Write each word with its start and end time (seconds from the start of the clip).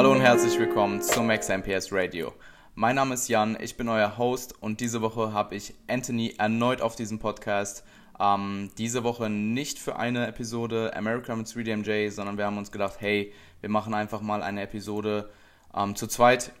Hallo 0.00 0.12
und 0.12 0.22
herzlich 0.22 0.58
willkommen 0.58 1.02
zum 1.02 1.26
MaxMPS 1.26 1.92
Radio. 1.92 2.32
Mein 2.74 2.96
Name 2.96 3.12
ist 3.12 3.28
Jan, 3.28 3.58
ich 3.60 3.76
bin 3.76 3.86
euer 3.86 4.16
Host 4.16 4.54
und 4.62 4.80
diese 4.80 5.02
Woche 5.02 5.34
habe 5.34 5.54
ich 5.54 5.74
Anthony 5.88 6.36
erneut 6.38 6.80
auf 6.80 6.96
diesem 6.96 7.18
Podcast. 7.18 7.84
Ähm, 8.18 8.70
diese 8.78 9.04
Woche 9.04 9.28
nicht 9.28 9.78
für 9.78 9.96
eine 9.96 10.26
Episode 10.26 10.96
America 10.96 11.36
mit 11.36 11.48
3DMJ, 11.48 12.12
sondern 12.12 12.38
wir 12.38 12.46
haben 12.46 12.56
uns 12.56 12.72
gedacht, 12.72 12.94
hey, 13.00 13.34
wir 13.60 13.68
machen 13.68 13.92
einfach 13.92 14.22
mal 14.22 14.42
eine 14.42 14.62
Episode 14.62 15.28
ähm, 15.76 15.94
zu 15.94 16.06
zweit. 16.06 16.52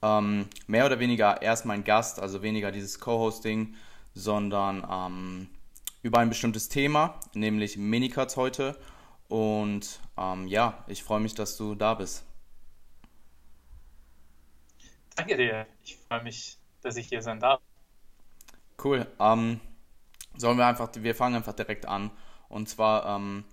Ähm, 0.00 0.46
mehr 0.68 0.86
oder 0.86 1.00
weniger 1.00 1.42
erst 1.42 1.64
mein 1.64 1.82
Gast, 1.82 2.20
also 2.20 2.42
weniger 2.42 2.70
dieses 2.70 3.00
Co-Hosting, 3.00 3.74
sondern 4.14 4.86
ähm, 4.88 5.48
über 6.04 6.20
ein 6.20 6.28
bestimmtes 6.28 6.68
Thema, 6.68 7.18
nämlich 7.34 7.76
Minicuts 7.76 8.36
heute. 8.36 8.76
Und 9.26 9.98
ähm, 10.16 10.46
ja, 10.46 10.84
ich 10.86 11.02
freue 11.02 11.18
mich, 11.18 11.34
dass 11.34 11.56
du 11.56 11.74
da 11.74 11.94
bist. 11.94 12.27
Danke 15.18 15.36
dir. 15.36 15.66
Ich 15.82 15.96
freue 15.96 16.22
mich, 16.22 16.58
dass 16.80 16.96
ich 16.96 17.08
hier 17.08 17.20
sein 17.22 17.40
darf. 17.40 17.60
Cool. 18.82 19.04
Ähm, 19.18 19.60
sollen 20.36 20.56
wir 20.56 20.66
einfach, 20.66 20.90
wir 20.94 21.14
fangen 21.16 21.34
einfach 21.34 21.54
direkt 21.54 21.86
an. 21.86 22.12
Und 22.48 22.68
zwar, 22.68 23.16
ähm, 23.16 23.44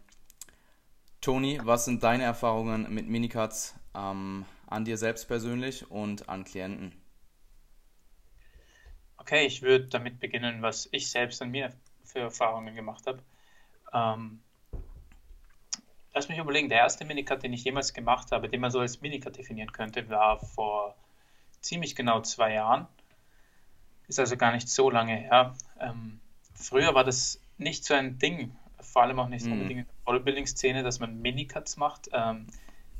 Toni, 1.21 1.59
was 1.63 1.85
sind 1.85 2.03
deine 2.03 2.23
Erfahrungen 2.23 2.93
mit 2.93 3.07
Minicuts 3.07 3.73
ähm, 3.95 4.45
an 4.67 4.85
dir 4.85 4.99
selbst 4.99 5.27
persönlich 5.27 5.89
und 5.89 6.29
an 6.29 6.43
Klienten? 6.43 6.93
Okay, 9.17 9.47
ich 9.47 9.63
würde 9.63 9.87
damit 9.87 10.19
beginnen, 10.19 10.61
was 10.61 10.87
ich 10.91 11.09
selbst 11.09 11.41
an 11.41 11.49
mir 11.49 11.73
für 12.03 12.19
Erfahrungen 12.19 12.75
gemacht 12.75 13.07
habe. 13.07 13.23
Ähm, 13.91 14.39
lass 16.13 16.29
mich 16.29 16.37
überlegen, 16.37 16.69
der 16.69 16.77
erste 16.77 17.05
Minicut, 17.05 17.41
den 17.41 17.53
ich 17.53 17.63
jemals 17.63 17.91
gemacht 17.91 18.31
habe, 18.31 18.49
den 18.49 18.61
man 18.61 18.69
so 18.69 18.81
als 18.81 19.01
Minicut 19.01 19.35
definieren 19.35 19.71
könnte, 19.71 20.07
war 20.09 20.39
vor 20.39 20.95
ziemlich 21.65 21.95
genau 21.95 22.21
zwei 22.21 22.53
Jahren. 22.53 22.87
Ist 24.07 24.19
also 24.19 24.37
gar 24.37 24.53
nicht 24.53 24.69
so 24.69 24.89
lange 24.89 25.15
her. 25.15 25.55
Ähm, 25.79 26.19
früher 26.53 26.93
war 26.93 27.03
das 27.03 27.41
nicht 27.57 27.83
so 27.83 27.95
ein 27.95 28.19
Ding, 28.19 28.55
vor 28.79 29.01
allem 29.01 29.19
auch 29.19 29.27
nicht 29.27 29.45
mhm. 29.45 29.53
unbedingt 29.53 29.79
in 29.81 29.85
der 29.87 29.93
Bodybuilding-Szene, 30.05 30.83
dass 30.83 30.99
man 30.99 31.21
Minicuts 31.21 31.77
macht. 31.77 32.09
Ähm, 32.13 32.45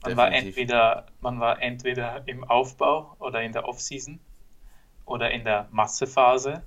man, 0.03 0.17
war 0.17 0.31
entweder, 0.31 1.05
man 1.21 1.39
war 1.39 1.61
entweder 1.61 2.27
im 2.27 2.43
Aufbau 2.43 3.15
oder 3.19 3.43
in 3.43 3.51
der 3.51 3.67
Off-Season 3.67 4.19
oder 5.05 5.29
in 5.29 5.43
der 5.43 5.67
Massephase 5.71 6.63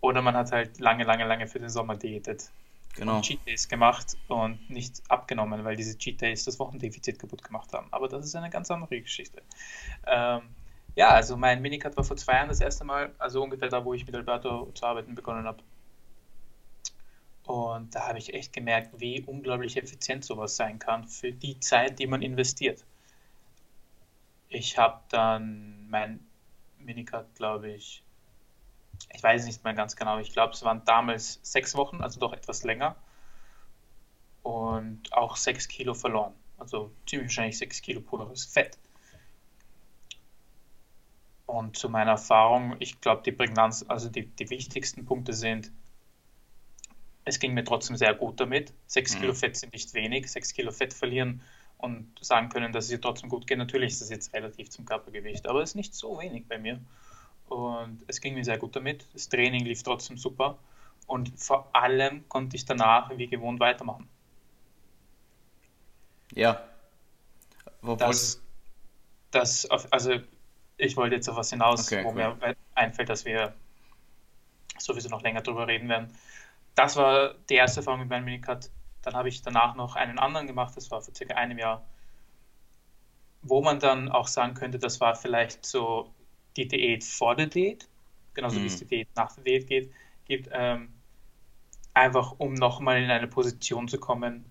oder 0.00 0.22
man 0.22 0.34
hat 0.34 0.50
halt 0.50 0.80
lange, 0.80 1.04
lange, 1.04 1.26
lange 1.26 1.46
für 1.46 1.58
den 1.58 1.68
Sommer 1.68 1.96
diätet. 1.96 2.50
Genau. 2.94 3.16
Und 3.16 3.22
Cheat 3.22 3.46
Days 3.46 3.68
gemacht 3.68 4.16
und 4.28 4.68
nicht 4.70 5.02
abgenommen, 5.08 5.62
weil 5.62 5.76
diese 5.76 5.96
Cheat 5.96 6.20
Days 6.22 6.44
das 6.44 6.58
Wochendefizit 6.58 7.18
kaputt 7.18 7.44
gemacht 7.44 7.72
haben. 7.72 7.86
Aber 7.90 8.08
das 8.08 8.24
ist 8.24 8.34
eine 8.34 8.50
ganz 8.50 8.70
andere 8.70 9.00
Geschichte. 9.00 9.42
Ähm, 10.06 10.42
ja, 11.00 11.08
also 11.12 11.34
mein 11.34 11.62
Minicut 11.62 11.96
war 11.96 12.04
vor 12.04 12.18
zwei 12.18 12.34
Jahren 12.34 12.50
das 12.50 12.60
erste 12.60 12.84
Mal, 12.84 13.14
also 13.18 13.42
ungefähr 13.42 13.70
da, 13.70 13.82
wo 13.86 13.94
ich 13.94 14.04
mit 14.04 14.14
Alberto 14.14 14.70
zu 14.74 14.84
arbeiten 14.84 15.14
begonnen 15.14 15.46
habe. 15.46 15.62
Und 17.44 17.94
da 17.94 18.06
habe 18.06 18.18
ich 18.18 18.34
echt 18.34 18.52
gemerkt, 18.52 19.00
wie 19.00 19.22
unglaublich 19.22 19.78
effizient 19.78 20.26
sowas 20.26 20.56
sein 20.56 20.78
kann 20.78 21.08
für 21.08 21.32
die 21.32 21.58
Zeit, 21.58 21.98
die 21.98 22.06
man 22.06 22.20
investiert. 22.20 22.84
Ich 24.50 24.76
habe 24.76 25.00
dann 25.08 25.88
mein 25.88 26.20
Minicut, 26.78 27.34
glaube 27.34 27.70
ich, 27.70 28.02
ich 29.14 29.22
weiß 29.22 29.46
nicht 29.46 29.64
mehr 29.64 29.72
ganz 29.72 29.96
genau, 29.96 30.18
ich 30.18 30.32
glaube, 30.34 30.52
es 30.52 30.62
waren 30.64 30.84
damals 30.84 31.40
sechs 31.42 31.74
Wochen, 31.76 32.02
also 32.02 32.20
doch 32.20 32.34
etwas 32.34 32.62
länger. 32.62 32.94
Und 34.42 35.10
auch 35.14 35.36
sechs 35.36 35.66
Kilo 35.66 35.94
verloren. 35.94 36.34
Also 36.58 36.92
ziemlich 37.06 37.28
wahrscheinlich 37.30 37.56
sechs 37.56 37.80
Kilo 37.80 38.02
pures 38.02 38.44
Fett. 38.44 38.76
Und 41.50 41.76
zu 41.76 41.88
meiner 41.88 42.12
Erfahrung, 42.12 42.76
ich 42.78 43.00
glaube, 43.00 43.22
die 43.24 43.32
Prägnanz, 43.32 43.84
also 43.88 44.08
die, 44.08 44.26
die 44.26 44.50
wichtigsten 44.50 45.04
Punkte 45.04 45.32
sind, 45.32 45.72
es 47.24 47.40
ging 47.40 47.54
mir 47.54 47.64
trotzdem 47.64 47.96
sehr 47.96 48.14
gut 48.14 48.38
damit. 48.38 48.72
Sechs 48.86 49.16
mhm. 49.16 49.20
Kilo 49.20 49.34
Fett 49.34 49.56
sind 49.56 49.72
nicht 49.72 49.92
wenig. 49.94 50.30
Sechs 50.30 50.54
Kilo 50.54 50.70
Fett 50.70 50.94
verlieren 50.94 51.42
und 51.78 52.06
sagen 52.20 52.50
können, 52.50 52.72
dass 52.72 52.84
es 52.84 52.92
ihr 52.92 53.00
trotzdem 53.00 53.28
gut 53.28 53.48
geht. 53.48 53.58
Natürlich 53.58 53.94
ist 53.94 54.00
das 54.00 54.10
jetzt 54.10 54.32
relativ 54.32 54.70
zum 54.70 54.84
Körpergewicht, 54.84 55.48
aber 55.48 55.60
es 55.60 55.70
ist 55.70 55.74
nicht 55.74 55.92
so 55.92 56.20
wenig 56.20 56.46
bei 56.46 56.56
mir. 56.56 56.80
Und 57.48 58.04
es 58.06 58.20
ging 58.20 58.34
mir 58.34 58.44
sehr 58.44 58.58
gut 58.58 58.76
damit. 58.76 59.04
Das 59.12 59.28
Training 59.28 59.64
lief 59.64 59.82
trotzdem 59.82 60.18
super. 60.18 60.56
Und 61.08 61.36
vor 61.36 61.68
allem 61.74 62.28
konnte 62.28 62.54
ich 62.54 62.64
danach 62.64 63.10
wie 63.16 63.26
gewohnt 63.26 63.58
weitermachen. 63.58 64.08
Ja. 66.32 66.62
Wo 67.82 67.96
das, 67.96 68.40
das, 69.32 69.68
also 69.68 70.20
ich 70.80 70.96
wollte 70.96 71.16
jetzt 71.16 71.28
auf 71.28 71.36
was 71.36 71.50
hinaus, 71.50 71.86
okay, 71.92 72.04
wo 72.04 72.08
cool. 72.08 72.14
mir 72.14 72.56
einfällt, 72.74 73.08
dass 73.08 73.24
wir 73.24 73.54
sowieso 74.78 75.08
noch 75.08 75.22
länger 75.22 75.42
drüber 75.42 75.66
reden 75.66 75.88
werden. 75.88 76.08
Das 76.74 76.96
war 76.96 77.34
die 77.50 77.54
erste 77.54 77.80
Erfahrung 77.80 78.00
mit 78.00 78.08
meinem 78.08 78.24
Minicut. 78.24 78.70
Dann 79.02 79.14
habe 79.14 79.28
ich 79.28 79.42
danach 79.42 79.74
noch 79.74 79.96
einen 79.96 80.18
anderen 80.18 80.46
gemacht, 80.46 80.76
das 80.76 80.90
war 80.90 81.02
vor 81.02 81.14
circa 81.14 81.34
einem 81.34 81.58
Jahr, 81.58 81.84
wo 83.42 83.62
man 83.62 83.78
dann 83.78 84.10
auch 84.10 84.26
sagen 84.26 84.54
könnte, 84.54 84.78
das 84.78 85.00
war 85.00 85.14
vielleicht 85.14 85.64
so 85.64 86.10
die 86.56 86.68
Diät 86.68 87.04
vor 87.04 87.34
der 87.34 87.46
Diät, 87.46 87.88
genauso 88.34 88.58
mhm. 88.58 88.64
wie 88.64 88.66
es 88.66 88.78
die 88.78 88.84
Diät 88.86 89.08
nach 89.16 89.34
der 89.34 89.44
Diät 89.44 89.66
geht, 89.66 89.92
gibt, 90.26 90.48
ähm, 90.52 90.92
einfach 91.94 92.34
um 92.38 92.54
nochmal 92.54 93.02
in 93.02 93.10
eine 93.10 93.26
Position 93.26 93.88
zu 93.88 93.98
kommen, 93.98 94.44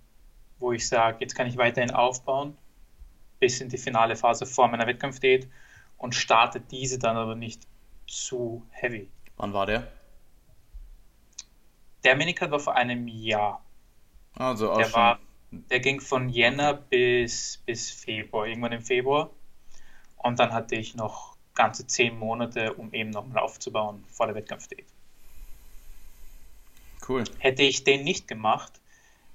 wo 0.60 0.74
ich 0.74 0.88
sage, 0.88 1.18
jetzt 1.22 1.36
kann 1.36 1.48
ich 1.48 1.58
weiterhin 1.58 1.92
aufbauen, 1.92 2.58
bis 3.40 3.62
in 3.62 3.70
die 3.70 3.78
finale 3.78 4.16
Phase 4.16 4.46
vor 4.46 4.68
meiner 4.68 4.88
Wettkampfdiät 4.88 5.48
und 6.00 6.16
starte 6.16 6.60
diese 6.60 6.98
dann 6.98 7.16
aber 7.16 7.36
nicht 7.36 7.62
zu 8.08 8.66
heavy. 8.72 9.08
Wann 9.38 9.54
war 9.54 9.68
der? 9.68 9.88
Der 12.04 12.16
Minicut 12.16 12.50
war 12.50 12.60
vor 12.60 12.76
einem 12.76 13.08
Jahr. 13.08 13.64
Also 14.36 14.72
auch 14.72 14.78
der 14.78 14.86
schon. 14.86 14.94
War, 14.94 15.20
der 15.52 15.80
ging 15.80 16.02
von 16.02 16.30
Jänner 16.30 16.74
bis, 16.74 17.62
bis 17.66 17.92
Februar, 17.92 18.48
irgendwann 18.48 18.72
im 18.72 18.82
Februar. 18.82 19.30
Und 20.18 20.40
dann 20.40 20.54
hatte 20.54 20.76
ich 20.76 20.96
noch 20.96 21.36
ganze 21.54 21.86
zehn 21.86 22.18
Monate, 22.18 22.74
um 22.74 22.94
eben 22.94 23.10
nochmal 23.10 23.44
aufzubauen 23.44 24.04
vor 24.10 24.26
der 24.26 24.36
Wettkampfdiät. 24.36 24.86
Cool. 27.08 27.24
Hätte 27.40 27.64
ich 27.64 27.84
den 27.84 28.04
nicht 28.04 28.28
gemacht, 28.28 28.72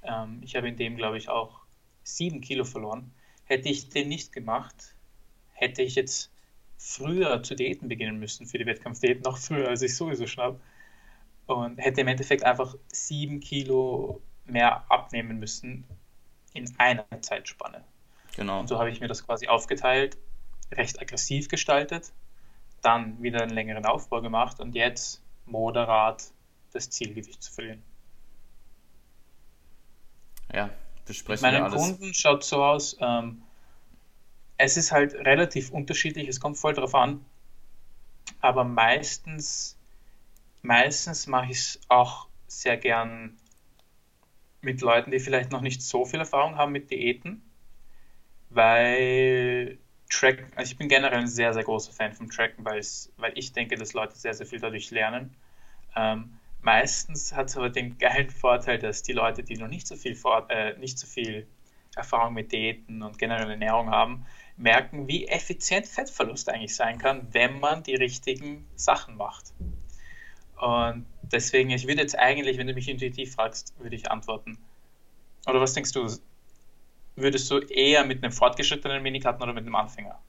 ähm, 0.02 0.40
ich 0.42 0.56
habe 0.56 0.68
in 0.68 0.76
dem, 0.76 0.96
glaube 0.96 1.18
ich, 1.18 1.28
auch 1.28 1.60
sieben 2.02 2.40
Kilo 2.40 2.64
verloren, 2.64 3.12
hätte 3.44 3.68
ich 3.68 3.88
den 3.88 4.08
nicht 4.08 4.32
gemacht, 4.32 4.94
hätte 5.52 5.82
ich 5.82 5.94
jetzt 5.96 6.30
früher 6.84 7.42
zu 7.42 7.54
Diäten 7.54 7.88
beginnen 7.88 8.18
müssen 8.18 8.46
für 8.46 8.58
die 8.58 8.66
Wettkampfdiät, 8.66 9.24
noch 9.24 9.38
früher, 9.38 9.68
als 9.68 9.80
ich 9.80 9.96
sowieso 9.96 10.26
schon 10.26 10.44
habe. 10.44 10.60
Und 11.46 11.78
hätte 11.78 12.02
im 12.02 12.08
Endeffekt 12.08 12.44
einfach 12.44 12.74
sieben 12.92 13.40
Kilo 13.40 14.20
mehr 14.44 14.84
abnehmen 14.90 15.38
müssen 15.38 15.84
in 16.52 16.72
einer 16.78 17.06
Zeitspanne. 17.22 17.84
Genau. 18.36 18.60
Und 18.60 18.68
so 18.68 18.78
habe 18.78 18.90
ich 18.90 19.00
mir 19.00 19.08
das 19.08 19.24
quasi 19.24 19.48
aufgeteilt, 19.48 20.18
recht 20.72 21.00
aggressiv 21.00 21.48
gestaltet, 21.48 22.12
dann 22.82 23.22
wieder 23.22 23.42
einen 23.42 23.52
längeren 23.54 23.86
Aufbau 23.86 24.20
gemacht 24.20 24.60
und 24.60 24.74
jetzt 24.74 25.22
moderat 25.46 26.32
das 26.72 26.90
Zielgewicht 26.90 27.42
zu 27.42 27.52
verlieren. 27.52 27.82
Ja, 30.52 30.70
besprechen 31.06 31.50
Mit 31.50 31.60
meinen 31.60 31.72
Kunden 31.72 32.12
schaut 32.12 32.44
so 32.44 32.62
aus, 32.62 32.96
ähm, 33.00 33.42
es 34.56 34.76
ist 34.76 34.92
halt 34.92 35.14
relativ 35.14 35.70
unterschiedlich, 35.70 36.28
es 36.28 36.40
kommt 36.40 36.58
voll 36.58 36.74
drauf 36.74 36.94
an. 36.94 37.24
Aber 38.40 38.64
meistens, 38.64 39.78
meistens 40.62 41.26
mache 41.26 41.52
ich 41.52 41.58
es 41.58 41.80
auch 41.88 42.28
sehr 42.46 42.76
gern 42.76 43.36
mit 44.60 44.80
Leuten, 44.80 45.10
die 45.10 45.18
vielleicht 45.18 45.50
noch 45.50 45.60
nicht 45.60 45.82
so 45.82 46.04
viel 46.04 46.20
Erfahrung 46.20 46.56
haben 46.56 46.72
mit 46.72 46.90
Diäten, 46.90 47.42
weil 48.50 49.78
Track, 50.08 50.46
also 50.54 50.70
ich 50.70 50.78
bin 50.78 50.88
generell 50.88 51.20
ein 51.20 51.26
sehr, 51.26 51.52
sehr 51.52 51.64
großer 51.64 51.92
Fan 51.92 52.12
vom 52.12 52.30
Tracken, 52.30 52.64
weil, 52.64 52.82
ich 53.34 53.52
denke, 53.52 53.76
dass 53.76 53.92
Leute 53.92 54.16
sehr, 54.16 54.34
sehr 54.34 54.46
viel 54.46 54.60
dadurch 54.60 54.90
lernen. 54.90 55.34
Ähm, 55.96 56.38
meistens 56.62 57.34
hat 57.34 57.48
es 57.48 57.56
aber 57.56 57.70
den 57.70 57.98
geilen 57.98 58.30
Vorteil, 58.30 58.78
dass 58.78 59.02
die 59.02 59.12
Leute, 59.12 59.42
die 59.42 59.56
noch 59.56 59.68
nicht 59.68 59.86
so 59.86 59.96
viel, 59.96 60.14
vor, 60.14 60.48
äh, 60.50 60.78
nicht 60.78 60.98
so 60.98 61.06
viel 61.06 61.46
Erfahrung 61.96 62.34
mit 62.34 62.52
Diäten 62.52 63.02
und 63.02 63.18
generell 63.18 63.50
Ernährung 63.50 63.90
haben, 63.90 64.26
merken, 64.56 65.08
wie 65.08 65.26
effizient 65.26 65.86
Fettverlust 65.86 66.48
eigentlich 66.48 66.74
sein 66.74 66.98
kann, 66.98 67.26
wenn 67.32 67.60
man 67.60 67.82
die 67.82 67.94
richtigen 67.94 68.66
Sachen 68.76 69.16
macht. 69.16 69.52
Und 70.60 71.06
deswegen, 71.22 71.70
ich 71.70 71.86
würde 71.86 72.02
jetzt 72.02 72.16
eigentlich, 72.18 72.58
wenn 72.58 72.66
du 72.66 72.74
mich 72.74 72.88
intuitiv 72.88 73.34
fragst, 73.34 73.74
würde 73.78 73.96
ich 73.96 74.10
antworten. 74.10 74.58
Oder 75.46 75.60
was 75.60 75.72
denkst 75.74 75.92
du? 75.92 76.08
Würdest 77.16 77.50
du 77.50 77.58
eher 77.58 78.04
mit 78.04 78.22
einem 78.22 78.32
fortgeschrittenen 78.32 79.02
Minikarten 79.02 79.42
oder 79.42 79.52
mit 79.52 79.64
einem 79.64 79.74
Anfänger? 79.74 80.20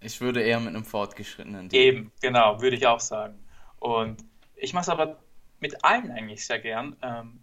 Ich 0.00 0.20
würde 0.20 0.42
eher 0.42 0.60
mit 0.60 0.68
einem 0.68 0.84
fortgeschrittenen. 0.84 1.70
Eben, 1.72 2.12
genau, 2.20 2.60
würde 2.60 2.76
ich 2.76 2.86
auch 2.86 3.00
sagen. 3.00 3.38
Und 3.78 4.24
ich 4.54 4.72
mache 4.72 4.82
es 4.82 4.88
aber 4.88 5.18
mit 5.60 5.84
allen 5.84 6.10
eigentlich 6.10 6.46
sehr 6.46 6.58
gern, 6.58 6.96
ähm, 7.02 7.40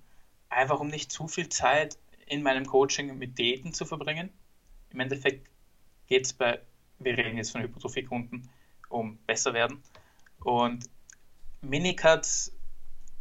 einfach 0.50 0.80
um 0.80 0.88
nicht 0.88 1.12
zu 1.12 1.28
viel 1.28 1.50
Zeit 1.50 1.98
in 2.28 2.44
meinem 2.44 2.66
Coaching 2.66 3.18
mit 3.18 3.38
Daten 3.38 3.74
zu 3.74 3.86
verbringen 3.86 4.30
im 4.94 5.00
Endeffekt 5.00 5.50
geht 6.08 6.26
es 6.26 6.34
bei, 6.34 6.60
wir 7.00 7.18
reden 7.18 7.38
jetzt 7.38 7.52
von 7.52 7.62
Hypertrophie-Kunden, 7.62 8.50
um 8.90 9.18
besser 9.26 9.54
werden. 9.54 9.82
Und 10.40 10.86
Minicuts, 11.62 12.56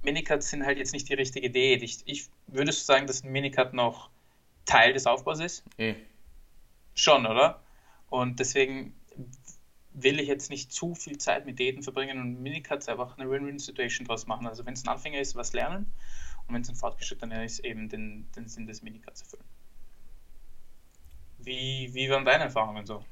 Minicuts 0.03 0.51
sind 0.51 0.65
halt 0.65 0.79
jetzt 0.79 0.93
nicht 0.93 1.09
die 1.09 1.15
richtige 1.15 1.47
Idee. 1.47 1.75
Ich, 1.77 2.03
ich 2.05 2.29
würde 2.47 2.73
sagen, 2.73 3.07
dass 3.07 3.25
ein 3.25 3.33
Minicut 3.33 3.73
noch 3.73 4.11
Teil 4.67 4.93
des 4.93 5.07
Aufbaus 5.07 5.41
ist. 5.41 5.65
Eh. 5.79 5.95
Schon, 6.95 7.27
oder? 7.27 7.63
Und 8.11 8.39
deswegen 8.41 8.95
will 9.95 10.21
ich 10.21 10.29
jetzt 10.29 10.51
nicht 10.51 10.73
zu 10.73 10.95
viel 10.95 11.19
Zeit 11.19 11.47
mit 11.47 11.61
Daten 11.61 11.83
verbringen 11.83 12.21
und 12.21 12.43
Minicuts 12.43 12.89
einfach 12.89 13.19
eine 13.19 13.31
Win-Win-Situation 13.31 14.07
draus 14.07 14.27
machen. 14.27 14.47
Also 14.47 14.65
wenn 14.67 14.75
es 14.75 14.85
ein 14.85 14.89
Anfänger 14.89 15.21
ist, 15.21 15.37
was 15.37 15.53
lernen 15.53 15.93
und 16.47 16.55
wenn 16.55 16.63
es 16.63 16.69
ein 16.69 16.77
Fortgeschrittener 16.77 17.45
ist, 17.45 17.61
eben 17.61 17.89
den, 17.89 18.31
den 18.33 18.49
Sinn 18.49 18.67
des 18.67 18.83
Minicuts 18.83 19.23
erfüllen. 19.23 19.45
Wie, 21.45 21.91
wie 21.93 22.09
waren 22.11 22.25
deine 22.25 22.45
Erfahrungen 22.45 22.87
so? 22.87 23.05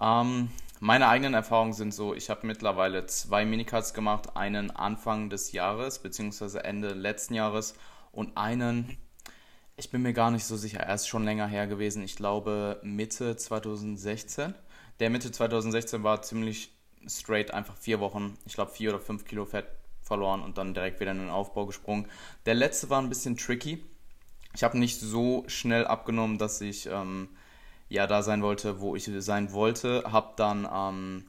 Ähm, 0.00 0.50
meine 0.80 1.08
eigenen 1.08 1.34
Erfahrungen 1.34 1.72
sind 1.72 1.94
so, 1.94 2.14
ich 2.14 2.28
habe 2.30 2.46
mittlerweile 2.46 3.06
zwei 3.06 3.44
Minicuts 3.44 3.94
gemacht, 3.94 4.36
einen 4.36 4.70
Anfang 4.70 5.30
des 5.30 5.52
Jahres, 5.52 5.98
beziehungsweise 5.98 6.64
Ende 6.64 6.88
letzten 6.88 7.34
Jahres 7.34 7.74
und 8.12 8.36
einen, 8.36 8.98
ich 9.76 9.90
bin 9.90 10.02
mir 10.02 10.12
gar 10.12 10.30
nicht 10.30 10.44
so 10.44 10.56
sicher, 10.56 10.80
er 10.80 10.94
ist 10.94 11.06
schon 11.06 11.24
länger 11.24 11.46
her 11.46 11.66
gewesen, 11.66 12.02
ich 12.02 12.16
glaube 12.16 12.80
Mitte 12.82 13.36
2016. 13.36 14.54
Der 15.00 15.10
Mitte 15.10 15.32
2016 15.32 16.02
war 16.02 16.22
ziemlich 16.22 16.70
straight, 17.06 17.52
einfach 17.52 17.76
vier 17.76 18.00
Wochen, 18.00 18.36
ich 18.44 18.54
glaube 18.54 18.72
vier 18.72 18.90
oder 18.90 19.00
fünf 19.00 19.24
Kilo 19.24 19.44
Fett 19.44 19.66
verloren 20.02 20.42
und 20.42 20.58
dann 20.58 20.74
direkt 20.74 21.00
wieder 21.00 21.12
in 21.12 21.18
den 21.18 21.30
Aufbau 21.30 21.66
gesprungen. 21.66 22.06
Der 22.46 22.54
letzte 22.54 22.90
war 22.90 23.00
ein 23.00 23.08
bisschen 23.08 23.36
tricky. 23.36 23.82
Ich 24.54 24.62
habe 24.62 24.78
nicht 24.78 25.00
so 25.00 25.44
schnell 25.46 25.86
abgenommen, 25.86 26.38
dass 26.38 26.60
ich 26.60 26.86
ähm, 26.86 27.28
ja 27.88 28.06
da 28.06 28.22
sein 28.22 28.42
wollte, 28.42 28.80
wo 28.80 28.96
ich 28.96 29.10
sein 29.18 29.52
wollte. 29.52 30.04
Hab 30.10 30.36
dann 30.36 30.68
ähm, 30.72 31.26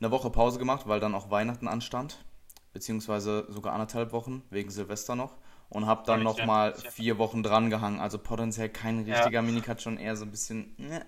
eine 0.00 0.10
Woche 0.10 0.30
Pause 0.30 0.58
gemacht, 0.58 0.86
weil 0.86 1.00
dann 1.00 1.14
auch 1.14 1.30
Weihnachten 1.30 1.68
anstand, 1.68 2.24
beziehungsweise 2.72 3.46
sogar 3.48 3.72
anderthalb 3.72 4.12
Wochen 4.12 4.42
wegen 4.50 4.70
Silvester 4.70 5.16
noch 5.16 5.36
und 5.68 5.86
habe 5.86 6.04
dann 6.06 6.22
nochmal 6.22 6.74
vier 6.74 7.18
Wochen 7.18 7.42
dran 7.42 7.70
gehangen. 7.70 8.00
Also 8.00 8.18
potenziell 8.18 8.68
kein 8.68 8.98
richtiger 8.98 9.30
ja. 9.30 9.42
Minicut, 9.42 9.82
schon 9.82 9.98
eher 9.98 10.16
so 10.16 10.24
ein 10.24 10.30
bisschen, 10.30 10.74
ne, 10.78 11.04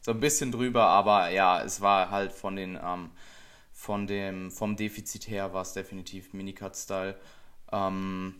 so 0.00 0.12
ein 0.12 0.20
bisschen 0.20 0.52
drüber, 0.52 0.86
aber 0.86 1.30
ja, 1.30 1.62
es 1.62 1.80
war 1.80 2.10
halt 2.10 2.32
von 2.32 2.56
den, 2.56 2.78
ähm, 2.82 3.10
von 3.72 4.06
dem, 4.06 4.50
vom 4.50 4.76
Defizit 4.76 5.28
her 5.28 5.52
war 5.52 5.62
es 5.62 5.72
definitiv 5.72 6.32
Minicut-Style. 6.32 7.18
Ähm, 7.72 8.36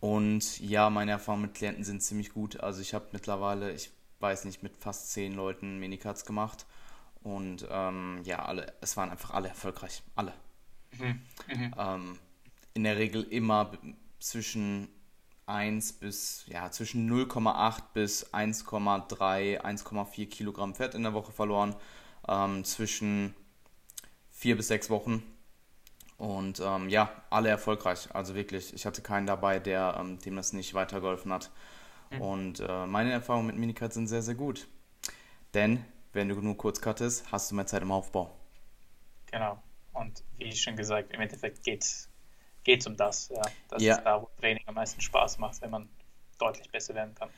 und 0.00 0.60
ja, 0.60 0.90
meine 0.90 1.10
Erfahrungen 1.10 1.42
mit 1.42 1.54
Klienten 1.54 1.82
sind 1.82 2.02
ziemlich 2.02 2.32
gut. 2.32 2.60
Also 2.60 2.80
ich 2.80 2.94
habe 2.94 3.06
mittlerweile, 3.12 3.72
ich 3.72 3.90
weiß 4.20 4.44
nicht, 4.44 4.62
mit 4.62 4.76
fast 4.76 5.12
zehn 5.12 5.34
Leuten 5.34 5.78
Minicuts 5.78 6.24
gemacht. 6.24 6.66
Und 7.22 7.66
ähm, 7.70 8.20
ja, 8.24 8.44
alle, 8.44 8.72
es 8.80 8.96
waren 8.96 9.10
einfach 9.10 9.30
alle 9.30 9.48
erfolgreich. 9.48 10.02
Alle. 10.14 10.32
Mhm. 10.98 11.22
Mhm. 11.48 11.74
Ähm, 11.76 12.18
in 12.74 12.84
der 12.84 12.96
Regel 12.96 13.24
immer 13.24 13.72
zwischen 14.20 14.88
1 15.46 15.94
bis, 15.94 16.44
ja, 16.46 16.70
zwischen 16.70 17.10
0,8 17.10 17.82
bis 17.94 18.32
1,3, 18.32 19.60
1,4 19.60 20.28
Kilogramm 20.28 20.74
Fett 20.74 20.94
in 20.94 21.02
der 21.02 21.14
Woche 21.14 21.32
verloren. 21.32 21.74
Ähm, 22.26 22.64
zwischen 22.64 23.34
4 24.30 24.56
bis 24.56 24.68
6 24.68 24.90
Wochen. 24.90 25.22
Und 26.18 26.60
ähm, 26.60 26.88
ja, 26.88 27.10
alle 27.30 27.48
erfolgreich. 27.48 28.08
Also 28.12 28.34
wirklich, 28.34 28.74
ich 28.74 28.86
hatte 28.86 29.02
keinen 29.02 29.26
dabei, 29.26 29.60
der, 29.60 29.96
ähm, 29.98 30.18
dem 30.18 30.36
das 30.36 30.52
nicht 30.52 30.74
weitergeholfen 30.74 31.32
hat. 31.32 31.50
Und 32.18 32.60
äh, 32.60 32.86
meine 32.86 33.12
Erfahrungen 33.12 33.46
mit 33.46 33.56
Minicut 33.56 33.92
sind 33.92 34.06
sehr, 34.06 34.22
sehr 34.22 34.34
gut. 34.34 34.66
Denn 35.54 35.84
wenn 36.12 36.28
du 36.28 36.36
nur 36.36 36.56
kurz 36.56 36.80
cuttest, 36.80 37.30
hast 37.30 37.50
du 37.50 37.54
mehr 37.54 37.66
Zeit 37.66 37.82
im 37.82 37.92
Aufbau. 37.92 38.30
Genau. 39.30 39.62
Und 39.92 40.22
wie 40.36 40.52
schon 40.52 40.76
gesagt, 40.76 41.12
im 41.12 41.20
Endeffekt 41.20 41.62
geht 41.62 41.84
es 41.84 42.86
um 42.86 42.96
das. 42.96 43.28
Ja. 43.28 43.42
Das 43.68 43.82
ja. 43.82 43.96
ist 43.96 44.04
da, 44.04 44.22
wo 44.22 44.28
Training 44.40 44.62
am 44.66 44.74
meisten 44.74 45.00
Spaß 45.00 45.38
macht, 45.38 45.60
wenn 45.62 45.70
man 45.70 45.88
deutlich 46.38 46.70
besser 46.70 46.94
werden 46.94 47.14
kann. 47.14 47.28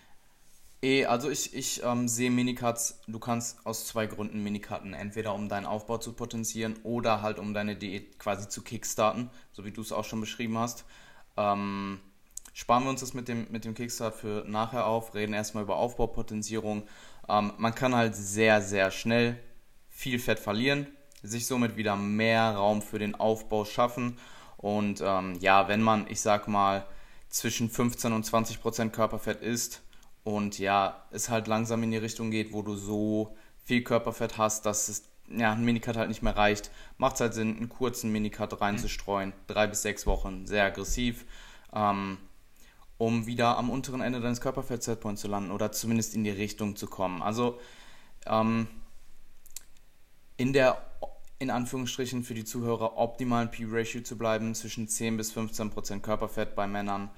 Eh, 0.82 1.04
also 1.04 1.28
ich, 1.28 1.54
ich 1.54 1.82
ähm, 1.82 2.08
sehe 2.08 2.30
Minicuts, 2.30 3.02
du 3.06 3.18
kannst 3.18 3.66
aus 3.66 3.86
zwei 3.86 4.06
Gründen 4.06 4.42
Minicutten, 4.42 4.94
entweder 4.94 5.34
um 5.34 5.48
deinen 5.48 5.66
Aufbau 5.66 5.98
zu 5.98 6.14
potenzieren 6.14 6.78
oder 6.84 7.20
halt 7.20 7.38
um 7.38 7.52
deine 7.52 7.76
Diät 7.76 8.18
quasi 8.18 8.48
zu 8.48 8.62
kickstarten, 8.62 9.30
so 9.52 9.64
wie 9.64 9.72
du 9.72 9.82
es 9.82 9.92
auch 9.92 10.04
schon 10.04 10.20
beschrieben 10.20 10.56
hast. 10.56 10.86
Ähm, 11.36 12.00
sparen 12.60 12.84
wir 12.84 12.90
uns 12.90 13.00
das 13.00 13.14
mit 13.14 13.26
dem, 13.26 13.46
mit 13.50 13.64
dem 13.64 13.74
Kickstarter 13.74 14.14
für 14.14 14.44
nachher 14.46 14.86
auf, 14.86 15.14
reden 15.14 15.32
erstmal 15.32 15.64
über 15.64 15.76
Aufbaupotenzierung. 15.76 16.82
Ähm, 17.26 17.52
man 17.56 17.74
kann 17.74 17.94
halt 17.94 18.14
sehr, 18.14 18.60
sehr 18.60 18.90
schnell 18.90 19.40
viel 19.88 20.18
Fett 20.18 20.38
verlieren, 20.38 20.86
sich 21.22 21.46
somit 21.46 21.78
wieder 21.78 21.96
mehr 21.96 22.54
Raum 22.54 22.82
für 22.82 22.98
den 22.98 23.14
Aufbau 23.14 23.64
schaffen. 23.64 24.18
Und 24.58 25.02
ähm, 25.02 25.38
ja, 25.40 25.68
wenn 25.68 25.80
man, 25.80 26.06
ich 26.10 26.20
sag 26.20 26.48
mal, 26.48 26.84
zwischen 27.30 27.70
15 27.70 28.12
und 28.12 28.26
20 28.26 28.60
Prozent 28.60 28.92
Körperfett 28.92 29.40
isst 29.40 29.80
und 30.22 30.58
ja, 30.58 31.06
es 31.12 31.30
halt 31.30 31.46
langsam 31.46 31.82
in 31.82 31.92
die 31.92 31.96
Richtung 31.96 32.30
geht, 32.30 32.52
wo 32.52 32.60
du 32.60 32.74
so 32.74 33.36
viel 33.64 33.82
Körperfett 33.82 34.36
hast, 34.36 34.66
dass 34.66 34.88
es 34.88 35.04
ja, 35.28 35.52
ein 35.52 35.64
Minicut 35.64 35.96
halt 35.96 36.08
nicht 36.10 36.22
mehr 36.22 36.36
reicht, 36.36 36.70
macht 36.98 37.14
es 37.14 37.20
halt 37.22 37.32
Sinn, 37.32 37.56
einen 37.56 37.70
kurzen 37.70 38.12
Minicut 38.12 38.60
reinzustreuen. 38.60 39.32
Drei 39.46 39.66
bis 39.66 39.80
sechs 39.80 40.06
Wochen, 40.06 40.46
sehr 40.46 40.64
aggressiv. 40.64 41.24
Ähm, 41.72 42.18
um 43.00 43.26
wieder 43.26 43.56
am 43.56 43.70
unteren 43.70 44.02
Ende 44.02 44.20
deines 44.20 44.42
Körperfett-Setpoints 44.42 45.22
zu 45.22 45.28
landen 45.28 45.52
oder 45.52 45.72
zumindest 45.72 46.14
in 46.14 46.22
die 46.22 46.30
Richtung 46.30 46.76
zu 46.76 46.86
kommen. 46.86 47.22
Also 47.22 47.58
ähm, 48.26 48.66
in 50.36 50.52
der, 50.52 50.84
in 51.38 51.48
Anführungsstrichen 51.48 52.24
für 52.24 52.34
die 52.34 52.44
Zuhörer, 52.44 52.98
optimalen 52.98 53.50
P-Ratio 53.50 54.02
zu 54.02 54.18
bleiben, 54.18 54.54
zwischen 54.54 54.86
10 54.86 55.16
bis 55.16 55.32
15 55.32 55.70
Prozent 55.70 56.02
Körperfett 56.02 56.54
bei 56.54 56.66
Männern, 56.66 57.08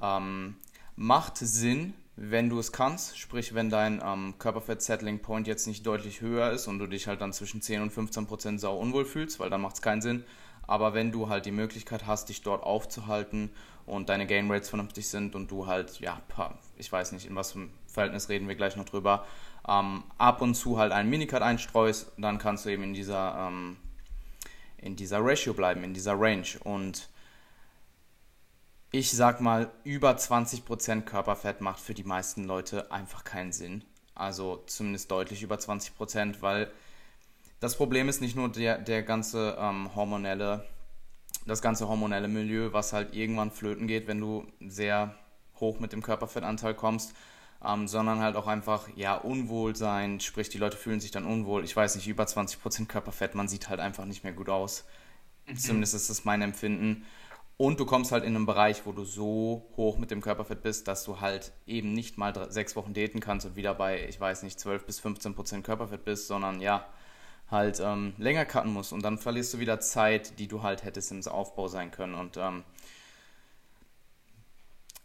ähm, 0.00 0.56
macht 0.96 1.36
Sinn, 1.36 1.92
wenn 2.16 2.48
du 2.48 2.58
es 2.58 2.72
kannst, 2.72 3.18
sprich 3.18 3.52
wenn 3.52 3.68
dein 3.68 4.00
ähm, 4.02 4.36
Körperfett-Settling-Point 4.38 5.46
jetzt 5.46 5.66
nicht 5.66 5.86
deutlich 5.86 6.22
höher 6.22 6.50
ist 6.50 6.66
und 6.66 6.78
du 6.78 6.86
dich 6.86 7.08
halt 7.08 7.20
dann 7.20 7.34
zwischen 7.34 7.60
10 7.60 7.82
und 7.82 7.92
15 7.92 8.26
Prozent 8.26 8.58
sau 8.58 8.78
unwohl 8.78 9.04
fühlst, 9.04 9.38
weil 9.38 9.50
dann 9.50 9.60
macht 9.60 9.74
es 9.74 9.82
keinen 9.82 10.00
Sinn. 10.00 10.24
Aber 10.66 10.94
wenn 10.94 11.12
du 11.12 11.28
halt 11.28 11.44
die 11.44 11.52
Möglichkeit 11.52 12.06
hast, 12.06 12.30
dich 12.30 12.40
dort 12.40 12.62
aufzuhalten 12.62 13.50
und 13.86 14.08
deine 14.08 14.26
Gain 14.26 14.50
Rates 14.50 14.68
vernünftig 14.68 15.08
sind 15.08 15.34
und 15.34 15.50
du 15.50 15.66
halt, 15.66 16.00
ja, 16.00 16.20
ich 16.76 16.90
weiß 16.90 17.12
nicht, 17.12 17.26
in 17.26 17.36
was 17.36 17.52
für 17.52 17.60
einem 17.60 17.70
Verhältnis 17.86 18.28
reden 18.28 18.48
wir 18.48 18.56
gleich 18.56 18.76
noch 18.76 18.84
drüber, 18.84 19.24
ähm, 19.68 20.04
ab 20.18 20.42
und 20.42 20.54
zu 20.54 20.78
halt 20.78 20.92
einen 20.92 21.10
Minicut 21.10 21.42
einstreust, 21.42 22.12
dann 22.18 22.38
kannst 22.38 22.64
du 22.64 22.70
eben 22.70 22.82
in 22.82 22.94
dieser, 22.94 23.48
ähm, 23.48 23.76
in 24.78 24.96
dieser 24.96 25.18
Ratio 25.20 25.54
bleiben, 25.54 25.82
in 25.84 25.94
dieser 25.94 26.18
Range. 26.18 26.46
Und 26.62 27.08
ich 28.90 29.10
sag 29.10 29.40
mal, 29.40 29.70
über 29.84 30.16
20% 30.16 31.02
Körperfett 31.02 31.60
macht 31.60 31.80
für 31.80 31.94
die 31.94 32.04
meisten 32.04 32.44
Leute 32.44 32.90
einfach 32.92 33.24
keinen 33.24 33.52
Sinn. 33.52 33.84
Also 34.14 34.62
zumindest 34.66 35.10
deutlich 35.10 35.42
über 35.42 35.56
20%, 35.56 36.40
weil 36.40 36.70
das 37.60 37.76
Problem 37.76 38.08
ist 38.08 38.20
nicht 38.20 38.36
nur 38.36 38.48
der, 38.48 38.78
der 38.78 39.02
ganze 39.02 39.56
ähm, 39.58 39.94
hormonelle 39.94 40.64
das 41.46 41.62
ganze 41.62 41.88
hormonelle 41.88 42.28
Milieu, 42.28 42.72
was 42.72 42.92
halt 42.92 43.14
irgendwann 43.14 43.50
flöten 43.50 43.86
geht, 43.86 44.06
wenn 44.06 44.20
du 44.20 44.46
sehr 44.60 45.14
hoch 45.60 45.80
mit 45.80 45.92
dem 45.92 46.02
Körperfettanteil 46.02 46.74
kommst, 46.74 47.14
ähm, 47.64 47.88
sondern 47.88 48.20
halt 48.20 48.36
auch 48.36 48.46
einfach, 48.46 48.88
ja, 48.96 49.14
Unwohlsein, 49.14 50.20
sprich, 50.20 50.48
die 50.48 50.58
Leute 50.58 50.76
fühlen 50.76 51.00
sich 51.00 51.10
dann 51.10 51.24
unwohl. 51.24 51.64
Ich 51.64 51.74
weiß 51.74 51.96
nicht, 51.96 52.06
über 52.08 52.24
20% 52.24 52.86
Körperfett, 52.86 53.34
man 53.34 53.48
sieht 53.48 53.68
halt 53.68 53.80
einfach 53.80 54.04
nicht 54.04 54.24
mehr 54.24 54.32
gut 54.32 54.48
aus. 54.48 54.84
Mhm. 55.46 55.56
Zumindest 55.56 55.94
ist 55.94 56.10
das 56.10 56.24
mein 56.24 56.42
Empfinden. 56.42 57.04
Und 57.58 57.80
du 57.80 57.86
kommst 57.86 58.12
halt 58.12 58.24
in 58.24 58.36
einen 58.36 58.44
Bereich, 58.44 58.84
wo 58.84 58.92
du 58.92 59.04
so 59.04 59.66
hoch 59.76 59.96
mit 59.96 60.10
dem 60.10 60.20
Körperfett 60.20 60.62
bist, 60.62 60.88
dass 60.88 61.04
du 61.04 61.20
halt 61.20 61.52
eben 61.66 61.92
nicht 61.92 62.18
mal 62.18 62.32
drei, 62.32 62.50
sechs 62.50 62.76
Wochen 62.76 62.92
daten 62.92 63.20
kannst 63.20 63.46
und 63.46 63.56
wieder 63.56 63.74
bei, 63.74 64.06
ich 64.08 64.20
weiß 64.20 64.42
nicht, 64.42 64.60
12 64.60 64.84
bis 64.84 65.00
15 65.00 65.34
Prozent 65.34 65.64
Körperfett 65.64 66.04
bist, 66.04 66.26
sondern 66.26 66.60
ja, 66.60 66.86
halt 67.50 67.80
ähm, 67.80 68.14
länger 68.18 68.44
cutten 68.44 68.72
musst 68.72 68.92
und 68.92 69.02
dann 69.02 69.18
verlierst 69.18 69.54
du 69.54 69.58
wieder 69.58 69.80
Zeit, 69.80 70.38
die 70.38 70.48
du 70.48 70.62
halt 70.62 70.84
hättest 70.84 71.12
im 71.12 71.26
Aufbau 71.26 71.68
sein 71.68 71.90
können 71.90 72.14
und 72.14 72.36
ähm, 72.36 72.64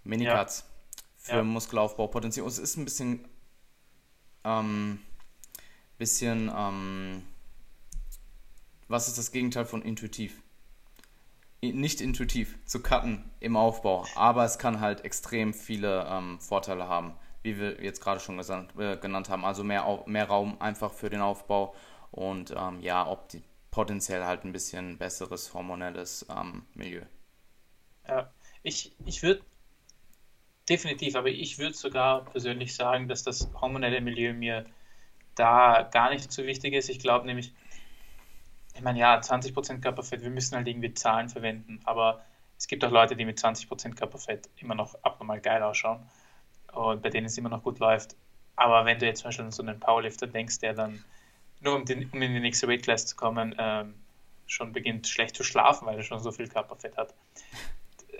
Minicuts 0.03 0.59
ja. 0.63 0.65
für 1.17 1.35
ja. 1.37 1.43
Muskelaufbau 1.43 2.07
potenziell. 2.07 2.45
Es 2.47 2.57
ist 2.57 2.77
ein 2.77 2.85
bisschen 2.85 3.27
ähm, 4.43 4.99
bisschen 5.97 6.51
ähm, 6.55 7.23
was 8.91 9.07
ist 9.07 9.17
das 9.17 9.31
Gegenteil 9.31 9.65
von 9.65 9.81
intuitiv? 9.81 10.41
Nicht 11.61 12.01
intuitiv 12.01 12.57
zu 12.65 12.81
cutten 12.81 13.23
im 13.39 13.55
Aufbau, 13.55 14.05
aber 14.15 14.43
es 14.43 14.57
kann 14.57 14.79
halt 14.79 15.05
extrem 15.05 15.53
viele 15.53 16.07
ähm, 16.09 16.39
Vorteile 16.39 16.87
haben, 16.87 17.13
wie 17.43 17.57
wir 17.57 17.81
jetzt 17.83 18.01
gerade 18.01 18.19
schon 18.19 18.37
gesandt, 18.37 18.77
äh, 18.79 18.97
genannt 18.97 19.29
haben. 19.29 19.45
Also 19.45 19.63
mehr, 19.63 20.03
mehr 20.07 20.25
Raum 20.25 20.59
einfach 20.59 20.91
für 20.91 21.09
den 21.09 21.21
Aufbau 21.21 21.75
und 22.11 22.53
ähm, 22.55 22.81
ja, 22.81 23.07
ob 23.07 23.29
die 23.29 23.41
potenziell 23.71 24.25
halt 24.25 24.43
ein 24.43 24.51
bisschen 24.51 24.97
besseres 24.97 25.53
hormonelles 25.53 26.25
ähm, 26.29 26.65
Milieu. 26.73 27.03
Ja, 28.07 28.29
ich, 28.63 28.93
ich 29.05 29.23
würde 29.23 29.41
definitiv, 30.67 31.15
aber 31.15 31.29
ich 31.29 31.57
würde 31.57 31.73
sogar 31.73 32.25
persönlich 32.25 32.75
sagen, 32.75 33.07
dass 33.07 33.23
das 33.23 33.49
hormonelle 33.59 34.01
Milieu 34.01 34.33
mir 34.33 34.65
da 35.35 35.87
gar 35.91 36.09
nicht 36.09 36.31
so 36.31 36.43
wichtig 36.45 36.73
ist. 36.73 36.89
Ich 36.89 36.99
glaube 36.99 37.25
nämlich, 37.25 37.53
ich 38.75 38.81
meine, 38.81 38.99
ja, 38.99 39.17
20% 39.19 39.81
Körperfett, 39.81 40.21
wir 40.21 40.29
müssen 40.29 40.55
halt 40.55 40.67
irgendwie 40.67 40.93
Zahlen 40.93 41.29
verwenden, 41.29 41.79
aber 41.85 42.23
es 42.57 42.67
gibt 42.67 42.83
auch 42.85 42.91
Leute, 42.91 43.15
die 43.15 43.25
mit 43.25 43.39
20% 43.39 43.95
Körperfett 43.95 44.49
immer 44.57 44.75
noch 44.75 44.95
abnormal 45.03 45.41
geil 45.41 45.63
ausschauen 45.63 45.99
und 46.73 47.01
bei 47.01 47.09
denen 47.09 47.25
es 47.25 47.37
immer 47.37 47.49
noch 47.49 47.63
gut 47.63 47.79
läuft. 47.79 48.15
Aber 48.55 48.85
wenn 48.85 48.99
du 48.99 49.05
jetzt 49.05 49.21
zum 49.21 49.29
Beispiel 49.29 49.45
an 49.45 49.51
so 49.51 49.63
einen 49.63 49.79
Powerlifter 49.79 50.27
denkst, 50.27 50.59
der 50.59 50.73
dann 50.73 51.03
nur 51.61 51.75
um, 51.75 51.85
den, 51.85 52.09
um 52.11 52.21
in 52.21 52.33
die 52.33 52.39
nächste 52.39 52.67
Weightclass 52.67 53.05
zu 53.05 53.15
kommen, 53.15 53.55
ähm, 53.57 53.93
schon 54.47 54.73
beginnt 54.73 55.07
schlecht 55.07 55.35
zu 55.35 55.43
schlafen, 55.43 55.87
weil 55.87 55.97
er 55.97 56.03
schon 56.03 56.19
so 56.19 56.31
viel 56.31 56.47
Körperfett 56.47 56.97
hat. 56.97 57.13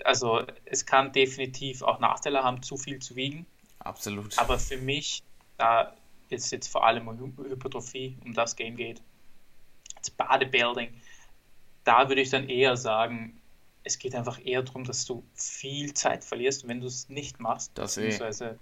Also 0.04 0.42
es 0.64 0.86
kann 0.86 1.12
definitiv 1.12 1.82
auch 1.82 2.00
Nachteile 2.00 2.42
haben, 2.42 2.62
zu 2.62 2.76
viel 2.76 2.98
zu 3.00 3.14
wiegen. 3.14 3.46
Absolut. 3.80 4.38
Aber 4.38 4.58
für 4.58 4.78
mich, 4.78 5.22
da 5.58 5.94
es 6.30 6.50
jetzt 6.50 6.68
vor 6.68 6.86
allem 6.86 7.08
um 7.08 7.18
Hypertrophie, 7.18 8.16
um 8.24 8.32
das 8.32 8.56
Game 8.56 8.76
geht, 8.76 9.02
als 9.96 10.10
Bodybuilding, 10.10 10.88
da 11.84 12.08
würde 12.08 12.22
ich 12.22 12.30
dann 12.30 12.48
eher 12.48 12.76
sagen, 12.76 13.40
es 13.84 13.98
geht 13.98 14.14
einfach 14.14 14.38
eher 14.44 14.62
darum, 14.62 14.84
dass 14.84 15.04
du 15.04 15.24
viel 15.34 15.92
Zeit 15.94 16.24
verlierst, 16.24 16.66
wenn 16.68 16.80
du 16.80 16.86
es 16.86 17.08
nicht 17.08 17.40
machst, 17.40 17.72
das 17.74 17.96
eh. 17.96 18.02
beziehungsweise 18.02 18.58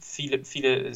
viele, 0.00 0.44
viele, 0.44 0.92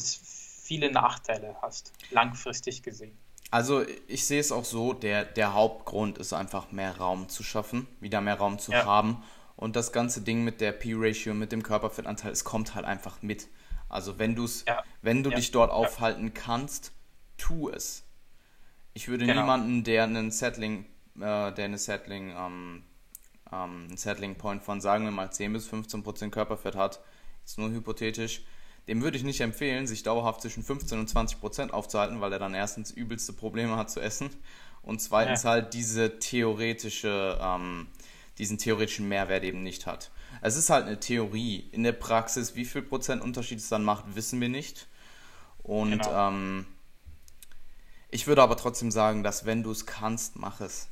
viele 0.69 0.91
Nachteile 0.91 1.55
hast, 1.63 1.93
langfristig 2.11 2.83
gesehen. 2.83 3.17
Also 3.49 3.83
ich 4.07 4.27
sehe 4.27 4.39
es 4.39 4.51
auch 4.51 4.65
so, 4.65 4.93
der, 4.93 5.25
der 5.25 5.55
Hauptgrund 5.55 6.19
ist 6.19 6.31
einfach 6.31 6.71
mehr 6.71 6.95
Raum 6.97 7.27
zu 7.27 7.41
schaffen, 7.41 7.87
wieder 7.99 8.21
mehr 8.21 8.35
Raum 8.35 8.59
zu 8.59 8.71
ja. 8.71 8.85
haben. 8.85 9.23
Und 9.55 9.75
das 9.75 9.91
ganze 9.91 10.21
Ding 10.21 10.43
mit 10.43 10.61
der 10.61 10.71
P-Ratio, 10.71 11.33
mit 11.33 11.51
dem 11.51 11.63
Körperfettanteil, 11.63 12.31
es 12.31 12.43
kommt 12.43 12.75
halt 12.75 12.85
einfach 12.85 13.23
mit. 13.23 13.47
Also 13.89 14.19
wenn, 14.19 14.35
du's, 14.35 14.63
ja. 14.67 14.83
wenn 15.01 15.23
du 15.23 15.31
ja. 15.31 15.37
dich 15.37 15.49
dort 15.49 15.71
aufhalten 15.71 16.35
kannst, 16.35 16.91
tu 17.37 17.69
es. 17.69 18.03
Ich 18.93 19.07
würde 19.07 19.25
genau. 19.25 19.41
niemanden, 19.41 19.83
der 19.83 20.03
einen 20.03 20.29
Settling, 20.29 20.85
äh, 21.15 21.51
der 21.51 21.65
eine 21.65 21.79
Settling, 21.79 22.29
ähm, 22.29 22.83
ähm, 23.51 23.87
einen 23.87 23.97
Settling 23.97 24.35
Point 24.35 24.61
von, 24.61 24.81
sagen 24.81 25.03
wir 25.03 25.11
mal, 25.11 25.31
10 25.31 25.51
bis 25.51 25.67
15 25.67 26.03
Prozent 26.03 26.31
Körperfett 26.31 26.75
hat, 26.75 26.99
ist 27.43 27.57
nur 27.57 27.71
hypothetisch, 27.71 28.43
dem 28.87 29.01
würde 29.01 29.17
ich 29.17 29.23
nicht 29.23 29.41
empfehlen, 29.41 29.87
sich 29.87 30.03
dauerhaft 30.03 30.41
zwischen 30.41 30.63
15 30.63 30.99
und 30.99 31.07
20 31.07 31.39
Prozent 31.39 31.73
aufzuhalten, 31.73 32.21
weil 32.21 32.33
er 32.33 32.39
dann 32.39 32.53
erstens 32.53 32.91
übelste 32.91 33.33
Probleme 33.33 33.75
hat 33.75 33.91
zu 33.91 33.99
essen 33.99 34.29
und 34.81 35.01
zweitens 35.01 35.43
ja. 35.43 35.51
halt 35.51 35.73
diese 35.73 36.19
theoretische, 36.19 37.37
ähm, 37.41 37.87
diesen 38.37 38.57
theoretischen 38.57 39.07
Mehrwert 39.07 39.43
eben 39.43 39.63
nicht 39.63 39.85
hat. 39.85 40.11
Es 40.41 40.55
ist 40.55 40.69
halt 40.69 40.85
eine 40.85 40.99
Theorie. 40.99 41.67
In 41.71 41.83
der 41.83 41.91
Praxis, 41.91 42.55
wie 42.55 42.65
viel 42.65 42.81
Prozent 42.81 43.21
Unterschied 43.21 43.59
es 43.59 43.69
dann 43.69 43.83
macht, 43.83 44.15
wissen 44.15 44.39
wir 44.39 44.49
nicht. 44.49 44.87
Und 45.63 45.91
genau. 45.91 46.29
ähm, 46.29 46.65
ich 48.09 48.25
würde 48.25 48.41
aber 48.41 48.57
trotzdem 48.57 48.91
sagen, 48.91 49.23
dass 49.23 49.45
wenn 49.45 49.63
du 49.63 49.71
es 49.71 49.85
kannst, 49.85 50.37
mach 50.37 50.61
es. 50.61 50.87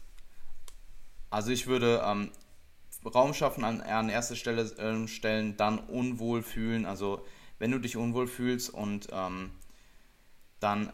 Also 1.29 1.51
ich 1.51 1.67
würde 1.67 2.01
ähm, 2.05 2.31
Raum 3.05 3.33
schaffen 3.33 3.63
an, 3.63 3.81
an 3.81 4.09
erste 4.09 4.35
Stelle 4.35 4.63
äh, 4.63 5.07
stellen, 5.07 5.57
dann 5.57 5.79
unwohl 5.79 6.43
fühlen. 6.43 6.85
Also 6.85 7.25
wenn 7.59 7.71
du 7.71 7.79
dich 7.79 7.97
unwohl 7.97 8.27
fühlst 8.27 8.69
und 8.69 9.07
ähm, 9.11 9.51
dann 10.59 10.91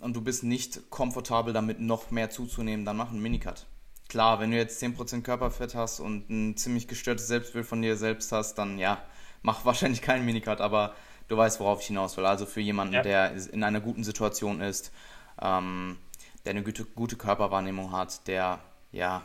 und 0.00 0.14
du 0.16 0.20
bist 0.20 0.42
nicht 0.42 0.90
komfortabel 0.90 1.52
damit, 1.52 1.78
noch 1.80 2.10
mehr 2.10 2.28
zuzunehmen, 2.30 2.84
dann 2.84 2.96
mach 2.96 3.10
einen 3.10 3.22
Minicut 3.22 3.66
klar, 4.12 4.40
wenn 4.40 4.50
du 4.50 4.58
jetzt 4.58 4.82
10% 4.82 5.22
Körperfett 5.22 5.74
hast 5.74 5.98
und 5.98 6.28
ein 6.28 6.54
ziemlich 6.58 6.86
gestörtes 6.86 7.28
Selbstbild 7.28 7.64
von 7.64 7.80
dir 7.80 7.96
selbst 7.96 8.30
hast, 8.30 8.56
dann 8.56 8.78
ja, 8.78 9.02
mach 9.40 9.64
wahrscheinlich 9.64 10.02
keinen 10.02 10.26
Minicut, 10.26 10.60
aber 10.60 10.94
du 11.28 11.36
weißt, 11.38 11.60
worauf 11.60 11.80
ich 11.80 11.86
hinaus 11.86 12.18
will. 12.18 12.26
Also 12.26 12.44
für 12.44 12.60
jemanden, 12.60 12.92
ja. 12.92 13.02
der 13.02 13.32
in 13.32 13.64
einer 13.64 13.80
guten 13.80 14.04
Situation 14.04 14.60
ist, 14.60 14.92
ähm, 15.40 15.96
der 16.44 16.50
eine 16.50 16.62
gute, 16.62 16.84
gute 16.84 17.16
Körperwahrnehmung 17.16 17.92
hat, 17.92 18.28
der 18.28 18.58
ja 18.92 19.22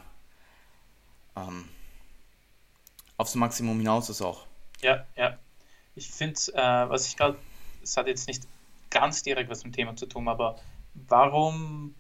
ähm, 1.36 1.68
aufs 3.18 3.36
Maximum 3.36 3.78
hinaus 3.78 4.10
ist 4.10 4.22
auch. 4.22 4.46
Ja, 4.80 5.06
ja. 5.18 5.38
Ich 5.98 6.10
finde, 6.10 6.40
äh, 6.54 6.90
was 6.90 7.08
ich 7.08 7.18
gerade, 7.18 7.38
es 7.82 7.98
hat 7.98 8.08
jetzt 8.08 8.28
nicht 8.28 8.44
ganz 8.92 9.24
direkt 9.24 9.50
was 9.50 9.64
mit 9.64 9.74
dem 9.74 9.78
Thema 9.78 9.96
zu 9.96 10.06
tun, 10.06 10.28
aber 10.28 10.58
warum, 11.08 11.96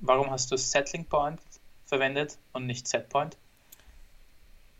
warum 0.00 0.30
hast 0.30 0.52
du 0.52 0.56
Settling 0.56 1.04
Point 1.04 1.40
verwendet 1.84 2.38
und 2.52 2.66
nicht 2.66 2.86
Setpoint? 2.86 3.36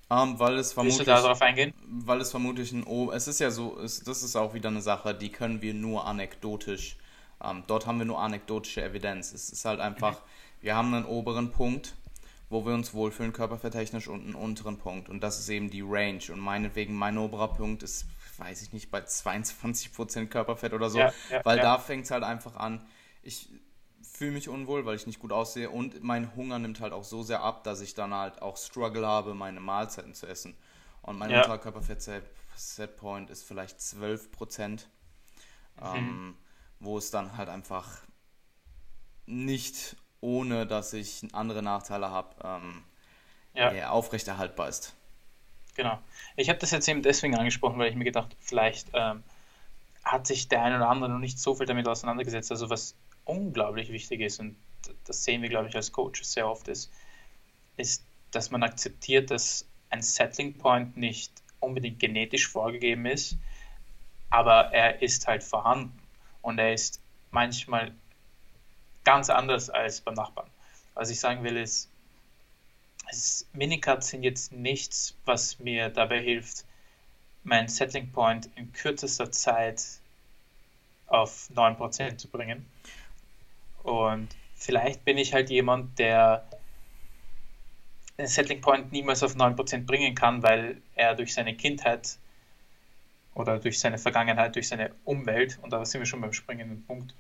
Um, 0.09 0.19
ähm, 0.19 0.39
weil 0.39 0.59
es 0.59 0.73
vermutlich, 0.73 0.99
Willst 0.99 1.09
du 1.09 1.23
darauf 1.23 1.43
eingehen? 1.43 1.75
Weil 1.85 2.21
es 2.21 2.31
vermutlich 2.31 2.73
ein 2.73 2.85
O. 2.85 3.11
Es 3.13 3.29
ist 3.29 3.41
ja 3.41 3.51
so, 3.51 3.79
es, 3.81 4.03
das 4.03 4.23
ist 4.23 4.37
auch 4.37 4.55
wieder 4.55 4.69
eine 4.69 4.83
Sache, 4.83 5.15
die 5.15 5.31
können 5.31 5.63
wir 5.63 5.75
nur 5.75 6.07
anekdotisch. 6.07 6.97
Ähm, 7.43 7.65
dort 7.67 7.87
haben 7.87 7.99
wir 7.99 8.07
nur 8.07 8.21
anekdotische 8.21 8.83
Evidenz. 8.85 9.33
Es 9.33 9.51
ist 9.51 9.65
halt 9.65 9.81
einfach, 9.81 10.13
mhm. 10.13 10.63
wir 10.63 10.77
haben 10.77 10.95
einen 10.95 11.05
oberen 11.07 11.51
Punkt, 11.51 11.95
wo 12.51 12.65
wir 12.67 12.75
uns 12.75 12.95
wohlfühlen, 12.95 13.33
körperfetttechnisch, 13.33 14.09
und 14.09 14.25
einen 14.25 14.35
unteren 14.35 14.79
Punkt. 14.79 15.09
Und 15.09 15.23
das 15.23 15.39
ist 15.39 15.49
eben 15.49 15.71
die 15.71 15.83
Range. 15.83 16.23
Und 16.31 16.41
meinetwegen, 16.41 16.95
mein 16.95 17.17
oberer 17.17 17.49
Punkt 17.49 17.83
ist, 17.85 18.07
weiß 18.41 18.63
ich 18.63 18.73
nicht, 18.73 18.91
bei 18.91 19.01
22% 19.01 20.27
Körperfett 20.27 20.73
oder 20.73 20.91
so. 20.91 20.99
Ja, 20.99 21.13
ja, 21.31 21.45
weil 21.45 21.59
ja. 21.59 21.63
da 21.63 21.79
fängt 21.79 22.05
es 22.05 22.11
halt 22.11 22.25
einfach 22.25 22.57
an. 22.57 22.85
Ich 23.23 23.49
fühle 24.03 24.33
mich 24.33 24.49
unwohl, 24.49 24.85
weil 24.87 24.97
ich 24.97 25.07
nicht 25.07 25.19
gut 25.19 25.33
aussehe 25.33 25.71
und 25.71 26.03
mein 26.03 26.35
Hunger 26.35 26.59
nimmt 26.59 26.81
halt 26.81 26.93
auch 26.93 27.05
so 27.05 27.23
sehr 27.23 27.43
ab, 27.43 27.65
dass 27.65 27.81
ich 27.81 27.95
dann 27.95 28.15
halt 28.15 28.43
auch 28.43 28.57
Struggle 28.57 29.07
habe, 29.07 29.35
meine 29.35 29.61
Mahlzeiten 29.61 30.15
zu 30.15 30.27
essen. 30.27 30.57
Und 31.03 31.19
mein 31.19 31.31
ja. 31.31 31.43
Unterkörperfett-Setpoint 31.43 33.31
ist 33.31 33.45
vielleicht 33.45 33.81
12 33.81 34.31
Prozent, 34.33 34.89
mhm. 35.77 35.97
ähm, 35.97 36.37
wo 36.81 36.99
es 36.99 37.11
dann 37.11 37.37
halt 37.37 37.49
einfach 37.49 37.89
nicht, 39.27 39.97
ohne 40.21 40.67
dass 40.67 40.93
ich 40.93 41.27
andere 41.33 41.63
Nachteile 41.63 42.11
habe, 42.11 42.37
ähm, 42.45 42.85
ja. 43.55 43.91
aufrechterhaltbar 43.91 44.69
ist. 44.69 44.95
Genau. 45.81 45.99
Ich 46.37 46.51
habe 46.51 46.59
das 46.59 46.73
jetzt 46.73 46.87
eben 46.89 47.01
deswegen 47.01 47.35
angesprochen, 47.37 47.79
weil 47.79 47.89
ich 47.89 47.97
mir 47.97 48.05
gedacht, 48.05 48.37
vielleicht 48.39 48.89
ähm, 48.93 49.23
hat 50.05 50.27
sich 50.27 50.47
der 50.47 50.63
eine 50.63 50.77
oder 50.77 50.91
andere 50.91 51.09
noch 51.09 51.19
nicht 51.19 51.39
so 51.39 51.55
viel 51.55 51.65
damit 51.65 51.89
auseinandergesetzt. 51.89 52.51
Also 52.51 52.69
was 52.69 52.95
unglaublich 53.25 53.91
wichtig 53.91 54.21
ist, 54.21 54.41
und 54.41 54.57
das 55.07 55.25
sehen 55.25 55.41
wir, 55.41 55.49
glaube 55.49 55.69
ich, 55.69 55.75
als 55.75 55.91
Coaches 55.91 56.35
sehr 56.35 56.47
oft, 56.47 56.69
ist, 56.69 56.93
ist, 57.79 58.05
dass 58.31 58.51
man 58.51 58.63
akzeptiert, 58.63 59.31
dass 59.31 59.65
ein 59.89 60.03
Settling 60.03 60.53
Point 60.53 60.99
nicht 60.99 61.33
unbedingt 61.61 61.99
genetisch 61.99 62.47
vorgegeben 62.47 63.07
ist, 63.07 63.39
aber 64.29 64.75
er 64.75 65.01
ist 65.01 65.27
halt 65.27 65.43
vorhanden 65.43 65.99
und 66.43 66.59
er 66.59 66.75
ist 66.75 67.01
manchmal 67.31 67.95
ganz 69.05 69.31
anders 69.31 69.71
als 69.71 70.03
beim 70.03 70.13
Nachbarn. 70.13 70.51
Was 70.93 71.09
ich 71.09 71.19
sagen 71.19 71.43
will, 71.43 71.57
ist, 71.57 71.89
ist 73.11 73.55
Minicuts 73.55 74.09
sind 74.09 74.23
jetzt 74.23 74.53
nichts, 74.53 75.17
was 75.25 75.59
mir 75.59 75.89
dabei 75.89 76.21
hilft, 76.21 76.65
meinen 77.45 77.69
Settling 77.69 78.11
Point 78.13 78.49
in 78.57 78.73
kürzester 78.73 79.31
Zeit 79.33 79.83
auf 81.07 81.49
9% 81.55 82.17
zu 82.19 82.29
bringen, 82.29 82.67
und 83.83 84.29
vielleicht 84.57 85.05
bin 85.05 85.17
ich 85.17 85.33
halt 85.33 85.49
jemand, 85.51 85.99
der 85.99 86.47
den 88.19 88.27
Settling 88.27 88.61
Point 88.61 88.93
niemals 88.93 89.23
auf 89.23 89.35
9% 89.35 89.87
bringen 89.87 90.15
kann, 90.15 90.43
weil 90.43 90.83
er 90.95 91.15
durch 91.15 91.33
seine 91.33 91.57
Kindheit 91.57 92.19
oder 93.35 93.59
durch 93.59 93.81
seine 93.81 93.97
Vergangenheit, 93.97 94.55
durch 94.55 94.69
seine 94.69 94.95
Umwelt, 95.05 95.59
und 95.63 95.73
da 95.73 95.83
sind 95.85 96.03
wir 96.03 96.07
schon 96.07 96.21
beim 96.21 96.35
springenden 96.35 96.85
Punkt, 96.85 97.15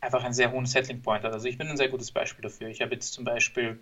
einfach 0.00 0.24
einen 0.24 0.34
sehr 0.34 0.50
hohen 0.50 0.66
Settling 0.66 1.00
Point 1.00 1.22
hat. 1.24 1.32
Also 1.32 1.46
ich 1.46 1.56
bin 1.56 1.68
ein 1.68 1.76
sehr 1.76 1.88
gutes 1.88 2.10
Beispiel 2.10 2.42
dafür. 2.42 2.68
Ich 2.68 2.82
habe 2.82 2.92
jetzt 2.92 3.12
zum 3.12 3.24
Beispiel, 3.24 3.78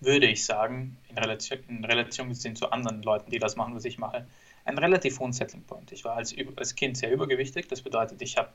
würde 0.00 0.26
ich 0.26 0.44
sagen, 0.44 0.96
in 1.08 1.18
Relation, 1.18 1.58
in 1.68 1.84
Relation 1.84 2.28
gesehen 2.28 2.56
zu 2.56 2.70
anderen 2.70 3.02
Leuten, 3.02 3.30
die 3.30 3.38
das 3.38 3.56
machen, 3.56 3.74
was 3.74 3.84
ich 3.84 3.98
mache, 3.98 4.26
einen 4.64 4.78
relativ 4.78 5.18
hohen 5.20 5.32
Settling 5.32 5.62
Point. 5.62 5.92
Ich 5.92 6.04
war 6.04 6.16
als, 6.16 6.34
als 6.56 6.74
Kind 6.74 6.96
sehr 6.96 7.12
übergewichtig, 7.12 7.68
das 7.68 7.82
bedeutet, 7.82 8.20
ich 8.22 8.36
habe 8.36 8.50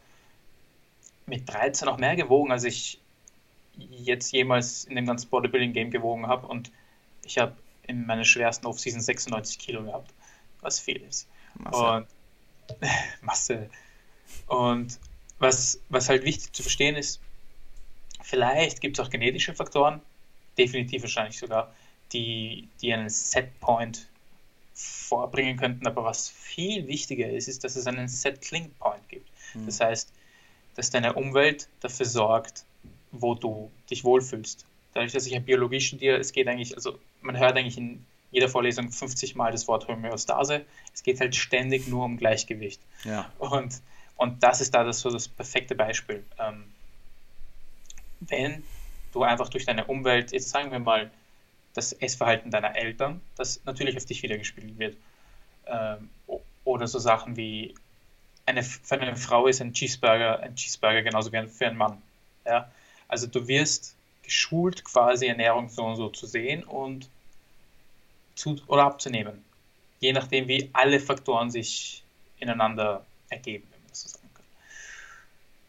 mit 1.26 1.52
13 1.52 1.88
noch 1.88 1.98
mehr 1.98 2.16
gewogen, 2.16 2.52
als 2.52 2.64
ich 2.64 3.00
jetzt 3.78 4.32
jemals 4.32 4.86
in 4.86 4.96
dem 4.96 5.06
ganzen 5.06 5.30
Bodybuilding-Game 5.30 5.92
gewogen 5.92 6.28
habe. 6.28 6.48
Und 6.48 6.72
ich 7.26 7.38
habe 7.38 7.56
in 7.88 8.06
meiner 8.06 8.24
schwersten 8.24 8.66
Offseason 8.66 9.02
96 9.02 9.60
Kilo 9.60 9.84
gehabt, 9.84 10.14
was 10.62 10.80
viel 10.80 11.02
ist. 11.02 11.28
Masse. 11.56 11.78
Und, 11.86 12.08
Masse. 13.22 13.70
Und 14.48 15.00
was, 15.40 15.80
was 15.90 16.10
halt 16.10 16.24
wichtig 16.24 16.54
zu 16.54 16.64
verstehen 16.64 16.96
ist, 16.96 17.20
vielleicht 18.22 18.82
gibt 18.82 18.98
es 18.98 19.06
auch 19.06 19.10
genetische 19.10 19.54
Faktoren, 19.54 20.02
definitiv 20.58 21.04
wahrscheinlich 21.04 21.38
sogar, 21.38 21.74
die, 22.14 22.68
die 22.82 22.94
einen 22.94 23.10
Setpoint 23.10 24.08
vorbringen 24.74 25.58
könnten. 25.58 25.88
Aber 25.88 26.04
was 26.04 26.30
viel 26.30 26.88
wichtiger 26.88 27.30
ist, 27.30 27.48
ist, 27.48 27.64
dass 27.64 27.76
es 27.76 27.88
einen 27.88 28.08
Set-Cling-Point 28.08 29.10
gibt. 29.10 29.30
Mhm. 29.54 29.66
Das 29.66 29.80
heißt, 29.80 30.12
dass 30.76 30.90
deine 30.90 31.14
Umwelt 31.14 31.70
dafür 31.80 32.06
sorgt, 32.06 32.66
wo 33.12 33.36
du 33.36 33.72
dich 33.90 34.04
wohlfühlst. 34.04 34.66
Dadurch, 34.94 35.14
dass 35.14 35.26
ich 35.26 35.34
ja 35.34 35.40
Biologie 35.40 35.80
studiere, 35.80 36.18
es 36.18 36.32
geht 36.32 36.48
eigentlich, 36.48 36.76
also 36.76 37.00
man 37.22 37.38
hört 37.38 37.58
eigentlich 37.58 37.78
in 37.78 38.06
jeder 38.32 38.50
Vorlesung 38.50 38.92
50 38.92 39.36
Mal 39.36 39.52
das 39.52 39.68
Wort 39.68 39.88
Homöostase. 39.88 40.66
Es 40.94 41.04
geht 41.04 41.20
halt 41.22 41.36
ständig 41.36 41.88
nur 41.88 42.04
um 42.04 42.18
Gleichgewicht. 42.18 42.82
Ja. 43.06 43.32
Und, 43.40 43.82
und 44.18 44.44
das 44.44 44.60
ist 44.62 44.74
da 44.74 44.84
das, 44.84 45.00
so 45.00 45.10
das 45.10 45.28
perfekte 45.28 45.76
Beispiel. 45.76 46.26
Ähm, 46.40 46.66
wenn 48.20 48.64
du 49.16 49.24
einfach 49.24 49.50
durch 49.50 49.66
deine 49.66 49.86
Umwelt, 49.86 50.32
jetzt 50.32 50.50
sagen 50.50 50.72
wir 50.72 50.80
mal, 50.80 51.10
das 51.74 51.94
Essverhalten 51.94 52.52
deiner 52.52 52.76
Eltern, 52.76 53.22
das 53.36 53.62
natürlich 53.66 53.98
auf 53.98 54.06
dich 54.06 54.22
wiedergespiegelt 54.24 54.78
wird. 54.78 54.98
Ähm, 55.68 56.10
oder 56.64 56.88
so 56.88 57.00
Sachen 57.00 57.36
wie 57.38 57.76
eine, 58.46 58.64
für 58.64 59.00
eine 59.00 59.16
Frau 59.16 59.48
ist 59.48 59.62
ein 59.62 59.74
Cheeseburger 59.74 60.40
ein 60.40 60.56
Cheeseburger 60.56 61.02
genauso 61.02 61.32
wie 61.32 61.48
für 61.48 61.68
einen 61.68 61.78
Mann. 61.78 62.02
Ja? 62.46 62.72
Also 63.08 63.28
du 63.28 63.48
wirst 63.48 63.96
geschult, 64.24 64.84
quasi 64.84 65.28
Ernährung 65.28 65.70
so 65.70 65.84
und 65.84 65.96
so 65.96 66.10
zu 66.10 66.26
sehen 66.26 66.64
und 66.64 67.10
zu 68.36 68.60
oder 68.68 68.84
abzunehmen. 68.84 69.44
Je 70.00 70.14
nachdem, 70.14 70.48
wie 70.48 70.70
alle 70.74 71.00
Faktoren 71.00 71.50
sich 71.50 72.04
ineinander 72.40 73.06
ergeben, 73.30 73.66
wenn 73.72 73.80
man 73.82 73.90
das 73.90 74.02
so 74.02 74.10
sagen 74.10 74.30
kann. 74.34 74.46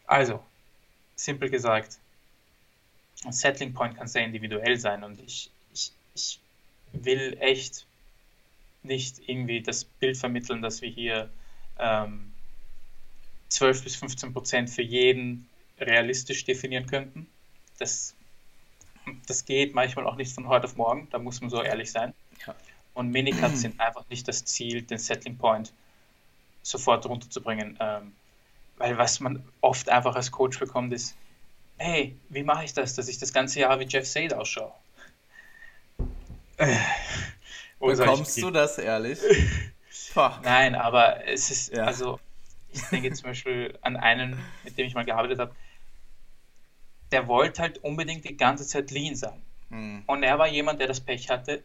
Also, 0.05 0.43
simpel 1.15 1.49
gesagt, 1.49 1.93
ein 1.93 2.06
Settling 3.29 3.73
Point 3.73 3.97
kann 3.97 4.07
sehr 4.07 4.23
individuell 4.23 4.77
sein 4.79 5.03
und 5.03 5.19
ich, 5.19 5.49
ich, 5.73 5.91
ich 6.13 6.39
will 6.93 7.37
echt 7.39 7.85
nicht 8.83 9.27
irgendwie 9.27 9.61
das 9.61 9.83
Bild 9.83 10.17
vermitteln, 10.17 10.61
dass 10.61 10.81
wir 10.81 10.89
hier 10.89 11.29
ähm, 11.79 12.31
12 13.49 13.83
bis 13.83 13.95
15 13.95 14.33
Prozent 14.33 14.69
für 14.69 14.81
jeden 14.81 15.47
realistisch 15.79 16.45
definieren 16.45 16.85
könnten. 16.85 17.27
Das, 17.79 18.15
das 19.25 19.45
geht 19.45 19.73
manchmal 19.73 20.05
auch 20.05 20.15
nicht 20.15 20.33
von 20.33 20.47
heute 20.47 20.65
auf 20.65 20.75
morgen, 20.75 21.07
da 21.11 21.19
muss 21.19 21.41
man 21.41 21.49
so 21.49 21.61
ehrlich 21.61 21.91
sein. 21.91 22.13
Ja. 22.45 22.55
Und 22.93 23.11
Minicuts 23.11 23.61
sind 23.61 23.79
einfach 23.79 24.07
nicht 24.09 24.27
das 24.27 24.43
Ziel, 24.45 24.81
den 24.81 24.97
Settling 24.97 25.37
Point 25.37 25.71
sofort 26.63 27.05
runterzubringen. 27.05 27.77
Ähm, 27.79 28.13
weil 28.77 28.97
was 28.97 29.19
man 29.19 29.43
oft 29.61 29.89
einfach 29.89 30.15
als 30.15 30.31
Coach 30.31 30.59
bekommt, 30.59 30.93
ist, 30.93 31.15
hey, 31.77 32.17
wie 32.29 32.43
mache 32.43 32.65
ich 32.65 32.73
das, 32.73 32.95
dass 32.95 33.07
ich 33.07 33.17
das 33.17 33.33
ganze 33.33 33.59
Jahr 33.59 33.79
wie 33.79 33.85
Jeff 33.85 34.07
Sade 34.07 34.37
ausschaue? 34.37 34.73
Äh, 36.57 36.75
Bekommst 37.79 38.41
du 38.41 38.51
das 38.51 38.77
ehrlich? 38.77 39.19
Nein, 40.43 40.75
aber 40.75 41.27
es 41.27 41.51
ist, 41.51 41.73
ja. 41.73 41.85
also 41.85 42.19
ich 42.71 42.81
denke 42.83 43.11
zum 43.13 43.29
Beispiel 43.29 43.77
an 43.81 43.95
einen, 43.95 44.39
mit 44.63 44.77
dem 44.77 44.87
ich 44.87 44.95
mal 44.95 45.05
gearbeitet 45.05 45.39
habe, 45.39 45.55
der 47.11 47.27
wollte 47.27 47.61
halt 47.61 47.83
unbedingt 47.83 48.25
die 48.25 48.35
ganze 48.35 48.65
Zeit 48.65 48.91
lean 48.91 49.15
sein. 49.15 49.41
Hm. 49.69 50.03
Und 50.07 50.23
er 50.23 50.39
war 50.39 50.47
jemand, 50.47 50.79
der 50.79 50.87
das 50.87 50.99
Pech 50.99 51.29
hatte, 51.29 51.63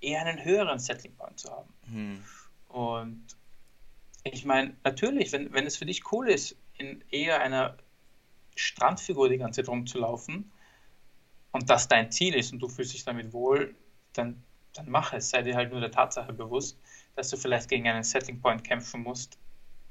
eher 0.00 0.20
einen 0.20 0.44
höheren 0.44 0.78
Settling 0.78 1.14
Point 1.14 1.40
zu 1.40 1.50
haben. 1.50 1.72
Hm. 1.90 2.24
Und 2.68 3.26
ich 4.24 4.44
meine, 4.44 4.76
natürlich, 4.84 5.32
wenn, 5.32 5.52
wenn 5.52 5.66
es 5.66 5.76
für 5.76 5.86
dich 5.86 6.12
cool 6.12 6.28
ist, 6.28 6.56
in 6.76 7.02
eher 7.10 7.40
einer 7.40 7.76
Strandfigur 8.58 9.28
die 9.28 9.38
ganze 9.38 9.62
Zeit 9.62 9.68
rumzulaufen 9.68 10.50
und 11.52 11.70
das 11.70 11.88
dein 11.88 12.10
Ziel 12.10 12.34
ist 12.34 12.52
und 12.52 12.58
du 12.58 12.68
fühlst 12.68 12.92
dich 12.92 13.04
damit 13.04 13.32
wohl, 13.32 13.74
dann, 14.12 14.42
dann 14.74 14.90
mach 14.90 15.12
es. 15.12 15.30
Sei 15.30 15.42
dir 15.42 15.54
halt 15.54 15.70
nur 15.70 15.80
der 15.80 15.90
Tatsache 15.90 16.32
bewusst, 16.32 16.78
dass 17.14 17.30
du 17.30 17.36
vielleicht 17.36 17.68
gegen 17.68 17.88
einen 17.88 18.02
Settling 18.02 18.40
Point 18.40 18.64
kämpfen 18.64 19.02
musst, 19.02 19.38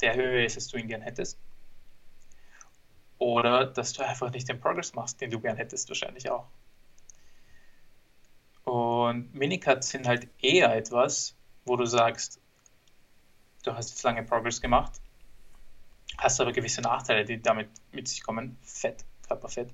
der 0.01 0.15
höher 0.15 0.45
ist, 0.45 0.57
als 0.57 0.67
du 0.67 0.77
ihn 0.77 0.87
gern 0.87 1.01
hättest. 1.01 1.39
Oder 3.19 3.65
dass 3.65 3.93
du 3.93 4.05
einfach 4.05 4.31
nicht 4.31 4.47
den 4.47 4.59
Progress 4.59 4.93
machst, 4.93 5.19
den 5.21 5.31
du 5.31 5.39
gern 5.39 5.57
hättest, 5.57 5.89
wahrscheinlich 5.89 6.29
auch. 6.29 6.47
Und 8.63 9.33
Minicuts 9.33 9.89
sind 9.89 10.07
halt 10.07 10.27
eher 10.39 10.75
etwas, 10.75 11.35
wo 11.65 11.77
du 11.77 11.85
sagst, 11.85 12.39
du 13.63 13.73
hast 13.73 13.91
jetzt 13.91 14.03
lange 14.03 14.23
Progress 14.23 14.59
gemacht, 14.59 15.01
hast 16.17 16.41
aber 16.41 16.51
gewisse 16.51 16.81
Nachteile, 16.81 17.25
die 17.25 17.41
damit 17.41 17.69
mit 17.91 18.07
sich 18.07 18.23
kommen. 18.23 18.57
Fett, 18.61 19.05
Körperfett. 19.27 19.69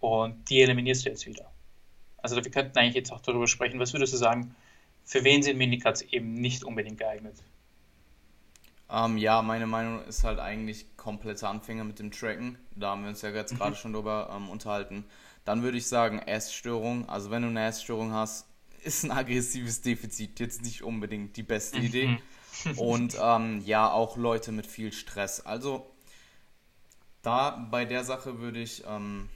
Und 0.00 0.48
die 0.48 0.62
eliminierst 0.62 1.04
du 1.04 1.10
jetzt 1.10 1.26
wieder. 1.26 1.50
Also 2.18 2.36
wir 2.36 2.42
könnten 2.50 2.78
eigentlich 2.78 2.94
jetzt 2.94 3.12
auch 3.12 3.20
darüber 3.20 3.46
sprechen, 3.46 3.78
was 3.78 3.92
würdest 3.92 4.12
du 4.12 4.16
sagen, 4.16 4.54
für 5.04 5.24
wen 5.24 5.42
sind 5.42 5.58
Minicuts 5.58 6.02
eben 6.02 6.34
nicht 6.34 6.64
unbedingt 6.64 6.98
geeignet? 6.98 7.42
Ähm, 8.88 9.16
ja, 9.16 9.42
meine 9.42 9.66
Meinung 9.66 10.04
ist 10.04 10.22
halt 10.22 10.38
eigentlich 10.38 10.96
kompletter 10.96 11.48
Anfänger 11.48 11.84
mit 11.84 11.98
dem 11.98 12.10
Tracken. 12.10 12.58
Da 12.76 12.90
haben 12.90 13.02
wir 13.02 13.08
uns 13.08 13.22
ja 13.22 13.30
jetzt 13.30 13.54
mhm. 13.54 13.58
gerade 13.58 13.76
schon 13.76 13.92
drüber 13.92 14.30
ähm, 14.34 14.48
unterhalten. 14.50 15.04
Dann 15.44 15.62
würde 15.62 15.78
ich 15.78 15.86
sagen, 15.86 16.18
Essstörung. 16.20 17.08
Also 17.08 17.30
wenn 17.30 17.42
du 17.42 17.48
eine 17.48 17.66
Essstörung 17.66 18.12
hast, 18.12 18.46
ist 18.82 19.04
ein 19.04 19.10
aggressives 19.10 19.80
Defizit 19.80 20.40
jetzt 20.40 20.62
nicht 20.62 20.82
unbedingt 20.82 21.36
die 21.36 21.42
beste 21.42 21.78
mhm. 21.78 21.84
Idee. 21.84 22.18
Und 22.76 23.16
ähm, 23.20 23.62
ja, 23.64 23.90
auch 23.90 24.16
Leute 24.16 24.52
mit 24.52 24.66
viel 24.66 24.92
Stress. 24.92 25.40
Also 25.40 25.86
da 27.22 27.50
bei 27.70 27.84
der 27.84 28.04
Sache 28.04 28.40
würde 28.40 28.60
ich 28.60 28.84
ähm, 28.86 29.28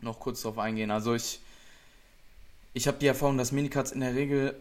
noch 0.00 0.20
kurz 0.20 0.42
drauf 0.42 0.58
eingehen. 0.58 0.90
Also 0.90 1.14
ich, 1.14 1.40
ich 2.74 2.86
habe 2.86 2.98
die 2.98 3.06
Erfahrung, 3.06 3.38
dass 3.38 3.52
Minicuts 3.52 3.92
in 3.92 4.00
der 4.00 4.14
Regel 4.14 4.60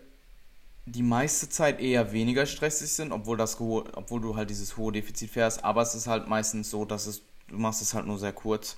die 0.86 1.04
meiste 1.04 1.48
Zeit 1.50 1.80
eher 1.80 2.12
weniger 2.12 2.46
stressig 2.46 2.92
sind, 2.92 3.12
obwohl, 3.12 3.38
das 3.38 3.60
obwohl 3.60 4.22
du 4.22 4.36
halt 4.36 4.50
dieses 4.50 4.78
hohe 4.78 4.92
Defizit 4.92 5.30
fährst. 5.30 5.64
Aber 5.64 5.82
es 5.82 5.96
ist 5.96 6.08
halt 6.08 6.28
meistens 6.28 6.70
so, 6.70 6.86
dass 6.86 7.08
es, 7.08 7.22
du 7.48 7.58
machst 7.58 7.82
es 7.82 7.94
halt 7.94 8.06
nur 8.08 8.18
sehr 8.18 8.34
kurz. 8.34 8.78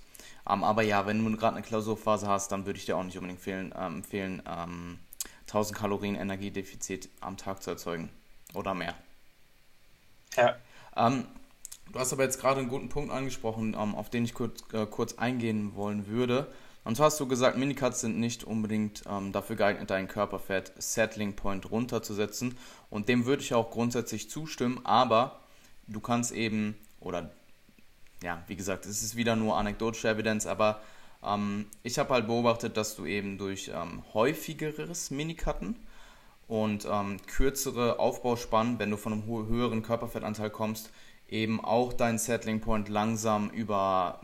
Ähm, 0.50 0.64
aber 0.64 0.82
ja, 0.82 1.06
wenn 1.06 1.24
du 1.24 1.38
gerade 1.38 1.56
eine 1.56 1.66
Klausurphase 1.66 2.28
hast, 2.28 2.52
dann 2.52 2.66
würde 2.66 2.80
ich 2.80 2.86
dir 2.86 2.98
auch 2.98 3.04
nicht 3.04 3.18
unbedingt 3.18 3.40
empfehlen, 3.40 3.74
ähm, 3.78 3.98
empfehlen 3.98 4.44
ähm, 4.48 5.00
1000 5.48 5.78
Kalorien 5.78 6.16
Energiedefizit 6.16 7.10
am 7.22 7.38
Tag 7.38 7.62
zu 7.62 7.70
erzeugen 7.70 8.10
oder 8.54 8.74
mehr. 8.74 8.96
Ja. 10.36 10.56
Ähm, 10.96 11.26
du 11.92 12.00
hast 12.00 12.14
aber 12.14 12.24
jetzt 12.24 12.40
gerade 12.40 12.60
einen 12.60 12.70
guten 12.70 12.90
Punkt 12.90 13.12
angesprochen, 13.12 13.76
ähm, 13.80 13.96
auf 13.96 14.10
den 14.10 14.26
ich 14.26 14.34
kurz, 14.34 14.64
äh, 14.74 14.86
kurz 14.86 15.16
eingehen 15.16 15.76
wollen 15.76 16.08
würde. 16.08 16.52
Und 16.84 16.98
zwar 16.98 17.06
hast 17.06 17.20
du 17.20 17.28
gesagt, 17.28 17.58
Minicuts 17.58 18.02
sind 18.02 18.20
nicht 18.20 18.44
unbedingt 18.44 19.04
ähm, 19.10 19.32
dafür 19.32 19.56
geeignet, 19.56 19.90
deinen 19.90 20.08
Körperfett 20.08 20.74
Settling 20.78 21.34
Point 21.36 21.72
runterzusetzen. 21.72 22.58
Und 22.90 23.08
dem 23.08 23.26
würde 23.26 23.42
ich 23.42 23.54
auch 23.54 23.72
grundsätzlich 23.72 24.30
zustimmen, 24.30 24.82
aber 24.84 25.40
du 25.88 26.02
kannst 26.02 26.34
eben, 26.34 26.76
oder 27.00 27.32
ja, 28.22 28.44
wie 28.48 28.56
gesagt, 28.56 28.86
es 28.86 29.02
ist 29.02 29.16
wieder 29.16 29.36
nur 29.36 29.58
anekdotische 29.58 30.10
Evidenz, 30.10 30.46
aber 30.46 30.82
ähm, 31.24 31.68
ich 31.84 32.00
habe 32.00 32.14
halt 32.14 32.28
beobachtet, 32.28 32.76
dass 32.76 32.96
du 32.96 33.06
eben 33.06 33.38
durch 33.38 33.72
ähm, 33.74 34.04
häufigeres 34.14 35.10
Minikutten 35.10 35.78
und 36.48 36.88
ähm, 36.90 37.18
kürzere 37.26 38.00
Aufbauspannen, 38.00 38.80
wenn 38.80 38.92
du 38.92 38.98
von 38.98 39.14
einem 39.14 39.26
höheren 39.26 39.82
Körperfettanteil 39.82 40.50
kommst, 40.50 40.92
eben 41.28 41.64
auch 41.64 41.94
deinen 41.94 42.18
Settling 42.18 42.62
Point 42.62 42.90
langsam 42.90 43.50
über 43.50 44.22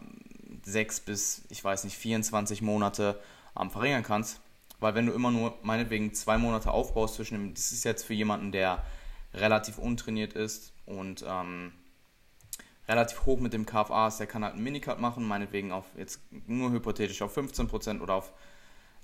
sechs 0.64 1.00
bis, 1.00 1.44
ich 1.50 1.64
weiß 1.64 1.84
nicht, 1.86 1.98
24 1.98 2.62
Monate 2.62 3.20
ähm, 3.60 3.70
verringern 3.70 4.04
kannst. 4.04 4.42
Weil 4.80 4.96
wenn 4.96 5.08
du 5.08 5.14
immer 5.14 5.32
nur 5.32 5.58
meinetwegen 5.62 6.14
zwei 6.14 6.38
Monate 6.38 6.72
aufbaust 6.72 7.16
zwischen 7.16 7.36
dem, 7.36 7.54
das 7.54 7.72
ist 7.72 7.84
jetzt 7.84 8.04
für 8.04 8.14
jemanden, 8.14 8.52
der 8.52 8.84
relativ 9.34 9.78
untrainiert 9.78 10.34
ist 10.34 10.72
und 10.86 11.24
ähm, 11.28 11.74
relativ 12.88 13.26
hoch 13.26 13.40
mit 13.40 13.54
dem 13.54 13.66
KFA 13.66 14.08
ist, 14.08 14.20
der 14.20 14.28
kann 14.28 14.44
halt 14.44 14.56
einen 14.56 14.64
Minicut 14.64 15.00
machen, 15.00 15.28
meinetwegen 15.28 15.72
auf 15.72 15.86
jetzt 15.98 16.22
nur 16.48 16.72
hypothetisch 16.72 17.22
auf 17.22 17.38
15% 17.38 18.02
oder 18.02 18.16
auf 18.16 18.34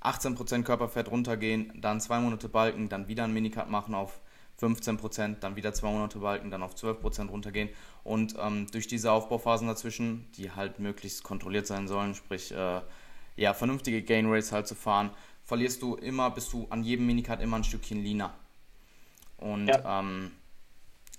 18% 0.05 0.63
Körperfett 0.63 1.09
runtergehen, 1.09 1.71
dann 1.75 1.99
zwei 1.99 2.19
Monate 2.19 2.49
Balken, 2.49 2.89
dann 2.89 3.07
wieder 3.07 3.23
einen 3.23 3.33
Minicut 3.33 3.69
machen 3.69 3.95
auf 3.95 4.19
15%, 4.61 5.39
dann 5.39 5.55
wieder 5.55 5.73
zwei 5.73 5.91
Monate 5.91 6.19
Balken, 6.19 6.49
dann 6.51 6.63
auf 6.63 6.75
12% 6.75 7.27
runtergehen. 7.27 7.69
Und 8.03 8.35
ähm, 8.39 8.67
durch 8.71 8.87
diese 8.87 9.11
Aufbauphasen 9.11 9.67
dazwischen, 9.67 10.27
die 10.37 10.51
halt 10.51 10.79
möglichst 10.79 11.23
kontrolliert 11.23 11.67
sein 11.67 11.87
sollen, 11.87 12.15
sprich 12.15 12.51
äh, 12.51 12.81
ja, 13.35 13.53
vernünftige 13.53 14.01
Gain 14.01 14.27
Rates 14.27 14.51
halt 14.51 14.67
zu 14.67 14.75
fahren, 14.75 15.11
verlierst 15.43 15.81
du 15.81 15.95
immer, 15.95 16.31
bist 16.31 16.53
du 16.53 16.67
an 16.69 16.83
jedem 16.83 17.05
Minicut 17.05 17.41
immer 17.41 17.57
ein 17.57 17.63
Stückchen 17.63 18.01
leaner. 18.01 18.33
Und 19.37 19.67
ja. 19.67 19.99
ähm, 19.99 20.31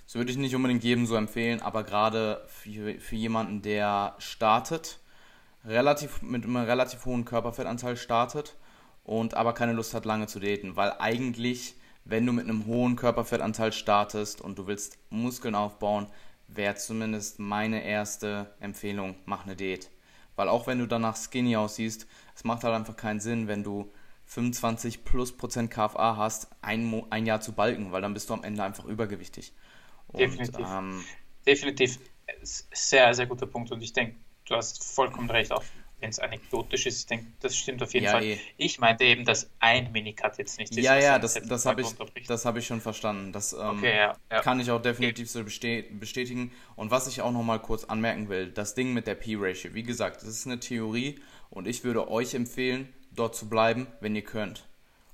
das 0.05 0.15
würde 0.15 0.31
ich 0.31 0.39
nicht 0.39 0.55
unbedingt 0.55 0.85
jedem 0.85 1.07
so 1.07 1.17
empfehlen, 1.17 1.61
aber 1.61 1.85
gerade 1.85 2.45
für, 2.49 2.99
für 3.01 3.17
jemanden, 3.17 3.61
der 3.61 4.15
startet, 4.19 4.99
relativ 5.65 6.23
mit 6.23 6.45
einem 6.45 6.57
relativ 6.57 7.05
hohen 7.05 7.25
Körperfettanteil 7.25 7.97
startet 7.97 8.57
und 9.07 9.35
aber 9.35 9.55
keine 9.55 9.73
Lust 9.73 9.95
hat, 9.95 10.05
lange 10.05 10.27
zu 10.27 10.41
daten, 10.41 10.77
weil 10.77 10.93
eigentlich 10.99 11.77
wenn 12.07 12.25
du 12.25 12.33
mit 12.33 12.45
einem 12.45 12.67
hohen 12.67 12.95
Körperfettanteil 12.95 13.73
startest 13.73 14.41
und 14.41 14.59
du 14.59 14.67
willst 14.67 14.97
Muskeln 15.11 15.57
aufbauen, 15.57 16.07
wäre 16.47 16.77
zumindest 16.77 17.41
meine 17.41 17.83
erste 17.83 18.55
Empfehlung, 18.61 19.17
mach 19.27 19.45
eine 19.45 19.57
Diät. 19.57 19.91
Weil 20.37 20.49
auch 20.49 20.69
wenn 20.69 20.79
du 20.79 20.87
danach 20.87 21.17
skinny 21.17 21.57
aussiehst, 21.57 22.07
es 22.35 22.45
macht 22.45 22.63
halt 22.63 22.75
einfach 22.75 22.97
keinen 22.97 23.19
Sinn, 23.19 23.49
wenn 23.49 23.65
du 23.65 23.93
25 24.27 25.05
plus 25.05 25.37
Prozent 25.37 25.71
KFA 25.71 26.17
hast, 26.17 26.49
ein, 26.63 27.05
ein 27.11 27.27
Jahr 27.27 27.41
zu 27.41 27.53
balken, 27.53 27.91
weil 27.91 28.03
dann 28.03 28.15
bist 28.15 28.31
du 28.31 28.35
am 28.35 28.45
Ende 28.45 28.63
einfach 28.63 28.85
übergewichtig. 28.85 29.53
Und, 30.09 30.21
Definitiv. 30.21 30.67
Ähm, 30.69 31.05
Definitiv. 31.45 31.99
Sehr, 32.43 33.15
sehr 33.15 33.27
guter 33.27 33.47
Punkt 33.47 33.73
und 33.73 33.83
ich 33.83 33.93
denke, 33.93 34.17
du 34.45 34.55
hast 34.55 34.85
vollkommen 34.85 35.31
recht. 35.31 35.53
Auch 35.53 35.65
wenn 36.01 36.11
es 36.11 36.19
anekdotisch 36.19 36.87
ist, 36.87 37.01
ich 37.01 37.07
denke, 37.07 37.27
das 37.41 37.57
stimmt 37.57 37.83
auf 37.83 37.95
jeden 37.95 38.05
ja, 38.05 38.13
Fall. 38.13 38.25
Eh. 38.25 38.39
Ich 38.59 38.79
meinte 38.79 39.05
eben, 39.05 39.25
dass 39.25 39.49
ein 39.61 39.93
Minicut 39.93 40.37
jetzt 40.37 40.59
nicht 40.59 40.77
ist. 40.77 40.85
Ja, 40.85 40.99
ja, 40.99 41.19
das, 41.19 41.35
das 41.35 41.65
habe 41.65 41.81
ich, 41.81 41.89
hab 42.29 42.57
ich 42.57 42.67
schon 42.67 42.81
verstanden. 42.81 43.33
Das 43.33 43.55
ähm, 43.55 43.79
okay, 43.79 43.97
ja, 43.97 44.17
ja. 44.31 44.41
kann 44.43 44.61
ich 44.61 44.71
auch 44.71 44.83
definitiv 44.83 45.31
so 45.31 45.43
bestätigen. 45.43 46.53
Und 46.77 46.91
was 46.91 47.07
ich 47.07 47.23
auch 47.23 47.33
noch 47.33 47.43
mal 47.43 47.59
kurz 47.59 47.85
anmerken 47.85 48.29
will, 48.29 48.51
das 48.51 48.75
Ding 48.75 48.93
mit 48.93 49.07
der 49.07 49.15
P-Ratio. 49.15 49.73
Wie 49.73 49.83
gesagt, 49.83 50.21
das 50.21 50.29
ist 50.29 50.47
eine 50.47 50.61
Theorie 50.61 51.19
und 51.51 51.67
ich 51.67 51.83
würde 51.83 52.11
euch 52.11 52.35
empfehlen, 52.35 52.93
dort 53.15 53.35
zu 53.35 53.49
bleiben, 53.49 53.87
wenn 54.01 54.15
ihr 54.15 54.25
könnt. 54.25 54.67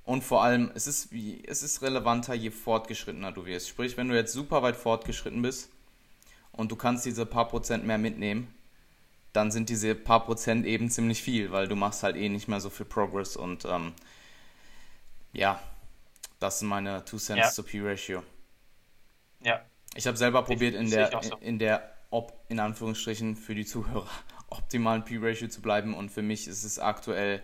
Und 0.05 0.25
vor 0.25 0.43
allem, 0.43 0.73
es 0.75 0.89
ist, 0.89 1.13
wie, 1.13 1.43
es 1.47 1.63
ist 1.63 1.81
relevanter, 1.83 2.35
je 2.35 2.51
fortgeschrittener 2.51 3.31
du 3.31 3.47
wirst. 3.47 3.69
Sprich, 3.69 3.97
wenn 3.97 4.09
du 4.09 4.17
jetzt 4.17 4.33
super 4.33 4.63
weit 4.63 4.77
fortgeschritten 4.77 5.43
bist 5.43 5.71
und 6.51 6.73
du 6.73 6.77
kannst 6.77 7.07
diese 7.07 7.25
paar 7.25 7.47
Prozent 7.47 7.87
mehr 7.87 7.99
mitnehmen, 7.99 8.53
dann 9.33 9.51
sind 9.51 9.69
diese 9.69 9.95
paar 9.95 10.25
Prozent 10.25 10.67
eben 10.67 10.91
ziemlich 10.91 11.23
viel, 11.23 11.53
weil 11.53 11.69
du 11.69 11.77
machst 11.77 12.03
halt 12.03 12.17
eh 12.17 12.29
nicht 12.29 12.49
mehr 12.49 12.61
so 12.61 12.71
viel 12.71 12.87
Progress 12.87 13.37
und 13.37 13.65
ähm, 13.65 13.95
ja, 15.33 15.63
das 16.39 16.59
sind 16.59 16.69
meine 16.69 17.05
Two 17.05 17.19
Cents 17.19 17.41
ja. 17.41 17.51
zur 17.51 17.65
P-Ratio. 17.65 18.23
Ja. 19.41 19.65
Ich 19.95 20.07
habe 20.07 20.17
selber 20.17 20.43
probiert 20.43 20.75
in 20.75 20.91
der, 20.91 21.23
so. 21.23 21.37
in 21.37 21.59
der, 21.59 21.95
ob, 22.11 22.45
in 22.49 22.61
Anführungsstrichen 22.61 23.37
für 23.37 23.55
die 23.55 23.65
Zuhörer, 23.65 24.09
optimalen 24.49 25.05
P-Ratio 25.05 25.49
zu 25.49 25.63
bleiben 25.63 25.95
und 25.95 26.11
für 26.11 26.23
mich 26.23 26.47
ist 26.47 26.65
es 26.65 26.79
aktuell, 26.79 27.43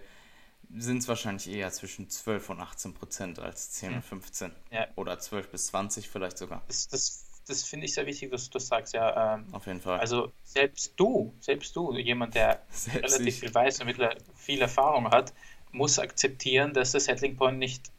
sind 0.76 0.98
es 0.98 1.08
wahrscheinlich 1.08 1.48
eher 1.48 1.70
zwischen 1.72 2.10
12 2.10 2.50
und 2.50 2.60
18 2.60 2.92
Prozent 2.92 3.38
als 3.38 3.70
10 3.70 3.88
hm. 3.88 3.96
und 3.96 4.02
15. 4.04 4.52
Ja. 4.70 4.86
Oder 4.96 5.18
12 5.18 5.50
bis 5.50 5.68
20 5.68 6.08
vielleicht 6.08 6.36
sogar. 6.36 6.62
Das, 6.66 6.88
das 6.88 7.27
das 7.48 7.64
finde 7.64 7.86
ich 7.86 7.94
sehr 7.94 8.06
wichtig, 8.06 8.30
dass 8.30 8.44
du 8.44 8.58
das 8.58 8.66
sagst, 8.66 8.94
ja. 8.94 9.34
Ähm, 9.34 9.46
Auf 9.52 9.66
jeden 9.66 9.80
Fall. 9.80 9.98
Also 9.98 10.32
selbst 10.44 10.92
du, 10.96 11.32
selbst 11.40 11.74
du, 11.74 11.96
jemand, 11.96 12.34
der 12.34 12.62
selbst 12.70 13.04
relativ 13.04 13.34
ich. 13.34 13.40
viel 13.40 13.54
weiß 13.54 13.80
und 13.80 13.94
viel 14.36 14.60
Erfahrung 14.60 15.10
hat, 15.10 15.32
muss 15.72 15.98
akzeptieren, 15.98 16.72
dass 16.74 16.92
der 16.92 17.00
Settling 17.00 17.36
Point 17.36 17.58
nicht 17.58 17.90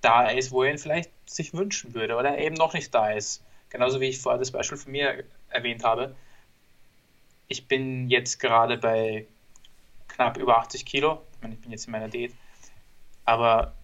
da 0.00 0.28
ist, 0.28 0.50
wo 0.50 0.62
er 0.62 0.72
ihn 0.72 0.78
vielleicht 0.78 1.10
sich 1.28 1.54
wünschen 1.54 1.94
würde 1.94 2.16
oder 2.16 2.38
eben 2.38 2.54
noch 2.54 2.74
nicht 2.74 2.94
da 2.94 3.10
ist. 3.10 3.42
Genauso 3.70 4.00
wie 4.00 4.06
ich 4.06 4.18
vorher 4.18 4.38
das 4.38 4.50
Beispiel 4.50 4.78
von 4.78 4.92
mir 4.92 5.24
erwähnt 5.50 5.84
habe. 5.84 6.14
Ich 7.48 7.66
bin 7.66 8.08
jetzt 8.08 8.38
gerade 8.38 8.78
bei 8.78 9.26
knapp 10.06 10.36
über 10.36 10.58
80 10.58 10.84
Kilo. 10.86 11.22
Ich, 11.34 11.42
meine, 11.42 11.54
ich 11.54 11.60
bin 11.60 11.70
jetzt 11.70 11.86
in 11.86 11.92
meiner 11.92 12.08
Diät. 12.08 12.34
Aber 13.24 13.74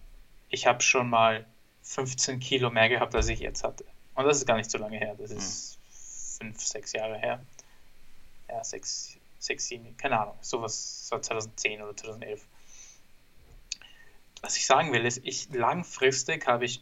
ich 0.49 0.65
habe 0.67 0.81
schon 0.81 1.09
mal 1.09 1.45
15 1.83 2.39
Kilo 2.39 2.69
mehr 2.69 2.89
gehabt, 2.89 3.13
als 3.15 3.27
ich 3.27 3.39
jetzt 3.39 3.63
hatte. 3.63 3.85
Und 4.15 4.25
das 4.25 4.37
ist 4.37 4.47
gar 4.47 4.57
nicht 4.57 4.71
so 4.71 4.77
lange 4.77 4.97
her. 4.97 5.15
Das 5.17 5.31
ist 5.31 5.77
hm. 6.39 6.47
fünf, 6.47 6.61
sechs 6.61 6.93
Jahre 6.93 7.17
her. 7.17 7.43
Ja, 8.49 8.63
sechs, 8.63 9.17
sechs, 9.39 9.67
sieben, 9.67 9.95
keine 9.97 10.19
Ahnung. 10.19 10.37
Sowas, 10.41 11.07
so 11.07 11.19
2010 11.19 11.81
oder 11.81 11.95
2011. 11.95 12.41
Was 14.41 14.57
ich 14.57 14.65
sagen 14.65 14.91
will, 14.93 15.05
ist, 15.05 15.21
ich 15.23 15.49
langfristig 15.51 16.47
habe 16.47 16.65
ich 16.65 16.81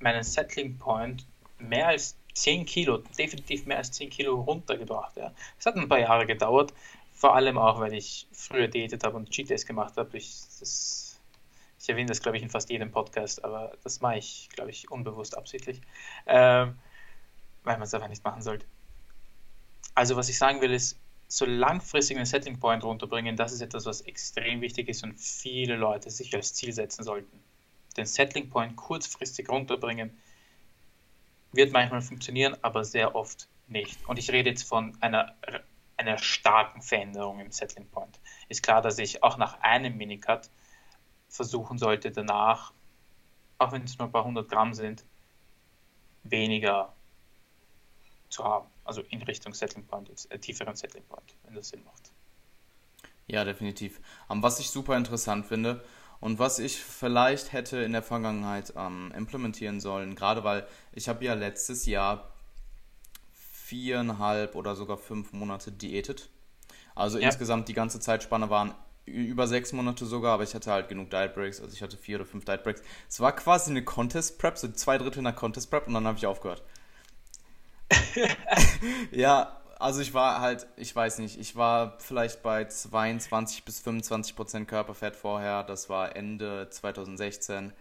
meinen 0.00 0.22
Settling 0.22 0.78
Point 0.78 1.26
mehr 1.58 1.88
als 1.88 2.16
10 2.34 2.66
Kilo, 2.66 2.98
definitiv 3.18 3.66
mehr 3.66 3.78
als 3.78 3.92
10 3.92 4.10
Kilo 4.10 4.40
runtergebracht. 4.40 5.16
Ja. 5.16 5.32
Es 5.58 5.66
hat 5.66 5.76
ein 5.76 5.88
paar 5.88 6.00
Jahre 6.00 6.26
gedauert, 6.26 6.72
vor 7.14 7.36
allem 7.36 7.58
auch, 7.58 7.80
weil 7.80 7.94
ich 7.94 8.26
früher 8.32 8.68
diätet 8.68 9.04
habe 9.04 9.16
und 9.16 9.30
Cheat 9.30 9.50
Days 9.50 9.66
gemacht 9.66 9.96
habe. 9.96 10.16
Ich, 10.16 10.42
das 10.58 11.03
ich 11.84 11.90
erwähne 11.90 12.06
das, 12.06 12.22
glaube 12.22 12.38
ich, 12.38 12.42
in 12.42 12.48
fast 12.48 12.70
jedem 12.70 12.90
Podcast, 12.90 13.44
aber 13.44 13.76
das 13.82 14.00
mache 14.00 14.16
ich, 14.16 14.48
glaube 14.54 14.70
ich, 14.70 14.90
unbewusst 14.90 15.36
absichtlich, 15.36 15.82
ähm, 16.26 16.78
weil 17.62 17.74
man 17.74 17.82
es 17.82 17.92
einfach 17.92 18.08
nicht 18.08 18.24
machen 18.24 18.40
sollte. 18.40 18.64
Also, 19.94 20.16
was 20.16 20.30
ich 20.30 20.38
sagen 20.38 20.62
will, 20.62 20.72
ist, 20.72 20.98
so 21.28 21.44
langfristig 21.44 22.16
einen 22.16 22.24
Setting 22.24 22.58
Point 22.58 22.84
runterbringen, 22.84 23.36
das 23.36 23.52
ist 23.52 23.60
etwas, 23.60 23.84
was 23.84 24.00
extrem 24.00 24.62
wichtig 24.62 24.88
ist 24.88 25.04
und 25.04 25.20
viele 25.20 25.76
Leute 25.76 26.10
sich 26.10 26.34
als 26.34 26.54
Ziel 26.54 26.72
setzen 26.72 27.02
sollten. 27.02 27.38
Den 27.98 28.06
Settling 28.06 28.48
Point 28.48 28.76
kurzfristig 28.76 29.50
runterbringen 29.50 30.18
wird 31.52 31.70
manchmal 31.70 32.00
funktionieren, 32.00 32.56
aber 32.62 32.84
sehr 32.84 33.14
oft 33.14 33.46
nicht. 33.68 33.98
Und 34.08 34.18
ich 34.18 34.30
rede 34.30 34.48
jetzt 34.48 34.66
von 34.66 34.96
einer, 35.02 35.34
einer 35.98 36.16
starken 36.16 36.80
Veränderung 36.80 37.40
im 37.40 37.52
Settling 37.52 37.86
Point. 37.88 38.18
Ist 38.48 38.62
klar, 38.62 38.80
dass 38.80 38.98
ich 38.98 39.22
auch 39.22 39.36
nach 39.36 39.60
einem 39.60 39.98
Minicut 39.98 40.48
versuchen 41.34 41.78
sollte, 41.78 42.12
danach, 42.12 42.72
auch 43.58 43.72
wenn 43.72 43.82
es 43.82 43.98
nur 43.98 44.06
ein 44.06 44.12
paar 44.12 44.24
hundert 44.24 44.48
Gramm 44.48 44.72
sind, 44.72 45.04
weniger 46.22 46.94
zu 48.28 48.44
haben. 48.44 48.68
Also 48.84 49.02
in 49.02 49.20
Richtung 49.22 49.52
Settling 49.52 49.84
Point, 49.84 50.08
jetzt, 50.08 50.30
äh, 50.30 50.38
tieferen 50.38 50.76
Settling 50.76 51.04
Point, 51.04 51.34
wenn 51.42 51.54
das 51.54 51.68
Sinn 51.70 51.82
macht. 51.84 52.12
Ja, 53.26 53.44
definitiv. 53.44 54.00
Um, 54.28 54.42
was 54.42 54.60
ich 54.60 54.70
super 54.70 54.96
interessant 54.96 55.46
finde 55.46 55.84
und 56.20 56.38
was 56.38 56.60
ich 56.60 56.80
vielleicht 56.80 57.52
hätte 57.52 57.78
in 57.78 57.92
der 57.92 58.02
Vergangenheit 58.02 58.72
ähm, 58.76 59.12
implementieren 59.16 59.80
sollen, 59.80 60.14
gerade 60.14 60.44
weil 60.44 60.66
ich 60.92 61.08
habe 61.08 61.24
ja 61.24 61.34
letztes 61.34 61.86
Jahr 61.86 62.32
viereinhalb 63.32 64.54
oder 64.54 64.76
sogar 64.76 64.98
fünf 64.98 65.32
Monate 65.32 65.72
diätet. 65.72 66.28
Also 66.94 67.18
ja. 67.18 67.26
insgesamt 67.26 67.66
die 67.68 67.74
ganze 67.74 67.98
Zeitspanne 67.98 68.50
waren 68.50 68.72
über 69.06 69.46
sechs 69.46 69.72
Monate 69.72 70.06
sogar, 70.06 70.34
aber 70.34 70.44
ich 70.44 70.54
hatte 70.54 70.70
halt 70.70 70.88
genug 70.88 71.10
Diet 71.10 71.34
Breaks, 71.34 71.60
also 71.60 71.72
ich 71.72 71.82
hatte 71.82 71.96
vier 71.96 72.16
oder 72.16 72.26
fünf 72.26 72.44
Diet 72.44 72.62
Breaks. 72.62 72.82
Es 73.08 73.20
war 73.20 73.34
quasi 73.34 73.70
eine 73.70 73.84
Contest 73.84 74.38
Prep, 74.38 74.56
so 74.56 74.68
zwei 74.68 74.98
Drittel 74.98 75.20
einer 75.20 75.32
Contest 75.32 75.70
Prep 75.70 75.86
und 75.86 75.94
dann 75.94 76.06
habe 76.06 76.18
ich 76.18 76.26
aufgehört. 76.26 76.62
ja, 79.10 79.60
also 79.78 80.00
ich 80.00 80.14
war 80.14 80.40
halt, 80.40 80.66
ich 80.76 80.94
weiß 80.94 81.18
nicht, 81.18 81.38
ich 81.38 81.56
war 81.56 81.98
vielleicht 81.98 82.42
bei 82.42 82.64
22 82.64 83.64
bis 83.64 83.80
25 83.80 84.36
Prozent 84.36 84.68
Körperfett 84.68 85.16
vorher, 85.16 85.62
das 85.62 85.88
war 85.88 86.16
Ende 86.16 86.68
2016 86.70 87.72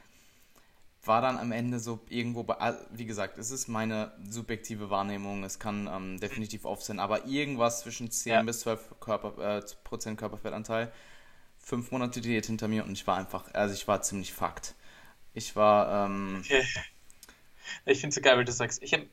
war 1.05 1.21
dann 1.21 1.37
am 1.37 1.51
Ende 1.51 1.79
so 1.79 1.99
irgendwo 2.09 2.43
bei, 2.43 2.55
wie 2.91 3.05
gesagt, 3.05 3.37
es 3.37 3.51
ist 3.51 3.67
meine 3.67 4.13
subjektive 4.29 4.89
Wahrnehmung, 4.89 5.43
es 5.43 5.59
kann 5.59 5.89
ähm, 5.93 6.19
definitiv 6.19 6.65
off 6.65 6.81
sein, 6.81 6.99
aber 6.99 7.25
irgendwas 7.25 7.81
zwischen 7.81 8.09
10 8.09 8.31
ja. 8.31 8.41
bis 8.41 8.61
12 8.61 8.99
Körper, 8.99 9.57
äh, 9.57 9.61
Prozent 9.83 10.17
Körperfettanteil, 10.17 10.91
fünf 11.63 11.91
Monate 11.91 12.21
Diät 12.21 12.45
hinter 12.45 12.67
mir 12.67 12.83
und 12.83 12.91
ich 12.91 13.07
war 13.07 13.17
einfach, 13.17 13.51
also 13.53 13.73
ich 13.73 13.87
war 13.87 14.01
ziemlich 14.01 14.33
fucked. 14.33 14.75
Ich 15.33 15.55
war, 15.55 16.05
ähm, 16.05 16.43
okay. 16.43 16.63
Ich 17.85 18.01
finde 18.01 18.09
es 18.09 18.15
so 18.15 18.21
geil, 18.21 18.37
weil 18.37 18.45
du 18.45 18.51
sagst, 18.51 18.83
ich 18.83 18.93
habe 18.93 19.07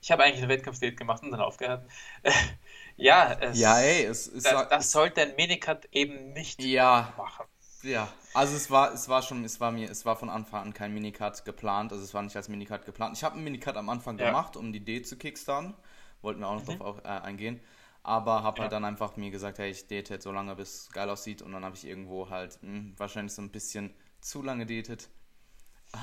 ich 0.00 0.10
hab 0.10 0.20
eigentlich 0.20 0.38
eine 0.38 0.48
Wettkampfdiät 0.48 0.96
gemacht 0.96 1.22
und 1.22 1.32
dann 1.32 1.40
aufgehört. 1.40 1.84
ja, 2.96 3.32
es, 3.40 3.58
ja, 3.58 3.78
ey, 3.78 4.04
es, 4.04 4.26
es 4.26 4.44
das, 4.44 4.68
das 4.68 4.90
sollte 4.92 5.22
ein 5.22 5.34
Minicut 5.36 5.88
eben 5.92 6.32
nicht 6.32 6.62
ja, 6.62 7.12
machen. 7.16 7.46
Ja, 7.82 8.12
also 8.32 8.54
es 8.54 8.70
war, 8.70 8.92
es 8.92 9.08
war 9.08 9.22
schon, 9.22 9.44
es 9.44 9.60
war 9.60 9.72
mir, 9.72 9.90
es 9.90 10.06
war 10.06 10.16
von 10.16 10.30
Anfang 10.30 10.62
an 10.62 10.74
kein 10.74 10.94
Minicut 10.94 11.44
geplant, 11.44 11.92
also 11.92 12.04
es 12.04 12.14
war 12.14 12.22
nicht 12.22 12.36
als 12.36 12.48
Minicut 12.48 12.84
geplant. 12.84 13.16
Ich 13.16 13.24
habe 13.24 13.34
einen 13.34 13.44
Minicut 13.44 13.76
am 13.76 13.88
Anfang 13.88 14.18
ja. 14.18 14.26
gemacht, 14.26 14.56
um 14.56 14.72
die 14.72 14.78
Idee 14.78 15.02
zu 15.02 15.16
kickstarten, 15.16 15.74
wollten 16.22 16.40
wir 16.40 16.48
auch 16.48 16.54
noch 16.54 16.66
mhm. 16.66 16.78
drauf 16.78 16.98
äh, 17.04 17.08
eingehen, 17.08 17.60
aber 18.02 18.42
habe 18.42 18.58
ja. 18.58 18.62
halt 18.62 18.72
dann 18.72 18.84
einfach 18.84 19.16
mir 19.16 19.30
gesagt, 19.30 19.58
hey, 19.58 19.70
ich 19.70 19.86
date 19.86 20.10
jetzt 20.10 20.24
so 20.24 20.32
lange, 20.32 20.54
bis 20.56 20.82
es 20.82 20.92
geil 20.92 21.08
aussieht 21.08 21.42
und 21.42 21.52
dann 21.52 21.64
habe 21.64 21.76
ich 21.76 21.86
irgendwo 21.86 22.30
halt 22.30 22.58
mh, 22.62 22.68
hm, 22.68 22.94
wahrscheinlich 22.98 23.32
so 23.32 23.42
ein 23.42 23.50
bisschen 23.50 23.94
zu 24.20 24.42
lange 24.42 24.66
datet. 24.66 25.08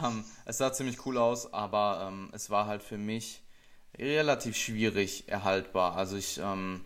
Ähm, 0.03 0.23
es 0.45 0.59
sah 0.59 0.71
ziemlich 0.71 1.05
cool 1.05 1.17
aus, 1.17 1.51
aber 1.53 2.07
ähm, 2.07 2.29
es 2.31 2.49
war 2.49 2.67
halt 2.67 2.83
für 2.83 2.97
mich 2.97 3.43
relativ 3.97 4.55
schwierig 4.55 5.27
erhaltbar. 5.27 5.95
Also 5.95 6.15
ich, 6.15 6.39
ähm, 6.39 6.85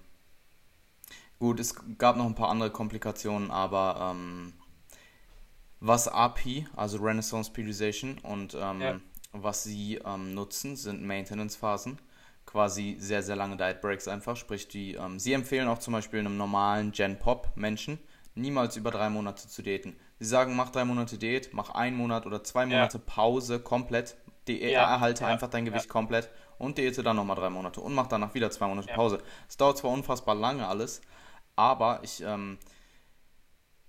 gut, 1.37 1.59
es 1.59 1.75
gab 1.97 2.15
noch 2.15 2.25
ein 2.25 2.35
paar 2.35 2.49
andere 2.49 2.71
Komplikationen, 2.71 3.51
aber 3.51 4.13
ähm, 4.15 4.53
was 5.79 6.07
API, 6.07 6.65
also 6.75 6.97
Renaissance 6.97 7.51
Periodization, 7.51 8.17
und 8.19 8.55
ähm, 8.59 8.81
ja. 8.81 8.99
was 9.33 9.63
sie 9.63 9.95
ähm, 10.05 10.33
nutzen, 10.33 10.77
sind 10.77 11.03
Maintenance-Phasen. 11.03 11.99
Quasi 12.45 12.97
sehr, 12.99 13.23
sehr 13.23 13.35
lange 13.35 13.57
Diet 13.57 13.81
Breaks 13.81 14.07
einfach. 14.07 14.35
Sprich, 14.35 14.67
die, 14.67 14.93
ähm, 14.95 15.19
sie 15.19 15.33
empfehlen 15.33 15.67
auch 15.67 15.79
zum 15.79 15.93
Beispiel 15.93 16.19
einem 16.19 16.37
normalen 16.37 16.91
Gen-Pop-Menschen 16.91 17.99
niemals 18.35 18.75
über 18.77 18.91
drei 18.91 19.09
Monate 19.09 19.47
zu 19.47 19.61
daten. 19.61 19.95
Sie 20.19 20.25
sagen, 20.25 20.55
mach 20.55 20.69
drei 20.69 20.85
Monate 20.85 21.17
Diät, 21.17 21.53
mach 21.53 21.69
einen 21.71 21.97
Monat 21.97 22.25
oder 22.25 22.43
zwei 22.43 22.65
Monate 22.65 22.97
ja. 22.97 23.03
Pause 23.05 23.59
komplett, 23.59 24.15
die, 24.47 24.61
ja. 24.61 24.81
erhalte 24.81 25.25
einfach 25.25 25.49
dein 25.49 25.65
Gewicht 25.65 25.89
komplett 25.89 26.29
und 26.57 26.77
diete 26.77 27.03
dann 27.03 27.15
nochmal 27.15 27.35
drei 27.35 27.49
Monate 27.49 27.81
und 27.81 27.93
mach 27.93 28.07
danach 28.07 28.33
wieder 28.33 28.49
zwei 28.51 28.67
Monate 28.67 28.93
Pause. 28.93 29.19
Es 29.47 29.57
dauert 29.57 29.77
zwar 29.77 29.91
unfassbar 29.91 30.35
lange 30.35 30.67
alles, 30.67 31.01
aber 31.55 31.99
ich 32.03 32.23
ähm, 32.23 32.57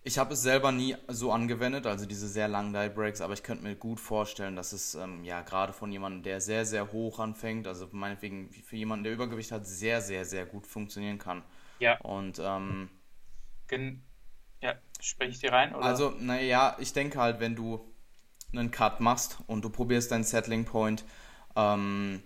ich 0.06 0.18
habe 0.18 0.34
es 0.34 0.42
selber 0.42 0.70
nie 0.70 0.96
so 1.08 1.32
angewendet, 1.32 1.86
also 1.86 2.04
diese 2.04 2.28
sehr 2.28 2.46
langen 2.46 2.74
Diet 2.74 2.94
Breaks, 2.94 3.22
aber 3.22 3.32
ich 3.32 3.42
könnte 3.42 3.64
mir 3.64 3.74
gut 3.74 3.98
vorstellen, 3.98 4.54
dass 4.54 4.74
es 4.74 4.94
ähm, 4.94 5.24
ja 5.24 5.40
gerade 5.40 5.72
von 5.72 5.90
jemandem, 5.90 6.22
der 6.22 6.42
sehr, 6.42 6.66
sehr 6.66 6.92
hoch 6.92 7.18
anfängt, 7.18 7.66
also 7.66 7.88
meinetwegen 7.90 8.50
für 8.50 8.76
jemanden, 8.76 9.04
der 9.04 9.14
Übergewicht 9.14 9.50
hat, 9.50 9.66
sehr, 9.66 10.02
sehr, 10.02 10.26
sehr 10.26 10.44
gut 10.44 10.66
funktionieren 10.66 11.18
kann. 11.18 11.42
Ja. 11.78 11.98
Und 12.00 12.38
ähm, 12.38 12.90
Gen 13.66 14.02
ja, 14.60 14.74
spreche 15.00 15.30
ich 15.30 15.38
dir 15.38 15.52
rein? 15.52 15.74
Oder? 15.74 15.84
Also, 15.84 16.10
naja, 16.18 16.76
ich 16.78 16.92
denke 16.92 17.18
halt, 17.18 17.40
wenn 17.40 17.56
du 17.56 17.90
einen 18.52 18.70
Cut 18.70 19.00
machst 19.00 19.38
und 19.46 19.64
du 19.64 19.70
probierst 19.70 20.10
deinen 20.10 20.24
Settling 20.24 20.66
Point 20.66 21.04
ähm, 21.56 22.22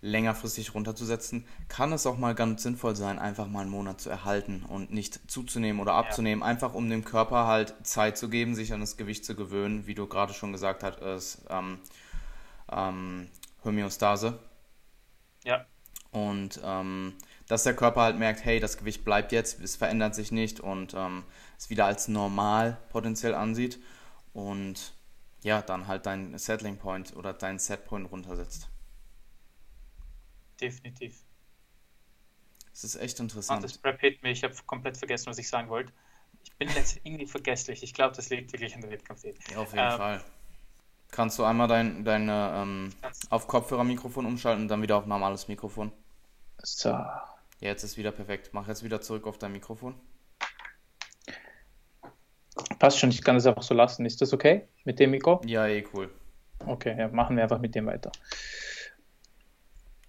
längerfristig 0.00 0.74
runterzusetzen, 0.74 1.44
kann 1.68 1.92
es 1.92 2.06
auch 2.06 2.18
mal 2.18 2.34
ganz 2.34 2.62
sinnvoll 2.62 2.94
sein, 2.94 3.18
einfach 3.18 3.48
mal 3.48 3.62
einen 3.62 3.70
Monat 3.70 4.00
zu 4.00 4.10
erhalten 4.10 4.64
und 4.68 4.92
nicht 4.92 5.30
zuzunehmen 5.30 5.80
oder 5.80 5.94
abzunehmen, 5.94 6.42
ja. 6.42 6.46
einfach 6.46 6.74
um 6.74 6.88
dem 6.88 7.04
Körper 7.04 7.46
halt 7.46 7.74
Zeit 7.82 8.16
zu 8.16 8.28
geben, 8.28 8.54
sich 8.54 8.72
an 8.72 8.80
das 8.80 8.96
Gewicht 8.96 9.24
zu 9.24 9.34
gewöhnen, 9.34 9.86
wie 9.86 9.94
du 9.94 10.06
gerade 10.06 10.34
schon 10.34 10.52
gesagt 10.52 10.84
hast, 10.84 11.00
ist 11.00 11.42
ähm, 11.50 11.80
ähm, 12.70 13.28
Homöostase. 13.64 14.38
Ja. 15.44 15.66
Und 16.12 16.60
ähm, 16.64 17.14
dass 17.48 17.64
der 17.64 17.74
Körper 17.74 18.02
halt 18.02 18.18
merkt, 18.18 18.44
hey, 18.44 18.60
das 18.60 18.78
Gewicht 18.78 19.04
bleibt 19.04 19.32
jetzt, 19.32 19.60
es 19.60 19.76
verändert 19.76 20.14
sich 20.14 20.30
nicht 20.30 20.60
und 20.60 20.94
ähm, 20.94 21.24
es 21.58 21.70
wieder 21.70 21.86
als 21.86 22.08
normal 22.08 22.78
potenziell 22.90 23.34
ansieht 23.34 23.80
und 24.32 24.94
ja, 25.42 25.62
dann 25.62 25.86
halt 25.86 26.06
dein 26.06 26.36
Settling 26.38 26.76
Point 26.76 27.16
oder 27.16 27.32
dein 27.32 27.58
Set 27.58 27.84
Point 27.86 28.10
runtersetzt. 28.10 28.68
Definitiv. 30.60 31.22
Das 32.72 32.84
ist 32.84 32.96
echt 32.96 33.18
interessant. 33.18 33.64
das 33.64 33.76
Prep 33.76 34.00
hit 34.00 34.22
mir, 34.22 34.30
ich 34.30 34.44
habe 34.44 34.54
komplett 34.66 34.96
vergessen, 34.96 35.26
was 35.26 35.38
ich 35.38 35.48
sagen 35.48 35.68
wollte. 35.68 35.92
Ich 36.44 36.54
bin 36.54 36.68
jetzt 36.68 37.00
irgendwie 37.04 37.26
vergesslich. 37.26 37.82
Ich 37.82 37.94
glaube, 37.94 38.14
das 38.14 38.30
liegt 38.30 38.52
wirklich 38.52 38.74
an 38.74 38.82
der 38.82 38.90
Wettkampfdiät. 38.90 39.36
Ja, 39.50 39.58
auf 39.58 39.72
jeden 39.72 39.90
ähm, 39.90 39.96
Fall. 39.96 40.24
Kannst 41.10 41.38
du 41.38 41.44
einmal 41.44 41.68
dein, 41.68 42.04
deine 42.04 42.52
ähm, 42.54 42.90
auf 43.30 43.48
Kopfhörermikrofon 43.48 44.26
umschalten 44.26 44.62
und 44.62 44.68
dann 44.68 44.82
wieder 44.82 44.96
auf 44.96 45.06
normales 45.06 45.48
Mikrofon? 45.48 45.90
So. 46.62 46.90
Ja, 46.90 47.38
jetzt 47.60 47.82
ist 47.82 47.96
wieder 47.96 48.12
perfekt. 48.12 48.50
Mach 48.52 48.68
jetzt 48.68 48.84
wieder 48.84 49.00
zurück 49.00 49.26
auf 49.26 49.38
dein 49.38 49.52
Mikrofon. 49.52 49.94
Passt 52.78 52.98
schon, 52.98 53.10
ich 53.10 53.22
kann 53.22 53.36
es 53.36 53.46
einfach 53.46 53.62
so 53.62 53.74
lassen. 53.74 54.06
Ist 54.06 54.20
das 54.20 54.32
okay 54.32 54.68
mit 54.84 55.00
dem 55.00 55.10
Mikro? 55.10 55.40
Ja, 55.44 55.66
eh 55.66 55.84
cool. 55.94 56.10
Okay, 56.66 56.96
ja, 56.98 57.08
machen 57.08 57.36
wir 57.36 57.42
einfach 57.42 57.58
mit 57.58 57.74
dem 57.74 57.86
weiter. 57.86 58.12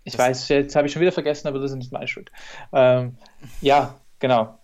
Ich 0.10 0.18
das 0.18 0.28
weiß, 0.28 0.48
jetzt 0.50 0.76
habe 0.76 0.88
ich 0.88 0.94
schon 0.94 1.02
wieder 1.02 1.12
vergessen, 1.12 1.48
aber 1.48 1.60
das 1.60 1.72
ist 1.72 1.78
nicht 1.78 1.92
meine 1.92 2.08
Schuld. 2.08 2.32
Ähm, 2.74 3.18
ja, 3.62 4.00
genau. 4.18 4.58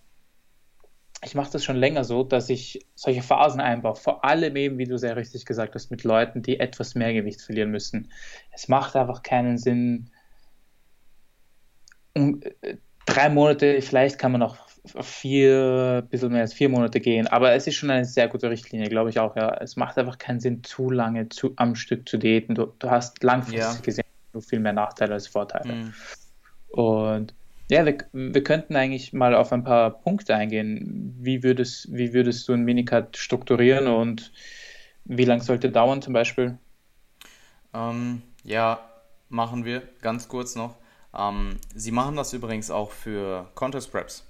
Ich 1.24 1.36
mache 1.36 1.52
das 1.52 1.64
schon 1.64 1.76
länger 1.76 2.04
so, 2.04 2.24
dass 2.24 2.50
ich 2.50 2.86
solche 2.96 3.22
Phasen 3.22 3.62
einbaue. 3.62 3.96
Vor 3.96 4.26
allem 4.26 4.56
eben, 4.56 4.78
wie 4.78 4.86
du 4.86 4.98
sehr 4.98 5.16
richtig 5.16 5.46
gesagt 5.46 5.76
hast, 5.76 5.92
mit 5.92 6.04
Leuten, 6.04 6.42
die 6.42 6.60
etwas 6.60 6.96
mehr 6.96 7.14
Gewicht 7.14 7.42
verlieren 7.42 7.72
müssen. 7.72 8.12
Es 8.52 8.68
macht 8.68 8.96
einfach 8.96 9.24
keinen 9.24 9.58
Sinn. 9.58 10.10
Um, 12.16 12.42
äh, 12.62 12.78
drei 13.06 13.30
Monate, 13.30 13.82
vielleicht 13.82 14.18
kann 14.18 14.32
man 14.32 14.42
noch 14.42 14.68
vier, 15.02 16.02
ein 16.04 16.10
bisschen 16.10 16.32
mehr 16.32 16.42
als 16.42 16.54
vier 16.54 16.70
Monate 16.70 17.00
gehen. 17.00 17.28
Aber 17.28 17.54
es 17.54 17.68
ist 17.68 17.76
schon 17.76 17.92
eine 17.92 18.06
sehr 18.06 18.28
gute 18.28 18.50
Richtlinie, 18.50 18.90
glaube 18.90 19.10
ich 19.12 19.20
auch. 19.20 19.36
Ja. 19.36 19.56
Es 19.60 19.76
macht 19.76 19.98
einfach 19.98 20.18
keinen 20.18 20.40
Sinn, 20.40 20.64
zu 20.64 20.90
lange 20.90 21.30
zu, 21.30 21.54
am 21.56 21.76
Stück 21.76 22.08
zu 22.10 22.18
daten. 22.18 22.56
Du, 22.56 22.68
du 22.80 22.90
hast 22.90 23.22
langfristig 23.24 23.60
ja. 23.60 23.82
gesehen 23.82 24.05
viel 24.42 24.60
mehr 24.60 24.74
Nachteile 24.74 25.14
als 25.14 25.28
Vorteile. 25.28 25.74
Mhm. 25.74 25.94
Und 26.70 27.34
ja, 27.70 27.86
wir, 27.86 27.98
wir 28.12 28.44
könnten 28.44 28.76
eigentlich 28.76 29.14
mal 29.14 29.34
auf 29.34 29.52
ein 29.52 29.64
paar 29.64 29.90
Punkte 29.90 30.36
eingehen. 30.36 31.16
Wie 31.20 31.42
würdest, 31.44 31.88
wie 31.92 32.14
würdest 32.14 32.48
du 32.48 32.54
ein 32.54 32.64
Minicut 32.64 33.18
strukturieren 33.18 33.88
und 33.88 34.32
wie 35.06 35.26
lange 35.26 35.42
sollte 35.42 35.72
dauern 35.72 36.02
zum 36.02 36.14
Beispiel? 36.14 36.58
Ähm, 37.74 38.22
ja, 38.44 38.80
machen 39.30 39.66
wir 39.66 39.84
ganz 40.02 40.28
kurz 40.28 40.56
noch. 40.56 40.76
Ähm, 41.18 41.58
sie 41.74 41.92
machen 41.92 42.16
das 42.16 42.34
übrigens 42.34 42.70
auch 42.70 42.92
für 42.92 43.50
Contest 43.56 43.92
Preps. 43.92 44.26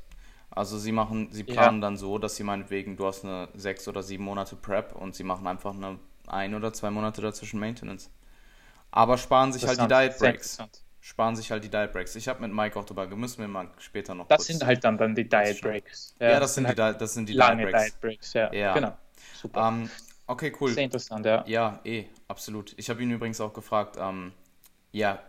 Also 0.49 0.77
sie 0.77 0.93
machen, 0.93 1.29
sie 1.31 1.43
planen 1.43 1.81
ja. 1.81 1.87
dann 1.87 1.97
so, 1.97 2.17
dass 2.17 2.37
sie 2.37 2.43
meinetwegen, 2.43 2.95
du 2.95 3.05
hast 3.05 3.25
eine 3.25 3.49
sechs 3.55 3.87
oder 3.89 4.01
sieben 4.01 4.23
Monate 4.23 4.55
Prep 4.55 4.95
und 4.95 5.13
sie 5.13 5.23
machen 5.23 5.47
einfach 5.47 5.75
eine 5.75 5.99
ein 6.27 6.55
oder 6.55 6.71
zwei 6.73 6.91
Monate 6.91 7.21
dazwischen 7.21 7.59
Maintenance. 7.59 8.09
Aber 8.95 9.17
sparen 9.17 9.51
sich 9.51 9.67
halt 9.67 9.79
die 9.79 9.87
Diet 9.87 10.17
Breaks. 10.17 10.57
Sparen 11.01 11.35
sich 11.35 11.51
halt 11.51 11.63
die 11.63 11.69
Diet 11.69 11.91
Breaks. 11.91 12.15
Ich 12.15 12.29
habe 12.29 12.41
mit 12.41 12.51
Mike 12.51 12.79
auch 12.79 12.85
drüber, 12.85 13.05
müssen 13.07 13.39
wir 13.41 13.47
mal 13.47 13.69
später 13.77 14.15
noch. 14.15 14.27
Das 14.27 14.45
sind 14.45 14.65
halt 14.65 14.83
dann, 14.85 14.97
dann 14.97 15.13
die 15.13 15.27
Diet 15.27 15.61
Breaks. 15.61 16.15
Ja, 16.17 16.31
ja 16.31 16.39
das, 16.39 16.55
sind, 16.55 16.69
die, 16.69 16.75
das 16.75 17.13
sind 17.13 17.27
die 17.27 17.33
lange 17.33 17.63
Diet 17.63 17.71
Breaks. 17.71 17.85
Diet 17.91 18.01
Breaks 18.01 18.33
ja. 18.33 18.53
ja. 18.53 18.73
Genau. 18.73 18.97
Super. 19.33 19.67
Um, 19.67 19.81
ähm, 19.81 19.89
okay, 20.27 20.53
cool. 20.61 20.71
Sehr 20.71 20.85
interessant, 20.85 21.25
ja. 21.25 21.43
Ja, 21.45 21.81
eh, 21.83 22.05
absolut. 22.29 22.73
Ich 22.77 22.89
habe 22.89 23.03
ihn 23.03 23.11
übrigens 23.11 23.41
auch 23.41 23.53
gefragt, 23.53 23.97
ähm, 23.99 24.31
ja, 24.93 25.19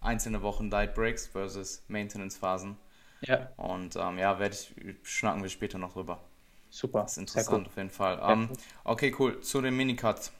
einzelne 0.00 0.42
Wochen 0.42 0.68
Diet 0.68 0.94
Breaks 0.94 1.28
versus 1.28 1.84
Maintenance 1.86 2.36
Phasen. 2.36 2.76
Ja. 3.20 3.48
Und 3.56 3.94
ähm, 3.94 4.18
ja, 4.18 4.40
werde 4.40 4.56
ich, 4.56 4.74
schnacken 5.04 5.40
wir 5.40 5.50
später 5.50 5.78
noch 5.78 5.92
drüber. 5.92 6.20
Super. 6.68 7.02
Das 7.02 7.12
ist 7.12 7.18
interessant 7.18 7.68
auf 7.68 7.76
jeden 7.76 7.90
Fall. 7.90 8.20
Ähm, 8.20 8.50
okay, 8.82 9.14
cool. 9.20 9.40
Zu 9.40 9.60
den 9.60 9.76
Minicuts. 9.76 10.32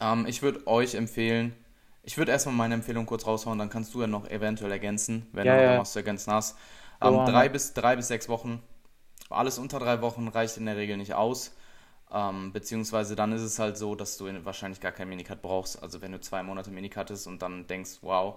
Ähm, 0.00 0.26
ich 0.26 0.42
würde 0.42 0.66
euch 0.66 0.96
empfehlen, 0.96 1.54
ich 2.06 2.16
würde 2.16 2.30
erstmal 2.30 2.54
meine 2.54 2.74
Empfehlung 2.74 3.04
kurz 3.04 3.26
raushauen, 3.26 3.58
dann 3.58 3.68
kannst 3.68 3.92
du 3.92 4.00
ja 4.00 4.06
noch 4.06 4.28
eventuell 4.30 4.70
ergänzen, 4.70 5.26
wenn 5.32 5.44
ja, 5.44 5.56
du 5.56 5.62
ja. 5.62 5.78
was 5.80 5.92
zu 5.92 5.98
ergänzen 5.98 6.32
hast. 6.32 6.56
Ähm, 7.02 7.26
drei, 7.26 7.48
bis, 7.48 7.74
drei 7.74 7.96
bis 7.96 8.06
sechs 8.06 8.28
Wochen. 8.28 8.62
Alles 9.28 9.58
unter 9.58 9.80
drei 9.80 10.00
Wochen 10.00 10.28
reicht 10.28 10.56
in 10.56 10.66
der 10.66 10.76
Regel 10.76 10.96
nicht 10.96 11.14
aus. 11.14 11.52
Ähm, 12.12 12.52
beziehungsweise 12.52 13.16
dann 13.16 13.32
ist 13.32 13.42
es 13.42 13.58
halt 13.58 13.76
so, 13.76 13.96
dass 13.96 14.16
du 14.18 14.26
wahrscheinlich 14.44 14.80
gar 14.80 14.92
kein 14.92 15.08
Minicut 15.08 15.42
brauchst. 15.42 15.82
Also 15.82 16.00
wenn 16.00 16.12
du 16.12 16.20
zwei 16.20 16.44
Monate 16.44 16.70
Minicut 16.70 17.10
hast 17.10 17.26
und 17.26 17.42
dann 17.42 17.66
denkst, 17.66 17.98
wow, 18.02 18.36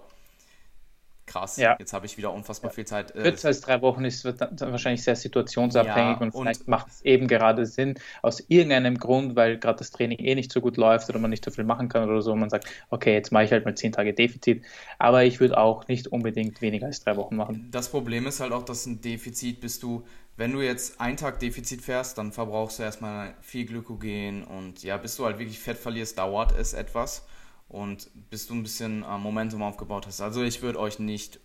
krass, 1.26 1.56
ja. 1.56 1.76
jetzt 1.78 1.92
habe 1.92 2.06
ich 2.06 2.16
wieder 2.16 2.32
unfassbar 2.32 2.70
viel 2.70 2.84
Zeit. 2.84 3.14
Äh, 3.14 3.22
Kürzer 3.22 3.48
als 3.48 3.60
drei 3.60 3.80
Wochen 3.82 4.04
ist 4.04 4.24
wird 4.24 4.40
dann 4.40 4.58
wahrscheinlich 4.58 5.02
sehr 5.02 5.16
situationsabhängig 5.16 6.16
ja, 6.16 6.20
und 6.20 6.32
vielleicht 6.32 6.68
macht 6.68 6.88
es 6.88 7.02
eben 7.02 7.28
gerade 7.28 7.66
Sinn, 7.66 7.94
aus 8.22 8.42
irgendeinem 8.48 8.98
Grund, 8.98 9.36
weil 9.36 9.58
gerade 9.58 9.78
das 9.78 9.90
Training 9.90 10.18
eh 10.18 10.34
nicht 10.34 10.52
so 10.52 10.60
gut 10.60 10.76
läuft 10.76 11.08
oder 11.08 11.18
man 11.18 11.30
nicht 11.30 11.44
so 11.44 11.50
viel 11.50 11.64
machen 11.64 11.88
kann 11.88 12.08
oder 12.08 12.22
so, 12.22 12.34
man 12.34 12.50
sagt, 12.50 12.66
okay, 12.90 13.14
jetzt 13.14 13.32
mache 13.32 13.44
ich 13.44 13.52
halt 13.52 13.64
mal 13.64 13.74
zehn 13.74 13.92
Tage 13.92 14.12
Defizit, 14.12 14.62
aber 14.98 15.24
ich 15.24 15.40
würde 15.40 15.58
auch 15.58 15.88
nicht 15.88 16.08
unbedingt 16.08 16.60
weniger 16.60 16.86
als 16.86 17.02
drei 17.02 17.16
Wochen 17.16 17.36
machen. 17.36 17.68
Das 17.70 17.88
Problem 17.88 18.26
ist 18.26 18.40
halt 18.40 18.52
auch, 18.52 18.64
dass 18.64 18.86
ein 18.86 19.00
Defizit 19.00 19.60
bist 19.60 19.82
du, 19.82 20.04
wenn 20.36 20.52
du 20.52 20.60
jetzt 20.60 21.00
einen 21.00 21.16
Tag 21.16 21.38
Defizit 21.38 21.82
fährst, 21.82 22.18
dann 22.18 22.32
verbrauchst 22.32 22.78
du 22.78 22.82
erstmal 22.82 23.34
viel 23.40 23.66
Glykogen 23.66 24.44
und 24.44 24.82
ja, 24.82 24.96
bis 24.96 25.16
du 25.16 25.24
halt 25.26 25.38
wirklich 25.38 25.58
Fett 25.58 25.76
verlierst, 25.76 26.18
dauert 26.18 26.56
es 26.58 26.72
etwas 26.72 27.26
und 27.70 28.10
bis 28.30 28.48
du 28.48 28.54
ein 28.54 28.62
bisschen 28.62 29.04
äh, 29.04 29.16
Momentum 29.16 29.62
aufgebaut 29.62 30.06
hast. 30.06 30.20
Also 30.20 30.42
ich 30.42 30.60
würde 30.60 30.78
euch 30.78 30.98
nicht 30.98 31.40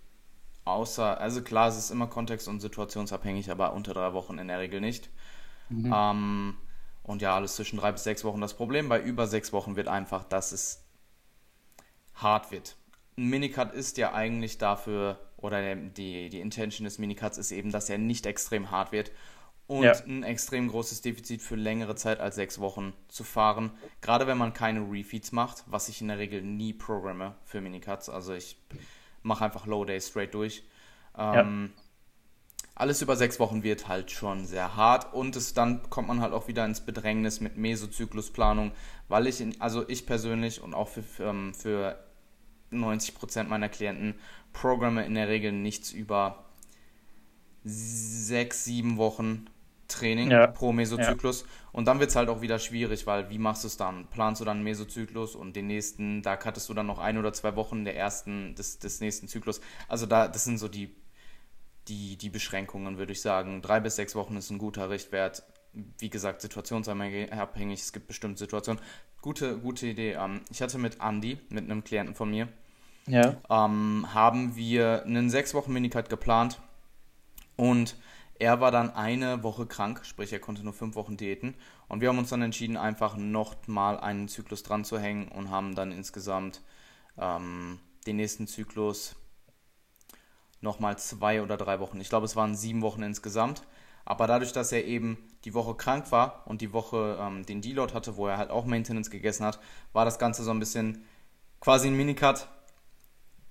außer, 0.66 1.20
also 1.20 1.44
klar, 1.44 1.70
es 1.70 1.78
ist 1.78 1.92
immer 1.92 2.08
kontext- 2.08 2.48
und 2.48 2.60
situationsabhängig, 2.60 3.52
aber 3.52 3.74
unter 3.74 3.94
drei 3.94 4.12
Wochen 4.14 4.40
in 4.40 4.48
der 4.48 4.60
Regel 4.60 4.82
nicht. 4.82 5.10
Mhm. 5.70 5.94
Ähm, 5.96 6.58
und 7.04 7.22
ja, 7.22 7.36
alles 7.36 7.56
zwischen 7.56 7.78
drei 7.78 7.92
bis 7.92 8.04
sechs 8.04 8.24
Wochen. 8.24 8.42
Das 8.42 8.56
Problem 8.56 8.90
bei 8.90 9.00
über 9.00 9.28
sechs 9.28 9.54
Wochen 9.54 9.76
wird 9.76 9.88
einfach, 9.88 10.24
dass 10.24 10.52
es 10.52 10.84
hart 12.16 12.52
wird. 12.52 12.76
Ein 13.18 13.30
Minicut 13.30 13.74
ist 13.74 13.98
ja 13.98 14.14
eigentlich 14.14 14.58
dafür, 14.58 15.20
oder 15.38 15.76
die, 15.76 16.30
die 16.30 16.40
Intention 16.40 16.86
des 16.86 16.98
Minicuts 16.98 17.38
ist 17.38 17.52
eben, 17.52 17.72
dass 17.72 17.90
er 17.90 18.00
nicht 18.00 18.26
extrem 18.26 18.72
hart 18.72 18.92
wird 18.92 19.12
und 19.68 19.84
ja. 19.84 19.94
ein 19.94 20.24
extrem 20.24 20.68
großes 20.68 21.02
Defizit 21.02 21.42
für 21.42 21.56
längere 21.56 21.96
Zeit 21.96 22.20
als 22.20 22.36
sechs 22.36 22.60
Wochen 22.60 22.94
zu 23.08 23.24
fahren. 23.24 23.72
Gerade 24.02 24.28
wenn 24.28 24.38
man 24.38 24.54
keine 24.54 24.82
Refeeds 24.82 25.32
macht, 25.32 25.64
was 25.66 25.90
ich 25.90 26.02
in 26.02 26.08
der 26.08 26.20
Regel 26.20 26.42
nie 26.44 26.74
programme 26.74 27.36
für 27.46 27.62
Minicuts. 27.62 28.10
Also 28.10 28.34
ich 28.34 28.58
mache 29.24 29.46
einfach 29.46 29.66
Low 29.66 29.84
Day 29.84 30.00
straight 30.00 30.34
durch. 30.36 30.64
Ähm, 31.18 31.72
ja. 31.76 31.82
Alles 32.76 33.02
über 33.02 33.16
sechs 33.16 33.40
Wochen 33.40 33.64
wird 33.64 33.88
halt 33.88 34.12
schon 34.12 34.46
sehr 34.46 34.76
hart 34.76 35.14
und 35.14 35.36
es, 35.36 35.54
dann 35.54 35.90
kommt 35.90 36.10
man 36.10 36.20
halt 36.22 36.34
auch 36.34 36.48
wieder 36.48 36.66
ins 36.66 36.82
Bedrängnis 36.82 37.40
mit 37.40 37.58
Mesozyklusplanung, 37.58 38.74
weil 39.08 39.28
ich, 39.28 39.40
in, 39.40 39.60
also 39.62 39.88
ich 39.88 40.06
persönlich 40.06 40.62
und 40.62 40.74
auch 40.74 40.90
für, 40.90 41.02
für, 41.02 41.30
ähm, 41.30 41.54
für 41.54 41.98
90% 42.74 43.46
meiner 43.46 43.70
Klienten 43.70 44.16
programme 44.52 45.06
in 45.06 45.16
der 45.16 45.30
Regel 45.30 45.54
nichts 45.54 45.92
über 45.92 46.46
sechs, 47.64 48.66
sieben 48.66 48.98
Wochen 48.98 49.48
Training 49.88 50.32
ja. 50.32 50.48
pro 50.48 50.72
Mesozyklus. 50.72 51.42
Ja. 51.42 51.48
Und 51.72 51.86
dann 51.86 52.00
wird 52.00 52.10
es 52.10 52.16
halt 52.16 52.30
auch 52.30 52.42
wieder 52.42 52.60
schwierig, 52.60 53.06
weil 53.06 53.30
wie 53.30 53.38
machst 53.38 53.64
du 53.64 53.68
es 53.68 53.78
dann? 53.78 54.08
Planst 54.08 54.42
du 54.42 54.46
dann 54.46 54.58
einen 54.58 54.64
Mesozyklus 54.64 55.36
und 55.36 55.56
den 55.56 55.68
nächsten, 55.68 56.22
da 56.22 56.38
cuttest 56.38 56.70
du 56.70 56.74
dann 56.74 56.88
noch 56.88 57.00
ein 57.00 57.18
oder 57.18 57.34
zwei 57.34 57.56
Wochen 57.56 57.86
der 57.86 57.96
ersten, 57.96 58.56
des, 58.56 58.80
des 58.80 59.02
nächsten 59.02 59.28
Zyklus. 59.28 59.62
Also 59.88 60.06
da, 60.06 60.28
das 60.28 60.46
sind 60.46 60.58
so 60.58 60.68
die, 60.68 60.96
die, 61.88 62.18
die 62.18 62.30
Beschränkungen, 62.30 62.98
würde 62.98 63.12
ich 63.12 63.22
sagen. 63.22 63.62
Drei 63.62 63.80
bis 63.80 63.96
sechs 63.96 64.16
Wochen 64.16 64.36
ist 64.38 64.50
ein 64.50 64.58
guter 64.58 64.90
Richtwert. 64.90 65.44
Wie 66.00 66.10
gesagt, 66.10 66.42
situationsabhängig. 66.42 67.80
Es 67.82 67.92
gibt 67.92 68.08
bestimmte 68.08 68.40
Situationen. 68.40 68.82
Gute, 69.22 69.58
gute 69.58 69.88
Idee. 69.88 70.14
Ähm, 70.14 70.42
ich 70.50 70.62
hatte 70.62 70.78
mit 70.78 71.02
Andy, 71.02 71.40
mit 71.50 71.66
einem 71.66 71.84
Klienten 71.84 72.16
von 72.16 72.30
mir, 72.30 72.48
ja. 73.08 73.36
ähm, 73.50 74.08
haben 74.14 74.56
wir 74.56 75.04
einen 75.04 75.30
sechs 75.30 75.54
Wochen 75.54 75.74
Minicut 75.74 76.10
geplant 76.10 76.62
und 77.56 77.98
er 78.38 78.60
war 78.60 78.72
dann 78.72 78.92
eine 78.92 79.44
Woche 79.44 79.66
krank, 79.66 80.02
sprich 80.04 80.34
er 80.34 80.40
konnte 80.40 80.64
nur 80.64 80.74
fünf 80.74 80.96
Wochen 80.96 81.18
diäten. 81.18 81.56
Und 81.88 82.02
wir 82.02 82.10
haben 82.10 82.18
uns 82.18 82.30
dann 82.30 82.42
entschieden, 82.42 82.78
einfach 82.78 83.16
noch 83.16 83.56
mal 83.68 84.00
einen 84.00 84.28
Zyklus 84.28 84.64
dran 84.64 84.84
zu 84.84 85.00
hängen 85.00 85.30
und 85.30 85.50
haben 85.50 85.76
dann 85.76 85.92
insgesamt 85.92 86.62
ähm, 87.18 87.80
den 88.06 88.18
nächsten 88.18 88.48
Zyklus 88.48 89.16
nochmal 90.62 90.98
zwei 90.98 91.42
oder 91.42 91.58
drei 91.58 91.80
Wochen. 91.80 92.02
Ich 92.02 92.10
glaube, 92.10 92.26
es 92.26 92.36
waren 92.36 92.56
sieben 92.56 92.82
Wochen 92.82 93.04
insgesamt. 93.04 93.62
Aber 94.04 94.28
dadurch, 94.28 94.52
dass 94.52 94.72
er 94.72 94.86
eben 94.86 95.18
die 95.46 95.54
Woche 95.54 95.76
krank 95.76 96.12
war 96.12 96.44
und 96.46 96.62
die 96.62 96.74
Woche 96.74 97.18
ähm, 97.20 97.46
den 97.46 97.62
Deload 97.62 97.94
hatte, 97.94 98.18
wo 98.18 98.28
er 98.28 98.38
halt 98.38 98.52
auch 98.52 98.66
Maintenance 98.66 99.10
gegessen 99.10 99.46
hat, 99.46 99.60
war 99.94 100.06
das 100.06 100.20
Ganze 100.20 100.44
so 100.44 100.52
ein 100.52 100.60
bisschen 100.60 101.06
quasi 101.60 101.88
ein 101.88 101.96
Minicut 101.96 102.48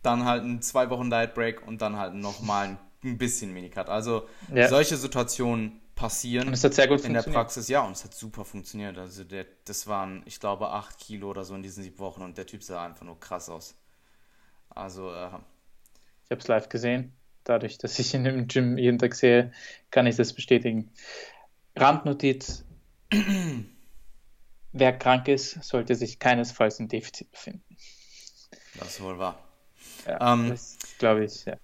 dann 0.03 0.25
halt 0.25 0.45
ein 0.45 0.63
zwei 0.63 0.91
Wochen 0.91 1.11
Diet 1.11 1.35
Break 1.35 1.67
und 1.67 1.81
dann 1.81 1.97
halt 1.97 2.15
nochmal 2.15 2.69
ein 2.69 2.79
bisschen 3.05 3.53
Minicut. 3.53 3.89
Also 3.89 4.29
ja. 4.53 4.69
solche 4.69 4.97
Situationen 4.97 5.81
passieren 5.95 6.49
und 6.49 6.55
es 6.55 6.65
hat 6.65 6.75
sehr 6.75 6.89
gut 6.89 7.05
in 7.05 7.13
der 7.13 7.23
Praxis. 7.23 7.69
Ja, 7.69 7.83
und 7.83 7.93
es 7.93 8.05
hat 8.05 8.15
super 8.15 8.45
funktioniert. 8.45 8.99
Also 8.99 9.25
der, 9.25 9.47
das 9.65 9.87
waren, 9.87 10.23
ich 10.27 10.41
glaube, 10.41 10.71
acht 10.71 10.99
Kilo 10.99 11.31
oder 11.31 11.45
so 11.45 11.55
in 11.55 11.63
diesen 11.63 11.83
sieben 11.83 11.99
Wochen 11.99 12.23
und 12.23 12.37
der 12.37 12.47
Typ 12.47 12.63
sah 12.63 12.85
einfach 12.85 13.05
nur 13.05 13.19
krass 13.21 13.49
aus. 13.49 13.77
Also 14.71 15.11
äh, 15.11 15.29
ich 16.25 16.31
habe 16.31 16.41
es 16.41 16.49
live 16.49 16.69
gesehen. 16.69 17.13
Dadurch, 17.45 17.79
dass 17.79 17.99
ich 17.99 18.15
ihn 18.15 18.25
im 18.25 18.49
Gym 18.49 18.79
jeden 18.79 18.99
Tag 18.99 19.15
sehe, 19.15 19.53
kann 19.91 20.07
ich 20.07 20.17
das 20.17 20.33
bestätigen. 20.33 20.91
Randnotiz: 21.77 22.65
Wer 24.73 24.99
krank 24.99 25.29
ist, 25.29 25.63
sollte 25.63 25.95
sich 25.95 26.19
keinesfalls 26.19 26.81
im 26.81 26.89
Defizit 26.89 27.31
befinden. 27.31 27.77
Das 28.79 28.89
ist 28.89 29.03
wohl 29.03 29.19
wahr. 29.19 29.39
Ja, 30.07 30.33
ähm, 30.33 30.51
das 30.51 30.79
glaube 30.99 31.25
ich, 31.25 31.45
ja. 31.45 31.57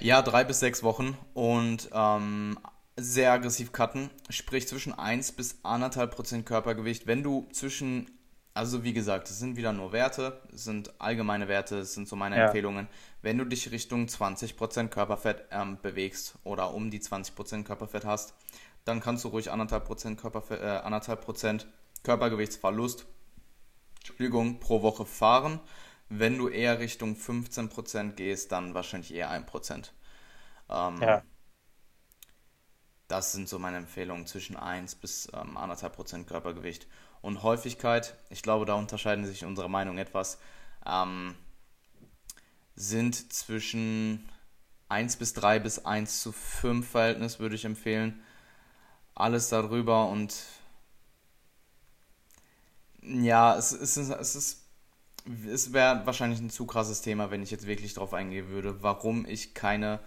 Ja, 0.00 0.22
drei 0.22 0.44
bis 0.44 0.60
sechs 0.60 0.82
Wochen 0.82 1.16
und 1.34 1.90
ähm, 1.92 2.58
sehr 2.96 3.32
aggressiv 3.32 3.72
cutten, 3.72 4.10
sprich 4.28 4.68
zwischen 4.68 4.98
1 4.98 5.32
bis 5.32 5.64
1,5 5.64 6.06
Prozent 6.08 6.46
Körpergewicht. 6.46 7.06
Wenn 7.06 7.22
du 7.22 7.48
zwischen, 7.52 8.10
also 8.54 8.84
wie 8.84 8.92
gesagt, 8.92 9.28
es 9.30 9.38
sind 9.38 9.56
wieder 9.56 9.72
nur 9.72 9.92
Werte, 9.92 10.40
es 10.52 10.64
sind 10.64 11.00
allgemeine 11.00 11.48
Werte, 11.48 11.78
es 11.78 11.94
sind 11.94 12.08
so 12.08 12.16
meine 12.16 12.36
ja. 12.36 12.46
Empfehlungen. 12.46 12.88
Wenn 13.22 13.38
du 13.38 13.44
dich 13.44 13.70
Richtung 13.70 14.08
20 14.08 14.56
Prozent 14.56 14.90
Körperfett 14.90 15.44
ähm, 15.50 15.78
bewegst 15.80 16.34
oder 16.44 16.74
um 16.74 16.90
die 16.90 17.00
20 17.00 17.34
Prozent 17.34 17.66
Körperfett 17.66 18.04
hast, 18.04 18.34
dann 18.84 19.00
kannst 19.00 19.24
du 19.24 19.28
ruhig 19.28 19.52
1,5 19.52 19.80
Prozent 19.80 20.20
Körperfe 20.20 20.58
äh, 20.58 21.16
Prozent 21.16 21.66
Körpergewichtsverlust 22.02 23.06
Entschuldigung, 24.00 24.60
pro 24.60 24.82
Woche 24.82 25.04
fahren. 25.04 25.60
Wenn 26.12 26.38
du 26.38 26.48
eher 26.48 26.80
Richtung 26.80 27.14
15% 27.14 28.12
gehst, 28.12 28.50
dann 28.50 28.74
wahrscheinlich 28.74 29.14
eher 29.14 29.30
1%. 29.30 29.90
Ähm, 30.68 31.00
ja. 31.00 31.22
Das 33.06 33.32
sind 33.32 33.48
so 33.48 33.60
meine 33.60 33.76
Empfehlungen 33.76 34.26
zwischen 34.26 34.56
1 34.56 34.96
bis 34.96 35.28
ähm, 35.32 35.56
1,5% 35.56 36.24
Körpergewicht. 36.24 36.88
Und 37.22 37.44
Häufigkeit, 37.44 38.16
ich 38.28 38.42
glaube, 38.42 38.66
da 38.66 38.74
unterscheiden 38.74 39.24
sich 39.24 39.44
unsere 39.44 39.70
Meinungen 39.70 39.98
etwas, 39.98 40.38
ähm, 40.84 41.36
sind 42.74 43.32
zwischen 43.32 44.28
1 44.88 45.16
bis 45.16 45.32
3 45.34 45.60
bis 45.60 45.84
1 45.84 46.22
zu 46.22 46.32
5 46.32 46.88
Verhältnis, 46.88 47.38
würde 47.38 47.54
ich 47.54 47.64
empfehlen. 47.64 48.20
Alles 49.14 49.48
darüber 49.48 50.08
und 50.08 50.34
ja, 53.02 53.56
es, 53.56 53.70
es, 53.70 53.96
es 53.96 54.34
ist 54.34 54.69
es 55.52 55.72
wäre 55.72 56.04
wahrscheinlich 56.06 56.40
ein 56.40 56.50
zu 56.50 56.66
krasses 56.66 57.02
Thema, 57.02 57.30
wenn 57.30 57.42
ich 57.42 57.50
jetzt 57.50 57.66
wirklich 57.66 57.94
darauf 57.94 58.14
eingehen 58.14 58.48
würde, 58.48 58.82
warum 58.82 59.26
ich 59.26 59.54
keine 59.54 60.00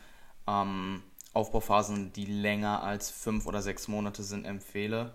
ähm, 0.48 1.04
Aufbauphasen, 1.34 2.14
die 2.14 2.26
länger 2.26 2.84
als 2.84 3.10
fünf 3.10 3.46
oder 3.46 3.62
sechs 3.62 3.88
Monate 3.88 4.24
sind, 4.24 4.46
empfehle. 4.46 5.14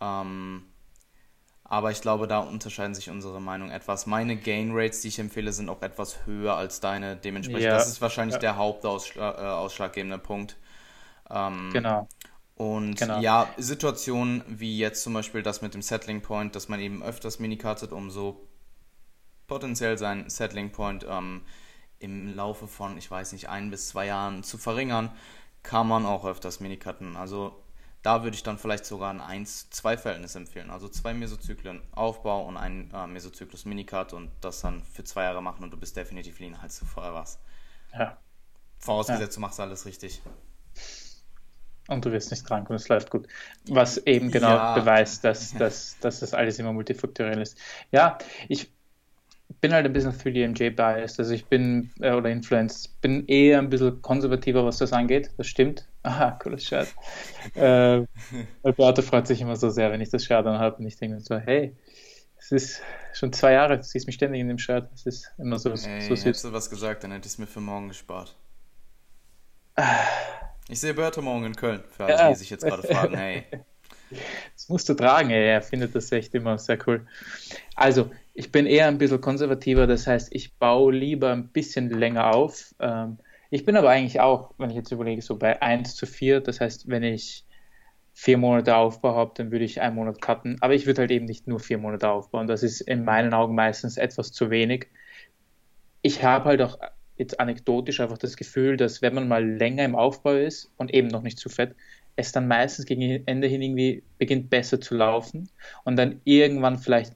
Ähm, 0.00 0.64
aber 1.64 1.90
ich 1.90 2.02
glaube, 2.02 2.26
da 2.26 2.40
unterscheiden 2.40 2.94
sich 2.94 3.08
unsere 3.08 3.40
Meinungen 3.40 3.70
etwas. 3.70 4.06
Meine 4.06 4.36
Gain 4.36 4.72
Rates, 4.72 5.00
die 5.00 5.08
ich 5.08 5.18
empfehle, 5.18 5.52
sind 5.52 5.70
auch 5.70 5.80
etwas 5.80 6.26
höher 6.26 6.54
als 6.54 6.80
deine. 6.80 7.16
Dementsprechend, 7.16 7.62
ja. 7.62 7.74
das 7.74 7.88
ist 7.88 8.00
wahrscheinlich 8.02 8.34
ja. 8.34 8.40
der 8.40 8.56
hauptausschlaggebende 8.56 10.16
äh, 10.16 10.18
Punkt. 10.18 10.56
Ähm, 11.30 11.70
genau. 11.72 12.08
Und 12.56 12.96
genau. 12.96 13.20
ja, 13.20 13.48
Situationen 13.56 14.44
wie 14.46 14.78
jetzt 14.78 15.02
zum 15.02 15.14
Beispiel 15.14 15.42
das 15.42 15.62
mit 15.62 15.72
dem 15.72 15.82
Settling 15.82 16.20
Point, 16.20 16.54
dass 16.54 16.68
man 16.68 16.78
eben 16.78 17.02
öfters 17.02 17.38
Minicutet, 17.38 17.92
um 17.92 18.10
so 18.10 18.46
potenziell 19.46 19.98
seinen 19.98 20.28
Settling 20.30 20.72
Point 20.72 21.06
ähm, 21.08 21.42
im 21.98 22.34
Laufe 22.34 22.66
von, 22.66 22.96
ich 22.98 23.10
weiß 23.10 23.32
nicht, 23.32 23.48
ein 23.48 23.70
bis 23.70 23.88
zwei 23.88 24.06
Jahren 24.06 24.42
zu 24.42 24.58
verringern 24.58 25.10
kann 25.62 25.86
man 25.86 26.06
auch 26.06 26.24
öfters 26.24 26.60
Minicutten. 26.60 27.16
Also 27.16 27.62
da 28.02 28.24
würde 28.24 28.34
ich 28.34 28.42
dann 28.42 28.58
vielleicht 28.58 28.84
sogar 28.84 29.10
ein 29.10 29.46
1-2-Verhältnis 29.46 30.34
empfehlen. 30.34 30.70
Also 30.70 30.88
zwei 30.88 31.14
Mesozyklen 31.14 31.80
Aufbau 31.92 32.46
und 32.46 32.56
ein 32.56 32.90
äh, 32.92 33.06
Mesozyklus 33.06 33.64
Minicut 33.64 34.12
und 34.12 34.30
das 34.40 34.60
dann 34.60 34.82
für 34.82 35.04
zwei 35.04 35.22
Jahre 35.22 35.42
machen 35.42 35.62
und 35.62 35.70
du 35.70 35.76
bist 35.76 35.96
definitiv 35.96 36.40
lean, 36.40 36.56
als 36.60 36.80
du 36.80 36.84
vorher 36.84 37.14
warst. 37.14 37.38
Ja. 37.92 38.18
Vorausgesetzt, 38.78 39.32
ja. 39.32 39.34
du 39.36 39.40
machst 39.40 39.60
alles 39.60 39.86
richtig. 39.86 40.20
Und 41.88 42.04
du 42.04 42.12
wirst 42.12 42.30
nicht 42.30 42.44
krank 42.44 42.68
und 42.70 42.76
es 42.76 42.88
läuft 42.88 43.10
gut. 43.10 43.28
Was 43.68 43.98
eben 43.98 44.30
genau 44.30 44.48
ja. 44.48 44.74
beweist, 44.74 45.22
dass, 45.22 45.52
dass, 45.58 45.96
dass 46.00 46.20
das 46.20 46.34
alles 46.34 46.58
immer 46.58 46.72
multifaktoriell 46.72 47.40
ist. 47.40 47.56
Ja, 47.92 48.18
ich, 48.48 48.72
bin 49.60 49.72
halt 49.72 49.86
ein 49.86 49.92
bisschen 49.92 50.12
3DMJ-biased, 50.12 51.18
also 51.18 51.32
ich 51.32 51.46
bin, 51.46 51.90
äh, 52.00 52.12
oder 52.12 52.30
Influenced, 52.30 53.00
bin 53.00 53.26
eher 53.26 53.58
ein 53.58 53.68
bisschen 53.68 54.00
konservativer, 54.02 54.64
was 54.64 54.78
das 54.78 54.92
angeht, 54.92 55.30
das 55.36 55.46
stimmt. 55.46 55.88
Aha, 56.02 56.32
cooles 56.42 56.64
Shirt. 56.64 56.88
äh, 57.54 58.04
Alberto 58.62 59.02
freut 59.02 59.26
sich 59.26 59.40
immer 59.40 59.56
so 59.56 59.70
sehr, 59.70 59.90
wenn 59.92 60.00
ich 60.00 60.10
das 60.10 60.24
Shirt 60.24 60.46
anhabe 60.46 60.76
und 60.76 60.86
ich 60.86 60.96
denke 60.96 61.16
mir 61.16 61.20
so, 61.20 61.36
hey, 61.38 61.76
es 62.38 62.50
ist 62.50 62.82
schon 63.12 63.32
zwei 63.32 63.52
Jahre, 63.52 63.76
du 63.76 63.82
siehst 63.84 64.06
mich 64.06 64.16
ständig 64.16 64.40
in 64.40 64.48
dem 64.48 64.58
Shirt, 64.58 64.88
es 64.94 65.06
ist 65.06 65.32
immer 65.38 65.58
so, 65.58 65.70
Ey, 65.70 65.76
so 65.76 66.14
süß. 66.14 66.24
Hättest 66.24 66.44
du 66.44 66.52
was 66.52 66.70
gesagt, 66.70 67.04
dann 67.04 67.12
hätte 67.12 67.26
ich 67.26 67.34
es 67.34 67.38
mir 67.38 67.46
für 67.46 67.60
morgen 67.60 67.88
gespart. 67.88 68.36
Ich 70.68 70.80
sehe 70.80 70.94
Berto 70.94 71.22
morgen 71.22 71.44
in 71.44 71.54
Köln, 71.54 71.82
für 71.90 72.04
alle, 72.04 72.14
ja. 72.14 72.28
die 72.30 72.36
sich 72.36 72.50
jetzt 72.50 72.64
gerade 72.64 72.82
fragen, 72.82 73.16
hey. 73.16 73.44
Das 74.54 74.68
musst 74.68 74.88
du 74.90 74.94
tragen, 74.94 75.30
ey. 75.30 75.48
er 75.48 75.62
findet 75.62 75.94
das 75.94 76.12
echt 76.12 76.34
immer 76.34 76.58
sehr 76.58 76.78
cool. 76.86 77.06
Also, 77.74 78.10
ich 78.34 78.50
bin 78.50 78.66
eher 78.66 78.88
ein 78.88 78.98
bisschen 78.98 79.20
konservativer, 79.20 79.86
das 79.86 80.06
heißt, 80.06 80.34
ich 80.34 80.54
baue 80.54 80.92
lieber 80.92 81.32
ein 81.32 81.48
bisschen 81.48 81.90
länger 81.90 82.34
auf. 82.34 82.74
Ähm, 82.80 83.18
ich 83.50 83.64
bin 83.64 83.76
aber 83.76 83.90
eigentlich 83.90 84.20
auch, 84.20 84.54
wenn 84.58 84.70
ich 84.70 84.76
jetzt 84.76 84.92
überlege, 84.92 85.20
so 85.20 85.36
bei 85.36 85.60
1 85.60 85.94
zu 85.96 86.06
4, 86.06 86.40
das 86.40 86.60
heißt, 86.60 86.88
wenn 86.88 87.02
ich 87.02 87.44
vier 88.14 88.38
Monate 88.38 88.76
Aufbau 88.76 89.14
habe, 89.14 89.32
dann 89.36 89.50
würde 89.50 89.64
ich 89.64 89.80
einen 89.80 89.96
Monat 89.96 90.20
cutten. 90.20 90.56
Aber 90.60 90.74
ich 90.74 90.86
würde 90.86 91.02
halt 91.02 91.10
eben 91.10 91.26
nicht 91.26 91.46
nur 91.46 91.60
vier 91.60 91.78
Monate 91.78 92.08
aufbauen. 92.10 92.46
Das 92.46 92.62
ist 92.62 92.80
in 92.82 93.04
meinen 93.04 93.34
Augen 93.34 93.54
meistens 93.54 93.96
etwas 93.96 94.32
zu 94.32 94.50
wenig. 94.50 94.88
Ich 96.02 96.22
habe 96.22 96.46
halt 96.46 96.62
auch 96.62 96.78
jetzt 97.16 97.40
anekdotisch 97.40 98.00
einfach 98.00 98.18
das 98.18 98.36
Gefühl, 98.36 98.76
dass 98.76 99.02
wenn 99.02 99.14
man 99.14 99.28
mal 99.28 99.46
länger 99.46 99.84
im 99.84 99.94
Aufbau 99.94 100.32
ist 100.32 100.70
und 100.76 100.92
eben 100.92 101.08
noch 101.08 101.22
nicht 101.22 101.38
zu 101.38 101.48
fett, 101.48 101.74
es 102.16 102.32
dann 102.32 102.48
meistens 102.48 102.84
gegen 102.86 103.26
Ende 103.26 103.46
hin 103.46 103.62
irgendwie 103.62 104.02
beginnt 104.18 104.50
besser 104.50 104.80
zu 104.80 104.94
laufen 104.94 105.48
und 105.84 105.96
dann 105.96 106.20
irgendwann 106.24 106.78
vielleicht 106.78 107.14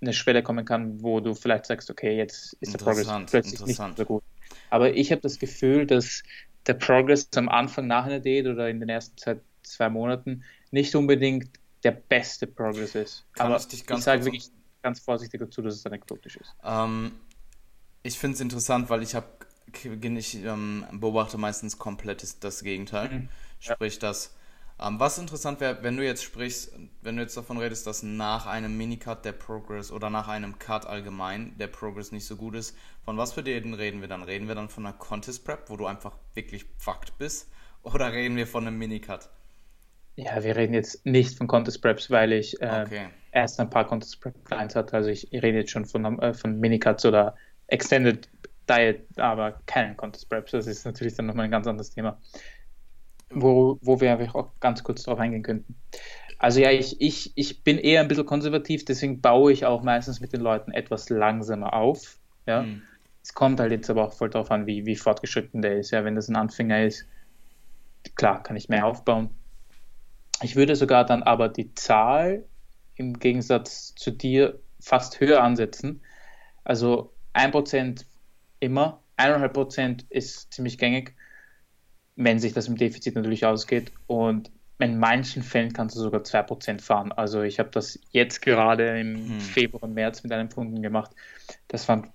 eine 0.00 0.12
Schwelle 0.12 0.42
kommen 0.42 0.64
kann, 0.64 1.02
wo 1.02 1.20
du 1.20 1.34
vielleicht 1.34 1.66
sagst, 1.66 1.90
okay, 1.90 2.16
jetzt 2.16 2.54
ist 2.60 2.72
der 2.74 2.78
Progress 2.78 3.08
plötzlich 3.26 3.64
nicht 3.64 3.80
so 3.96 4.04
gut. 4.04 4.22
Aber 4.70 4.92
ich 4.92 5.10
habe 5.10 5.20
das 5.20 5.38
Gefühl, 5.38 5.86
dass 5.86 6.22
der 6.66 6.74
Progress 6.74 7.28
am 7.36 7.48
Anfang 7.48 7.86
nach 7.86 8.04
einer 8.06 8.20
Date 8.20 8.46
oder 8.46 8.68
in 8.68 8.80
den 8.80 8.88
ersten 8.88 9.16
zwei, 9.16 9.36
zwei 9.62 9.88
Monaten 9.88 10.44
nicht 10.70 10.94
unbedingt 10.94 11.48
der 11.82 11.92
beste 11.92 12.46
Progress 12.46 12.94
ist. 12.94 13.24
Kann 13.32 13.52
Aber 13.52 13.58
ich, 13.58 13.72
ich 13.72 14.02
sage 14.02 14.24
wirklich 14.24 14.50
ganz 14.82 15.00
vorsichtig 15.00 15.40
dazu, 15.40 15.62
dass 15.62 15.74
es 15.74 15.86
anekdotisch 15.86 16.36
ist. 16.36 16.54
Ähm, 16.64 17.12
ich 18.02 18.18
finde 18.18 18.34
es 18.34 18.40
interessant, 18.40 18.90
weil 18.90 19.02
ich 19.02 19.14
habe 19.14 19.26
ich 19.82 20.34
ähm, 20.44 20.86
beobachte 20.92 21.38
meistens 21.38 21.78
komplett 21.78 22.42
das 22.42 22.62
Gegenteil. 22.62 23.08
Mhm. 23.08 23.28
Sprich, 23.58 23.94
ja. 23.94 24.00
dass 24.00 24.34
was 24.78 25.18
interessant 25.18 25.60
wäre, 25.60 25.82
wenn 25.82 25.96
du 25.96 26.04
jetzt 26.04 26.22
sprichst, 26.22 26.78
wenn 27.00 27.16
du 27.16 27.22
jetzt 27.22 27.36
davon 27.36 27.56
redest, 27.56 27.86
dass 27.86 28.02
nach 28.02 28.46
einem 28.46 28.76
Minicut 28.76 29.24
der 29.24 29.32
Progress 29.32 29.90
oder 29.90 30.10
nach 30.10 30.28
einem 30.28 30.58
Cut 30.58 30.86
allgemein 30.86 31.56
der 31.58 31.68
Progress 31.68 32.12
nicht 32.12 32.26
so 32.26 32.36
gut 32.36 32.54
ist, 32.54 32.76
von 33.04 33.16
was 33.16 33.32
für 33.32 33.42
Diäten 33.42 33.72
reden 33.72 34.02
wir 34.02 34.08
dann? 34.08 34.22
Reden 34.22 34.48
wir 34.48 34.54
dann 34.54 34.68
von 34.68 34.84
einer 34.84 34.94
Contest 34.94 35.44
Prep, 35.44 35.70
wo 35.70 35.76
du 35.76 35.86
einfach 35.86 36.12
wirklich 36.34 36.66
fucked 36.78 37.16
bist? 37.18 37.50
Oder 37.82 38.12
reden 38.12 38.36
wir 38.36 38.46
von 38.46 38.66
einem 38.66 38.78
Minicut? 38.78 39.30
Ja, 40.16 40.42
wir 40.42 40.56
reden 40.56 40.74
jetzt 40.74 41.04
nicht 41.06 41.36
von 41.36 41.46
Contest 41.46 41.80
Preps, 41.80 42.10
weil 42.10 42.32
ich 42.32 42.60
äh, 42.60 42.84
okay. 42.84 43.06
erst 43.32 43.60
ein 43.60 43.70
paar 43.70 43.86
Contest 43.86 44.20
Prep 44.20 44.44
Clients 44.44 44.74
hatte. 44.74 44.94
Also 44.94 45.08
ich, 45.10 45.32
ich 45.32 45.42
rede 45.42 45.58
jetzt 45.58 45.70
schon 45.70 45.86
von, 45.86 46.18
äh, 46.20 46.34
von 46.34 46.58
Minicuts 46.58 47.04
oder 47.04 47.34
Extended 47.68 48.28
Diet, 48.68 49.06
aber 49.18 49.60
keinen 49.66 49.96
Contest 49.96 50.28
Preps. 50.28 50.52
Das 50.52 50.66
ist 50.66 50.84
natürlich 50.84 51.14
dann 51.14 51.26
nochmal 51.26 51.44
ein 51.44 51.50
ganz 51.50 51.66
anderes 51.66 51.90
Thema 51.90 52.18
wo, 53.30 53.78
wo 53.80 54.00
wir 54.00 54.12
einfach 54.12 54.34
auch 54.34 54.50
ganz 54.60 54.82
kurz 54.82 55.02
darauf 55.02 55.20
eingehen 55.20 55.42
könnten. 55.42 55.76
Also 56.38 56.60
ja, 56.60 56.70
ich, 56.70 57.00
ich, 57.00 57.32
ich 57.34 57.64
bin 57.64 57.78
eher 57.78 58.02
ein 58.02 58.08
bisschen 58.08 58.26
konservativ, 58.26 58.84
deswegen 58.84 59.20
baue 59.20 59.52
ich 59.52 59.64
auch 59.64 59.82
meistens 59.82 60.20
mit 60.20 60.32
den 60.32 60.40
Leuten 60.40 60.70
etwas 60.72 61.08
langsamer 61.08 61.72
auf. 61.72 62.18
Ja. 62.46 62.62
Mhm. 62.62 62.82
Es 63.22 63.34
kommt 63.34 63.58
halt 63.58 63.72
jetzt 63.72 63.90
aber 63.90 64.04
auch 64.04 64.12
voll 64.12 64.30
darauf 64.30 64.50
an, 64.50 64.66
wie, 64.66 64.86
wie 64.86 64.96
fortgeschritten 64.96 65.62
der 65.62 65.78
ist. 65.78 65.90
Ja, 65.90 66.04
wenn 66.04 66.14
das 66.14 66.28
ein 66.28 66.36
Anfänger 66.36 66.84
ist, 66.84 67.08
klar, 68.14 68.42
kann 68.42 68.56
ich 68.56 68.68
mehr 68.68 68.86
aufbauen. 68.86 69.30
Ich 70.42 70.54
würde 70.54 70.76
sogar 70.76 71.04
dann 71.04 71.22
aber 71.22 71.48
die 71.48 71.74
Zahl 71.74 72.44
im 72.94 73.18
Gegensatz 73.18 73.94
zu 73.94 74.10
dir 74.10 74.60
fast 74.78 75.20
höher 75.20 75.42
ansetzen. 75.42 76.02
Also 76.62 77.12
1% 77.34 78.04
immer, 78.60 79.02
1,5% 79.16 80.04
ist 80.10 80.52
ziemlich 80.52 80.78
gängig 80.78 81.16
wenn 82.16 82.38
sich 82.38 82.52
das 82.52 82.68
im 82.68 82.76
Defizit 82.76 83.14
natürlich 83.14 83.44
ausgeht. 83.46 83.92
Und 84.06 84.50
in 84.78 84.98
manchen 84.98 85.42
Fällen 85.42 85.72
kannst 85.72 85.96
du 85.96 86.00
sogar 86.00 86.22
2% 86.22 86.80
fahren. 86.80 87.12
Also 87.12 87.42
ich 87.42 87.58
habe 87.58 87.70
das 87.70 87.98
jetzt 88.10 88.42
gerade 88.42 89.00
im 89.00 89.28
hm. 89.28 89.40
Februar 89.40 89.84
und 89.84 89.94
März 89.94 90.22
mit 90.22 90.32
einem 90.32 90.48
Kunden 90.48 90.82
gemacht. 90.82 91.12
Das 91.68 91.88
waren 91.88 92.10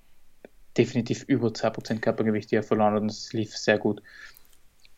definitiv 0.78 1.24
über 1.24 1.50
2% 1.50 2.00
Körpergewicht, 2.00 2.52
die 2.52 2.56
er 2.56 2.64
verloren 2.64 2.94
hat 2.94 3.02
und 3.02 3.12
es 3.12 3.34
lief 3.34 3.56
sehr 3.58 3.78
gut. 3.78 4.02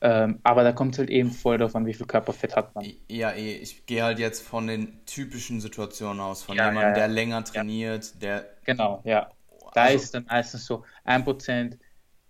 Ähm, 0.02 0.40
aber 0.44 0.64
da 0.64 0.74
kommt 0.74 0.96
es 0.96 1.00
halt 1.00 1.10
eben 1.10 1.32
voll 1.32 1.58
darauf 1.58 1.76
an, 1.78 1.86
wie 1.86 1.94
viel 1.94 2.06
Körperfett 2.06 2.58
hat 2.58 2.76
man. 2.76 2.86
Ja, 3.08 3.32
eh, 3.32 3.54
ich 3.56 3.86
gehe 3.86 4.04
halt 4.04 4.20
jetzt 4.20 4.46
von 4.46 4.68
den 4.68 5.06
typischen 5.06 5.62
Situationen 5.62 6.20
aus, 6.20 6.44
von 6.44 6.58
ja, 6.58 6.68
jemandem, 6.68 6.82
ja, 6.82 6.90
ja. 6.90 6.94
der 6.96 7.08
länger 7.08 7.44
trainiert, 7.46 8.22
der. 8.22 8.50
Genau, 8.66 9.02
ja. 9.06 9.30
Da 9.74 9.84
also, 9.84 9.96
ist 9.96 10.04
es 10.04 10.12
dann 10.12 10.26
meistens 10.26 10.66
so 10.66 10.84
1% 11.06 11.78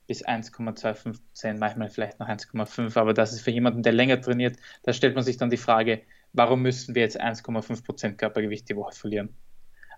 bis 0.08 0.26
1,25%, 0.26 1.58
manchmal 1.58 1.90
vielleicht 1.90 2.20
noch 2.20 2.28
1,5%, 2.28 2.98
aber 2.98 3.14
das 3.14 3.34
ist 3.34 3.42
für 3.42 3.52
jemanden, 3.52 3.84
der 3.84 3.94
länger 3.94 4.20
trainiert, 4.20 4.58
da 4.84 4.94
stellt 4.94 5.16
man 5.16 5.24
sich 5.24 5.38
dann 5.38 5.50
die 5.50 5.58
Frage, 5.58 6.02
warum 6.34 6.62
müssen 6.62 6.96
wir 6.96 7.04
jetzt 7.04 7.22
1,5% 7.22 8.14
Körpergewicht 8.14 8.70
die 8.70 8.76
Woche 8.76 8.94
verlieren? 8.94 9.30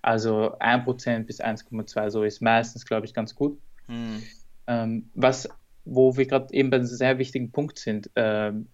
Also 0.01 0.57
1% 0.59 1.25
bis 1.25 1.41
1,2% 1.41 2.09
so 2.11 2.23
ist 2.23 2.41
meistens, 2.41 2.85
glaube 2.85 3.05
ich, 3.05 3.13
ganz 3.13 3.33
gut. 3.33 3.59
Hm. 3.87 4.21
Ähm, 4.67 5.09
was 5.15 5.49
wo 5.85 6.17
wir 6.17 6.25
gerade 6.25 6.53
eben 6.53 6.71
bei 6.71 6.77
einem 6.77 6.87
sehr 6.87 7.19
wichtigen 7.19 7.51
Punkt 7.51 7.77
sind. 7.77 8.09
Ähm, 8.15 8.67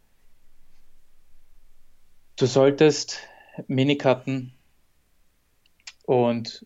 du 2.37 2.45
solltest 2.45 3.19
Minikarten 3.67 4.53
und 6.05 6.65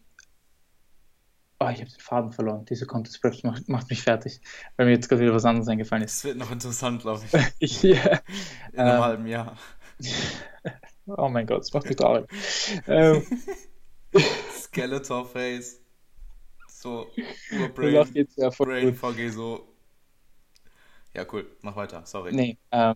oh, 1.59 1.69
ich 1.69 1.79
habe 1.79 1.89
den 1.89 1.99
Faden 1.99 2.31
verloren. 2.31 2.65
Diese 2.65 2.85
Contest 2.85 3.21
Preps 3.21 3.43
macht, 3.43 3.67
macht, 3.69 3.89
mich 3.89 4.01
fertig, 4.01 4.41
weil 4.75 4.85
mir 4.85 4.93
jetzt 4.93 5.09
gerade 5.09 5.21
wieder 5.21 5.33
was 5.33 5.45
anderes 5.45 5.67
eingefallen 5.67 6.03
ist. 6.03 6.17
Es 6.17 6.23
wird 6.23 6.37
noch 6.37 6.51
interessant, 6.51 7.01
glaube 7.01 7.23
ich. 7.59 7.83
yeah. 7.83 8.21
In 8.73 8.79
einem 8.79 8.95
ähm, 8.97 9.03
halben 9.03 9.27
Jahr. 9.27 9.57
oh 11.07 11.29
mein 11.29 11.47
Gott, 11.47 11.61
es 11.61 11.73
macht 11.73 11.87
mich 11.87 11.95
traurig. 11.95 12.25
ähm, 12.87 13.23
Skeletor 14.51 15.25
Face. 15.25 15.81
So, 16.67 17.07
Brain, 17.73 18.13
Brain 18.57 18.95
VG 18.95 19.29
so 19.29 19.75
ja, 21.15 21.25
cool. 21.31 21.47
Mach 21.61 21.75
weiter. 21.75 22.01
Sorry. 22.05 22.33
Nee, 22.33 22.57
äh, 22.71 22.93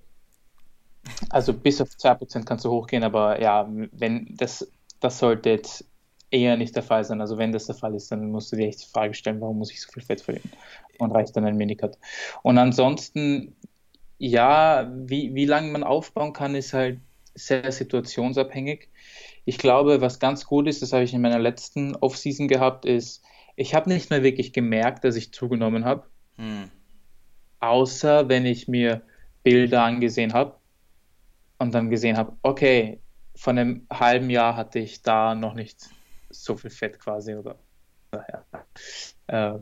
also 1.30 1.54
bis 1.54 1.80
auf 1.80 1.90
2% 1.90 2.44
kannst 2.44 2.66
du 2.66 2.70
hochgehen, 2.70 3.04
aber 3.04 3.42
ja, 3.42 3.66
wenn 3.94 4.36
das, 4.36 4.70
das 5.00 5.20
sollte 5.20 5.50
jetzt 5.50 5.86
eher 6.32 6.58
nicht 6.58 6.76
der 6.76 6.84
Fall 6.84 7.04
sein. 7.04 7.22
Also 7.22 7.38
wenn 7.38 7.52
das 7.52 7.66
der 7.66 7.76
Fall 7.76 7.96
ist, 7.96 8.12
dann 8.12 8.32
musst 8.32 8.52
du 8.52 8.56
dir 8.56 8.68
echt 8.68 8.82
die 8.82 8.92
Frage 8.92 9.14
stellen, 9.14 9.42
warum 9.42 9.58
muss 9.58 9.72
ich 9.72 9.82
so 9.82 9.92
viel 9.92 10.04
Fett 10.04 10.22
verlieren? 10.22 10.52
Und 10.98 11.12
reicht 11.12 11.36
dann 11.36 11.46
ein 11.46 11.58
Minicut. 11.58 11.98
Und 12.44 12.58
ansonsten, 12.58 13.56
ja, 14.18 14.92
wie, 14.96 15.34
wie 15.34 15.46
lange 15.46 15.72
man 15.72 15.84
aufbauen 15.84 16.34
kann, 16.34 16.56
ist 16.56 16.74
halt 16.74 17.00
sehr 17.36 17.72
situationsabhängig. 17.72 18.90
Ich 19.46 19.58
glaube, 19.58 20.02
was 20.02 20.20
ganz 20.20 20.46
gut 20.46 20.68
ist, 20.68 20.82
das 20.82 20.94
habe 20.94 21.04
ich 21.04 21.14
in 21.14 21.22
meiner 21.22 21.40
letzten 21.40 21.96
Offseason 21.96 22.48
gehabt, 22.48 22.86
ist, 22.86 23.24
ich 23.56 23.76
habe 23.76 23.90
nicht 23.90 24.10
mehr 24.10 24.24
wirklich 24.24 24.54
gemerkt, 24.54 25.04
dass 25.04 25.16
ich 25.16 25.34
zugenommen 25.34 25.86
habe. 25.86 26.04
Hm 26.38 26.70
außer 27.60 28.30
wenn 28.30 28.46
ich 28.46 28.68
mir 28.68 29.02
Bilder 29.44 29.84
angesehen 29.84 30.34
habe 30.34 30.56
und 31.58 31.74
dann 31.74 31.90
gesehen 31.90 32.18
habe, 32.18 32.36
okay, 32.42 33.00
von 33.36 33.58
einem 33.58 33.88
halben 33.92 34.30
Jahr 34.30 34.56
hatte 34.56 34.80
ich 34.80 35.02
da 35.02 35.36
noch 35.36 35.54
nicht 35.54 35.90
so 36.30 36.58
viel 36.58 36.70
Fett 36.70 37.00
quasi 37.00 37.36
oder 37.36 37.58
ja. 38.14 39.56
äh, 39.56 39.60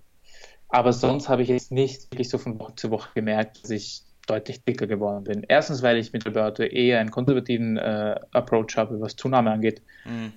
aber 0.69 0.93
sonst 0.93 1.29
habe 1.29 1.43
ich 1.43 1.49
jetzt 1.49 1.71
nicht 1.71 2.11
wirklich 2.11 2.29
so 2.29 2.37
von 2.37 2.59
Woche 2.59 2.75
zu 2.75 2.91
Woche 2.91 3.09
gemerkt, 3.15 3.63
dass 3.63 3.69
ich 3.69 4.03
deutlich 4.27 4.63
dicker 4.63 4.87
geworden 4.87 5.23
bin. 5.23 5.45
Erstens, 5.47 5.81
weil 5.81 5.97
ich 5.97 6.11
mit 6.11 6.25
Roberto 6.25 6.63
eher 6.63 6.99
einen 6.99 7.11
konservativen 7.11 7.77
äh, 7.77 8.19
Approach 8.31 8.75
habe, 8.75 8.99
was 8.99 9.15
Zunahme 9.15 9.51
angeht. 9.51 9.81
Mhm. 10.05 10.33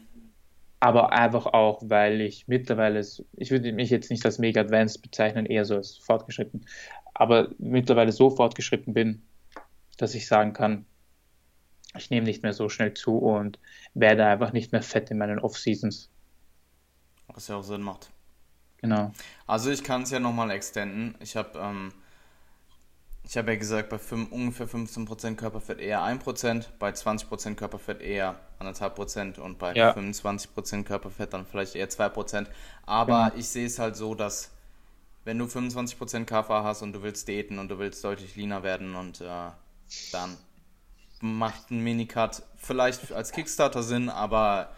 Aber 0.78 1.12
einfach 1.12 1.46
auch, 1.46 1.82
weil 1.84 2.20
ich 2.20 2.46
mittlerweile, 2.46 3.00
ich 3.36 3.50
würde 3.50 3.72
mich 3.72 3.90
jetzt 3.90 4.10
nicht 4.10 4.24
als 4.24 4.38
mega 4.38 4.60
advanced 4.60 5.02
bezeichnen, 5.02 5.44
eher 5.46 5.64
so 5.64 5.74
als 5.74 5.96
fortgeschritten, 5.96 6.64
aber 7.12 7.50
mittlerweile 7.58 8.12
so 8.12 8.30
fortgeschritten 8.30 8.94
bin, 8.94 9.22
dass 9.98 10.14
ich 10.14 10.26
sagen 10.26 10.54
kann, 10.54 10.86
ich 11.98 12.08
nehme 12.08 12.24
nicht 12.24 12.42
mehr 12.42 12.52
so 12.52 12.68
schnell 12.68 12.94
zu 12.94 13.18
und 13.18 13.58
werde 13.94 14.24
einfach 14.24 14.52
nicht 14.52 14.72
mehr 14.72 14.80
fett 14.80 15.10
in 15.10 15.18
meinen 15.18 15.40
Off-Seasons. 15.40 16.08
Was 17.34 17.48
ja 17.48 17.56
auch 17.56 17.62
Sinn 17.62 17.82
macht. 17.82 18.10
Genau. 18.78 19.12
Also 19.46 19.70
ich 19.70 19.84
kann 19.84 20.02
es 20.02 20.10
ja 20.10 20.20
nochmal 20.20 20.50
extenden. 20.50 21.14
Ich 21.20 21.36
habe 21.36 21.58
ähm, 21.58 21.92
ich 23.30 23.36
habe 23.36 23.52
ja 23.52 23.58
gesagt, 23.58 23.90
bei 23.90 23.98
5, 23.98 24.32
ungefähr 24.32 24.68
15% 24.68 25.36
Körperfett 25.36 25.78
eher 25.78 26.00
1%, 26.00 26.64
bei 26.80 26.90
20% 26.90 27.54
Körperfett 27.54 28.00
eher 28.00 28.34
1,5% 28.58 29.38
und 29.38 29.56
bei 29.56 29.72
ja. 29.74 29.92
25% 29.92 30.82
Körperfett 30.82 31.32
dann 31.32 31.46
vielleicht 31.46 31.76
eher 31.76 31.88
2%. 31.88 32.46
Aber 32.86 33.26
genau. 33.26 33.38
ich 33.38 33.48
sehe 33.48 33.66
es 33.66 33.78
halt 33.78 33.94
so, 33.94 34.16
dass 34.16 34.50
wenn 35.24 35.38
du 35.38 35.44
25% 35.44 36.24
KFA 36.24 36.64
hast 36.64 36.82
und 36.82 36.92
du 36.92 37.02
willst 37.02 37.28
daten 37.28 37.60
und 37.60 37.68
du 37.68 37.78
willst 37.78 38.02
deutlich 38.02 38.34
leaner 38.34 38.64
werden 38.64 38.96
und 38.96 39.20
äh, 39.20 39.50
dann 40.10 40.36
macht 41.20 41.70
ein 41.70 41.84
Minicut 41.84 42.42
vielleicht 42.56 43.12
als 43.12 43.30
Kickstarter 43.30 43.84
Sinn, 43.84 44.08
aber 44.08 44.70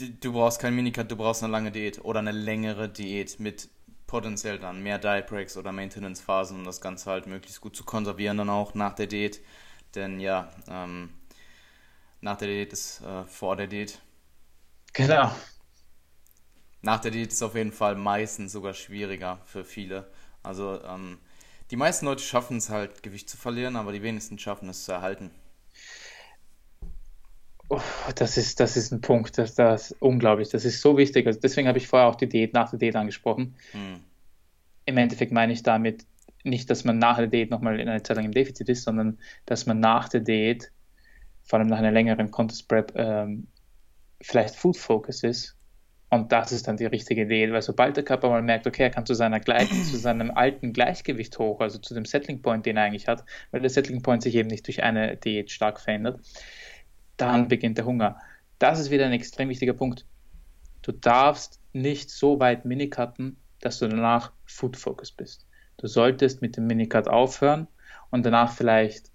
du 0.00 0.32
brauchst 0.32 0.60
kein 0.60 0.74
Minicut, 0.74 1.10
du 1.10 1.16
brauchst 1.16 1.42
eine 1.42 1.52
lange 1.52 1.72
Diät 1.72 2.04
oder 2.04 2.20
eine 2.20 2.32
längere 2.32 2.88
Diät 2.88 3.40
mit 3.40 3.68
potenziell 4.06 4.58
dann 4.58 4.82
mehr 4.82 4.98
Diet 4.98 5.26
Breaks 5.26 5.56
oder 5.56 5.72
Maintenance 5.72 6.20
Phasen, 6.20 6.58
um 6.58 6.64
das 6.64 6.80
Ganze 6.80 7.10
halt 7.10 7.26
möglichst 7.26 7.60
gut 7.60 7.76
zu 7.76 7.84
konservieren 7.84 8.38
dann 8.38 8.50
auch 8.50 8.74
nach 8.74 8.94
der 8.94 9.06
Diät. 9.06 9.40
Denn 9.94 10.20
ja, 10.20 10.50
ähm, 10.68 11.10
nach 12.20 12.36
der 12.36 12.48
Diät 12.48 12.72
ist 12.72 13.00
äh, 13.02 13.24
vor 13.24 13.56
der 13.56 13.66
Diät. 13.66 14.00
Genau 14.92 15.30
nach 16.82 17.00
der 17.00 17.10
Diät 17.10 17.32
ist 17.32 17.42
auf 17.42 17.54
jeden 17.54 17.72
Fall 17.72 17.96
meistens 17.96 18.52
sogar 18.52 18.74
schwieriger 18.74 19.40
für 19.46 19.64
viele. 19.64 20.10
Also 20.42 20.80
ähm, 20.84 21.18
die 21.70 21.76
meisten 21.76 22.06
Leute 22.06 22.22
schaffen 22.22 22.58
es 22.58 22.70
halt, 22.70 23.02
Gewicht 23.02 23.28
zu 23.28 23.36
verlieren, 23.36 23.76
aber 23.76 23.92
die 23.92 24.02
wenigsten 24.02 24.38
schaffen 24.38 24.68
es 24.68 24.84
zu 24.84 24.92
erhalten. 24.92 25.30
Oh, 27.70 27.80
das, 28.14 28.36
ist, 28.36 28.60
das 28.60 28.76
ist 28.76 28.92
ein 28.92 29.00
Punkt, 29.00 29.36
das, 29.36 29.54
das 29.54 29.90
ist 29.90 30.02
unglaublich. 30.02 30.48
Das 30.48 30.64
ist 30.64 30.80
so 30.80 30.96
wichtig. 30.96 31.26
Also 31.26 31.38
deswegen 31.40 31.68
habe 31.68 31.78
ich 31.78 31.86
vorher 31.86 32.08
auch 32.08 32.14
die 32.16 32.28
Diät 32.28 32.54
nach 32.54 32.70
der 32.70 32.78
Diät 32.78 32.96
angesprochen. 32.96 33.56
Hm. 33.72 34.00
Im 34.86 34.96
Endeffekt 34.96 35.32
meine 35.32 35.52
ich 35.52 35.62
damit 35.62 36.06
nicht, 36.44 36.70
dass 36.70 36.84
man 36.84 36.98
nach 36.98 37.18
der 37.18 37.26
Diät 37.26 37.50
nochmal 37.50 37.78
in 37.78 37.88
einer 37.88 38.02
Zeit 38.02 38.16
lang 38.16 38.26
im 38.26 38.32
Defizit 38.32 38.68
ist, 38.68 38.84
sondern 38.84 39.18
dass 39.44 39.66
man 39.66 39.80
nach 39.80 40.08
der 40.08 40.20
Diät, 40.20 40.72
vor 41.44 41.58
allem 41.58 41.68
nach 41.68 41.78
einer 41.78 41.92
längeren 41.92 42.30
Contest 42.30 42.68
Prep, 42.68 42.92
ähm, 42.96 43.48
vielleicht 44.20 44.54
Food 44.54 44.76
Focus 44.76 45.22
ist 45.22 45.58
und 46.10 46.32
das 46.32 46.52
ist 46.52 46.66
dann 46.66 46.78
die 46.78 46.86
richtige 46.86 47.22
Idee, 47.22 47.52
weil 47.52 47.60
sobald 47.60 47.96
der 47.96 48.04
Körper 48.04 48.30
mal 48.30 48.42
merkt, 48.42 48.66
okay, 48.66 48.84
er 48.84 48.90
kann 48.90 49.04
zu, 49.04 49.14
seiner 49.14 49.40
Gleich 49.40 49.68
zu 49.68 49.96
seinem 49.96 50.30
alten 50.30 50.72
Gleichgewicht 50.72 51.38
hoch, 51.38 51.60
also 51.60 51.78
zu 51.78 51.92
dem 51.94 52.06
Settling 52.06 52.40
Point, 52.40 52.64
den 52.64 52.78
er 52.78 52.84
eigentlich 52.84 53.08
hat, 53.08 53.24
weil 53.50 53.60
der 53.60 53.70
Settling 53.70 54.02
Point 54.02 54.22
sich 54.22 54.34
eben 54.34 54.48
nicht 54.48 54.66
durch 54.66 54.82
eine 54.82 55.16
Diät 55.16 55.50
stark 55.50 55.80
verändert, 55.80 56.20
dann 57.18 57.48
beginnt 57.48 57.78
der 57.78 57.84
Hunger. 57.84 58.16
Das 58.58 58.80
ist 58.80 58.90
wieder 58.90 59.06
ein 59.06 59.12
extrem 59.12 59.48
wichtiger 59.48 59.74
Punkt. 59.74 60.06
Du 60.82 60.92
darfst 60.92 61.60
nicht 61.72 62.10
so 62.10 62.40
weit 62.40 62.64
Minicutten, 62.64 63.36
dass 63.60 63.78
du 63.78 63.88
danach 63.88 64.32
Food 64.46 64.76
Focus 64.76 65.12
bist. 65.12 65.46
Du 65.76 65.86
solltest 65.86 66.42
mit 66.42 66.56
dem 66.56 66.66
Minicut 66.66 67.08
aufhören 67.08 67.68
und 68.10 68.24
danach 68.24 68.52
vielleicht 68.52 69.10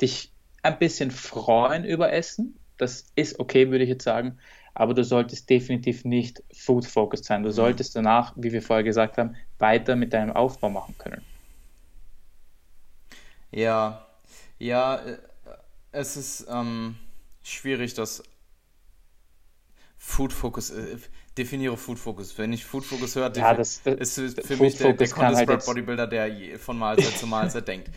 dich 0.00 0.32
ein 0.62 0.78
bisschen 0.78 1.10
freuen 1.10 1.84
über 1.84 2.12
Essen. 2.12 2.58
Das 2.76 3.06
ist 3.14 3.38
okay, 3.38 3.70
würde 3.70 3.84
ich 3.84 3.90
jetzt 3.90 4.04
sagen 4.04 4.38
aber 4.74 4.94
du 4.94 5.04
solltest 5.04 5.50
definitiv 5.50 6.04
nicht 6.04 6.42
food-focused 6.52 7.24
sein. 7.24 7.42
Du 7.42 7.50
mhm. 7.50 7.54
solltest 7.54 7.96
danach, 7.96 8.32
wie 8.36 8.52
wir 8.52 8.62
vorher 8.62 8.84
gesagt 8.84 9.18
haben, 9.18 9.36
weiter 9.58 9.96
mit 9.96 10.12
deinem 10.12 10.32
Aufbau 10.32 10.70
machen 10.70 10.94
können. 10.98 11.22
Ja, 13.50 14.06
ja, 14.58 14.96
äh, 14.96 15.18
es 15.92 16.16
ist 16.16 16.46
ähm, 16.50 16.96
schwierig, 17.42 17.94
das 17.94 18.22
Food 19.96 20.32
Focus, 20.32 20.70
äh, 20.70 20.96
definiere 21.38 21.76
Food 21.76 21.98
Focus. 21.98 22.36
Wenn 22.38 22.52
ich 22.52 22.64
Food 22.64 22.84
Focus 22.84 23.14
höre, 23.14 23.32
ja, 23.36 23.54
das, 23.54 23.82
das, 23.82 24.18
ist 24.18 24.46
für 24.46 24.56
mich 24.56 24.76
der, 24.76 24.94
der 24.94 25.08
Contest 25.08 25.48
halt 25.48 25.64
Bodybuilder, 25.64 26.06
der 26.06 26.58
von 26.58 26.78
Mahlzeit 26.78 27.16
zu 27.16 27.26
Mahlzeit 27.26 27.68
denkt. 27.68 27.90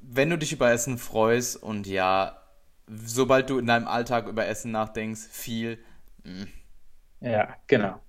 Wenn 0.00 0.30
du 0.30 0.38
dich 0.38 0.52
über 0.52 0.70
Essen 0.70 0.98
freust 0.98 1.62
und 1.62 1.86
ja, 1.86 2.42
sobald 2.88 3.48
du 3.50 3.58
in 3.58 3.66
deinem 3.66 3.86
Alltag 3.86 4.26
über 4.26 4.46
Essen 4.46 4.72
nachdenkst, 4.72 5.20
viel, 5.30 5.78
Mhm. 6.24 6.48
Ja, 7.20 7.56
genau. 7.66 8.00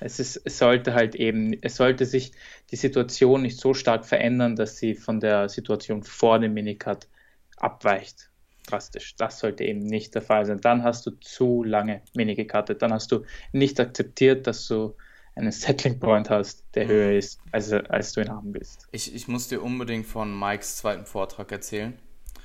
Es, 0.00 0.20
ist, 0.20 0.40
es 0.44 0.58
sollte 0.58 0.94
halt 0.94 1.14
eben, 1.14 1.60
es 1.62 1.76
sollte 1.76 2.06
sich 2.06 2.32
die 2.70 2.76
Situation 2.76 3.42
nicht 3.42 3.58
so 3.58 3.74
stark 3.74 4.04
verändern, 4.06 4.56
dass 4.56 4.76
sie 4.76 4.94
von 4.94 5.20
der 5.20 5.48
Situation 5.48 6.02
vor 6.02 6.38
dem 6.38 6.54
Minicut 6.54 7.08
abweicht. 7.56 8.30
Drastisch. 8.70 9.16
Das 9.16 9.38
sollte 9.38 9.64
eben 9.64 9.80
nicht 9.80 10.14
der 10.14 10.22
Fall 10.22 10.46
sein. 10.46 10.60
Dann 10.60 10.82
hast 10.82 11.06
du 11.06 11.10
zu 11.20 11.62
lange 11.64 12.02
Mini 12.14 12.34
gecuttet. 12.34 12.82
Dann 12.82 12.92
hast 12.92 13.10
du 13.12 13.24
nicht 13.52 13.78
akzeptiert, 13.80 14.46
dass 14.46 14.66
du 14.68 14.94
einen 15.34 15.52
Settling 15.52 16.00
Point 16.00 16.30
hast, 16.30 16.64
der 16.74 16.84
mhm. 16.84 16.88
höher 16.88 17.12
ist, 17.12 17.40
als, 17.52 17.72
als 17.72 18.12
du 18.12 18.20
ihn 18.22 18.30
haben 18.30 18.52
willst. 18.54 18.88
Ich, 18.92 19.14
ich 19.14 19.28
muss 19.28 19.48
dir 19.48 19.62
unbedingt 19.62 20.06
von 20.06 20.36
Mikes 20.36 20.76
zweiten 20.76 21.06
Vortrag 21.06 21.50
erzählen. 21.52 21.96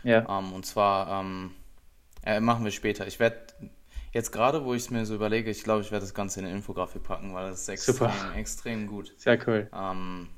Ja. 0.03 0.39
Ähm, 0.39 0.53
und 0.53 0.65
zwar 0.65 1.21
ähm, 1.21 1.51
äh, 2.25 2.39
machen 2.39 2.63
wir 2.63 2.71
später. 2.71 3.07
Ich 3.07 3.19
werde 3.19 3.37
Jetzt 4.13 4.31
gerade, 4.31 4.63
wo 4.63 4.75
ich 4.75 4.83
es 4.83 4.89
mir 4.91 5.07
so 5.07 5.15
überlege, 5.15 5.49
ich 5.49 5.63
glaube, 5.63 5.81
ich 5.81 5.91
werde 5.91 6.05
das 6.05 6.13
Ganze 6.13 6.39
in 6.39 6.45
eine 6.45 6.55
Infografik 6.55 7.01
packen, 7.01 7.33
weil 7.33 7.49
das 7.49 7.61
ist 7.61 7.69
extrem, 7.69 7.95
Super. 7.95 8.13
extrem 8.35 8.85
gut. 8.85 9.11
Sehr 9.17 9.39
cool. 9.47 9.67
Ähm, 9.73 10.29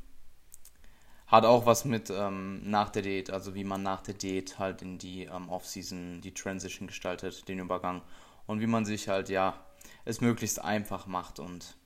hat 1.28 1.46
auch 1.46 1.66
was 1.66 1.86
mit 1.86 2.12
ähm, 2.12 2.70
nach 2.70 2.90
der 2.90 3.02
Diät, 3.02 3.32
also 3.32 3.56
wie 3.56 3.64
man 3.64 3.82
nach 3.82 4.02
der 4.02 4.14
Diät 4.14 4.60
halt 4.60 4.82
in 4.82 4.98
die 4.98 5.24
ähm, 5.24 5.50
Off-Season 5.50 6.22
die 6.22 6.34
Transition 6.34 6.88
gestaltet, 6.88 7.48
den 7.48 7.60
Übergang. 7.60 8.02
Und 8.46 8.62
wie 8.62 8.68
man 8.68 8.86
sich 8.86 9.10
halt, 9.10 9.30
ja, 9.30 9.60
es 10.06 10.22
möglichst 10.22 10.64
einfach 10.64 11.08
macht. 11.08 11.40
Und 11.40 11.78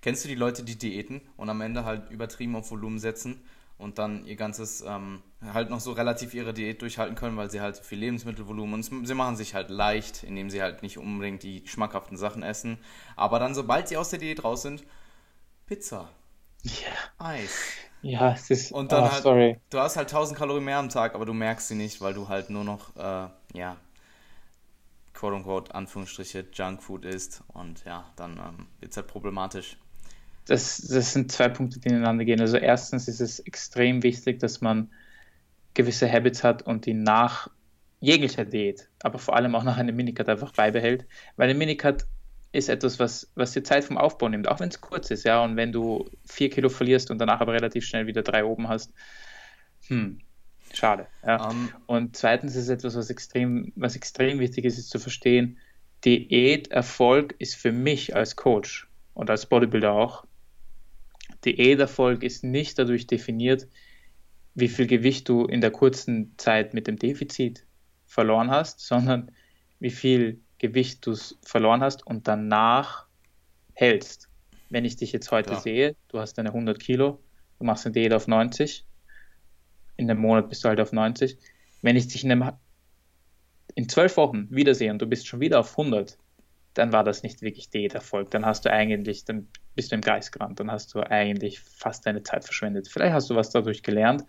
kennst 0.00 0.24
du 0.24 0.28
die 0.28 0.34
Leute, 0.34 0.62
die 0.62 0.76
diäten 0.76 1.20
und 1.36 1.50
am 1.50 1.60
Ende 1.60 1.84
halt 1.84 2.10
übertrieben 2.10 2.56
auf 2.56 2.70
Volumen 2.70 2.98
setzen 2.98 3.42
und 3.78 3.98
dann 3.98 4.24
ihr 4.24 4.36
ganzes, 4.36 4.80
ähm, 4.80 5.22
halt 5.42 5.68
noch 5.68 5.80
so 5.80 5.92
relativ 5.92 6.32
ihre 6.32 6.54
Diät 6.54 6.80
durchhalten 6.80 7.14
können, 7.14 7.36
weil 7.36 7.50
sie 7.50 7.60
halt 7.60 7.76
viel 7.76 7.98
Lebensmittelvolumen 7.98 8.82
und 8.82 9.06
sie 9.06 9.14
machen 9.14 9.36
sich 9.36 9.54
halt 9.54 9.68
leicht, 9.68 10.24
indem 10.24 10.48
sie 10.48 10.62
halt 10.62 10.82
nicht 10.82 10.96
unbedingt 10.96 11.42
die 11.42 11.62
schmackhaften 11.66 12.16
Sachen 12.16 12.42
essen. 12.42 12.78
Aber 13.16 13.38
dann, 13.38 13.54
sobald 13.54 13.88
sie 13.88 13.98
aus 13.98 14.08
der 14.08 14.18
Diät 14.18 14.44
raus 14.44 14.62
sind, 14.62 14.84
Pizza. 15.66 16.08
Ja. 16.66 17.24
Eis. 17.24 17.76
Ja, 18.02 18.32
es 18.32 18.50
ist. 18.50 18.72
Und 18.72 18.92
dann 18.92 19.04
oh, 19.04 19.12
halt, 19.12 19.22
sorry. 19.22 19.60
du 19.70 19.78
hast 19.78 19.96
halt 19.96 20.08
1000 20.08 20.38
Kalorien 20.38 20.64
mehr 20.64 20.78
am 20.78 20.88
Tag, 20.88 21.14
aber 21.14 21.24
du 21.24 21.32
merkst 21.32 21.68
sie 21.68 21.74
nicht, 21.74 22.00
weil 22.00 22.14
du 22.14 22.28
halt 22.28 22.50
nur 22.50 22.64
noch, 22.64 22.94
äh, 22.96 23.28
ja, 23.54 23.76
quote 25.12 25.34
unquote, 25.34 25.74
Anführungsstriche, 25.74 26.46
Junkfood 26.52 27.04
isst. 27.04 27.42
Und 27.48 27.84
ja, 27.84 28.04
dann 28.16 28.32
ähm, 28.32 28.66
wird 28.80 28.92
es 28.92 28.96
halt 28.96 29.06
problematisch. 29.06 29.78
Das, 30.46 30.78
das 30.78 31.12
sind 31.12 31.32
zwei 31.32 31.48
Punkte, 31.48 31.80
die 31.80 31.88
ineinander 31.88 32.24
gehen. 32.24 32.40
Also, 32.40 32.56
erstens 32.56 33.08
ist 33.08 33.20
es 33.20 33.40
extrem 33.40 34.02
wichtig, 34.02 34.38
dass 34.38 34.60
man 34.60 34.90
gewisse 35.74 36.10
Habits 36.10 36.44
hat 36.44 36.62
und 36.62 36.86
die 36.86 36.94
nach 36.94 37.50
jeglicher 38.00 38.44
Diät, 38.44 38.88
aber 39.02 39.18
vor 39.18 39.34
allem 39.34 39.54
auch 39.54 39.64
nach 39.64 39.78
einem 39.78 39.96
Minicut 39.96 40.28
einfach 40.28 40.52
beibehält. 40.52 41.06
Weil 41.36 41.50
ein 41.50 41.58
Minicut 41.58 42.06
ist 42.52 42.68
etwas, 42.68 42.98
was, 42.98 43.30
was 43.34 43.52
dir 43.52 43.62
Zeit 43.62 43.84
vom 43.84 43.98
Aufbau 43.98 44.28
nimmt, 44.28 44.48
auch 44.48 44.60
wenn 44.60 44.68
es 44.68 44.80
kurz 44.80 45.10
ist, 45.10 45.24
ja. 45.24 45.42
Und 45.42 45.56
wenn 45.56 45.72
du 45.72 46.08
vier 46.24 46.50
Kilo 46.50 46.68
verlierst 46.68 47.10
und 47.10 47.18
danach 47.18 47.40
aber 47.40 47.52
relativ 47.52 47.84
schnell 47.84 48.06
wieder 48.06 48.22
drei 48.22 48.44
oben 48.44 48.68
hast, 48.68 48.92
hm, 49.88 50.18
schade. 50.72 51.06
Ja. 51.24 51.48
Um, 51.48 51.56
ähm. 51.56 51.68
und 51.86 52.16
zweitens 52.16 52.56
ist 52.56 52.68
etwas, 52.68 52.96
was 52.96 53.10
extrem, 53.10 53.72
was 53.76 53.96
extrem 53.96 54.38
wichtig 54.38 54.64
ist, 54.64 54.78
ist 54.78 54.90
zu 54.90 54.98
verstehen, 54.98 55.58
Diäterfolg 56.04 57.34
ist 57.38 57.56
für 57.56 57.72
mich 57.72 58.14
als 58.14 58.36
Coach 58.36 58.88
und 59.14 59.30
als 59.30 59.46
Bodybuilder 59.46 59.92
auch, 59.92 60.24
Diäterfolg 61.44 62.22
ist 62.22 62.44
nicht 62.44 62.78
dadurch 62.78 63.06
definiert, 63.06 63.68
wie 64.54 64.68
viel 64.68 64.86
Gewicht 64.86 65.28
du 65.28 65.44
in 65.44 65.60
der 65.60 65.70
kurzen 65.70 66.34
Zeit 66.38 66.74
mit 66.74 66.86
dem 66.86 66.98
Defizit 66.98 67.64
verloren 68.06 68.50
hast, 68.50 68.80
sondern 68.80 69.30
wie 69.80 69.90
viel 69.90 70.40
Gewicht 70.58 71.04
du 71.06 71.14
verloren 71.42 71.82
hast 71.82 72.06
und 72.06 72.28
danach 72.28 73.06
hältst. 73.74 74.28
Wenn 74.70 74.84
ich 74.84 74.96
dich 74.96 75.12
jetzt 75.12 75.30
heute 75.30 75.52
ja. 75.52 75.60
sehe, 75.60 75.96
du 76.08 76.18
hast 76.18 76.34
deine 76.34 76.48
100 76.48 76.78
Kilo, 76.78 77.20
du 77.58 77.64
machst 77.64 77.86
eine 77.86 77.92
Diät 77.92 78.12
auf 78.12 78.26
90, 78.26 78.84
in 79.96 80.10
einem 80.10 80.20
Monat 80.20 80.48
bist 80.48 80.64
du 80.64 80.68
halt 80.68 80.80
auf 80.80 80.92
90. 80.92 81.38
Wenn 81.82 81.96
ich 81.96 82.08
dich 82.08 82.24
in, 82.24 82.32
einem, 82.32 82.52
in 83.74 83.88
12 83.88 84.16
Wochen 84.16 84.48
wiedersehe 84.50 84.90
und 84.90 85.00
du 85.00 85.06
bist 85.06 85.26
schon 85.26 85.40
wieder 85.40 85.60
auf 85.60 85.78
100, 85.78 86.18
dann 86.74 86.92
war 86.92 87.04
das 87.04 87.22
nicht 87.22 87.40
wirklich 87.42 87.70
Diäterfolg. 87.70 88.30
Dann 88.30 88.44
hast 88.44 88.64
du 88.64 88.70
eigentlich, 88.70 89.24
dann 89.24 89.48
bist 89.74 89.92
du 89.92 89.94
im 89.94 90.02
Geist 90.02 90.32
gerannt, 90.32 90.60
dann 90.60 90.70
hast 90.70 90.94
du 90.94 91.00
eigentlich 91.00 91.60
fast 91.60 92.04
deine 92.06 92.22
Zeit 92.22 92.44
verschwendet. 92.44 92.88
Vielleicht 92.88 93.14
hast 93.14 93.30
du 93.30 93.34
was 93.34 93.50
dadurch 93.50 93.82
gelernt, 93.82 94.24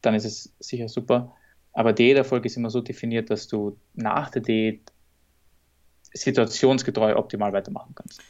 dann 0.00 0.14
ist 0.14 0.24
es 0.24 0.54
sicher 0.60 0.88
super. 0.88 1.34
Aber 1.72 1.92
Diäterfolg 1.92 2.44
ist 2.44 2.56
immer 2.56 2.70
so 2.70 2.80
definiert, 2.80 3.30
dass 3.30 3.48
du 3.48 3.78
nach 3.94 4.30
der 4.30 4.42
Diät 4.42 4.92
situationsgetreu 6.12 7.16
optimal 7.16 7.52
weitermachen 7.52 7.94
kannst. 7.94 8.20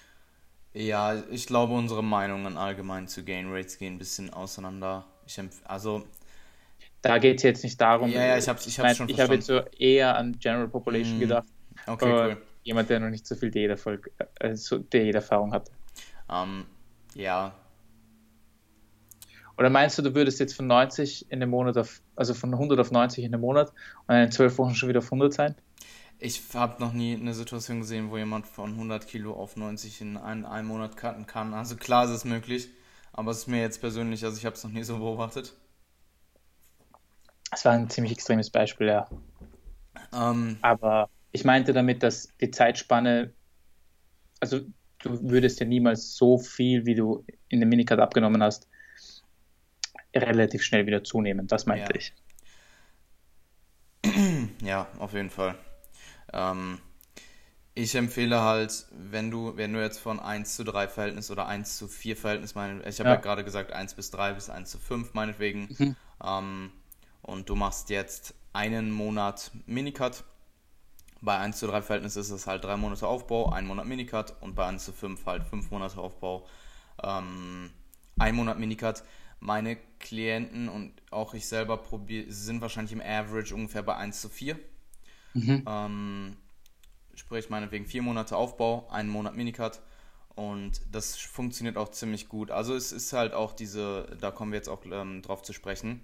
Ja, 0.73 1.23
ich 1.31 1.47
glaube, 1.47 1.75
unsere 1.75 2.03
Meinungen 2.03 2.57
allgemein 2.57 3.09
zu 3.09 3.25
Gain 3.25 3.53
Rates 3.53 3.79
gehen 3.79 3.95
ein 3.95 3.99
bisschen 3.99 4.33
auseinander. 4.33 5.05
Ich 5.27 5.41
also 5.65 6.05
da 7.03 7.19
geht 7.19 7.39
es 7.39 7.43
jetzt 7.43 7.65
nicht 7.65 7.81
darum. 7.81 8.11
Ja, 8.11 8.25
ja 8.25 8.39
ich 8.39 8.49
habe 8.49 8.59
ich 8.65 8.79
hab's 8.79 8.97
schon 8.97 9.09
Ich 9.09 9.19
habe 9.21 9.35
jetzt 9.35 9.47
so 9.47 9.61
eher 9.79 10.17
an 10.17 10.39
General 10.39 10.69
Population 10.69 11.17
mm, 11.17 11.21
gedacht. 11.21 11.49
Okay, 11.87 12.13
cool. 12.13 12.37
Jemand, 12.63 12.91
der 12.91 13.01
noch 13.01 13.09
nicht 13.09 13.27
so 13.27 13.35
viel 13.35 13.51
Diäterfolg, 13.51 14.11
so 14.53 14.79
Diäterfahrung 14.79 15.53
hat. 15.53 15.71
Um, 16.29 16.67
ja. 17.15 17.55
Oder 19.57 19.71
meinst 19.71 19.99
du, 19.99 20.03
du 20.03 20.15
würdest 20.15 20.41
jetzt 20.41 20.55
von 20.55 20.67
90 20.67 21.31
in 21.31 21.43
einem 21.43 21.51
Monat 21.51 21.77
auf, 21.79 22.01
also 22.17 22.35
von 22.35 22.53
100 22.53 22.79
auf 22.79 22.91
90 22.91 23.25
in 23.25 23.35
einem 23.35 23.41
Monat 23.41 23.73
und 24.07 24.15
in 24.15 24.31
12 24.31 24.59
Wochen 24.59 24.75
schon 24.75 24.89
wieder 24.89 24.99
auf 24.99 25.07
100 25.07 25.33
sein? 25.33 25.55
Ich 26.23 26.43
habe 26.53 26.81
noch 26.83 26.93
nie 26.93 27.15
eine 27.15 27.33
Situation 27.33 27.81
gesehen, 27.81 28.11
wo 28.11 28.19
jemand 28.19 28.47
von 28.47 28.73
100 28.73 29.07
Kilo 29.07 29.33
auf 29.33 29.57
90 29.57 30.03
in 30.03 30.17
einem, 30.19 30.45
einem 30.45 30.69
Monat 30.69 30.99
cutten 30.99 31.27
kann. 31.27 31.55
Also 31.55 31.77
klar 31.77 32.05
ist 32.05 32.11
es 32.11 32.25
möglich, 32.27 32.69
aber 33.13 33.31
es 33.31 33.39
ist 33.39 33.47
mir 33.47 33.63
jetzt 33.63 33.81
persönlich, 33.81 34.23
also 34.25 34.37
ich 34.37 34.45
habe 34.45 34.55
es 34.55 34.63
noch 34.63 34.71
nie 34.71 34.83
so 34.83 34.99
beobachtet. 34.99 35.55
Es 37.51 37.65
war 37.65 37.73
ein 37.73 37.89
ziemlich 37.89 38.13
extremes 38.13 38.51
Beispiel, 38.51 38.89
ja. 38.89 39.09
Ähm, 40.13 40.59
aber 40.61 41.09
ich 41.33 41.45
meinte 41.45 41.73
damit, 41.73 42.03
dass 42.03 42.29
die 42.39 42.51
Zeitspanne, 42.51 43.33
also 44.41 44.61
du 44.99 45.31
würdest 45.31 45.59
ja 45.59 45.67
niemals 45.67 46.17
so 46.17 46.37
viel, 46.37 46.85
wie 46.85 46.95
du 46.95 47.25
in 47.49 47.61
dem 47.61 47.71
Minicut 47.71 47.99
abgenommen 47.99 48.43
hast, 48.43 48.69
relativ 50.15 50.63
schnell 50.63 50.87
wieder 50.87 51.03
zunehmen. 51.03 51.47
Das 51.47 51.65
meinte 51.65 51.95
ja. 51.95 51.99
ich. 51.99 52.13
Ja, 54.63 54.87
auf 54.99 55.15
jeden 55.15 55.31
Fall. 55.31 55.55
Ähm, 56.33 56.79
ich 57.75 57.95
empfehle 57.95 58.41
halt, 58.43 58.87
wenn 58.91 59.31
du, 59.31 59.57
wenn 59.57 59.73
du 59.73 59.81
jetzt 59.81 60.01
von 60.01 60.21
1 60.21 60.57
zu 60.57 60.65
3 60.65 60.89
Verhältnis 60.89 61.31
oder 61.31 61.47
1 61.47 61.79
zu 61.79 61.89
4 61.89 62.17
Verhältnis, 62.17 62.55
mein, 62.55 62.83
ich 62.87 62.99
habe 62.99 63.11
ja. 63.11 63.15
ja 63.15 63.21
gerade 63.21 63.45
gesagt 63.45 63.73
1 63.73 63.95
bis 63.95 64.11
3 64.11 64.35
bis 64.35 64.51
1 64.51 64.71
zu 64.71 64.79
5 64.79 65.15
meinetwegen, 65.15 65.69
mhm. 65.79 65.97
ähm, 66.25 66.73
und 67.23 67.49
du 67.49 67.55
machst 67.55 67.91
jetzt 67.91 68.35
einen 68.53 68.91
Monat 68.91 69.51
Minicut. 69.67 70.25
Bei 71.23 71.37
1 71.39 71.59
zu 71.59 71.67
3 71.67 71.83
Verhältnis 71.83 72.17
ist 72.17 72.31
es 72.31 72.47
halt 72.47 72.65
3 72.65 72.77
Monate 72.77 73.07
Aufbau, 73.07 73.51
1 73.51 73.69
Monat 73.69 73.87
Minicut 73.87 74.35
und 74.41 74.55
bei 74.55 74.67
1 74.67 74.85
zu 74.85 74.93
5 74.93 75.25
halt 75.27 75.45
5 75.45 75.71
Monate 75.71 75.99
Aufbau, 75.99 76.47
ähm, 77.03 77.71
1 78.19 78.37
Monat 78.37 78.59
Minicut. 78.59 79.03
Meine 79.43 79.79
Klienten 80.01 80.69
und 80.69 80.93
auch 81.11 81.33
ich 81.33 81.47
selber 81.47 81.79
probier, 81.79 82.25
sind 82.29 82.61
wahrscheinlich 82.61 82.93
im 82.93 83.01
Average 83.01 83.55
ungefähr 83.55 83.83
bei 83.83 83.97
1 83.97 84.21
zu 84.21 84.29
4. 84.29 84.59
Mhm. 85.35 85.65
Ähm, 85.67 86.37
sprich, 87.15 87.51
meinetwegen 87.51 87.87
vier 87.87 88.03
Monate 88.03 88.37
Aufbau, 88.37 88.89
einen 88.91 89.09
Monat 89.09 89.37
Minicut. 89.37 89.81
Und 90.35 90.81
das 90.91 91.17
funktioniert 91.17 91.77
auch 91.77 91.91
ziemlich 91.91 92.29
gut. 92.29 92.51
Also 92.51 92.75
es 92.75 92.93
ist 92.93 93.13
halt 93.13 93.35
auch 93.35 93.53
diese, 93.53 94.17
da 94.21 94.31
kommen 94.31 94.53
wir 94.53 94.57
jetzt 94.57 94.69
auch 94.69 94.85
ähm, 94.91 95.23
drauf 95.23 95.43
zu 95.43 95.53
sprechen. 95.53 96.01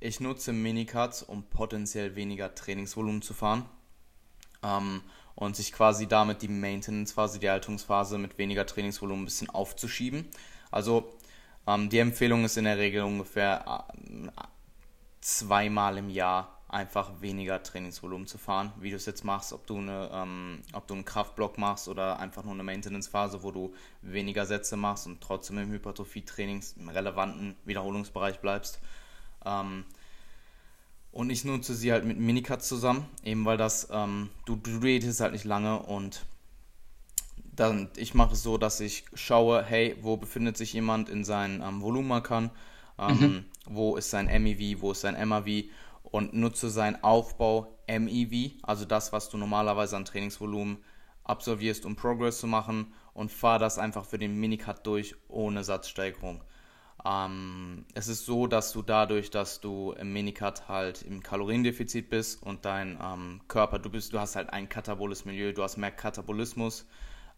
Ich 0.00 0.20
nutze 0.20 0.52
Minicuts, 0.52 1.22
um 1.22 1.44
potenziell 1.44 2.16
weniger 2.16 2.54
Trainingsvolumen 2.54 3.22
zu 3.22 3.34
fahren. 3.34 3.66
Ähm, 4.62 5.02
und 5.34 5.54
sich 5.54 5.72
quasi 5.72 6.06
damit 6.06 6.40
die 6.40 6.48
Maintenance-Phase, 6.48 7.38
die 7.38 7.50
Haltungsphase 7.50 8.16
mit 8.16 8.38
weniger 8.38 8.64
Trainingsvolumen 8.64 9.22
ein 9.22 9.26
bisschen 9.26 9.50
aufzuschieben. 9.50 10.26
Also 10.70 11.12
ähm, 11.66 11.90
die 11.90 11.98
Empfehlung 11.98 12.44
ist 12.44 12.56
in 12.56 12.64
der 12.64 12.78
Regel 12.78 13.02
ungefähr 13.02 13.86
äh, 13.98 14.40
zweimal 15.20 15.98
im 15.98 16.08
Jahr 16.08 16.55
einfach 16.68 17.20
weniger 17.20 17.62
Trainingsvolumen 17.62 18.26
zu 18.26 18.38
fahren, 18.38 18.72
wie 18.80 18.90
du 18.90 18.96
es 18.96 19.06
jetzt 19.06 19.24
machst, 19.24 19.52
ob 19.52 19.66
du, 19.66 19.78
eine, 19.78 20.10
ähm, 20.12 20.62
ob 20.72 20.86
du 20.88 20.94
einen 20.94 21.04
Kraftblock 21.04 21.58
machst 21.58 21.88
oder 21.88 22.18
einfach 22.18 22.42
nur 22.42 22.54
eine 22.54 22.64
Maintenance-Phase, 22.64 23.42
wo 23.42 23.52
du 23.52 23.72
weniger 24.02 24.46
Sätze 24.46 24.76
machst 24.76 25.06
und 25.06 25.20
trotzdem 25.20 25.58
im 25.58 25.70
Hypertrophie-Trainings 25.70 26.74
im 26.78 26.88
relevanten 26.88 27.54
Wiederholungsbereich 27.64 28.40
bleibst. 28.40 28.80
Ähm, 29.44 29.84
und 31.12 31.30
ich 31.30 31.44
nutze 31.44 31.74
sie 31.74 31.92
halt 31.92 32.04
mit 32.04 32.18
Minicuts 32.18 32.68
zusammen, 32.68 33.06
eben 33.22 33.44
weil 33.44 33.56
das, 33.56 33.88
ähm, 33.90 34.30
du, 34.44 34.56
du 34.56 34.80
diätest 34.80 35.20
halt 35.20 35.32
nicht 35.32 35.44
lange 35.44 35.78
und 35.78 36.26
dann, 37.54 37.88
ich 37.96 38.12
mache 38.12 38.34
es 38.34 38.42
so, 38.42 38.58
dass 38.58 38.80
ich 38.80 39.04
schaue, 39.14 39.62
hey, 39.64 39.96
wo 40.02 40.16
befindet 40.16 40.56
sich 40.56 40.72
jemand 40.72 41.08
in 41.08 41.24
seinen 41.24 41.62
ähm, 41.62 41.80
Volumenmarkern, 41.80 42.50
ähm, 42.98 43.18
mhm. 43.18 43.44
wo 43.66 43.96
ist 43.96 44.10
sein 44.10 44.26
MEV, 44.26 44.80
wo 44.80 44.92
ist 44.92 45.00
sein 45.00 45.28
MAV 45.28 45.64
und 46.10 46.34
nutze 46.34 46.70
seinen 46.70 47.02
Aufbau 47.02 47.78
MEV, 47.88 48.52
also 48.62 48.84
das, 48.84 49.12
was 49.12 49.28
du 49.28 49.36
normalerweise 49.36 49.96
an 49.96 50.04
Trainingsvolumen 50.04 50.78
absolvierst, 51.24 51.84
um 51.86 51.96
Progress 51.96 52.40
zu 52.40 52.46
machen 52.46 52.92
und 53.14 53.32
fahre 53.32 53.58
das 53.58 53.78
einfach 53.78 54.04
für 54.04 54.18
den 54.18 54.38
Minicut 54.38 54.86
durch 54.86 55.14
ohne 55.28 55.64
Satzsteigerung. 55.64 56.42
Ähm, 57.04 57.84
es 57.94 58.08
ist 58.08 58.26
so, 58.26 58.46
dass 58.46 58.72
du 58.72 58.82
dadurch, 58.82 59.30
dass 59.30 59.60
du 59.60 59.92
im 59.92 60.12
Minicut 60.12 60.68
halt 60.68 61.02
im 61.02 61.22
Kaloriendefizit 61.22 62.08
bist 62.10 62.42
und 62.42 62.64
dein 62.64 62.98
ähm, 63.02 63.40
Körper, 63.48 63.78
du 63.78 63.90
bist, 63.90 64.12
du 64.12 64.18
hast 64.18 64.36
halt 64.36 64.50
ein 64.50 64.68
kataboles 64.68 65.24
Milieu, 65.24 65.52
du 65.52 65.62
hast 65.62 65.76
mehr 65.76 65.92
Katabolismus, 65.92 66.86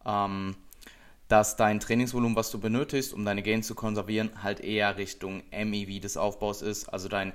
ähm, 0.05 0.55
dass 1.27 1.55
dein 1.55 1.79
Trainingsvolumen, 1.79 2.35
was 2.35 2.49
du 2.49 2.59
benötigst, 2.59 3.13
um 3.13 3.25
deine 3.25 3.43
Gains 3.43 3.67
zu 3.67 3.75
konservieren, 3.75 4.31
halt 4.41 4.59
eher 4.61 4.97
Richtung 4.97 5.43
MEV 5.51 5.99
des 5.99 6.17
Aufbaus 6.17 6.61
ist, 6.63 6.87
also 6.89 7.07
dein 7.07 7.33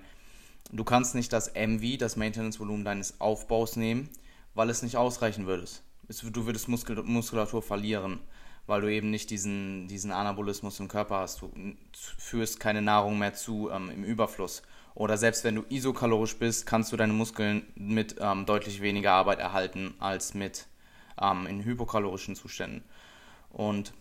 Du 0.73 0.85
kannst 0.85 1.15
nicht 1.15 1.33
das 1.33 1.53
MV, 1.55 1.99
das 1.99 2.17
Maintenance-Volumen 2.17 2.85
deines 2.85 3.21
Aufbaus 3.21 3.77
nehmen, 3.77 4.09
weil 4.55 4.71
es 4.71 4.83
nicht 4.83 4.97
ausreichen 4.97 5.47
würde. 5.47 5.67
du 6.09 6.47
würdest 6.47 6.69
Muskulatur 6.69 7.63
verlieren, 7.63 8.21
weil 8.67 8.81
du 8.81 8.93
eben 8.93 9.11
nicht 9.11 9.31
diesen, 9.31 9.89
diesen 9.89 10.11
Anabolismus 10.11 10.81
im 10.81 10.89
Körper 10.89 11.19
hast. 11.19 11.43
Du 11.43 11.53
führst 11.93 12.61
keine 12.61 12.83
Nahrung 12.83 13.19
mehr 13.19 13.35
zu 13.35 13.71
ähm, 13.71 13.91
im 13.91 14.05
Überfluss. 14.05 14.63
Oder 14.95 15.17
selbst 15.17 15.45
wenn 15.45 15.57
du 15.57 15.65
isokalorisch 15.69 16.37
bist, 16.39 16.67
kannst 16.67 16.93
du 16.93 16.97
deine 16.97 17.13
Muskeln 17.13 17.67
mit 17.75 18.17
ähm, 18.21 18.47
deutlich 18.47 18.81
weniger 18.81 19.13
Arbeit 19.13 19.41
erhalten 19.41 19.95
als 19.99 20.35
mit 20.35 20.67
ähm, 21.21 21.47
in 21.47 21.65
hypokalorischen 21.65 22.37
Zuständen. 22.37 22.85
Und 23.51 23.93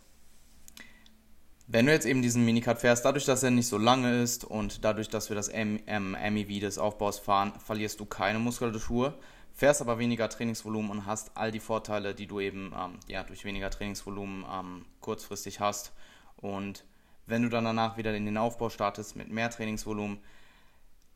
wenn 1.67 1.85
du 1.85 1.91
jetzt 1.91 2.05
eben 2.05 2.21
diesen 2.21 2.43
Minicut 2.43 2.79
fährst, 2.79 3.05
dadurch, 3.05 3.25
dass 3.25 3.43
er 3.43 3.51
nicht 3.51 3.67
so 3.67 3.77
lange 3.77 4.21
ist 4.21 4.43
und 4.43 4.83
dadurch, 4.83 5.09
dass 5.09 5.29
wir 5.29 5.35
das 5.35 5.51
MEV 5.51 6.59
des 6.59 6.77
Aufbaus 6.77 7.19
fahren, 7.19 7.53
verlierst 7.65 7.99
du 7.99 8.05
keine 8.05 8.39
Muskulatur, 8.39 9.17
fährst 9.53 9.81
aber 9.81 9.97
weniger 9.97 10.27
Trainingsvolumen 10.27 10.91
und 10.91 11.05
hast 11.05 11.37
all 11.37 11.51
die 11.51 11.59
Vorteile, 11.59 12.13
die 12.13 12.27
du 12.27 12.39
eben 12.39 12.73
ähm, 12.77 12.99
ja, 13.07 13.23
durch 13.23 13.45
weniger 13.45 13.69
Trainingsvolumen 13.69 14.45
ähm, 14.51 14.85
kurzfristig 14.99 15.59
hast. 15.59 15.93
Und 16.37 16.83
wenn 17.25 17.43
du 17.43 17.49
dann 17.49 17.63
danach 17.63 17.97
wieder 17.97 18.13
in 18.13 18.25
den 18.25 18.37
Aufbau 18.37 18.69
startest 18.69 19.15
mit 19.15 19.29
mehr 19.29 19.49
Trainingsvolumen, 19.49 20.19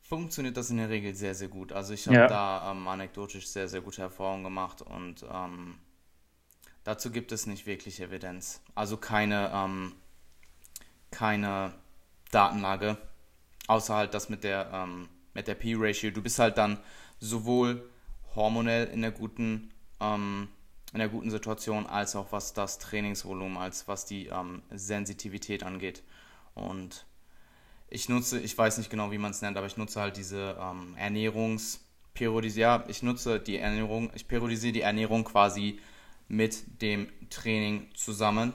funktioniert 0.00 0.56
das 0.56 0.70
in 0.70 0.78
der 0.78 0.88
Regel 0.88 1.14
sehr, 1.14 1.34
sehr 1.34 1.48
gut. 1.48 1.72
Also 1.72 1.92
ich 1.92 2.06
habe 2.06 2.16
ja. 2.16 2.26
da 2.26 2.70
ähm, 2.70 2.88
anekdotisch 2.88 3.46
sehr, 3.48 3.68
sehr 3.68 3.82
gute 3.82 4.00
Erfahrungen 4.00 4.44
gemacht 4.44 4.80
und 4.80 5.24
ähm, 5.30 5.74
dazu 6.84 7.10
gibt 7.10 7.30
es 7.32 7.46
nicht 7.46 7.66
wirklich 7.66 8.00
Evidenz. 8.00 8.62
Also 8.74 8.96
keine, 8.96 9.50
ähm, 9.52 9.92
keine 11.10 11.74
Datenlage, 12.30 12.96
außer 13.66 13.94
halt 13.94 14.14
das 14.14 14.28
mit 14.28 14.44
der, 14.44 14.70
ähm, 14.72 15.08
mit 15.34 15.48
der 15.48 15.54
P-Ratio. 15.54 16.10
Du 16.10 16.22
bist 16.22 16.38
halt 16.38 16.58
dann 16.58 16.78
sowohl 17.20 17.88
hormonell 18.34 18.86
in 18.86 19.02
der 19.02 19.10
guten, 19.10 19.72
ähm, 20.00 20.48
in 20.92 20.98
der 20.98 21.08
guten 21.08 21.30
Situation, 21.30 21.86
als 21.86 22.16
auch 22.16 22.32
was 22.32 22.54
das 22.54 22.78
Trainingsvolumen, 22.78 23.58
als 23.58 23.88
was 23.88 24.06
die 24.06 24.26
ähm, 24.26 24.62
Sensitivität 24.70 25.62
angeht. 25.62 26.02
Und 26.54 27.06
ich 27.88 28.08
nutze, 28.08 28.40
ich 28.40 28.56
weiß 28.56 28.78
nicht 28.78 28.90
genau, 28.90 29.10
wie 29.10 29.18
man 29.18 29.30
es 29.30 29.42
nennt, 29.42 29.56
aber 29.56 29.66
ich 29.66 29.76
nutze 29.76 30.00
halt 30.00 30.16
diese 30.16 30.56
ähm, 30.60 30.94
Ernährungsperiodisierung. 30.96 32.60
Ja, 32.60 32.84
ich 32.88 33.02
nutze 33.02 33.40
die 33.40 33.58
Ernährung, 33.58 34.10
ich 34.14 34.28
periodisiere 34.28 34.72
die 34.72 34.80
Ernährung 34.82 35.24
quasi 35.24 35.80
mit 36.28 36.82
dem 36.82 37.08
Training 37.30 37.88
zusammen 37.94 38.52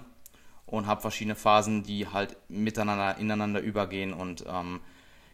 und 0.73 0.87
habe 0.87 1.01
verschiedene 1.01 1.35
Phasen, 1.35 1.83
die 1.83 2.07
halt 2.07 2.35
miteinander, 2.49 3.19
ineinander 3.19 3.61
übergehen 3.61 4.11
und 4.11 4.43
ähm, 4.47 4.81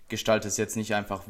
gestalte 0.09 0.49
es 0.49 0.57
jetzt 0.57 0.75
nicht 0.75 0.93
einfach 0.93 1.23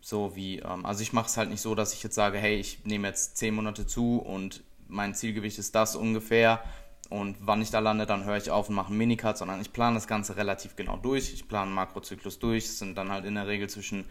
so 0.00 0.34
wie, 0.34 0.58
ähm, 0.58 0.84
also 0.84 1.00
ich 1.00 1.12
mache 1.12 1.26
es 1.26 1.36
halt 1.36 1.48
nicht 1.48 1.60
so, 1.60 1.76
dass 1.76 1.92
ich 1.92 2.02
jetzt 2.02 2.16
sage, 2.16 2.38
hey, 2.38 2.56
ich 2.56 2.84
nehme 2.84 3.06
jetzt 3.06 3.36
zehn 3.36 3.54
Monate 3.54 3.86
zu 3.86 4.18
und 4.18 4.64
mein 4.88 5.14
Zielgewicht 5.14 5.58
ist 5.58 5.76
das 5.76 5.94
ungefähr 5.94 6.64
und 7.08 7.36
wann 7.38 7.62
ich 7.62 7.70
da 7.70 7.78
lande, 7.78 8.04
dann 8.04 8.24
höre 8.24 8.36
ich 8.36 8.50
auf 8.50 8.68
und 8.68 8.74
mache 8.74 8.88
einen 8.88 8.98
Minicut, 8.98 9.38
sondern 9.38 9.60
ich 9.60 9.72
plane 9.72 9.94
das 9.94 10.08
Ganze 10.08 10.36
relativ 10.36 10.74
genau 10.74 10.96
durch. 10.96 11.32
Ich 11.32 11.46
plane 11.46 11.66
einen 11.66 11.74
Makrozyklus 11.74 12.40
durch. 12.40 12.64
Es 12.64 12.80
sind 12.80 12.98
dann 12.98 13.12
halt 13.12 13.24
in 13.26 13.36
der 13.36 13.46
Regel 13.46 13.68
zwischen 13.70 14.06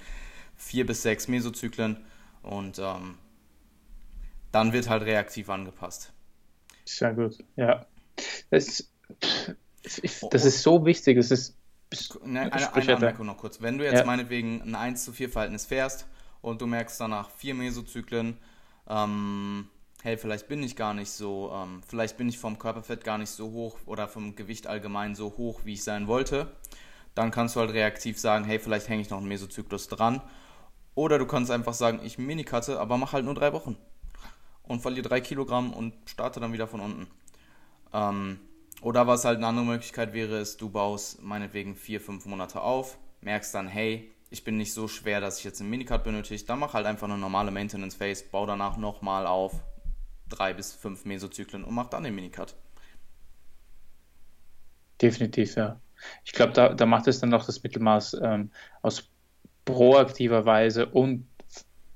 vier 0.56 0.86
bis 0.86 1.02
sechs 1.02 1.28
Mesozyklen 1.28 1.98
und 2.42 2.80
ähm, 2.80 3.18
dann 4.54 4.72
wird 4.72 4.88
halt 4.88 5.04
reaktiv 5.04 5.50
angepasst. 5.50 6.14
Sehr 6.86 7.14
gut, 7.14 7.44
ja. 7.58 7.86
Das, 8.50 8.91
das 10.32 10.46
ist 10.46 10.62
so 10.62 10.86
wichtig. 10.86 11.18
Das 11.18 11.32
ist. 11.32 11.56
Ne, 12.24 12.42
eine, 12.54 12.74
eine 12.74 12.96
Anmerkung 12.96 13.26
noch 13.26 13.38
kurz. 13.38 13.62
Wenn 13.62 13.78
du 13.78 13.84
jetzt 13.84 14.00
ja. 14.00 14.06
meinetwegen 14.06 14.62
ein 14.62 14.76
1 14.76 15.04
zu 15.04 15.12
4 15.12 15.30
Verhältnis 15.30 15.66
fährst 15.66 16.08
und 16.42 16.62
du 16.62 16.68
merkst 16.68 17.02
danach 17.02 17.30
vier 17.32 17.54
Mesozyklen, 17.54 18.38
ähm, 18.88 19.68
hey, 20.02 20.18
vielleicht 20.18 20.48
bin 20.48 20.64
ich 20.64 20.76
gar 20.76 20.94
nicht 20.94 21.12
so, 21.12 21.52
ähm, 21.54 21.82
vielleicht 21.86 22.18
bin 22.18 22.30
ich 22.30 22.40
vom 22.40 22.58
Körperfett 22.58 23.04
gar 23.04 23.18
nicht 23.18 23.30
so 23.30 23.52
hoch 23.52 23.78
oder 23.86 24.08
vom 24.08 24.36
Gewicht 24.36 24.68
allgemein 24.68 25.16
so 25.16 25.36
hoch, 25.38 25.62
wie 25.66 25.74
ich 25.74 25.84
sein 25.84 26.08
wollte, 26.08 26.52
dann 27.14 27.30
kannst 27.32 27.56
du 27.56 27.60
halt 27.60 27.72
reaktiv 27.72 28.20
sagen, 28.20 28.46
hey, 28.46 28.60
vielleicht 28.60 28.88
hänge 28.88 29.02
ich 29.02 29.10
noch 29.10 29.18
einen 29.18 29.28
Mesozyklus 29.28 29.88
dran. 29.88 30.22
Oder 30.96 31.20
du 31.20 31.26
kannst 31.26 31.52
einfach 31.52 31.74
sagen, 31.74 32.00
ich 32.04 32.18
Minikatte, 32.18 32.80
aber 32.80 32.98
mach 32.98 33.14
halt 33.14 33.26
nur 33.26 33.36
drei 33.36 33.54
Wochen. 33.54 33.78
Und 34.64 34.82
verliere 34.82 35.08
drei 35.08 35.22
Kilogramm 35.22 35.74
und 35.74 35.94
starte 36.06 36.40
dann 36.40 36.54
wieder 36.54 36.68
von 36.68 36.80
unten. 36.80 37.08
Ähm, 37.94 38.40
oder 38.82 39.08
was 39.08 39.26
halt 39.26 39.38
eine 39.38 39.48
andere 39.48 39.66
Möglichkeit 39.66 40.14
wäre, 40.14 40.40
ist, 40.40 40.60
du 40.62 40.70
baust 40.70 41.22
meinetwegen 41.22 41.76
vier, 41.76 42.02
fünf 42.02 42.26
Monate 42.26 42.62
auf, 42.62 42.98
merkst 43.22 43.54
dann, 43.54 43.68
hey, 43.68 44.12
ich 44.30 44.44
bin 44.44 44.58
nicht 44.58 44.74
so 44.74 44.88
schwer, 44.88 45.22
dass 45.22 45.38
ich 45.38 45.44
jetzt 45.44 45.62
einen 45.62 45.70
Minicut 45.70 46.04
benötige, 46.04 46.44
dann 46.46 46.60
mach 46.60 46.74
halt 46.74 46.86
einfach 46.86 47.08
eine 47.08 47.18
normale 47.18 47.52
Maintenance 47.52 47.96
Phase, 47.96 48.24
bau 48.32 48.46
danach 48.46 48.78
nochmal 48.78 49.28
auf, 49.28 49.62
drei 50.30 50.54
bis 50.54 50.74
fünf 50.74 51.06
Mesozyklen 51.06 51.64
und 51.64 51.74
macht 51.76 51.94
dann 51.94 52.04
den 52.04 52.16
Minicut. 52.16 52.56
Definitiv, 55.02 55.56
ja. 55.56 55.80
Ich 56.24 56.32
glaube, 56.32 56.54
da, 56.54 56.74
da 56.74 56.86
macht 56.86 57.08
es 57.08 57.20
dann 57.20 57.30
noch 57.30 57.46
das 57.46 57.62
Mittelmaß 57.62 58.18
ähm, 58.24 58.52
aus 58.82 59.10
proaktiver 59.66 60.46
Weise 60.46 60.88
und 60.88 61.28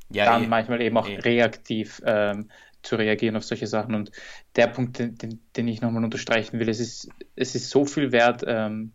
ja, 0.09 0.25
dann 0.25 0.43
eh. 0.43 0.47
manchmal 0.47 0.81
eben 0.81 0.97
auch 0.97 1.07
eh. 1.07 1.19
reaktiv 1.19 2.01
ähm, 2.05 2.49
zu 2.85 2.95
reagieren 2.95 3.35
auf 3.35 3.43
solche 3.43 3.67
Sachen. 3.67 3.95
Und 3.95 4.11
der 4.55 4.67
Punkt, 4.67 4.99
den, 4.99 5.17
den, 5.17 5.39
den 5.55 5.67
ich 5.67 5.81
nochmal 5.81 6.03
unterstreichen 6.03 6.59
will, 6.59 6.69
es 6.69 6.79
ist, 6.79 7.09
es 7.35 7.55
ist 7.55 7.69
so 7.69 7.85
viel 7.85 8.11
wert, 8.11 8.43
ähm, 8.47 8.93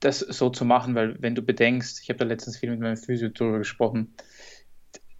das 0.00 0.20
so 0.20 0.50
zu 0.50 0.64
machen, 0.64 0.94
weil 0.94 1.20
wenn 1.22 1.34
du 1.34 1.42
bedenkst, 1.42 2.00
ich 2.02 2.08
habe 2.10 2.18
da 2.18 2.24
letztens 2.24 2.58
viel 2.58 2.70
mit 2.70 2.80
meinem 2.80 2.96
Physio 2.96 3.28
darüber 3.28 3.58
gesprochen, 3.58 4.14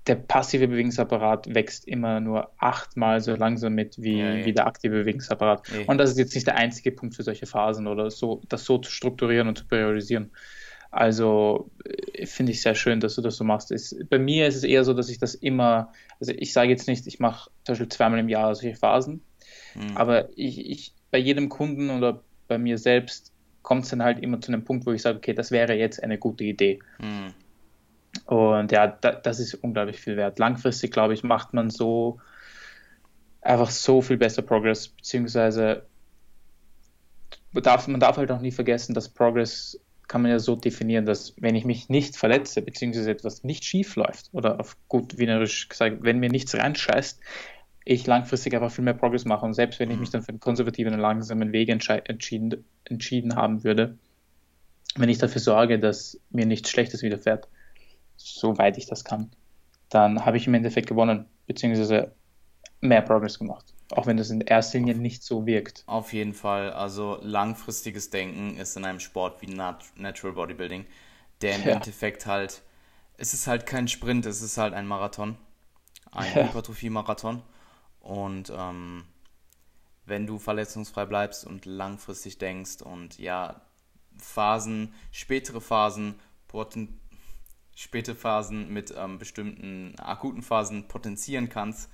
der 0.06 0.16
passive 0.16 0.68
Bewegungsapparat 0.68 1.52
wächst 1.52 1.88
immer 1.88 2.20
nur 2.20 2.52
achtmal 2.58 3.20
so 3.20 3.34
langsam 3.34 3.74
mit 3.74 4.00
wie, 4.00 4.18
ja, 4.18 4.34
ja. 4.34 4.44
wie 4.44 4.52
der 4.52 4.66
aktive 4.66 5.00
Bewegungsapparat. 5.00 5.68
Ja. 5.68 5.84
Und 5.86 5.98
das 5.98 6.10
ist 6.10 6.18
jetzt 6.18 6.34
nicht 6.34 6.46
der 6.46 6.56
einzige 6.56 6.92
Punkt 6.92 7.16
für 7.16 7.24
solche 7.24 7.46
Phasen 7.46 7.86
oder 7.86 8.10
so, 8.10 8.42
das 8.48 8.64
so 8.64 8.78
zu 8.78 8.90
strukturieren 8.90 9.48
und 9.48 9.58
zu 9.58 9.66
priorisieren. 9.66 10.30
Also 10.90 11.70
äh, 11.84 12.26
finde 12.26 12.52
ich 12.52 12.62
sehr 12.62 12.74
schön, 12.74 13.00
dass 13.00 13.14
du 13.14 13.22
das 13.22 13.36
so 13.36 13.44
machst. 13.44 13.70
Ist, 13.70 14.08
bei 14.08 14.18
mir 14.18 14.46
ist 14.46 14.56
es 14.56 14.64
eher 14.64 14.84
so, 14.84 14.94
dass 14.94 15.08
ich 15.08 15.18
das 15.18 15.34
immer, 15.34 15.92
also 16.20 16.32
ich 16.32 16.52
sage 16.52 16.70
jetzt 16.70 16.88
nicht, 16.88 17.06
ich 17.06 17.20
mache 17.20 17.50
zum 17.64 17.72
Beispiel 17.72 17.88
zweimal 17.88 18.18
im 18.18 18.28
Jahr 18.28 18.54
solche 18.54 18.76
Phasen, 18.76 19.22
mhm. 19.74 19.96
aber 19.96 20.28
ich, 20.36 20.58
ich, 20.58 20.94
bei 21.10 21.18
jedem 21.18 21.48
Kunden 21.48 21.90
oder 21.90 22.22
bei 22.48 22.58
mir 22.58 22.78
selbst 22.78 23.32
kommt 23.62 23.84
es 23.84 23.90
dann 23.90 24.02
halt 24.02 24.20
immer 24.20 24.40
zu 24.40 24.52
einem 24.52 24.64
Punkt, 24.64 24.86
wo 24.86 24.92
ich 24.92 25.02
sage, 25.02 25.18
okay, 25.18 25.34
das 25.34 25.50
wäre 25.50 25.74
jetzt 25.74 26.02
eine 26.02 26.18
gute 26.18 26.44
Idee. 26.44 26.78
Mhm. 27.00 27.34
Und 28.24 28.72
ja, 28.72 28.86
da, 28.86 29.12
das 29.12 29.40
ist 29.40 29.54
unglaublich 29.54 30.00
viel 30.00 30.16
wert. 30.16 30.38
Langfristig, 30.38 30.92
glaube 30.92 31.14
ich, 31.14 31.22
macht 31.22 31.52
man 31.52 31.70
so 31.70 32.20
einfach 33.42 33.70
so 33.70 34.02
viel 34.02 34.16
besser 34.16 34.42
Progress, 34.42 34.88
beziehungsweise 34.88 35.86
darf, 37.52 37.88
man 37.88 38.00
darf 38.00 38.16
halt 38.16 38.30
auch 38.30 38.40
nie 38.40 38.52
vergessen, 38.52 38.94
dass 38.94 39.08
Progress 39.08 39.80
kann 40.08 40.22
man 40.22 40.30
ja 40.30 40.38
so 40.38 40.56
definieren, 40.56 41.06
dass 41.06 41.34
wenn 41.38 41.54
ich 41.54 41.64
mich 41.64 41.88
nicht 41.88 42.16
verletze, 42.16 42.62
beziehungsweise 42.62 43.10
etwas 43.10 43.44
nicht 43.44 43.64
schief 43.64 43.96
läuft, 43.96 44.30
oder 44.32 44.60
auf 44.60 44.76
gut 44.88 45.18
wienerisch 45.18 45.68
gesagt, 45.68 45.98
wenn 46.00 46.18
mir 46.18 46.30
nichts 46.30 46.54
reinscheißt, 46.54 47.20
ich 47.84 48.06
langfristig 48.06 48.54
einfach 48.54 48.70
viel 48.70 48.84
mehr 48.84 48.94
Progress 48.94 49.24
mache. 49.24 49.46
Und 49.46 49.54
selbst 49.54 49.78
wenn 49.78 49.90
ich 49.90 49.98
mich 49.98 50.10
dann 50.10 50.22
für 50.22 50.30
einen 50.30 50.40
konservativen 50.40 50.92
und 50.92 51.00
langsamen 51.00 51.52
Weg 51.52 51.68
entschieden, 51.68 52.64
entschieden 52.84 53.36
haben 53.36 53.62
würde, 53.62 53.96
wenn 54.96 55.08
ich 55.08 55.18
dafür 55.18 55.40
sorge, 55.40 55.78
dass 55.78 56.20
mir 56.30 56.46
nichts 56.46 56.70
Schlechtes 56.70 57.02
widerfährt, 57.02 57.48
soweit 58.16 58.76
ich 58.76 58.86
das 58.86 59.04
kann, 59.04 59.30
dann 59.88 60.24
habe 60.24 60.36
ich 60.36 60.48
im 60.48 60.54
Endeffekt 60.54 60.88
gewonnen, 60.88 61.26
beziehungsweise 61.46 62.12
mehr 62.80 63.02
Progress 63.02 63.38
gemacht. 63.38 63.72
Auch 63.90 64.06
wenn 64.06 64.16
das 64.16 64.30
in 64.30 64.40
erster 64.40 64.78
Linie 64.78 64.96
nicht 64.96 65.22
so 65.22 65.46
wirkt. 65.46 65.84
Auf 65.86 66.12
jeden 66.12 66.34
Fall. 66.34 66.72
Also 66.72 67.18
langfristiges 67.22 68.10
Denken 68.10 68.56
ist 68.56 68.76
in 68.76 68.84
einem 68.84 69.00
Sport 69.00 69.42
wie 69.42 69.46
Natural 69.46 70.34
Bodybuilding, 70.34 70.86
der 71.40 71.56
im 71.56 71.62
ja. 71.62 71.72
Endeffekt 71.72 72.26
halt, 72.26 72.62
es 73.16 73.32
ist 73.32 73.46
halt 73.46 73.66
kein 73.66 73.86
Sprint, 73.86 74.26
es 74.26 74.42
ist 74.42 74.58
halt 74.58 74.74
ein 74.74 74.86
Marathon. 74.86 75.36
Ein 76.10 76.32
ja. 76.34 76.44
Hypertrophie-Marathon. 76.44 77.42
Und 78.00 78.52
ähm, 78.56 79.04
wenn 80.04 80.26
du 80.26 80.38
verletzungsfrei 80.38 81.06
bleibst 81.06 81.46
und 81.46 81.64
langfristig 81.64 82.38
denkst 82.38 82.82
und 82.82 83.18
ja, 83.18 83.60
Phasen, 84.18 84.94
spätere 85.12 85.60
Phasen, 85.60 86.18
poten 86.48 87.00
späte 87.74 88.14
Phasen 88.14 88.72
mit 88.72 88.94
ähm, 88.96 89.18
bestimmten 89.18 89.94
akuten 89.98 90.42
Phasen 90.42 90.88
potenzieren 90.88 91.50
kannst 91.50 91.90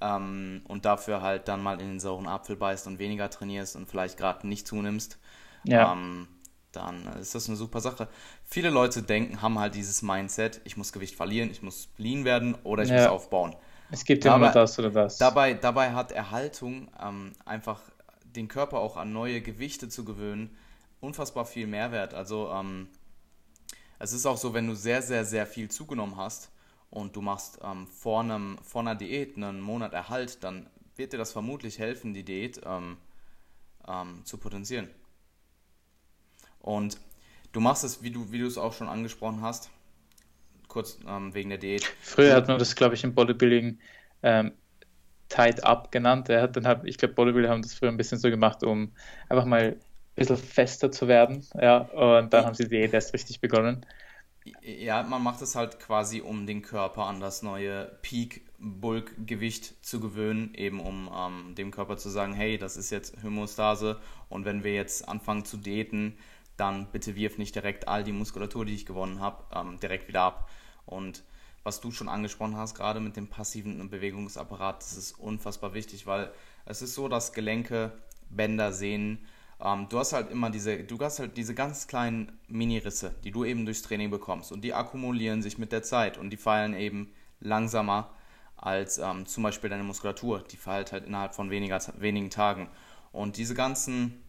ähm, 0.00 0.62
und 0.68 0.84
dafür 0.84 1.22
halt 1.22 1.48
dann 1.48 1.62
mal 1.62 1.80
in 1.80 1.88
den 1.88 2.00
sauren 2.00 2.26
Apfel 2.26 2.56
beißt 2.56 2.86
und 2.86 2.98
weniger 2.98 3.30
trainierst 3.30 3.76
und 3.76 3.88
vielleicht 3.88 4.16
gerade 4.16 4.46
nicht 4.46 4.66
zunimmst, 4.66 5.18
ja. 5.64 5.92
ähm, 5.92 6.28
dann 6.72 7.06
ist 7.18 7.34
das 7.34 7.48
eine 7.48 7.56
super 7.56 7.80
Sache. 7.80 8.08
Viele 8.44 8.70
Leute 8.70 9.02
denken, 9.02 9.42
haben 9.42 9.58
halt 9.58 9.74
dieses 9.74 10.02
Mindset, 10.02 10.60
ich 10.64 10.76
muss 10.76 10.92
Gewicht 10.92 11.16
verlieren, 11.16 11.50
ich 11.50 11.62
muss 11.62 11.88
lean 11.96 12.24
werden 12.24 12.54
oder 12.62 12.82
ich 12.82 12.90
ja. 12.90 12.96
muss 12.96 13.06
aufbauen. 13.06 13.56
Es 13.90 14.04
gibt 14.04 14.24
ja 14.24 14.36
immer 14.36 14.52
das 14.52 14.78
oder 14.78 14.90
das. 14.90 15.16
Dabei, 15.16 15.54
dabei 15.54 15.92
hat 15.92 16.12
Erhaltung 16.12 16.88
ähm, 17.02 17.32
einfach 17.46 17.80
den 18.24 18.46
Körper 18.46 18.78
auch 18.78 18.96
an 18.96 19.12
neue 19.12 19.40
Gewichte 19.40 19.88
zu 19.88 20.04
gewöhnen, 20.04 20.56
unfassbar 21.00 21.46
viel 21.46 21.66
Mehrwert. 21.66 22.12
Also 22.12 22.50
ähm, 22.50 22.88
es 23.98 24.12
ist 24.12 24.26
auch 24.26 24.36
so, 24.36 24.52
wenn 24.52 24.66
du 24.66 24.74
sehr, 24.74 25.00
sehr, 25.00 25.24
sehr 25.24 25.46
viel 25.46 25.70
zugenommen 25.70 26.16
hast 26.16 26.50
und 26.90 27.16
du 27.16 27.20
machst 27.20 27.58
ähm, 27.62 27.86
vor, 27.86 28.20
einem, 28.20 28.58
vor 28.62 28.80
einer 28.82 28.94
Diät 28.94 29.36
einen 29.36 29.60
Monat 29.60 29.92
Erhalt, 29.92 30.42
dann 30.42 30.68
wird 30.96 31.12
dir 31.12 31.18
das 31.18 31.32
vermutlich 31.32 31.78
helfen, 31.78 32.14
die 32.14 32.24
Diät 32.24 32.60
ähm, 32.64 32.96
ähm, 33.86 34.24
zu 34.24 34.38
potenzieren. 34.38 34.88
Und 36.60 36.98
du 37.52 37.60
machst 37.60 37.84
es, 37.84 38.02
wie 38.02 38.10
du, 38.10 38.32
wie 38.32 38.38
du 38.38 38.46
es 38.46 38.58
auch 38.58 38.72
schon 38.72 38.88
angesprochen 38.88 39.42
hast, 39.42 39.70
kurz 40.66 40.98
ähm, 41.06 41.34
wegen 41.34 41.50
der 41.50 41.58
Diät. 41.58 41.84
Früher 42.00 42.34
hat 42.34 42.48
man 42.48 42.58
das, 42.58 42.74
glaube 42.74 42.94
ich, 42.94 43.04
im 43.04 43.14
Bodybuilding 43.14 43.78
ähm, 44.22 44.52
Tied 45.28 45.62
Up 45.64 45.92
genannt. 45.92 46.28
Er 46.28 46.42
hat 46.42 46.56
dann 46.56 46.66
hab, 46.66 46.84
ich 46.84 46.98
glaube, 46.98 47.14
Bodybuilder 47.14 47.50
haben 47.50 47.62
das 47.62 47.74
früher 47.74 47.90
ein 47.90 47.96
bisschen 47.96 48.18
so 48.18 48.30
gemacht, 48.30 48.62
um 48.62 48.92
einfach 49.28 49.44
mal 49.44 49.60
ein 49.60 49.80
bisschen 50.16 50.36
fester 50.36 50.90
zu 50.90 51.06
werden. 51.06 51.46
Ja, 51.60 51.78
und 51.78 52.32
dann 52.32 52.44
haben 52.44 52.54
sie 52.54 52.64
die 52.64 52.70
Diät 52.70 52.94
erst 52.94 53.12
richtig 53.14 53.40
begonnen. 53.40 53.86
Ja, 54.62 55.02
man 55.02 55.22
macht 55.22 55.42
es 55.42 55.54
halt 55.54 55.80
quasi, 55.80 56.20
um 56.20 56.46
den 56.46 56.62
Körper 56.62 57.04
an 57.06 57.20
das 57.20 57.42
neue 57.42 57.86
Peak-Bulk-Gewicht 58.02 59.84
zu 59.84 60.00
gewöhnen, 60.00 60.54
eben 60.54 60.80
um 60.80 61.10
ähm, 61.14 61.54
dem 61.54 61.70
Körper 61.70 61.96
zu 61.96 62.08
sagen, 62.08 62.34
hey, 62.34 62.58
das 62.58 62.76
ist 62.76 62.90
jetzt 62.90 63.22
Homostase 63.22 64.00
und 64.28 64.44
wenn 64.44 64.64
wir 64.64 64.74
jetzt 64.74 65.08
anfangen 65.08 65.44
zu 65.44 65.56
daten, 65.56 66.16
dann 66.56 66.90
bitte 66.90 67.16
wirf 67.16 67.38
nicht 67.38 67.54
direkt 67.54 67.88
all 67.88 68.04
die 68.04 68.12
Muskulatur, 68.12 68.64
die 68.64 68.74
ich 68.74 68.86
gewonnen 68.86 69.20
habe, 69.20 69.44
ähm, 69.54 69.78
direkt 69.80 70.08
wieder 70.08 70.22
ab. 70.22 70.50
Und 70.86 71.22
was 71.62 71.80
du 71.80 71.90
schon 71.90 72.08
angesprochen 72.08 72.56
hast, 72.56 72.74
gerade 72.74 73.00
mit 73.00 73.16
dem 73.16 73.28
passiven 73.28 73.88
Bewegungsapparat, 73.90 74.82
das 74.82 74.96
ist 74.96 75.12
unfassbar 75.18 75.74
wichtig, 75.74 76.06
weil 76.06 76.32
es 76.66 76.82
ist 76.82 76.94
so, 76.94 77.08
dass 77.08 77.32
Gelenke, 77.32 77.92
Bänder, 78.30 78.72
Sehnen, 78.72 79.26
ähm, 79.60 79.88
du 79.88 79.98
hast 79.98 80.12
halt 80.12 80.30
immer 80.30 80.50
diese, 80.50 80.84
du 80.84 80.98
hast 80.98 81.18
halt 81.18 81.36
diese 81.36 81.54
ganz 81.54 81.86
kleinen 81.86 82.38
Mini-Risse, 82.48 83.14
die 83.24 83.30
du 83.30 83.44
eben 83.44 83.64
durchs 83.64 83.82
Training 83.82 84.10
bekommst 84.10 84.52
und 84.52 84.62
die 84.62 84.74
akkumulieren 84.74 85.42
sich 85.42 85.58
mit 85.58 85.72
der 85.72 85.82
Zeit 85.82 86.18
und 86.18 86.30
die 86.30 86.36
fallen 86.36 86.74
eben 86.74 87.12
langsamer 87.40 88.10
als 88.56 88.98
ähm, 88.98 89.26
zum 89.26 89.44
Beispiel 89.44 89.70
deine 89.70 89.84
Muskulatur, 89.84 90.42
die 90.50 90.56
verhält 90.56 90.92
halt 90.92 91.06
innerhalb 91.06 91.34
von 91.34 91.50
weniger, 91.50 91.80
wenigen 91.98 92.30
Tagen. 92.30 92.68
Und 93.12 93.36
diese 93.36 93.54
ganzen 93.54 94.22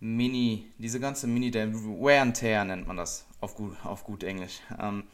Mini, 0.00 0.72
diese 0.78 1.00
ganze 1.00 1.26
Mini, 1.26 1.50
der 1.50 1.72
Wear 1.72 2.22
and 2.22 2.36
Tear 2.36 2.64
nennt 2.64 2.86
man 2.86 2.96
das 2.96 3.26
auf 3.40 3.54
gut, 3.54 3.76
auf 3.84 4.04
gut 4.04 4.22
Englisch. 4.22 4.60
Ähm, 4.78 5.04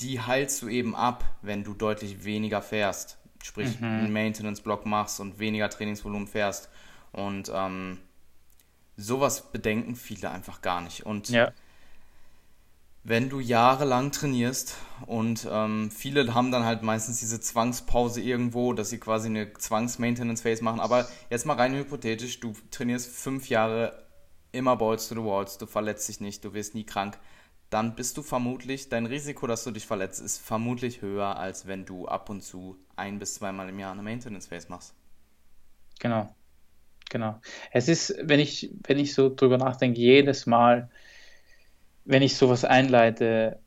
die 0.00 0.20
heilst 0.20 0.62
du 0.62 0.68
eben 0.68 0.94
ab, 0.94 1.24
wenn 1.42 1.64
du 1.64 1.74
deutlich 1.74 2.24
weniger 2.24 2.62
fährst. 2.62 3.18
Sprich, 3.42 3.80
mhm. 3.80 3.86
einen 3.86 4.12
Maintenance-Block 4.12 4.84
machst 4.84 5.20
und 5.20 5.38
weniger 5.38 5.70
Trainingsvolumen 5.70 6.26
fährst. 6.26 6.68
Und 7.18 7.50
ähm, 7.54 7.98
sowas 8.96 9.50
bedenken 9.52 9.96
viele 9.96 10.30
einfach 10.30 10.62
gar 10.62 10.80
nicht. 10.80 11.04
Und 11.04 11.28
ja. 11.28 11.52
wenn 13.04 13.28
du 13.28 13.40
jahrelang 13.40 14.12
trainierst 14.12 14.76
und 15.06 15.46
ähm, 15.50 15.90
viele 15.90 16.34
haben 16.34 16.52
dann 16.52 16.64
halt 16.64 16.82
meistens 16.82 17.20
diese 17.20 17.40
Zwangspause 17.40 18.20
irgendwo, 18.20 18.72
dass 18.72 18.90
sie 18.90 18.98
quasi 18.98 19.28
eine 19.28 19.52
Zwangs-Maintenance-Phase 19.52 20.62
machen. 20.62 20.80
Aber 20.80 21.08
jetzt 21.30 21.46
mal 21.46 21.56
rein 21.56 21.74
hypothetisch, 21.74 22.40
du 22.40 22.54
trainierst 22.70 23.08
fünf 23.10 23.48
Jahre 23.48 24.06
immer 24.52 24.76
Balls 24.76 25.08
to 25.08 25.14
the 25.14 25.22
Walls, 25.22 25.58
du 25.58 25.66
verletzt 25.66 26.08
dich 26.08 26.20
nicht, 26.20 26.44
du 26.44 26.54
wirst 26.54 26.74
nie 26.74 26.84
krank 26.84 27.18
dann 27.70 27.94
bist 27.94 28.16
du 28.16 28.22
vermutlich, 28.22 28.88
dein 28.88 29.06
Risiko, 29.06 29.46
dass 29.46 29.64
du 29.64 29.70
dich 29.70 29.86
verletzt, 29.86 30.20
ist 30.20 30.38
vermutlich 30.38 31.02
höher, 31.02 31.36
als 31.36 31.66
wenn 31.66 31.84
du 31.84 32.08
ab 32.08 32.30
und 32.30 32.42
zu 32.42 32.78
ein 32.96 33.18
bis 33.18 33.34
zweimal 33.34 33.68
im 33.68 33.78
Jahr 33.78 33.92
eine 33.92 34.02
Maintenance 34.02 34.46
Phase 34.46 34.68
machst. 34.70 34.94
Genau. 36.00 36.34
Genau. 37.10 37.40
Es 37.72 37.88
ist, 37.88 38.14
wenn 38.22 38.40
ich, 38.40 38.70
wenn 38.86 38.98
ich 38.98 39.14
so 39.14 39.34
drüber 39.34 39.58
nachdenke, 39.58 40.00
jedes 40.00 40.46
Mal, 40.46 40.90
wenn 42.04 42.22
ich 42.22 42.36
sowas 42.36 42.64
einleite, 42.64 43.58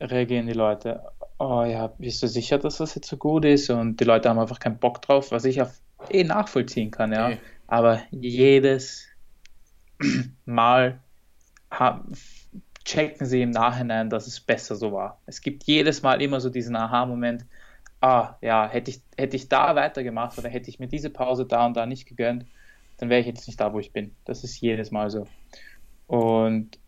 reagieren 0.00 0.46
die 0.46 0.52
Leute, 0.52 1.02
oh 1.38 1.64
ja, 1.64 1.88
bist 1.98 2.22
du 2.22 2.28
sicher, 2.28 2.58
dass 2.58 2.78
das 2.78 2.94
jetzt 2.94 3.08
so 3.08 3.16
gut 3.16 3.44
ist? 3.44 3.70
Und 3.70 4.00
die 4.00 4.04
Leute 4.04 4.28
haben 4.28 4.38
einfach 4.38 4.58
keinen 4.58 4.78
Bock 4.78 5.02
drauf, 5.02 5.30
was 5.30 5.44
ich 5.44 5.60
auch 5.62 5.70
eh 6.10 6.24
nachvollziehen 6.24 6.90
kann, 6.90 7.12
ja. 7.12 7.28
Okay. 7.28 7.38
Aber 7.66 8.02
jedes 8.10 9.06
Mal 10.44 11.00
checken 12.84 13.26
sie 13.26 13.42
im 13.42 13.50
Nachhinein, 13.50 14.08
dass 14.08 14.26
es 14.26 14.40
besser 14.40 14.76
so 14.76 14.92
war. 14.92 15.20
Es 15.26 15.40
gibt 15.40 15.64
jedes 15.64 16.02
Mal 16.02 16.22
immer 16.22 16.40
so 16.40 16.48
diesen 16.48 16.76
Aha-Moment, 16.76 17.44
ah, 18.00 18.36
ja, 18.40 18.68
hätte 18.68 18.90
ich, 18.90 19.02
hätte 19.16 19.36
ich 19.36 19.48
da 19.48 19.74
weitergemacht 19.74 20.38
oder 20.38 20.48
hätte 20.48 20.70
ich 20.70 20.78
mir 20.78 20.86
diese 20.86 21.10
Pause 21.10 21.46
da 21.46 21.66
und 21.66 21.76
da 21.76 21.86
nicht 21.86 22.06
gegönnt, 22.06 22.46
dann 22.98 23.10
wäre 23.10 23.20
ich 23.20 23.26
jetzt 23.26 23.46
nicht 23.46 23.60
da, 23.60 23.72
wo 23.72 23.78
ich 23.78 23.92
bin. 23.92 24.14
Das 24.24 24.44
ist 24.44 24.60
jedes 24.60 24.90
Mal 24.90 25.10
so. 25.10 25.26
Und 26.06 26.78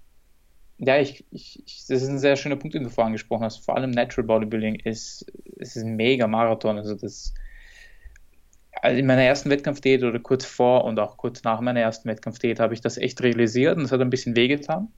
ja, 0.79 0.99
ich, 0.99 1.25
ich, 1.31 1.63
das 1.89 2.03
ist 2.03 2.09
ein 2.09 2.19
sehr 2.19 2.37
schöner 2.37 2.57
Punkt, 2.57 2.75
den 2.75 2.85
du 2.85 2.91
vorhin 2.91 3.09
angesprochen 3.09 3.45
hast. 3.45 3.65
Vor 3.65 3.77
allem 3.77 3.91
Natural 3.91 4.27
Bodybuilding 4.27 4.77
ist, 4.77 5.23
ist 5.57 5.77
ein 5.77 5.97
mega 5.97 6.27
Marathon. 6.27 6.79
Also 6.79 6.95
das 6.95 7.35
also 8.83 8.99
in 8.99 9.07
meiner 9.07 9.23
ersten 9.23 9.51
Wettkampfdiät 9.51 10.03
oder 10.03 10.19
kurz 10.19 10.45
vor 10.45 10.85
und 10.85 10.99
auch 10.99 11.17
kurz 11.17 11.43
nach 11.43 11.61
meiner 11.61 11.81
ersten 11.81 12.09
Wettkampfdiät 12.09 12.61
habe 12.61 12.75
ich 12.75 12.81
das 12.81 12.97
echt 12.97 13.21
realisiert 13.23 13.77
und 13.77 13.85
es 13.85 13.93
hat 13.93 14.01
ein 14.01 14.11
bisschen 14.11 14.37
wehgetan. 14.37 14.89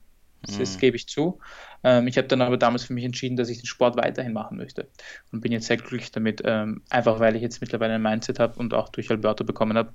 Das, 0.43 0.59
das 0.59 0.77
mhm. 0.77 0.81
gebe 0.81 0.97
ich 0.97 1.07
zu. 1.07 1.39
Ähm, 1.85 2.07
ich 2.07 2.17
habe 2.17 2.29
dann 2.29 2.41
aber 2.41 2.57
damals 2.57 2.85
für 2.85 2.95
mich 2.95 3.05
entschieden, 3.05 3.37
dass 3.37 3.51
ich 3.51 3.59
den 3.59 3.67
Sport 3.67 3.97
weiterhin 3.97 4.33
machen 4.33 4.57
möchte 4.57 4.89
und 5.33 5.43
bin 5.43 5.53
jetzt 5.53 5.67
sehr 5.67 5.77
glücklich 5.77 6.13
damit, 6.13 6.43
ähm, 6.45 6.83
einfach 6.89 7.21
weil 7.21 7.37
ich 7.37 7.43
jetzt 7.43 7.61
mittlerweile 7.61 7.95
ein 7.95 8.03
Mindset 8.03 8.39
habe 8.39 8.59
und 8.59 8.73
auch 8.73 8.89
durch 8.89 9.11
Alberto 9.11 9.45
bekommen 9.45 9.77
habe, 9.77 9.93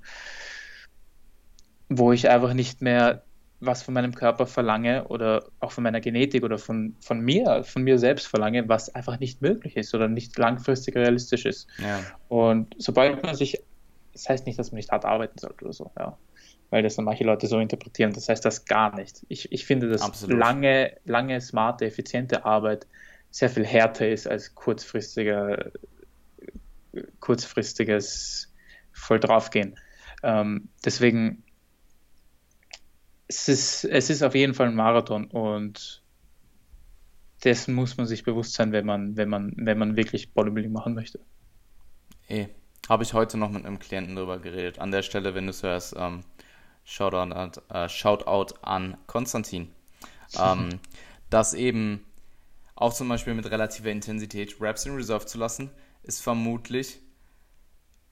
wo 1.88 2.12
ich 2.12 2.28
einfach 2.28 2.54
nicht 2.54 2.82
mehr 2.82 3.22
was 3.58 3.82
von 3.82 3.94
meinem 3.94 4.14
Körper 4.14 4.46
verlange 4.46 5.08
oder 5.08 5.46
auch 5.60 5.72
von 5.72 5.82
meiner 5.82 6.00
Genetik 6.00 6.44
oder 6.44 6.58
von, 6.58 6.94
von 7.00 7.20
mir, 7.20 7.64
von 7.64 7.82
mir 7.82 7.98
selbst 7.98 8.26
verlange, 8.26 8.68
was 8.68 8.94
einfach 8.94 9.18
nicht 9.18 9.40
möglich 9.40 9.76
ist 9.76 9.94
oder 9.94 10.08
nicht 10.08 10.36
langfristig 10.36 10.94
realistisch 10.94 11.46
ist. 11.46 11.66
Ja. 11.78 12.00
Und 12.28 12.74
sobald 12.76 13.22
man 13.22 13.34
sich, 13.34 13.62
das 14.12 14.28
heißt 14.28 14.46
nicht, 14.46 14.58
dass 14.58 14.72
man 14.72 14.76
nicht 14.76 14.90
hart 14.90 15.06
arbeiten 15.06 15.38
sollte 15.38 15.64
oder 15.64 15.72
so, 15.72 15.90
ja 15.98 16.18
weil 16.70 16.82
das 16.82 16.96
dann 16.96 17.04
manche 17.04 17.24
Leute 17.24 17.46
so 17.46 17.58
interpretieren. 17.58 18.12
Das 18.12 18.28
heißt 18.28 18.44
das 18.44 18.64
gar 18.64 18.94
nicht. 18.94 19.24
Ich, 19.28 19.50
ich 19.52 19.66
finde, 19.66 19.88
dass 19.88 20.02
Absolut. 20.02 20.38
lange, 20.38 20.96
lange, 21.04 21.40
smarte, 21.40 21.86
effiziente 21.86 22.44
Arbeit 22.44 22.86
sehr 23.30 23.50
viel 23.50 23.64
härter 23.64 24.08
ist 24.08 24.26
als 24.26 24.54
kurzfristiger, 24.54 25.70
kurzfristiges 27.20 28.52
voll 28.92 29.20
draufgehen. 29.20 29.78
Ähm, 30.22 30.68
deswegen, 30.84 31.44
es 33.28 33.48
ist, 33.48 33.84
es 33.84 34.10
ist 34.10 34.22
auf 34.22 34.34
jeden 34.34 34.54
Fall 34.54 34.68
ein 34.68 34.74
Marathon 34.74 35.26
und 35.26 36.02
das 37.40 37.68
muss 37.68 37.96
man 37.96 38.06
sich 38.06 38.24
bewusst 38.24 38.54
sein, 38.54 38.72
wenn 38.72 38.86
man, 38.86 39.16
wenn 39.16 39.28
man, 39.28 39.52
wenn 39.56 39.78
man 39.78 39.96
wirklich 39.96 40.32
Bodybuilding 40.32 40.72
machen 40.72 40.94
möchte. 40.94 41.20
Eh, 42.28 42.48
habe 42.88 43.02
ich 43.02 43.12
heute 43.12 43.36
noch 43.36 43.50
mit 43.50 43.64
einem 43.64 43.78
Klienten 43.78 44.16
drüber 44.16 44.38
geredet. 44.38 44.78
An 44.78 44.90
der 44.90 45.02
Stelle, 45.02 45.34
wenn 45.34 45.44
du 45.44 45.50
es 45.50 45.62
hörst, 45.62 45.94
ähm, 45.98 46.22
Shoutout 46.84 47.16
an, 47.16 47.52
äh, 47.68 47.88
Shoutout 47.88 48.54
an 48.62 48.96
Konstantin. 49.06 49.68
ähm, 50.40 50.80
dass 51.30 51.54
eben 51.54 52.04
auch 52.74 52.92
zum 52.92 53.08
Beispiel 53.08 53.34
mit 53.34 53.50
relativer 53.50 53.90
Intensität 53.90 54.56
Raps 54.60 54.86
in 54.86 54.94
Reserve 54.94 55.26
zu 55.26 55.38
lassen, 55.38 55.70
ist 56.02 56.20
vermutlich 56.22 57.00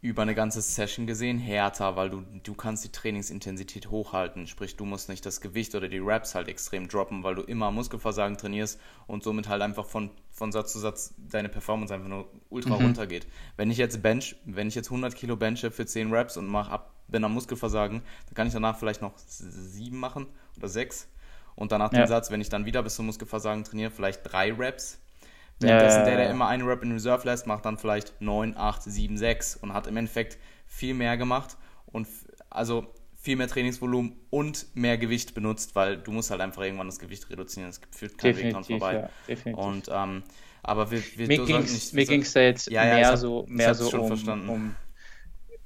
über 0.04 0.20
eine 0.20 0.34
ganze 0.34 0.60
Session 0.60 1.06
gesehen 1.06 1.38
härter, 1.38 1.96
weil 1.96 2.10
du, 2.10 2.24
du 2.42 2.52
kannst 2.52 2.84
die 2.84 2.92
Trainingsintensität 2.92 3.88
hochhalten. 3.88 4.46
Sprich, 4.46 4.76
du 4.76 4.84
musst 4.84 5.08
nicht 5.08 5.24
das 5.24 5.40
Gewicht 5.40 5.74
oder 5.74 5.88
die 5.88 5.98
Raps 5.98 6.34
halt 6.34 6.46
extrem 6.48 6.88
droppen, 6.88 7.22
weil 7.22 7.34
du 7.34 7.40
immer 7.40 7.70
Muskelversagen 7.70 8.36
trainierst 8.36 8.78
und 9.06 9.22
somit 9.22 9.48
halt 9.48 9.62
einfach 9.62 9.86
von, 9.86 10.10
von 10.30 10.52
Satz 10.52 10.74
zu 10.74 10.78
Satz 10.78 11.14
deine 11.16 11.48
Performance 11.48 11.94
einfach 11.94 12.08
nur 12.08 12.28
ultra 12.50 12.76
mhm. 12.76 12.84
runtergeht. 12.84 13.26
Wenn 13.56 13.70
ich 13.70 13.78
jetzt 13.78 14.02
bench, 14.02 14.36
wenn 14.44 14.68
ich 14.68 14.74
jetzt 14.74 14.88
100 14.88 15.16
Kilo 15.16 15.36
benche 15.36 15.70
für 15.70 15.86
10 15.86 16.12
Raps 16.12 16.36
und 16.36 16.48
mach 16.48 16.68
ab, 16.68 16.92
bin 17.08 17.24
am 17.24 17.32
Muskelversagen, 17.32 18.02
dann 18.26 18.34
kann 18.34 18.46
ich 18.46 18.52
danach 18.52 18.78
vielleicht 18.78 19.00
noch 19.00 19.16
7 19.16 19.96
machen 19.96 20.26
oder 20.58 20.68
6 20.68 21.08
und 21.54 21.72
danach 21.72 21.94
ja. 21.94 22.00
den 22.00 22.08
Satz, 22.08 22.30
wenn 22.30 22.42
ich 22.42 22.50
dann 22.50 22.66
wieder 22.66 22.82
bis 22.82 22.96
zum 22.96 23.06
Muskelversagen 23.06 23.64
trainiere, 23.64 23.90
vielleicht 23.90 24.20
3 24.30 24.52
Raps 24.58 24.98
Währenddessen 25.60 26.00
ja, 26.00 26.04
der, 26.04 26.16
der 26.16 26.30
immer 26.30 26.48
eine 26.48 26.66
Rap 26.66 26.82
in 26.82 26.92
Reserve 26.92 27.26
lässt, 27.26 27.46
macht 27.46 27.64
dann 27.64 27.78
vielleicht 27.78 28.20
9, 28.20 28.56
8, 28.56 28.82
7, 28.82 29.16
6 29.16 29.56
und 29.56 29.72
hat 29.72 29.86
im 29.86 29.96
Endeffekt 29.96 30.38
viel 30.66 30.94
mehr 30.94 31.16
gemacht 31.16 31.56
und 31.86 32.08
also 32.50 32.86
viel 33.14 33.36
mehr 33.36 33.48
Trainingsvolumen 33.48 34.16
und 34.30 34.66
mehr 34.74 34.98
Gewicht 34.98 35.34
benutzt, 35.34 35.74
weil 35.74 35.96
du 35.96 36.12
musst 36.12 36.30
halt 36.30 36.40
einfach 36.40 36.62
irgendwann 36.62 36.88
das 36.88 36.98
Gewicht 36.98 37.30
reduzieren. 37.30 37.70
Es 37.70 37.80
führt 37.90 38.18
kein 38.18 38.36
Weg 38.36 38.52
dran 38.52 38.64
vorbei. 38.64 39.08
Ja. 39.26 39.54
Und 39.54 39.88
ähm, 39.90 40.24
aber 40.62 40.90
wir, 40.90 41.02
wir 41.16 41.28
mir 41.28 41.44
ging 42.06 42.22
es 42.22 42.32
da 42.32 42.40
jetzt 42.40 42.70
ja, 42.70 42.84
ja, 42.84 42.94
mehr 42.94 43.08
hab, 43.08 43.16
so 43.18 43.44
mehr 43.48 43.74
so 43.74 43.90
um, 43.98 44.48
um, 44.48 44.76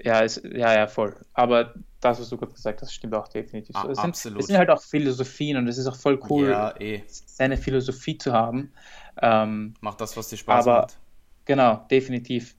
ja, 0.02 0.20
ist, 0.20 0.42
ja, 0.44 0.74
ja, 0.74 0.86
voll. 0.86 1.16
Aber 1.34 1.74
das, 2.00 2.20
was 2.20 2.28
du 2.28 2.36
gerade 2.36 2.52
gesagt 2.52 2.80
hast, 2.82 2.92
stimmt 2.92 3.14
auch 3.14 3.28
definitiv 3.28 3.76
so. 3.76 3.88
Es 3.90 3.98
sind, 3.98 4.08
absolut. 4.08 4.40
es 4.40 4.46
sind 4.46 4.56
halt 4.56 4.70
auch 4.70 4.82
Philosophien 4.82 5.56
und 5.56 5.68
es 5.68 5.78
ist 5.78 5.86
auch 5.86 5.96
voll 5.96 6.20
cool, 6.30 6.50
ja, 6.50 6.74
eh. 6.80 7.02
seine 7.08 7.56
Philosophie 7.56 8.18
zu 8.18 8.32
haben. 8.32 8.72
Ähm, 9.20 9.74
Mach 9.80 9.94
das, 9.94 10.16
was 10.16 10.28
dir 10.28 10.36
Spaß 10.36 10.66
aber, 10.66 10.80
macht. 10.82 10.98
Genau, 11.44 11.86
definitiv. 11.90 12.54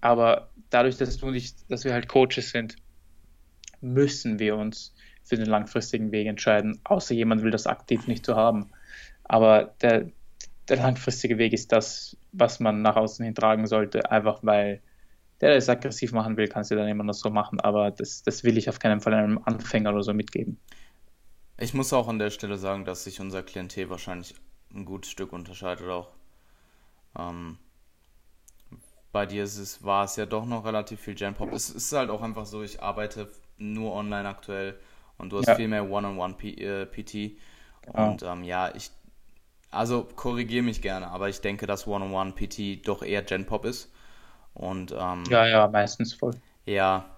Aber 0.00 0.50
dadurch, 0.70 0.96
dass 0.96 1.16
du 1.16 1.30
nicht, 1.30 1.70
dass 1.70 1.84
wir 1.84 1.92
halt 1.92 2.08
Coaches 2.08 2.50
sind, 2.50 2.76
müssen 3.80 4.38
wir 4.38 4.56
uns 4.56 4.94
für 5.24 5.36
den 5.36 5.46
langfristigen 5.46 6.10
Weg 6.12 6.26
entscheiden, 6.26 6.80
außer 6.84 7.14
jemand 7.14 7.42
will 7.42 7.50
das 7.50 7.66
aktiv 7.66 8.06
nicht 8.06 8.26
so 8.26 8.36
haben. 8.36 8.70
Aber 9.24 9.74
der, 9.80 10.10
der 10.68 10.76
langfristige 10.76 11.38
Weg 11.38 11.52
ist 11.52 11.72
das, 11.72 12.16
was 12.32 12.60
man 12.60 12.82
nach 12.82 12.96
außen 12.96 13.24
hin 13.24 13.34
tragen 13.34 13.66
sollte, 13.66 14.10
einfach 14.10 14.40
weil 14.42 14.80
der 15.40 15.56
es 15.56 15.68
aggressiv 15.68 16.12
machen 16.12 16.36
will, 16.36 16.46
kann 16.46 16.62
es 16.62 16.70
ja 16.70 16.76
dann 16.76 16.88
immer 16.88 17.02
noch 17.02 17.14
so 17.14 17.28
machen, 17.28 17.58
aber 17.60 17.90
das, 17.90 18.22
das 18.22 18.44
will 18.44 18.56
ich 18.56 18.68
auf 18.68 18.78
keinen 18.78 19.00
Fall 19.00 19.12
einem 19.12 19.40
Anfänger 19.44 19.90
oder 19.90 20.02
so 20.02 20.14
mitgeben. 20.14 20.58
Ich 21.58 21.74
muss 21.74 21.92
auch 21.92 22.08
an 22.08 22.20
der 22.20 22.30
Stelle 22.30 22.56
sagen, 22.56 22.84
dass 22.84 23.04
sich 23.04 23.20
unser 23.20 23.42
Klientel 23.42 23.90
wahrscheinlich 23.90 24.34
ein 24.74 24.84
gutes 24.84 25.10
Stück 25.10 25.32
unterscheidet 25.32 25.88
auch. 25.88 26.08
Ähm, 27.18 27.58
bei 29.12 29.26
dir 29.26 29.44
ist 29.44 29.58
es, 29.58 29.84
war 29.84 30.04
es 30.04 30.16
ja 30.16 30.26
doch 30.26 30.46
noch 30.46 30.64
relativ 30.64 31.00
viel 31.00 31.14
Gen-Pop. 31.14 31.52
Es 31.52 31.68
ist 31.70 31.92
halt 31.92 32.10
auch 32.10 32.22
einfach 32.22 32.46
so, 32.46 32.62
ich 32.62 32.82
arbeite 32.82 33.28
nur 33.58 33.92
online 33.92 34.28
aktuell 34.28 34.78
und 35.18 35.30
du 35.30 35.38
hast 35.38 35.48
ja. 35.48 35.54
viel 35.54 35.68
mehr 35.68 35.90
One-on-One-PT. 35.90 37.14
Äh, 37.14 37.36
und 37.92 38.22
ähm, 38.22 38.42
ja, 38.44 38.74
ich, 38.74 38.90
also 39.70 40.04
korrigiere 40.16 40.62
mich 40.62 40.80
gerne, 40.80 41.08
aber 41.08 41.28
ich 41.28 41.40
denke, 41.40 41.66
dass 41.66 41.86
One-on-One-PT 41.86 42.86
doch 42.86 43.02
eher 43.02 43.22
Gen-Pop 43.22 43.66
ist. 43.66 43.92
Und, 44.54 44.92
ähm, 44.98 45.24
ja, 45.28 45.46
ja, 45.46 45.68
meistens 45.68 46.14
voll. 46.14 46.34
Ja, 46.64 47.16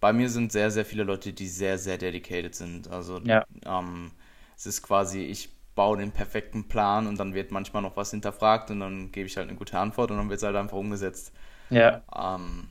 bei 0.00 0.12
mir 0.12 0.28
sind 0.28 0.52
sehr, 0.52 0.70
sehr 0.70 0.84
viele 0.84 1.04
Leute, 1.04 1.32
die 1.32 1.48
sehr, 1.48 1.78
sehr 1.78 1.98
dedicated 1.98 2.54
sind. 2.54 2.88
Also 2.88 3.18
ja. 3.20 3.44
ähm, 3.64 4.12
es 4.56 4.66
ist 4.66 4.82
quasi, 4.82 5.22
ich 5.22 5.48
baue 5.74 5.98
den 5.98 6.12
perfekten 6.12 6.68
Plan 6.68 7.06
und 7.06 7.18
dann 7.18 7.34
wird 7.34 7.50
manchmal 7.50 7.82
noch 7.82 7.96
was 7.96 8.10
hinterfragt 8.10 8.70
und 8.70 8.80
dann 8.80 9.10
gebe 9.12 9.26
ich 9.26 9.36
halt 9.36 9.48
eine 9.48 9.58
gute 9.58 9.78
Antwort 9.78 10.10
und 10.10 10.18
dann 10.18 10.28
wird 10.28 10.38
es 10.38 10.44
halt 10.44 10.56
einfach 10.56 10.76
umgesetzt. 10.76 11.32
Ja. 11.70 12.02
Ähm, 12.14 12.68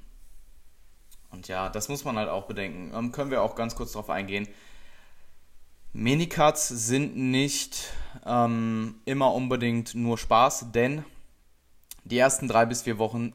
und 1.32 1.48
ja, 1.48 1.70
das 1.70 1.90
muss 1.90 2.06
man 2.06 2.18
halt 2.18 2.30
auch 2.30 2.46
bedenken. 2.46 2.92
Ähm, 2.96 3.12
können 3.12 3.32
wir 3.32 3.42
auch 3.42 3.56
ganz 3.56 3.76
kurz 3.76 3.92
darauf 3.94 4.10
eingehen. 4.10 4.48
Minicuts 5.92 6.70
sind 6.70 7.16
nicht 7.16 7.92
ähm, 8.26 8.96
immer 9.06 9.34
unbedingt 9.34 9.94
nur 9.96 10.18
Spaß, 10.18 10.72
denn 10.72 11.04
die 12.04 12.18
ersten 12.18 12.48
drei 12.48 12.66
bis 12.66 12.82
vier 12.82 12.98
Wochen, 12.98 13.34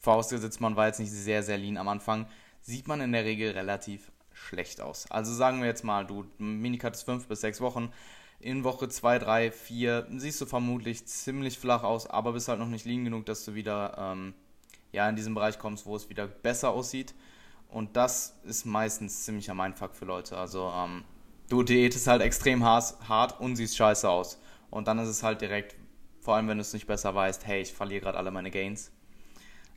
vorausgesetzt 0.00 0.60
man 0.60 0.76
war 0.76 0.86
jetzt 0.86 1.00
nicht 1.00 1.12
sehr, 1.12 1.42
sehr 1.42 1.58
lean 1.58 1.76
am 1.76 1.88
Anfang, 1.88 2.26
sieht 2.60 2.88
man 2.88 3.00
in 3.00 3.12
der 3.12 3.24
Regel 3.24 3.52
relativ 3.52 4.10
schlecht 4.32 4.80
aus. 4.80 5.10
Also 5.10 5.34
sagen 5.34 5.60
wir 5.60 5.68
jetzt 5.68 5.84
mal, 5.84 6.06
du 6.06 6.24
Minicut 6.38 6.94
ist 6.94 7.02
fünf 7.02 7.28
bis 7.28 7.40
sechs 7.42 7.60
Wochen, 7.60 7.92
in 8.42 8.64
Woche 8.64 8.88
2, 8.88 9.20
3, 9.20 9.50
4 9.52 10.06
siehst 10.16 10.40
du 10.40 10.46
vermutlich 10.46 11.06
ziemlich 11.06 11.58
flach 11.58 11.84
aus, 11.84 12.06
aber 12.06 12.32
bist 12.32 12.48
halt 12.48 12.58
noch 12.58 12.68
nicht 12.68 12.84
liegen 12.84 13.04
genug, 13.04 13.24
dass 13.24 13.44
du 13.44 13.54
wieder 13.54 13.96
ähm, 13.96 14.34
ja, 14.90 15.08
in 15.08 15.16
diesen 15.16 15.34
Bereich 15.34 15.58
kommst, 15.58 15.86
wo 15.86 15.96
es 15.96 16.10
wieder 16.10 16.26
besser 16.26 16.70
aussieht. 16.70 17.14
Und 17.68 17.96
das 17.96 18.36
ist 18.44 18.66
meistens 18.66 19.24
ziemlich 19.24 19.50
am 19.50 19.56
Mindfuck 19.56 19.94
für 19.94 20.04
Leute. 20.04 20.36
Also 20.36 20.70
ähm, 20.76 21.04
du 21.48 21.62
diätest 21.62 22.06
halt 22.06 22.20
extrem 22.20 22.64
hart 22.64 23.40
und 23.40 23.56
siehst 23.56 23.76
scheiße 23.76 24.08
aus. 24.08 24.38
Und 24.70 24.88
dann 24.88 24.98
ist 24.98 25.08
es 25.08 25.22
halt 25.22 25.40
direkt, 25.40 25.76
vor 26.20 26.34
allem 26.34 26.48
wenn 26.48 26.58
du 26.58 26.62
es 26.62 26.72
nicht 26.72 26.86
besser 26.86 27.14
weißt, 27.14 27.46
hey, 27.46 27.62
ich 27.62 27.72
verliere 27.72 28.02
gerade 28.02 28.18
alle 28.18 28.30
meine 28.30 28.50
Gains. 28.50 28.90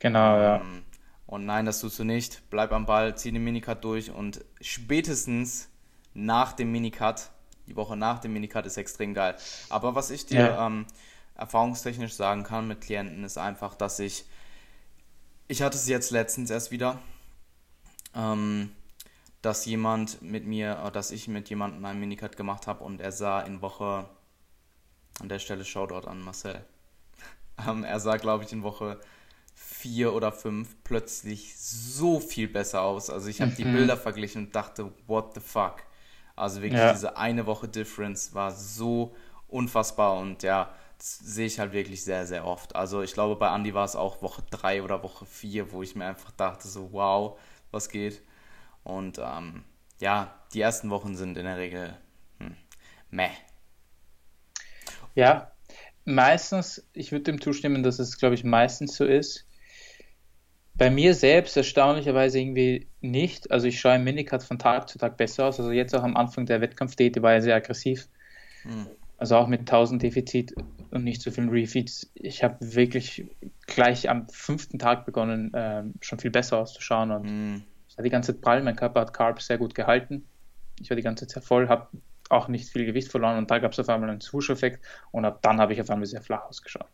Genau, 0.00 0.36
ja. 0.36 0.56
Ähm, 0.56 0.82
und 1.26 1.46
nein, 1.46 1.66
das 1.66 1.80
tust 1.80 1.98
du 1.98 2.04
nicht. 2.04 2.42
Bleib 2.50 2.72
am 2.72 2.84
Ball, 2.84 3.16
zieh 3.16 3.32
den 3.32 3.44
Minicut 3.44 3.82
durch 3.84 4.10
und 4.10 4.44
spätestens 4.60 5.70
nach 6.14 6.52
dem 6.52 6.72
Minicut 6.72 7.30
die 7.66 7.76
Woche 7.76 7.96
nach 7.96 8.20
dem 8.20 8.32
Minicut 8.32 8.66
ist 8.66 8.76
extrem 8.76 9.14
geil. 9.14 9.36
Aber 9.68 9.94
was 9.94 10.10
ich 10.10 10.26
dir 10.26 10.40
ja. 10.40 10.66
ähm, 10.66 10.86
erfahrungstechnisch 11.34 12.14
sagen 12.14 12.44
kann 12.44 12.68
mit 12.68 12.80
Klienten, 12.80 13.24
ist 13.24 13.38
einfach, 13.38 13.74
dass 13.74 13.98
ich, 13.98 14.24
ich 15.48 15.62
hatte 15.62 15.76
es 15.76 15.88
jetzt 15.88 16.10
letztens 16.10 16.50
erst 16.50 16.70
wieder, 16.70 17.00
ähm, 18.14 18.70
dass 19.42 19.64
jemand 19.64 20.22
mit 20.22 20.46
mir, 20.46 20.82
äh, 20.84 20.90
dass 20.90 21.10
ich 21.10 21.28
mit 21.28 21.48
jemandem 21.50 21.84
einen 21.84 22.00
Minicut 22.00 22.36
gemacht 22.36 22.66
habe 22.66 22.84
und 22.84 23.00
er 23.00 23.12
sah 23.12 23.40
in 23.40 23.62
Woche, 23.62 24.08
an 25.20 25.28
der 25.28 25.38
Stelle 25.38 25.64
Shoutout 25.64 26.08
an 26.08 26.20
Marcel, 26.20 26.64
ähm, 27.66 27.84
er 27.84 28.00
sah, 28.00 28.16
glaube 28.16 28.44
ich, 28.44 28.52
in 28.52 28.62
Woche 28.62 29.00
vier 29.54 30.12
oder 30.12 30.32
fünf 30.32 30.76
plötzlich 30.84 31.56
so 31.56 32.20
viel 32.20 32.46
besser 32.46 32.82
aus. 32.82 33.08
Also 33.08 33.28
ich 33.28 33.40
habe 33.40 33.52
mhm. 33.52 33.56
die 33.56 33.64
Bilder 33.64 33.96
verglichen 33.96 34.46
und 34.46 34.54
dachte, 34.54 34.92
what 35.06 35.34
the 35.34 35.40
fuck? 35.40 35.82
Also 36.36 36.62
wirklich 36.62 36.80
ja. 36.80 36.92
diese 36.92 37.16
eine 37.16 37.46
Woche 37.46 37.66
Difference 37.66 38.34
war 38.34 38.52
so 38.52 39.14
unfassbar 39.48 40.18
und 40.18 40.42
ja, 40.42 40.70
das 40.98 41.18
sehe 41.18 41.46
ich 41.46 41.58
halt 41.58 41.72
wirklich 41.72 42.04
sehr, 42.04 42.26
sehr 42.26 42.46
oft. 42.46 42.76
Also 42.76 43.02
ich 43.02 43.12
glaube, 43.12 43.36
bei 43.36 43.54
Andy 43.54 43.74
war 43.74 43.84
es 43.84 43.96
auch 43.96 44.22
Woche 44.22 44.42
3 44.50 44.82
oder 44.82 45.02
Woche 45.02 45.26
4, 45.26 45.72
wo 45.72 45.82
ich 45.82 45.94
mir 45.94 46.06
einfach 46.06 46.30
dachte, 46.32 46.68
so 46.68 46.92
wow, 46.92 47.38
was 47.70 47.88
geht. 47.88 48.22
Und 48.84 49.18
ähm, 49.18 49.64
ja, 49.98 50.34
die 50.52 50.60
ersten 50.60 50.90
Wochen 50.90 51.16
sind 51.16 51.36
in 51.36 51.44
der 51.44 51.56
Regel 51.56 51.96
hm, 52.38 52.56
meh. 53.10 53.30
Ja, 55.14 55.52
meistens, 56.04 56.86
ich 56.92 57.12
würde 57.12 57.24
dem 57.24 57.40
zustimmen, 57.40 57.82
dass 57.82 57.98
es, 57.98 58.18
glaube 58.18 58.34
ich, 58.34 58.44
meistens 58.44 58.96
so 58.96 59.04
ist. 59.04 59.46
Bei 60.78 60.90
mir 60.90 61.14
selbst 61.14 61.56
erstaunlicherweise 61.56 62.38
irgendwie 62.38 62.88
nicht. 63.00 63.50
Also 63.50 63.66
ich 63.66 63.80
schaue 63.80 63.96
im 63.96 64.04
Minicut 64.04 64.42
von 64.42 64.58
Tag 64.58 64.88
zu 64.88 64.98
Tag 64.98 65.16
besser 65.16 65.46
aus. 65.46 65.58
Also 65.58 65.72
jetzt 65.72 65.94
auch 65.94 66.02
am 66.02 66.16
Anfang 66.16 66.46
der 66.46 66.60
Wettkampfdiät 66.60 67.20
war 67.22 67.32
er 67.32 67.42
sehr 67.42 67.54
aggressiv. 67.54 68.08
Mhm. 68.64 68.86
Also 69.18 69.36
auch 69.36 69.46
mit 69.46 69.60
1000 69.60 70.02
Defizit 70.02 70.54
und 70.90 71.04
nicht 71.04 71.22
so 71.22 71.30
vielen 71.30 71.48
Refeeds. 71.48 72.10
Ich 72.14 72.44
habe 72.44 72.56
wirklich 72.60 73.26
gleich 73.66 74.10
am 74.10 74.28
fünften 74.28 74.78
Tag 74.78 75.06
begonnen, 75.06 75.54
äh, 75.54 75.84
schon 76.02 76.18
viel 76.18 76.30
besser 76.30 76.58
auszuschauen 76.58 77.10
und 77.10 77.22
mhm. 77.24 77.64
ich 77.88 77.96
war 77.96 78.02
die 78.02 78.10
ganze 78.10 78.34
Zeit 78.34 78.42
prall. 78.42 78.62
Mein 78.62 78.76
Körper 78.76 79.00
hat 79.00 79.14
Carbs 79.14 79.46
sehr 79.46 79.56
gut 79.56 79.74
gehalten. 79.74 80.26
Ich 80.80 80.90
war 80.90 80.96
die 80.96 81.02
ganze 81.02 81.26
Zeit 81.26 81.44
voll, 81.44 81.68
habe 81.68 81.88
auch 82.28 82.48
nicht 82.48 82.68
viel 82.68 82.84
Gewicht 82.84 83.10
verloren 83.10 83.38
und 83.38 83.50
da 83.50 83.58
gab 83.58 83.72
es 83.72 83.78
auf 83.78 83.88
einmal 83.88 84.10
einen 84.10 84.20
Swoosh-Effekt 84.20 84.84
und 85.12 85.24
ab 85.24 85.40
dann 85.42 85.60
habe 85.60 85.72
ich 85.72 85.80
auf 85.80 85.88
einmal 85.88 86.06
sehr 86.06 86.20
flach 86.20 86.44
ausgeschaut. 86.44 86.88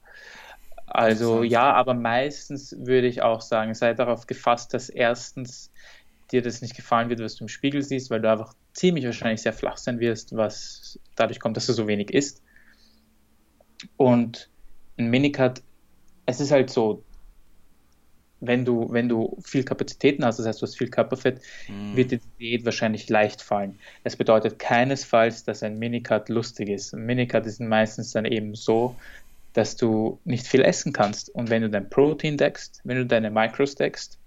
Also 0.87 1.43
ja, 1.43 1.73
aber 1.73 1.95
meistens 1.95 2.77
würde 2.79 3.07
ich 3.07 3.23
auch 3.23 3.41
sagen, 3.41 3.75
sei 3.75 3.95
darauf 3.95 4.27
gefasst, 4.27 4.75
dass 4.75 4.89
erstens 4.89 5.73
dir 6.33 6.43
das 6.43 6.63
nicht 6.63 6.75
gefallen 6.75 7.09
wird, 7.09 7.21
was 7.21 7.37
du 7.37 7.45
im 7.45 7.49
Spiegel 7.49 7.83
siehst, 7.83 8.11
weil 8.11 8.21
du 8.21 8.31
einfach 8.31 8.55
ziemlich 8.73 9.05
wahrscheinlich 9.05 9.43
sehr 9.43 9.53
flach 9.53 9.77
sein 9.77 10.01
wirst, 10.01 10.37
was 10.37 10.99
dadurch 11.15 11.41
kommt, 11.41 11.57
dass 11.57 11.67
du 11.67 11.73
so 11.73 11.87
wenig 11.87 12.13
isst. 12.13 12.43
Und 13.97 14.51
ein 14.99 15.09
Minicut, 15.09 15.63
es 16.27 16.41
ist 16.41 16.51
halt 16.51 16.71
so, 16.71 17.05
wenn 18.41 18.65
du, 18.65 18.89
wenn 18.91 19.09
du 19.09 19.39
viel 19.45 19.63
Kapazitäten 19.63 20.25
hast, 20.25 20.39
das 20.39 20.47
heißt, 20.47 20.61
du 20.61 20.67
hast 20.67 20.77
viel 20.77 20.91
Körperfett, 20.91 21.41
mm. 21.69 21.97
wird 21.97 22.11
die 22.11 22.21
Diät 22.41 22.65
wahrscheinlich 22.65 23.09
leicht 23.09 23.41
fallen. 23.41 23.79
Das 24.03 24.17
bedeutet 24.17 24.59
keinesfalls, 24.59 25.45
dass 25.45 25.63
ein 25.63 25.79
Minicut 25.79 26.29
lustig 26.29 26.69
ist. 26.69 26.93
Ein 26.93 27.07
Minicut 27.07 27.47
ist 27.47 27.61
meistens 27.61 28.11
dann 28.11 28.25
eben 28.25 28.57
so, 28.57 28.97
dass 29.53 29.77
du 29.77 30.21
nicht 30.25 30.47
viel 30.47 30.63
essen 30.63 30.93
kannst. 30.93 31.29
Und 31.31 31.51
wenn 31.51 31.63
du 31.63 31.71
dein 31.71 31.91
Protein 31.91 32.37
deckst, 32.37 32.81
wenn 32.85 32.97
du 32.97 33.07
deine 33.07 33.31
Micros 33.31 33.75
deckst 33.75 34.19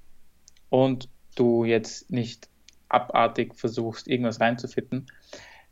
und 0.69 1.09
du 1.36 1.65
jetzt 1.65 2.11
nicht 2.11 2.49
abartig 2.89 3.55
versuchst, 3.55 4.07
irgendwas 4.07 4.39
reinzufitten, 4.39 5.07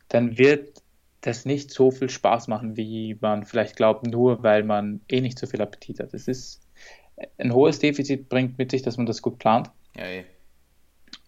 dann 0.09 0.37
wird 0.37 0.81
das 1.21 1.45
nicht 1.45 1.71
so 1.71 1.91
viel 1.91 2.09
Spaß 2.09 2.47
machen, 2.47 2.75
wie 2.75 3.17
man 3.21 3.45
vielleicht 3.45 3.77
glaubt, 3.77 4.05
nur 4.05 4.43
weil 4.43 4.63
man 4.63 5.01
eh 5.09 5.21
nicht 5.21 5.39
so 5.39 5.47
viel 5.47 5.61
Appetit 5.61 5.99
hat. 5.99 6.13
Es 6.13 6.27
ist 6.27 6.61
ein 7.37 7.53
hohes 7.53 7.79
Defizit 7.79 8.27
bringt 8.27 8.57
mit 8.57 8.71
sich, 8.71 8.81
dass 8.81 8.97
man 8.97 9.05
das 9.05 9.21
gut 9.21 9.39
plant. 9.39 9.71
Ja, 9.95 10.05
eh. 10.05 10.25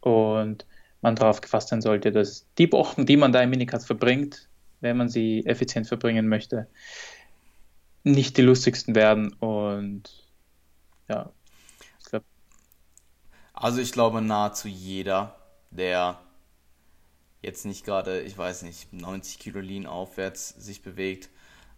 Und 0.01 0.65
man 1.01 1.15
darauf 1.15 1.39
gefasst 1.39 1.69
sein 1.69 1.81
sollte, 1.81 2.11
dass 2.11 2.45
die 2.57 2.71
Wochen, 2.71 3.05
die 3.05 3.15
man 3.15 3.31
da 3.31 3.41
im 3.41 3.51
Minicut 3.51 3.83
verbringt, 3.83 4.49
wenn 4.81 4.97
man 4.97 5.07
sie 5.07 5.45
effizient 5.45 5.87
verbringen 5.87 6.27
möchte, 6.27 6.67
nicht 8.05 8.37
die 8.37 8.43
lustigsten 8.43 8.95
werden 8.95 9.33
und 9.33 10.03
ja, 11.09 11.31
ich 11.99 12.05
glaube. 12.05 12.25
Also 13.53 13.81
ich 13.81 13.91
glaube 13.91 14.21
nahezu 14.21 14.67
jeder, 14.67 15.35
der 15.71 16.19
jetzt 17.41 17.65
nicht 17.65 17.83
gerade, 17.83 18.21
ich 18.21 18.37
weiß 18.37 18.61
nicht, 18.61 18.93
90 18.93 19.39
Kilo 19.39 19.59
Lean 19.59 19.85
aufwärts 19.85 20.49
sich 20.49 20.81
bewegt. 20.81 21.29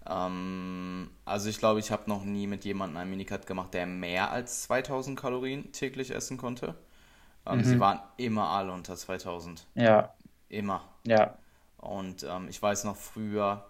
Ähm, 0.06 1.12
also 1.26 1.50
ich 1.50 1.60
glaube, 1.60 1.80
ich 1.80 1.92
habe 1.92 2.10
noch 2.10 2.24
nie 2.24 2.48
mit 2.48 2.66
jemandem 2.66 2.98
einen 2.98 3.10
Minicut 3.10 3.46
gemacht, 3.46 3.74
der 3.74 3.86
mehr 3.86 4.32
als 4.32 4.64
2000 4.64 5.20
Kalorien 5.20 5.72
täglich 5.72 6.12
essen 6.12 6.38
konnte. 6.38 6.76
Ähm, 7.46 7.60
mhm. 7.60 7.64
Sie 7.64 7.80
waren 7.80 8.00
immer 8.18 8.50
alle 8.50 8.72
unter 8.74 8.96
2000. 8.96 9.66
Ja. 9.76 10.14
Immer. 10.50 10.84
Ja. 11.06 11.38
Und 11.78 12.24
ähm, 12.24 12.48
ich 12.50 12.62
weiß 12.62 12.84
noch 12.84 12.98
früher, 12.98 13.66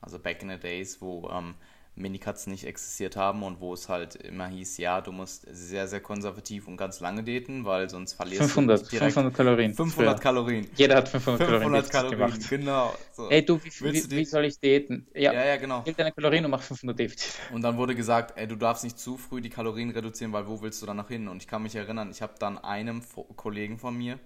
also 0.00 0.18
back 0.18 0.42
in 0.42 0.50
the 0.50 0.58
days, 0.58 1.00
wo 1.00 1.28
ähm, 1.30 1.54
Minicuts 1.98 2.46
nicht 2.46 2.64
existiert 2.64 3.16
haben 3.16 3.42
und 3.42 3.60
wo 3.60 3.74
es 3.74 3.88
halt 3.88 4.14
immer 4.16 4.46
hieß, 4.46 4.78
ja, 4.78 5.00
du 5.00 5.12
musst 5.12 5.46
sehr, 5.50 5.88
sehr 5.88 6.00
konservativ 6.00 6.68
und 6.68 6.76
ganz 6.76 7.00
lange 7.00 7.22
daten, 7.22 7.64
weil 7.64 7.90
sonst 7.90 8.14
verlierst 8.14 8.42
500, 8.42 8.82
du 8.82 8.90
direkt 8.90 9.12
500 9.12 9.34
Kalorien. 9.34 9.74
500 9.74 10.14
früher. 10.14 10.22
Kalorien. 10.22 10.68
Jeder 10.76 10.96
hat 10.96 11.08
500, 11.08 11.48
500 11.48 11.90
Kalorien, 11.90 12.18
Kalorien 12.18 12.46
genau. 12.48 12.94
So. 13.12 13.28
Ey, 13.28 13.44
du, 13.44 13.60
wie, 13.62 13.70
wie, 13.70 14.10
wie, 14.10 14.24
soll 14.24 14.44
ich 14.46 14.58
daten? 14.60 15.06
Ja, 15.14 15.32
ja, 15.32 15.44
ja 15.46 15.56
genau. 15.56 15.82
Gib 15.84 15.96
deine 15.96 16.12
Kalorien 16.12 16.44
und 16.44 16.50
mach 16.50 16.62
500 16.62 16.98
Defizit. 16.98 17.34
Und 17.52 17.62
dann 17.62 17.76
wurde 17.76 17.94
gesagt, 17.94 18.38
ey, 18.38 18.46
du 18.46 18.56
darfst 18.56 18.84
nicht 18.84 18.98
zu 18.98 19.16
früh 19.16 19.40
die 19.40 19.50
Kalorien 19.50 19.90
reduzieren, 19.90 20.32
weil 20.32 20.46
wo 20.46 20.62
willst 20.62 20.80
du 20.82 20.86
danach 20.86 21.08
hin? 21.08 21.28
Und 21.28 21.42
ich 21.42 21.48
kann 21.48 21.62
mich 21.62 21.74
erinnern, 21.74 22.10
ich 22.10 22.22
habe 22.22 22.34
dann 22.38 22.58
einem 22.58 23.02
Kollegen 23.36 23.78
von 23.78 23.96
mir 23.96 24.18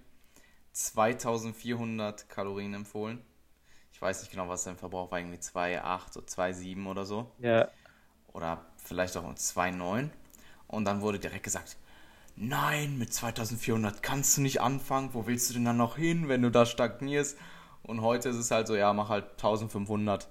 2400 0.71 2.29
Kalorien 2.29 2.73
empfohlen 2.73 3.21
ich 3.93 4.01
weiß 4.01 4.21
nicht 4.21 4.31
genau, 4.31 4.49
was 4.49 4.63
sein 4.63 4.75
Verbrauch 4.75 5.11
war, 5.11 5.19
irgendwie 5.19 5.37
2,8 5.37 6.17
oder 6.17 6.25
2,7 6.25 6.87
oder 6.87 7.05
so. 7.05 7.31
Ja. 7.39 7.69
Oder 8.33 8.65
vielleicht 8.77 9.15
auch 9.15 9.23
2,9. 9.23 10.09
Und 10.67 10.85
dann 10.85 11.01
wurde 11.01 11.19
direkt 11.19 11.43
gesagt, 11.43 11.77
nein, 12.35 12.97
mit 12.97 13.13
2400 13.13 14.01
kannst 14.01 14.35
du 14.35 14.41
nicht 14.41 14.61
anfangen, 14.61 15.13
wo 15.13 15.27
willst 15.27 15.49
du 15.49 15.53
denn 15.53 15.65
dann 15.65 15.77
noch 15.77 15.95
hin, 15.95 16.27
wenn 16.27 16.41
du 16.41 16.49
da 16.49 16.65
stagnierst? 16.65 17.37
Und 17.83 18.01
heute 18.01 18.29
ist 18.29 18.37
es 18.37 18.49
halt 18.49 18.67
so, 18.67 18.75
ja, 18.75 18.91
mach 18.93 19.09
halt 19.09 19.25
1500 19.33 20.27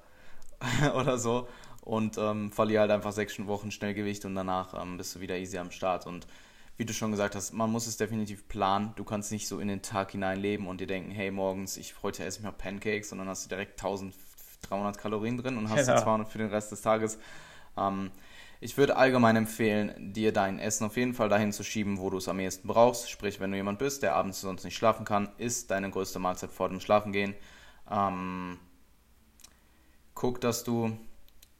oder 0.94 1.16
so 1.18 1.48
und 1.82 2.18
ähm, 2.18 2.50
verliere 2.50 2.82
halt 2.82 2.90
einfach 2.90 3.12
sechs 3.12 3.38
Wochen 3.46 3.70
Schnellgewicht 3.70 4.24
und 4.24 4.34
danach 4.34 4.80
ähm, 4.80 4.96
bist 4.96 5.14
du 5.14 5.20
wieder 5.20 5.36
easy 5.36 5.58
am 5.58 5.70
Start. 5.70 6.06
Und 6.06 6.26
wie 6.76 6.84
du 6.84 6.92
schon 6.92 7.10
gesagt 7.10 7.34
hast, 7.34 7.52
man 7.52 7.70
muss 7.70 7.86
es 7.86 7.96
definitiv 7.96 8.48
planen. 8.48 8.92
Du 8.96 9.04
kannst 9.04 9.30
nicht 9.30 9.46
so 9.46 9.60
in 9.60 9.68
den 9.68 9.82
Tag 9.82 10.12
hinein 10.12 10.40
leben 10.40 10.66
und 10.66 10.80
dir 10.80 10.86
denken, 10.86 11.10
hey, 11.10 11.30
morgens, 11.30 11.76
ich 11.76 12.02
heute 12.02 12.24
esse 12.24 12.38
ich 12.38 12.44
mal 12.44 12.52
Pancakes 12.52 13.12
und 13.12 13.18
dann 13.18 13.28
hast 13.28 13.44
du 13.44 13.48
direkt 13.50 13.72
1300 13.72 14.98
Kalorien 14.98 15.36
drin 15.36 15.58
und 15.58 15.68
hast 15.70 15.86
ja. 15.86 15.96
200 15.96 16.28
für 16.28 16.38
den 16.38 16.48
Rest 16.48 16.72
des 16.72 16.82
Tages. 16.82 17.18
Ähm, 17.76 18.10
ich 18.60 18.76
würde 18.76 18.96
allgemein 18.96 19.34
empfehlen, 19.34 20.12
dir 20.12 20.32
dein 20.32 20.60
Essen 20.60 20.86
auf 20.86 20.96
jeden 20.96 21.14
Fall 21.14 21.28
dahin 21.28 21.52
zu 21.52 21.64
schieben, 21.64 21.98
wo 21.98 22.10
du 22.10 22.18
es 22.18 22.28
am 22.28 22.38
ehesten 22.38 22.68
brauchst. 22.68 23.10
Sprich, 23.10 23.40
wenn 23.40 23.50
du 23.50 23.56
jemand 23.56 23.80
bist, 23.80 24.04
der 24.04 24.14
abends 24.14 24.40
sonst 24.40 24.62
nicht 24.62 24.76
schlafen 24.76 25.04
kann, 25.04 25.30
ist 25.36 25.72
deine 25.72 25.90
größte 25.90 26.20
Mahlzeit 26.20 26.52
vor 26.52 26.68
dem 26.68 26.78
Schlafengehen. 26.78 27.34
Ähm, 27.90 28.60
guck, 30.14 30.40
dass 30.40 30.62
du 30.62 30.96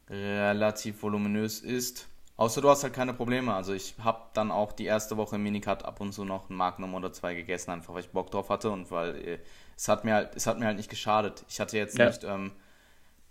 relativ 0.09 1.03
voluminös 1.03 1.61
isst. 1.61 2.07
Außer 2.37 2.61
du 2.61 2.71
hast 2.71 2.83
halt 2.83 2.95
keine 2.95 3.15
Probleme. 3.15 3.55
Also 3.55 3.73
ich 3.73 3.95
habe 4.03 4.23
dann 4.33 4.51
auch 4.51 4.73
die 4.73 4.87
erste 4.87 5.17
Woche 5.17 5.37
im 5.37 5.43
Minicut 5.43 5.85
ab 5.85 6.01
und 6.01 6.13
zu 6.13 6.25
noch 6.25 6.49
ein 6.49 6.55
Magnum 6.55 6.95
oder 6.95 7.13
zwei 7.13 7.35
gegessen, 7.35 7.71
einfach 7.71 7.95
weil 7.95 8.01
ich 8.01 8.11
Bock 8.11 8.31
drauf 8.31 8.49
hatte 8.49 8.71
und 8.71 8.91
weil 8.91 9.17
äh, 9.17 9.39
es 9.77 9.89
hat 9.89 10.05
mir 10.05 10.15
halt, 10.15 10.35
es 10.35 10.47
hat 10.47 10.59
mir 10.59 10.67
halt 10.67 10.77
nicht 10.77 10.91
geschadet. 10.91 11.45
Ich 11.49 11.61
hatte 11.61 11.77
jetzt 11.77 11.99
ja. 11.99 12.07
nicht 12.07 12.25
ähm, 12.25 12.53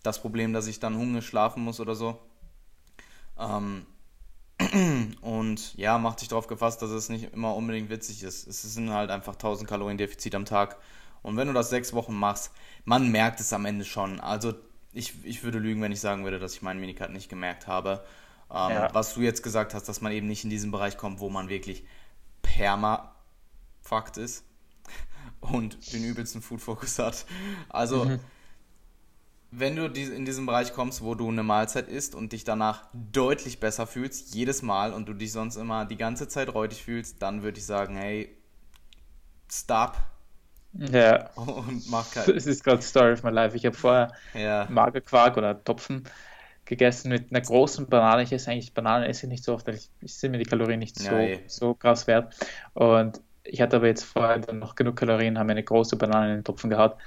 das 0.04 0.22
Problem, 0.22 0.54
dass 0.54 0.68
ich 0.68 0.80
dann 0.80 0.98
Hunger 0.98 1.22
schlafen 1.22 1.64
muss 1.64 1.80
oder 1.80 1.96
so. 1.96 2.20
Ähm, 3.40 3.86
und 5.22 5.76
ja, 5.76 5.98
mach 5.98 6.16
dich 6.16 6.28
darauf 6.28 6.48
gefasst, 6.48 6.82
dass 6.82 6.92
es 6.92 7.10
nicht 7.10 7.34
immer 7.34 7.56
unbedingt 7.56 7.90
witzig 7.90 8.24
ist. 8.24 8.48
Es 8.48 8.62
sind 8.62 8.92
halt 8.92 9.10
einfach 9.10 9.34
1000 9.34 9.68
Kalorien 9.70 9.98
Defizit 9.98 10.36
am 10.36 10.46
Tag. 10.46 10.78
Und 11.24 11.38
wenn 11.38 11.48
du 11.48 11.54
das 11.54 11.70
sechs 11.70 11.94
Wochen 11.94 12.16
machst, 12.16 12.52
man 12.86 13.12
merkt 13.12 13.40
es 13.40 13.54
am 13.54 13.66
Ende 13.66 13.86
schon. 13.86 14.20
Also 14.20 14.54
ich, 14.94 15.24
ich 15.24 15.44
würde 15.44 15.60
lügen, 15.60 15.82
wenn 15.82 15.92
ich 15.92 16.02
sagen 16.02 16.24
würde, 16.24 16.40
dass 16.40 16.54
ich 16.54 16.62
meinen 16.62 16.80
Minicut 16.80 17.12
nicht 17.12 17.30
gemerkt 17.30 17.68
habe. 17.68 18.04
Ähm, 18.54 18.72
ja. 18.72 18.94
Was 18.94 19.14
du 19.14 19.22
jetzt 19.22 19.44
gesagt 19.44 19.74
hast, 19.74 19.88
dass 19.88 20.02
man 20.02 20.12
eben 20.12 20.28
nicht 20.28 20.44
in 20.44 20.50
diesen 20.50 20.72
Bereich 20.72 20.98
kommt, 20.98 21.20
wo 21.20 21.30
man 21.30 21.50
wirklich 21.50 21.86
Perma-Fakt 22.42 24.18
ist 24.18 24.44
und 25.40 25.94
den 25.94 26.04
übelsten 26.04 26.42
Food-Fokus 26.42 27.00
hat. 27.00 27.26
Also 27.70 28.06
mhm 28.06 28.20
wenn 29.52 29.76
du 29.76 29.86
in 29.86 30.26
diesen 30.26 30.46
Bereich 30.46 30.74
kommst, 30.74 31.04
wo 31.04 31.14
du 31.14 31.28
eine 31.28 31.44
Mahlzeit 31.44 31.90
isst 31.90 32.16
und 32.16 32.32
dich 32.32 32.46
danach 32.46 32.86
deutlich 32.94 33.60
besser 33.60 33.86
fühlst, 33.86 34.34
jedes 34.34 34.62
Mal 34.62 34.94
und 34.94 35.10
du 35.10 35.14
dich 35.14 35.34
sonst 35.34 35.58
immer 35.58 35.86
die 35.86 35.98
ganze 35.98 36.30
Zeit 36.30 36.54
räudig 36.54 36.82
fühlst, 36.82 37.22
dann 37.22 37.44
würde 37.44 37.60
ich 37.60 37.66
sagen, 37.66 37.98
hey, 37.98 38.34
stop. 39.52 39.98
Ja. 40.74 41.30
Und 41.36 41.90
mach 41.90 42.10
keinen. 42.14 42.34
Das 42.34 42.46
ist 42.46 42.64
gerade 42.64 42.82
Story 42.82 43.12
of 43.12 43.24
my 43.24 43.30
life. 43.30 43.58
Ich 43.58 43.66
habe 43.66 43.76
vorher 43.76 44.14
ja. 44.34 44.68
Magerquark 44.70 45.36
oder 45.36 45.62
Topfen 45.62 46.06
gegessen 46.72 47.10
mit 47.10 47.32
einer 47.32 47.42
großen 47.42 47.88
Banane. 47.88 48.24
Ich 48.24 48.32
esse 48.32 48.50
eigentlich 48.50 48.74
Bananen 48.74 49.04
esse 49.04 49.26
ich 49.28 49.30
nicht 49.30 49.44
so 49.44 49.54
oft, 49.54 49.68
weil 49.68 49.76
ich, 49.76 49.90
ich 50.02 50.16
sind 50.16 50.32
mir 50.32 50.38
die 50.38 50.46
Kalorien 50.46 50.80
nicht 50.80 50.98
so, 50.98 51.14
ja, 51.14 51.38
so 51.48 51.74
krass 51.74 52.08
wert. 52.08 52.34
Und 52.74 53.22
ich 53.44 53.62
hatte 53.62 53.76
aber 53.76 53.88
jetzt 53.88 54.04
vorher 54.04 54.40
dann 54.40 54.60
noch 54.60 54.76
genug 54.76 54.96
Kalorien, 54.96 55.38
habe 55.38 55.52
eine 55.52 55.64
große 55.64 55.98
Banane 55.98 56.32
in 56.32 56.38
den 56.40 56.44
Topfen 56.44 56.70
gehabt 56.70 57.02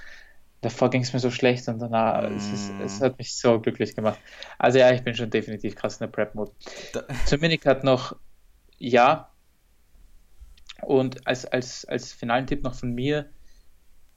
davor 0.65 0.91
ging 0.91 1.03
es 1.03 1.13
mir 1.13 1.19
so 1.19 1.31
schlecht 1.31 1.69
und 1.69 1.79
danach, 1.79 2.23
mm. 2.23 2.37
es, 2.37 2.53
ist, 2.53 2.73
es, 2.83 3.01
hat 3.01 3.19
mich 3.19 3.37
so 3.37 3.61
glücklich 3.61 3.95
gemacht. 3.95 4.19
Also 4.59 4.79
ja, 4.79 4.91
ich 4.93 5.03
bin 5.03 5.15
schon 5.15 5.31
definitiv 5.31 5.77
krass 5.77 5.97
in 5.97 6.07
der 6.07 6.13
Prep-Mode. 6.13 6.53
Zum 7.27 7.41
Minicut 7.41 7.85
noch, 7.85 8.17
ja. 8.79 9.31
Und 10.83 11.27
als, 11.27 11.45
als, 11.45 11.85
als 11.85 12.13
finalen 12.13 12.47
Tipp 12.47 12.63
noch 12.63 12.75
von 12.75 12.93
mir, 12.93 13.31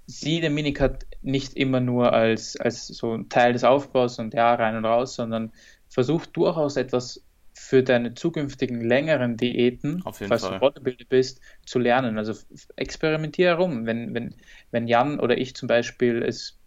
sieh 0.08 0.40
den 0.42 0.54
Minicut 0.54 1.06
nicht 1.22 1.56
immer 1.56 1.82
nur 1.82 2.14
als, 2.14 2.58
als 2.58 2.88
so 2.88 3.14
ein 3.14 3.30
Teil 3.30 3.54
des 3.54 3.64
Aufbaus 3.64 4.18
und 4.20 4.34
ja, 4.34 4.56
rein 4.56 4.76
und 4.78 4.86
raus, 4.86 5.16
sondern 5.16 5.52
versuch 5.90 6.26
durchaus 6.26 6.78
etwas 6.78 7.24
für 7.54 7.84
deine 7.84 8.14
zukünftigen 8.14 8.82
längeren 8.82 9.36
Diäten, 9.36 10.02
falls 10.04 10.44
Fall. 10.44 10.54
du 10.54 10.60
Bodybuilder 10.60 11.06
bist, 11.10 11.42
zu 11.66 11.80
lernen. 11.80 12.18
Also 12.18 12.34
experimentiere 12.76 13.50
herum. 13.50 13.86
Wenn, 13.86 14.14
wenn, 14.14 14.36
wenn 14.72 14.88
Jan 14.88 15.20
oder 15.20 15.38
ich 15.38 15.56
zum 15.56 15.68
Beispiel 15.68 16.24
es 16.24 16.58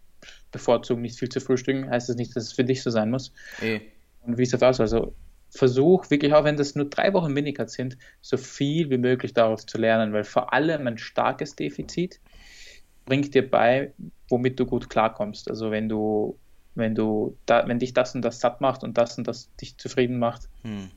bevorzugen, 0.51 1.01
nicht 1.01 1.17
viel 1.17 1.29
zu 1.29 1.39
frühstücken, 1.39 1.89
heißt 1.89 2.09
das 2.09 2.17
nicht, 2.17 2.35
dass 2.35 2.43
es 2.43 2.53
für 2.53 2.65
dich 2.65 2.83
so 2.83 2.91
sein 2.91 3.09
muss. 3.09 3.33
E. 3.61 3.79
Und 4.21 4.37
wie 4.37 4.43
ist 4.43 4.53
das 4.53 4.61
aus? 4.61 4.79
Also 4.79 5.15
versuch 5.49 6.09
wirklich, 6.09 6.33
auch 6.33 6.43
wenn 6.43 6.57
das 6.57 6.75
nur 6.75 6.85
drei 6.85 7.13
Wochen 7.13 7.33
Minicut 7.33 7.69
sind, 7.69 7.97
so 8.21 8.37
viel 8.37 8.89
wie 8.89 8.97
möglich 8.97 9.33
daraus 9.33 9.65
zu 9.65 9.77
lernen, 9.77 10.13
weil 10.13 10.23
vor 10.23 10.53
allem 10.53 10.85
ein 10.87 10.97
starkes 10.97 11.55
Defizit 11.55 12.19
bringt 13.05 13.33
dir 13.33 13.49
bei, 13.49 13.93
womit 14.29 14.59
du 14.59 14.65
gut 14.65 14.89
klarkommst. 14.89 15.49
Also 15.49 15.71
wenn 15.71 15.89
du 15.89 16.37
wenn 16.75 16.95
du 16.95 17.37
da, 17.45 17.67
wenn 17.67 17.79
dich 17.79 17.93
das 17.93 18.15
und 18.15 18.21
das 18.21 18.39
satt 18.39 18.61
macht 18.61 18.83
und 18.83 18.97
das 18.97 19.17
und 19.17 19.27
das 19.27 19.53
dich 19.57 19.77
zufrieden 19.77 20.19
macht, 20.19 20.47
hm. 20.61 20.89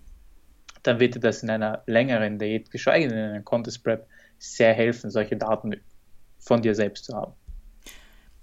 dann 0.83 1.01
wird 1.01 1.17
dir 1.17 1.21
das 1.21 1.43
in 1.43 1.51
einer 1.51 1.83
längeren 1.87 2.39
Diät, 2.39 2.71
geschweige 2.71 3.09
denn 3.09 3.19
in 3.19 3.25
einer 3.31 3.43
Contest 3.43 3.83
Prep, 3.83 4.07
sehr 4.39 4.75
helfen, 4.75 5.11
solche 5.11 5.37
Daten 5.37 5.75
von 6.39 6.63
dir 6.63 6.75
selbst 6.75 7.07
zu 7.07 7.15
haben. 7.15 7.33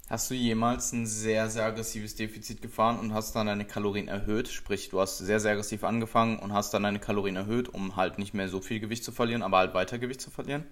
Hast 0.08 0.30
du 0.30 0.34
jemals 0.34 0.92
ein 0.92 1.06
sehr, 1.06 1.48
sehr 1.48 1.64
aggressives 1.64 2.16
Defizit 2.16 2.60
gefahren 2.60 2.98
und 2.98 3.14
hast 3.14 3.34
dann 3.34 3.46
deine 3.46 3.64
Kalorien 3.64 4.08
erhöht? 4.08 4.48
Sprich, 4.48 4.90
du 4.90 5.00
hast 5.00 5.18
sehr, 5.18 5.40
sehr 5.40 5.52
aggressiv 5.52 5.84
angefangen 5.84 6.38
und 6.38 6.52
hast 6.52 6.74
dann 6.74 6.82
deine 6.82 6.98
Kalorien 6.98 7.36
erhöht, 7.36 7.72
um 7.72 7.96
halt 7.96 8.18
nicht 8.18 8.34
mehr 8.34 8.48
so 8.48 8.60
viel 8.60 8.78
Gewicht 8.78 9.04
zu 9.04 9.12
verlieren, 9.12 9.42
aber 9.42 9.58
halt 9.58 9.72
weiter 9.72 9.98
Gewicht 9.98 10.20
zu 10.20 10.30
verlieren? 10.30 10.66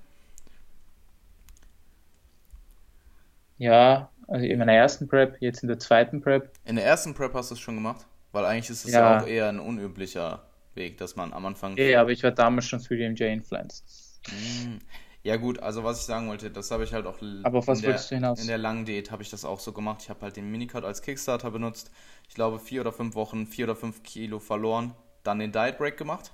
Ja, 3.61 4.09
also 4.27 4.47
in 4.47 4.59
meiner 4.59 4.73
ersten 4.73 5.07
Prep, 5.07 5.37
jetzt 5.41 5.63
in 5.63 5.69
der 5.69 5.79
zweiten 5.79 6.23
Prep. 6.23 6.51
In 6.65 6.77
der 6.77 6.87
ersten 6.87 7.13
Prep 7.13 7.35
hast 7.35 7.51
du 7.51 7.55
es 7.55 7.61
schon 7.61 7.75
gemacht? 7.75 8.07
Weil 8.33 8.47
eigentlich 8.47 8.71
ist 8.71 8.87
es 8.87 8.93
ja. 8.95 9.01
ja, 9.01 9.21
auch 9.21 9.27
eher 9.27 9.49
ein 9.51 9.61
unüblicher 9.61 10.45
Weg, 10.75 10.97
dass 10.97 11.15
man 11.15 11.35
am 11.35 11.45
Anfang. 11.45 11.77
Ja, 11.77 12.01
aber 12.01 12.11
ich 12.11 12.23
war 12.23 12.31
damals 12.31 12.67
schon 12.67 12.81
für 12.81 12.97
die 12.97 13.07
MJ 13.07 13.25
influenced. 13.25 13.85
Hm. 14.29 14.79
Ja 15.23 15.37
gut, 15.37 15.59
also 15.59 15.85
was 15.85 16.01
ich 16.01 16.07
sagen 16.07 16.29
wollte, 16.29 16.51
das 16.51 16.71
habe 16.71 16.85
ich 16.85 16.95
halt 16.95 17.05
auch 17.05 17.19
aber 17.43 17.59
auf 17.59 17.67
was 17.67 17.83
der, 17.83 17.99
du 17.99 18.03
hinaus? 18.03 18.41
in 18.41 18.47
der 18.47 18.57
langen 18.57 18.87
Diät 18.87 19.11
habe 19.11 19.23
ich 19.23 19.29
das 19.29 19.45
auch 19.45 19.61
so 19.61 19.73
gemacht. 19.73 20.01
Ich 20.03 20.09
habe 20.09 20.23
halt 20.23 20.37
den 20.37 20.51
Minicut 20.51 20.83
als 20.83 21.03
Kickstarter 21.03 21.51
benutzt. 21.51 21.91
Ich 22.31 22.35
glaube 22.35 22.59
vier 22.59 22.81
oder 22.81 22.93
fünf 22.93 23.15
Wochen, 23.15 23.47
vier 23.47 23.67
oder 23.67 23.77
fünf 23.77 24.03
Kilo 24.03 24.39
verloren, 24.39 24.95
dann 25.23 25.39
den 25.39 25.53
Diet 25.53 25.77
Break 25.77 25.99
gemacht 25.99 26.33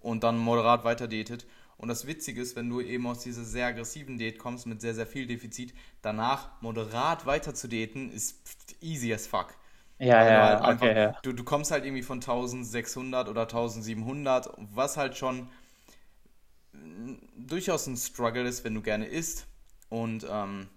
und 0.00 0.24
dann 0.24 0.38
moderat 0.38 0.82
weiter 0.82 1.06
diätet 1.06 1.46
und 1.78 1.88
das 1.88 2.06
Witzige 2.06 2.42
ist, 2.42 2.56
wenn 2.56 2.68
du 2.68 2.80
eben 2.80 3.06
aus 3.06 3.20
dieser 3.20 3.44
sehr 3.44 3.68
aggressiven 3.68 4.18
Diät 4.18 4.38
kommst 4.38 4.66
mit 4.66 4.80
sehr, 4.80 4.94
sehr 4.94 5.06
viel 5.06 5.26
Defizit, 5.26 5.72
danach 6.02 6.60
moderat 6.60 7.24
weiter 7.24 7.54
zu 7.54 7.68
diäten, 7.68 8.10
ist 8.10 8.36
easy 8.80 9.14
as 9.14 9.28
fuck. 9.28 9.54
Ja, 10.00 10.28
ja, 10.28 10.46
halt 10.48 10.62
einfach, 10.62 10.86
okay, 10.86 10.96
ja. 10.96 11.16
Du, 11.22 11.32
du 11.32 11.44
kommst 11.44 11.70
halt 11.70 11.84
irgendwie 11.84 12.02
von 12.02 12.18
1600 12.18 13.28
oder 13.28 13.42
1700, 13.42 14.50
was 14.58 14.96
halt 14.96 15.16
schon 15.16 15.48
durchaus 17.36 17.86
ein 17.86 17.96
Struggle 17.96 18.42
ist, 18.42 18.64
wenn 18.64 18.74
du 18.74 18.82
gerne 18.82 19.06
isst 19.06 19.46
und 19.88 20.26
ähm, 20.28 20.68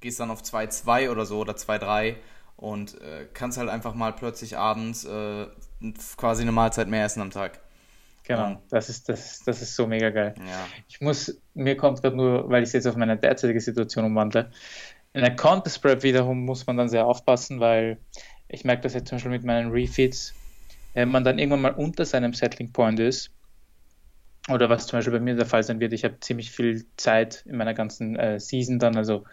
gehst 0.00 0.20
dann 0.20 0.30
auf 0.30 0.42
2,2 0.42 1.10
oder 1.10 1.26
so 1.26 1.38
oder 1.38 1.54
2,3 1.54 2.16
und 2.56 3.00
äh, 3.00 3.26
kannst 3.32 3.58
halt 3.58 3.68
einfach 3.68 3.94
mal 3.94 4.12
plötzlich 4.12 4.56
abends 4.56 5.04
äh, 5.04 5.46
quasi 6.16 6.42
eine 6.42 6.52
Mahlzeit 6.52 6.88
mehr 6.88 7.04
essen 7.04 7.20
am 7.20 7.30
Tag. 7.30 7.60
Genau, 8.30 8.62
das 8.70 8.88
ist, 8.88 9.08
das, 9.08 9.42
das 9.44 9.60
ist 9.60 9.74
so 9.74 9.88
mega 9.88 10.10
geil. 10.10 10.34
Ja. 10.38 10.66
Ich 10.88 11.00
muss, 11.00 11.40
mir 11.54 11.76
kommt 11.76 12.00
gerade 12.00 12.16
nur, 12.16 12.48
weil 12.48 12.62
ich 12.62 12.68
es 12.68 12.72
jetzt 12.74 12.86
auf 12.86 12.94
meine 12.94 13.16
derzeitige 13.16 13.60
Situation 13.60 14.04
umwandle, 14.04 14.50
in 15.12 15.22
der 15.22 15.34
Contest 15.34 15.82
Prep 15.82 16.04
wiederum 16.04 16.44
muss 16.44 16.64
man 16.66 16.76
dann 16.76 16.88
sehr 16.88 17.06
aufpassen, 17.06 17.58
weil 17.58 17.98
ich 18.46 18.64
merke 18.64 18.82
das 18.82 18.94
jetzt 18.94 19.08
zum 19.08 19.16
Beispiel 19.16 19.32
mit 19.32 19.44
meinen 19.44 19.72
Refeeds, 19.72 20.34
wenn 20.94 21.10
man 21.10 21.24
dann 21.24 21.40
irgendwann 21.40 21.62
mal 21.62 21.74
unter 21.74 22.04
seinem 22.04 22.32
Settling 22.32 22.72
Point 22.72 23.00
ist, 23.00 23.32
oder 24.48 24.70
was 24.70 24.86
zum 24.86 24.98
Beispiel 24.98 25.14
bei 25.14 25.20
mir 25.20 25.34
der 25.34 25.46
Fall 25.46 25.64
sein 25.64 25.80
wird, 25.80 25.92
ich 25.92 26.04
habe 26.04 26.20
ziemlich 26.20 26.52
viel 26.52 26.86
Zeit 26.96 27.42
in 27.46 27.56
meiner 27.56 27.74
ganzen 27.74 28.14
äh, 28.16 28.38
Season 28.38 28.78
dann, 28.78 28.96
also 28.96 29.24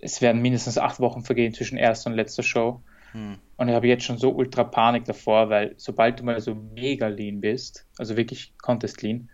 es 0.00 0.20
werden 0.20 0.42
mindestens 0.42 0.76
acht 0.76 0.98
Wochen 0.98 1.22
vergehen 1.22 1.54
zwischen 1.54 1.78
erster 1.78 2.10
und 2.10 2.16
letzter 2.16 2.42
Show. 2.42 2.82
Hm. 3.12 3.38
Und 3.56 3.68
ich 3.68 3.74
habe 3.74 3.88
jetzt 3.88 4.04
schon 4.04 4.18
so 4.18 4.30
ultra 4.30 4.64
Panik 4.64 5.04
davor, 5.04 5.48
weil 5.50 5.74
sobald 5.76 6.20
du 6.20 6.24
mal 6.24 6.40
so 6.40 6.54
mega 6.54 7.08
lean 7.08 7.40
bist, 7.40 7.86
also 7.98 8.16
wirklich 8.16 8.52
Contest 8.58 9.02
lean, 9.02 9.28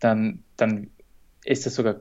dann, 0.00 0.44
dann 0.56 0.90
ist 1.44 1.66
das 1.66 1.74
sogar 1.74 2.00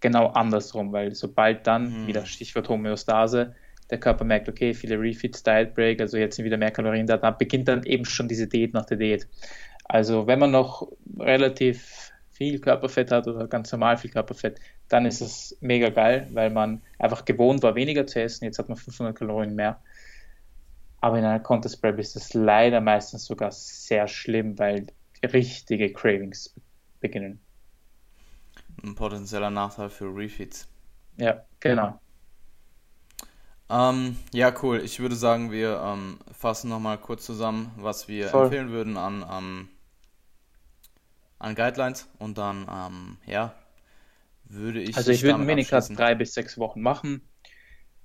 genau 0.00 0.28
andersrum, 0.28 0.92
weil 0.92 1.14
sobald 1.14 1.66
dann, 1.66 1.86
hm. 1.86 2.06
wieder 2.06 2.26
Stichwort 2.26 2.68
Homöostase, 2.68 3.54
der 3.90 4.00
Körper 4.00 4.24
merkt, 4.24 4.48
okay, 4.48 4.74
viele 4.74 4.98
Refeeds, 4.98 5.42
Diet 5.42 5.74
Break, 5.74 6.00
also 6.00 6.16
jetzt 6.16 6.36
sind 6.36 6.44
wieder 6.44 6.56
mehr 6.56 6.70
Kalorien 6.70 7.06
da, 7.06 7.16
dann 7.16 7.36
beginnt 7.38 7.68
dann 7.68 7.82
eben 7.84 8.04
schon 8.04 8.28
diese 8.28 8.46
Diät 8.46 8.72
nach 8.72 8.86
der 8.86 8.96
Diät. 8.96 9.28
Also 9.84 10.26
wenn 10.26 10.38
man 10.38 10.50
noch 10.50 10.88
relativ 11.18 12.12
viel 12.30 12.58
Körperfett 12.58 13.10
hat 13.12 13.28
oder 13.28 13.46
ganz 13.46 13.70
normal 13.70 13.98
viel 13.98 14.10
Körperfett, 14.10 14.58
dann 14.88 15.06
ist 15.06 15.20
es 15.20 15.56
mega 15.60 15.90
geil, 15.90 16.28
weil 16.32 16.50
man 16.50 16.82
einfach 16.98 17.24
gewohnt 17.24 17.62
war, 17.62 17.74
weniger 17.74 18.06
zu 18.06 18.20
essen. 18.20 18.44
Jetzt 18.44 18.58
hat 18.58 18.68
man 18.68 18.78
500 18.78 19.16
Kalorien 19.16 19.54
mehr. 19.54 19.80
Aber 21.02 21.18
in 21.18 21.24
einer 21.26 21.40
Contest 21.40 21.82
Prep 21.82 21.98
ist 21.98 22.16
es 22.16 22.32
leider 22.32 22.80
meistens 22.80 23.26
sogar 23.26 23.52
sehr 23.52 24.08
schlimm, 24.08 24.58
weil 24.58 24.86
richtige 25.22 25.92
Cravings 25.92 26.54
beginnen. 27.00 27.44
ein 28.84 28.94
potenzieller 28.94 29.48
Nachteil 29.48 29.88
für 29.88 30.14
Refeeds. 30.14 30.68
Ja, 31.16 31.46
genau. 31.60 32.00
Ähm, 33.68 34.16
ja, 34.32 34.52
cool. 34.62 34.80
Ich 34.84 35.00
würde 35.00 35.16
sagen, 35.16 35.50
wir 35.50 35.80
ähm, 35.84 36.18
fassen 36.32 36.68
nochmal 36.70 36.98
kurz 36.98 37.24
zusammen, 37.26 37.72
was 37.76 38.06
wir 38.08 38.30
Voll. 38.30 38.34
empfehlen 38.34 38.70
würden 38.70 38.96
an, 38.96 39.24
ähm, 39.30 39.68
an 41.38 41.54
Guidelines 41.54 42.08
und 42.18 42.38
dann, 42.38 42.66
ähm, 42.70 43.18
ja, 43.26 43.54
würde 44.44 44.82
ich 44.82 44.96
Also 44.96 45.10
ich 45.12 45.22
würde 45.22 45.40
abschließen. 45.52 45.96
drei 45.96 46.14
bis 46.14 46.34
sechs 46.34 46.58
Wochen 46.58 46.80
machen. 46.82 47.28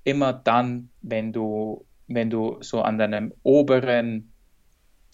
Immer 0.06 0.34
dann, 0.34 0.92
wenn 1.02 1.34
du, 1.34 1.87
wenn 2.08 2.30
du 2.30 2.58
so 2.62 2.82
an 2.82 2.98
deinem 2.98 3.34
oberen, 3.44 4.32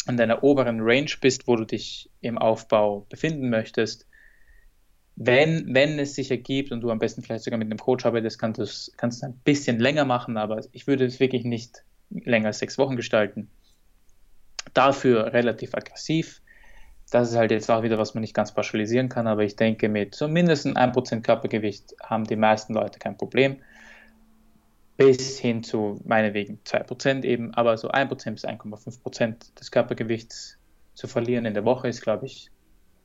an 0.05 0.17
deiner 0.17 0.43
oberen 0.43 0.79
Range 0.81 1.11
bist, 1.21 1.47
wo 1.47 1.55
du 1.55 1.65
dich 1.65 2.09
im 2.21 2.37
Aufbau 2.37 3.05
befinden 3.09 3.49
möchtest. 3.49 4.07
Wenn, 5.15 5.73
wenn 5.73 5.99
es 5.99 6.15
sich 6.15 6.31
ergibt 6.31 6.71
und 6.71 6.81
du 6.81 6.89
am 6.89 6.99
besten 6.99 7.21
vielleicht 7.21 7.43
sogar 7.43 7.59
mit 7.59 7.67
einem 7.67 7.77
Coach 7.77 8.05
arbeitest, 8.05 8.39
kannst 8.39 8.57
du 8.57 8.63
es 8.63 8.91
kannst 8.97 9.21
du 9.21 9.27
ein 9.27 9.37
bisschen 9.43 9.79
länger 9.79 10.05
machen, 10.05 10.37
aber 10.37 10.61
ich 10.71 10.87
würde 10.87 11.05
es 11.05 11.19
wirklich 11.19 11.43
nicht 11.43 11.83
länger 12.09 12.47
als 12.47 12.59
sechs 12.59 12.77
Wochen 12.77 12.95
gestalten. 12.95 13.49
Dafür 14.73 15.33
relativ 15.33 15.75
aggressiv. 15.75 16.41
Das 17.11 17.29
ist 17.29 17.37
halt 17.37 17.51
jetzt 17.51 17.69
auch 17.69 17.83
wieder, 17.83 17.99
was 17.99 18.15
man 18.15 18.21
nicht 18.21 18.33
ganz 18.33 18.53
pauschalisieren 18.55 19.09
kann, 19.09 19.27
aber 19.27 19.43
ich 19.43 19.55
denke, 19.55 19.87
mit 19.87 20.15
so 20.15 20.27
mindestens 20.27 20.75
1% 20.75 21.21
Körpergewicht 21.21 21.93
haben 22.01 22.23
die 22.23 22.35
meisten 22.35 22.73
Leute 22.73 22.97
kein 22.97 23.17
Problem. 23.17 23.57
Bis 24.95 25.39
hin 25.39 25.63
zu 25.63 25.99
meinetwegen 26.05 26.59
2% 26.65 27.23
eben, 27.23 27.53
aber 27.53 27.77
so 27.77 27.89
1% 27.89 28.31
bis 28.31 28.45
1,5% 28.45 29.55
des 29.55 29.71
Körpergewichts 29.71 30.59
zu 30.93 31.07
verlieren 31.07 31.45
in 31.45 31.55
der 31.55 31.65
Woche 31.65 31.87
ist, 31.87 32.01
glaube 32.01 32.27
ich, 32.27 32.51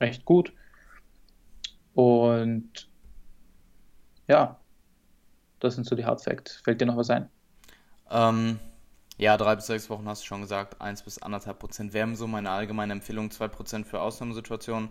recht 0.00 0.24
gut. 0.24 0.52
Und 1.94 2.88
ja, 4.26 4.60
das 5.60 5.74
sind 5.74 5.86
so 5.86 5.96
die 5.96 6.04
Hard 6.04 6.22
Facts. 6.22 6.60
Fällt 6.62 6.80
dir 6.80 6.86
noch 6.86 6.96
was 6.96 7.10
ein? 7.10 7.30
Ähm, 8.10 8.58
ja, 9.16 9.36
drei 9.36 9.56
bis 9.56 9.66
sechs 9.66 9.90
Wochen 9.90 10.06
hast 10.06 10.22
du 10.22 10.26
schon 10.26 10.42
gesagt, 10.42 10.80
eins 10.80 11.02
bis 11.02 11.18
anderthalb 11.20 11.58
Prozent 11.58 11.92
wären 11.92 12.14
so 12.14 12.26
meine 12.26 12.50
allgemeine 12.50 12.92
Empfehlung, 12.92 13.30
zwei 13.30 13.48
Prozent 13.48 13.86
für 13.86 14.00
Ausnahmesituationen, 14.00 14.90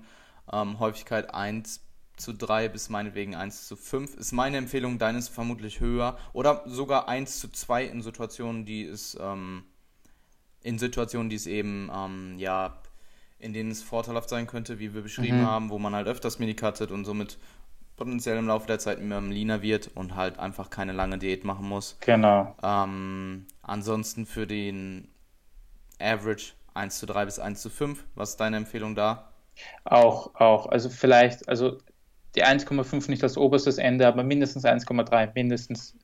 ähm, 0.52 0.80
Häufigkeit 0.80 1.34
eins 1.34 1.87
zu 2.18 2.34
drei 2.34 2.68
bis 2.70 2.90
meinetwegen 2.90 3.36
eins 3.36 3.68
zu 3.68 3.76
fünf 3.76 4.16
ist 4.16 4.32
meine 4.32 4.58
Empfehlung, 4.58 5.00
deine 5.00 5.20
ist 5.20 5.30
vermutlich 5.30 5.80
höher 5.80 6.18
oder 6.34 6.64
sogar 6.68 7.08
eins 7.08 7.40
zu 7.40 7.50
zwei 7.52 7.86
in 7.86 8.02
Situationen, 8.02 8.66
die 8.66 8.86
es, 8.86 9.18
ähm, 9.22 9.64
in 10.62 10.80
Situationen, 10.80 11.30
die 11.30 11.36
es 11.36 11.48
eben, 11.48 11.90
ähm, 11.94 12.40
ja, 12.40 12.82
in 13.40 13.54
denen 13.54 13.72
es 13.72 13.84
vorteilhaft 13.84 14.30
sein 14.30 14.48
könnte, 14.48 14.80
wie 14.80 14.94
wir 14.94 15.02
beschrieben 15.02 15.40
Mhm. 15.40 15.46
haben, 15.46 15.70
wo 15.70 15.80
man 15.80 15.96
halt 15.96 16.08
öfters 16.08 16.40
Mini 16.40 16.56
cuttet 16.56 16.92
und 16.92 17.06
somit 17.06 17.38
potenziell 17.98 18.38
im 18.38 18.48
Laufe 18.48 18.68
der 18.68 18.80
Zeit 18.80 19.00
immer 19.00 19.22
leaner 19.22 19.62
wird 19.62 19.92
und 19.96 20.16
halt 20.16 20.40
einfach 20.40 20.70
keine 20.70 20.94
lange 20.94 21.18
Diät 21.20 21.46
machen 21.46 21.68
muss. 21.68 22.00
Genau. 22.00 22.56
Ähm, 22.64 23.48
ansonsten 23.62 24.26
für 24.26 24.48
den 24.48 25.10
Average 26.00 26.54
1 26.74 27.00
zu 27.00 27.06
3 27.06 27.26
bis 27.26 27.40
1 27.40 27.62
zu 27.62 27.70
5. 27.70 28.06
Was 28.16 28.32
ist 28.32 28.38
deine 28.38 28.58
Empfehlung 28.58 28.96
da? 28.96 29.32
Auch, 29.86 30.36
auch. 30.36 30.68
Also 30.68 30.90
vielleicht, 30.90 31.48
also 31.50 31.78
die 32.36 32.44
1,5 32.46 33.10
nicht 33.10 33.24
als 33.24 33.38
oberstes 33.38 33.78
Ende, 33.78 34.08
aber 34.08 34.24
mindestens 34.24 34.64
1,3. 34.66 35.32
Mindestens 35.34 35.96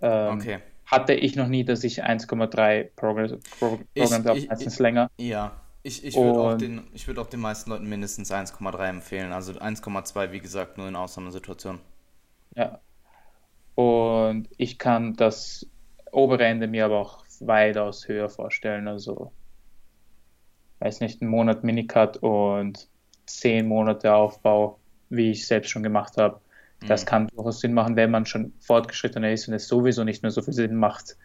ähm, 0.00 0.38
Okay. 0.38 0.58
hatte 0.86 1.14
ich 1.14 1.36
noch 1.36 1.48
nie, 1.48 1.64
dass 1.64 1.84
ich 1.84 2.04
1,3 2.04 2.90
Progress, 2.96 3.32
Pro, 3.58 3.78
Ich- 3.94 4.02
Programm 4.02 4.24
habe, 4.24 4.46
meistens 4.46 4.78
länger. 4.78 5.10
Ja, 5.18 5.60
ich, 5.82 6.04
ich 6.04 6.16
würde 6.16 6.40
auch 6.40 6.56
den, 6.56 6.88
ich 6.94 7.06
würde 7.06 7.20
auch 7.20 7.26
den 7.28 7.40
meisten 7.40 7.70
Leuten 7.70 7.88
mindestens 7.88 8.30
1,3 8.32 8.88
empfehlen. 8.88 9.32
Also 9.32 9.52
1,2, 9.52 10.32
wie 10.32 10.40
gesagt, 10.40 10.78
nur 10.78 10.88
in 10.88 10.96
Ausnahmesituationen. 10.96 11.80
Ja. 12.54 12.80
Und 13.74 14.48
ich 14.56 14.78
kann 14.78 15.14
das 15.14 15.66
obere 16.10 16.44
Ende 16.46 16.66
mir 16.66 16.86
aber 16.86 16.98
auch 16.98 17.24
weitaus 17.40 18.08
höher 18.08 18.28
vorstellen. 18.30 18.88
Also, 18.88 19.32
weiß 20.80 21.00
nicht, 21.00 21.20
ein 21.22 21.28
Monat 21.28 21.62
Minicut 21.64 22.16
und 22.18 22.88
zehn 23.26 23.66
Monate 23.68 24.14
Aufbau, 24.14 24.78
wie 25.10 25.30
ich 25.30 25.46
selbst 25.46 25.70
schon 25.70 25.82
gemacht 25.82 26.16
habe. 26.16 26.40
Das 26.86 27.02
Mhm. 27.02 27.06
kann 27.06 27.28
durchaus 27.28 27.60
Sinn 27.60 27.72
machen, 27.74 27.96
wenn 27.96 28.10
man 28.10 28.26
schon 28.26 28.52
fortgeschrittener 28.60 29.30
ist 29.32 29.48
und 29.48 29.54
es 29.54 29.68
sowieso 29.68 30.04
nicht 30.04 30.22
mehr 30.22 30.30
so 30.30 30.42
viel 30.42 30.52
Sinn 30.54 30.76
macht, 30.76 31.16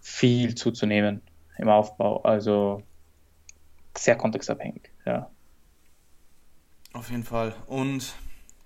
viel 0.00 0.54
zuzunehmen 0.54 1.20
im 1.58 1.68
Aufbau. 1.68 2.22
Also 2.22 2.82
sehr 3.96 4.16
kontextabhängig, 4.16 4.90
ja. 5.04 5.30
Auf 6.92 7.10
jeden 7.10 7.24
Fall. 7.24 7.54
Und 7.66 8.14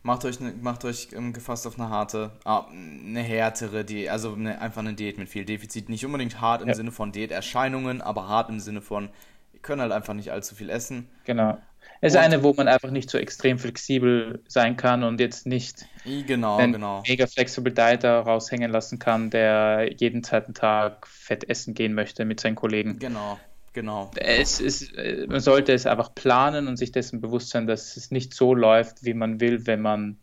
macht 0.02 0.24
euch, 0.24 0.40
ne, 0.40 0.52
macht 0.60 0.84
euch 0.84 1.08
ähm, 1.12 1.32
gefasst 1.32 1.66
auf 1.66 1.78
eine 1.78 1.88
harte, 1.90 2.32
ah, 2.44 2.66
eine 2.70 3.22
härtere 3.22 3.84
Diät, 3.84 4.08
also 4.10 4.34
eine, 4.34 4.60
einfach 4.60 4.80
eine 4.80 4.94
Diät 4.94 5.18
mit 5.18 5.28
viel 5.28 5.44
Defizit. 5.44 5.88
Nicht 5.88 6.04
unbedingt 6.04 6.40
hart 6.40 6.62
im 6.62 6.68
Ja. 6.68 6.74
Sinne 6.74 6.92
von 6.92 7.12
Diäterscheinungen, 7.12 8.00
aber 8.02 8.28
hart 8.28 8.48
im 8.50 8.60
Sinne 8.60 8.80
von, 8.82 9.10
ihr 9.52 9.60
könnt 9.60 9.80
halt 9.80 9.92
einfach 9.92 10.14
nicht 10.14 10.30
allzu 10.32 10.54
viel 10.54 10.70
essen. 10.70 11.08
Genau. 11.24 11.58
Es 12.00 12.12
ist 12.12 12.18
Und- 12.18 12.24
eine, 12.24 12.42
wo 12.42 12.52
man 12.52 12.68
einfach 12.68 12.90
nicht 12.90 13.08
so 13.10 13.18
extrem 13.18 13.58
flexibel 13.58 14.42
sein 14.48 14.76
kann 14.76 15.02
und 15.02 15.18
jetzt 15.20 15.46
nicht 15.46 15.86
Genau, 16.04 16.58
einen 16.58 16.72
genau. 16.74 17.02
mega 17.08 17.26
flexible 17.26 17.72
Dieter 17.72 18.20
raushängen 18.20 18.70
lassen 18.70 18.98
kann, 18.98 19.30
der 19.30 19.90
jeden 19.96 20.22
zweiten 20.22 20.52
Tag 20.54 21.06
fett 21.06 21.48
essen 21.48 21.74
gehen 21.74 21.94
möchte 21.94 22.24
mit 22.24 22.40
seinen 22.40 22.54
Kollegen. 22.54 22.98
Genau, 22.98 23.38
genau. 23.72 24.10
Es 24.16 24.60
ist, 24.60 24.92
man 25.26 25.40
sollte 25.40 25.72
es 25.72 25.86
einfach 25.86 26.14
planen 26.14 26.68
und 26.68 26.76
sich 26.76 26.92
dessen 26.92 27.20
bewusst 27.20 27.48
sein, 27.50 27.66
dass 27.66 27.96
es 27.96 28.10
nicht 28.10 28.34
so 28.34 28.54
läuft, 28.54 29.04
wie 29.04 29.14
man 29.14 29.40
will, 29.40 29.66
wenn 29.66 29.80
man, 29.80 30.18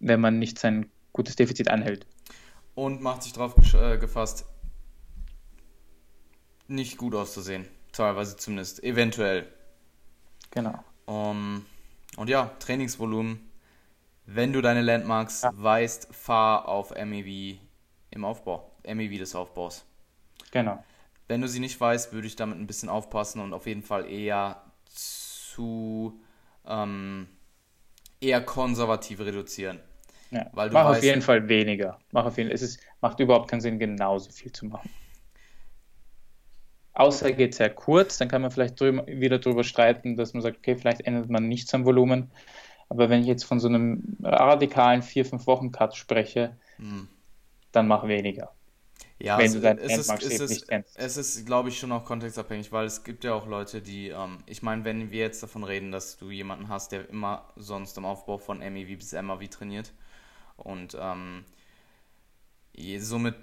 wenn 0.00 0.20
man 0.20 0.38
nicht 0.38 0.58
sein 0.58 0.90
gutes 1.12 1.36
Defizit 1.36 1.68
anhält. 1.70 2.06
Und 2.74 3.00
macht 3.00 3.22
sich 3.22 3.32
gesch- 3.34 3.94
äh, 3.94 3.98
gefasst, 3.98 4.44
nicht 6.68 6.96
gut 6.98 7.14
auszusehen. 7.14 7.66
Teilweise 7.92 8.36
zumindest. 8.36 8.82
Eventuell. 8.84 9.46
Genau. 10.50 10.82
Um, 11.06 11.64
und 12.16 12.28
ja, 12.28 12.50
Trainingsvolumen. 12.58 13.48
Wenn 14.26 14.52
du 14.52 14.60
deine 14.60 14.82
Landmarks 14.82 15.42
Ja. 15.42 15.50
weißt, 15.54 16.14
fahr 16.14 16.68
auf 16.68 16.90
MEV 16.94 17.58
im 18.10 18.24
Aufbau. 18.24 18.70
MEV 18.86 19.18
des 19.18 19.34
Aufbaus. 19.34 19.84
Genau. 20.52 20.82
Wenn 21.28 21.40
du 21.40 21.48
sie 21.48 21.60
nicht 21.60 21.80
weißt, 21.80 22.12
würde 22.12 22.26
ich 22.26 22.36
damit 22.36 22.58
ein 22.58 22.66
bisschen 22.66 22.88
aufpassen 22.88 23.40
und 23.40 23.52
auf 23.54 23.66
jeden 23.66 23.82
Fall 23.82 24.08
eher 24.10 24.62
zu 24.84 26.20
ähm, 26.66 27.28
eher 28.20 28.40
konservativ 28.42 29.20
reduzieren. 29.20 29.80
Ja. 30.30 30.46
Weil 30.52 30.68
du 30.68 30.74
Mach 30.74 30.86
auf 30.86 30.96
weißt- 30.98 31.02
jeden 31.04 31.22
Fall 31.22 31.48
weniger. 31.48 31.98
Mach 32.12 32.24
auf 32.26 32.36
jeden, 32.38 32.50
es 32.50 32.62
ist, 32.62 32.80
macht 33.00 33.18
überhaupt 33.20 33.50
keinen 33.50 33.60
Sinn, 33.60 33.78
genauso 33.78 34.30
viel 34.30 34.52
zu 34.52 34.66
machen. 34.66 34.90
Außer 37.00 37.26
er 37.26 37.32
geht 37.32 37.54
sehr 37.54 37.70
kurz, 37.70 38.18
dann 38.18 38.28
kann 38.28 38.42
man 38.42 38.50
vielleicht 38.50 38.80
drüber, 38.80 39.06
wieder 39.06 39.38
drüber 39.38 39.64
streiten, 39.64 40.16
dass 40.16 40.34
man 40.34 40.42
sagt, 40.42 40.58
okay, 40.58 40.76
vielleicht 40.76 41.02
ändert 41.02 41.30
man 41.30 41.48
nichts 41.48 41.72
am 41.74 41.84
Volumen. 41.84 42.30
Aber 42.88 43.08
wenn 43.10 43.22
ich 43.22 43.26
jetzt 43.28 43.44
von 43.44 43.60
so 43.60 43.68
einem 43.68 44.18
radikalen 44.22 45.02
4-5-Wochen-Cut 45.02 45.96
spreche, 45.96 46.56
Hm. 46.78 47.08
dann 47.72 47.86
mach 47.88 48.06
weniger. 48.06 48.54
Ja, 49.18 49.38
Wenn 49.38 49.46
es, 49.46 49.54
du 49.54 49.60
deine 49.60 49.80
es 49.80 49.96
ist, 49.98 50.22
es 50.22 50.40
ist, 50.40 50.66
es 50.94 51.16
ist, 51.16 51.46
glaube 51.46 51.68
ich, 51.68 51.78
schon 51.78 51.92
auch 51.92 52.04
kontextabhängig, 52.04 52.72
weil 52.72 52.86
es 52.86 53.04
gibt 53.04 53.24
ja 53.24 53.34
auch 53.34 53.46
Leute, 53.46 53.82
die, 53.82 54.08
ähm, 54.08 54.38
ich 54.46 54.62
meine, 54.62 54.84
wenn 54.84 55.10
wir 55.10 55.20
jetzt 55.20 55.42
davon 55.42 55.64
reden, 55.64 55.92
dass 55.92 56.16
du 56.16 56.30
jemanden 56.30 56.68
hast, 56.68 56.92
der 56.92 57.08
immer 57.08 57.52
sonst 57.56 57.96
im 57.98 58.04
Aufbau 58.06 58.38
von 58.38 58.58
MEV 58.58 58.96
bis 58.96 59.12
MAV 59.12 59.48
trainiert 59.48 59.92
und 60.56 60.96
ähm, 61.00 61.44
somit 62.98 63.34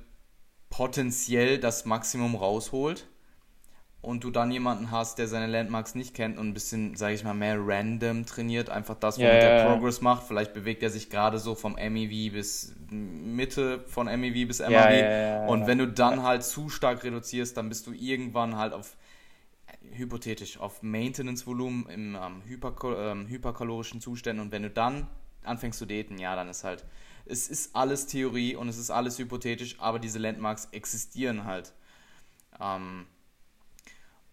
potenziell 0.69 1.59
das 1.59 1.85
Maximum 1.85 2.35
rausholt 2.35 3.07
und 4.01 4.23
du 4.23 4.31
dann 4.31 4.51
jemanden 4.51 4.91
hast, 4.91 5.17
der 5.17 5.27
seine 5.27 5.47
Landmarks 5.47 5.95
nicht 5.95 6.13
kennt 6.13 6.37
und 6.37 6.47
ein 6.47 6.53
bisschen, 6.53 6.95
sage 6.95 7.15
ich 7.15 7.23
mal, 7.23 7.33
mehr 7.33 7.57
random 7.59 8.25
trainiert, 8.25 8.69
einfach 8.69 8.95
das, 8.95 9.19
womit 9.21 9.43
Ja, 9.43 9.49
er 9.49 9.57
ja, 9.57 9.63
ja. 9.63 9.75
Progress 9.75 10.01
macht, 10.01 10.23
vielleicht 10.27 10.53
bewegt 10.53 10.83
er 10.83 10.89
sich 10.89 11.09
gerade 11.09 11.39
so 11.39 11.55
vom 11.55 11.73
MEV 11.73 12.31
bis 12.31 12.75
Mitte, 12.89 13.83
von 13.87 14.05
MEV 14.07 14.47
bis 14.47 14.59
MAV 14.59 15.47
und 15.49 15.67
wenn 15.67 15.79
du 15.79 15.87
dann 15.87 16.23
halt 16.23 16.43
zu 16.43 16.69
stark 16.69 17.03
reduzierst, 17.03 17.57
dann 17.57 17.69
bist 17.69 17.87
du 17.87 17.91
irgendwann 17.91 18.55
halt 18.55 18.73
auf, 18.73 18.95
hypothetisch, 19.91 20.59
auf 20.59 20.83
Maintenance-Volumen 20.83 21.87
im 21.89 22.15
ähm, 22.15 22.43
hyperko 22.45 22.95
ähm, 22.95 23.27
hyperkalorischen 23.27 24.01
Zuständen. 24.01 24.45
Und 24.45 24.51
wenn 24.51 24.63
du 24.63 24.69
dann 24.69 25.07
anfängst 25.43 25.79
zu 25.79 25.85
daten, 25.85 26.17
ja, 26.17 26.35
dann 26.35 26.49
ist 26.49 26.63
halt, 26.63 26.85
es 27.25 27.47
ist 27.49 27.75
alles 27.75 28.07
Theorie 28.07 28.55
und 28.55 28.69
es 28.69 28.77
ist 28.77 28.89
alles 28.89 29.17
hypothetisch, 29.19 29.79
aber 29.79 29.99
diese 29.99 30.19
Landmarks 30.19 30.67
existieren 30.71 31.45
halt. 31.45 31.73
Ähm, 32.59 33.05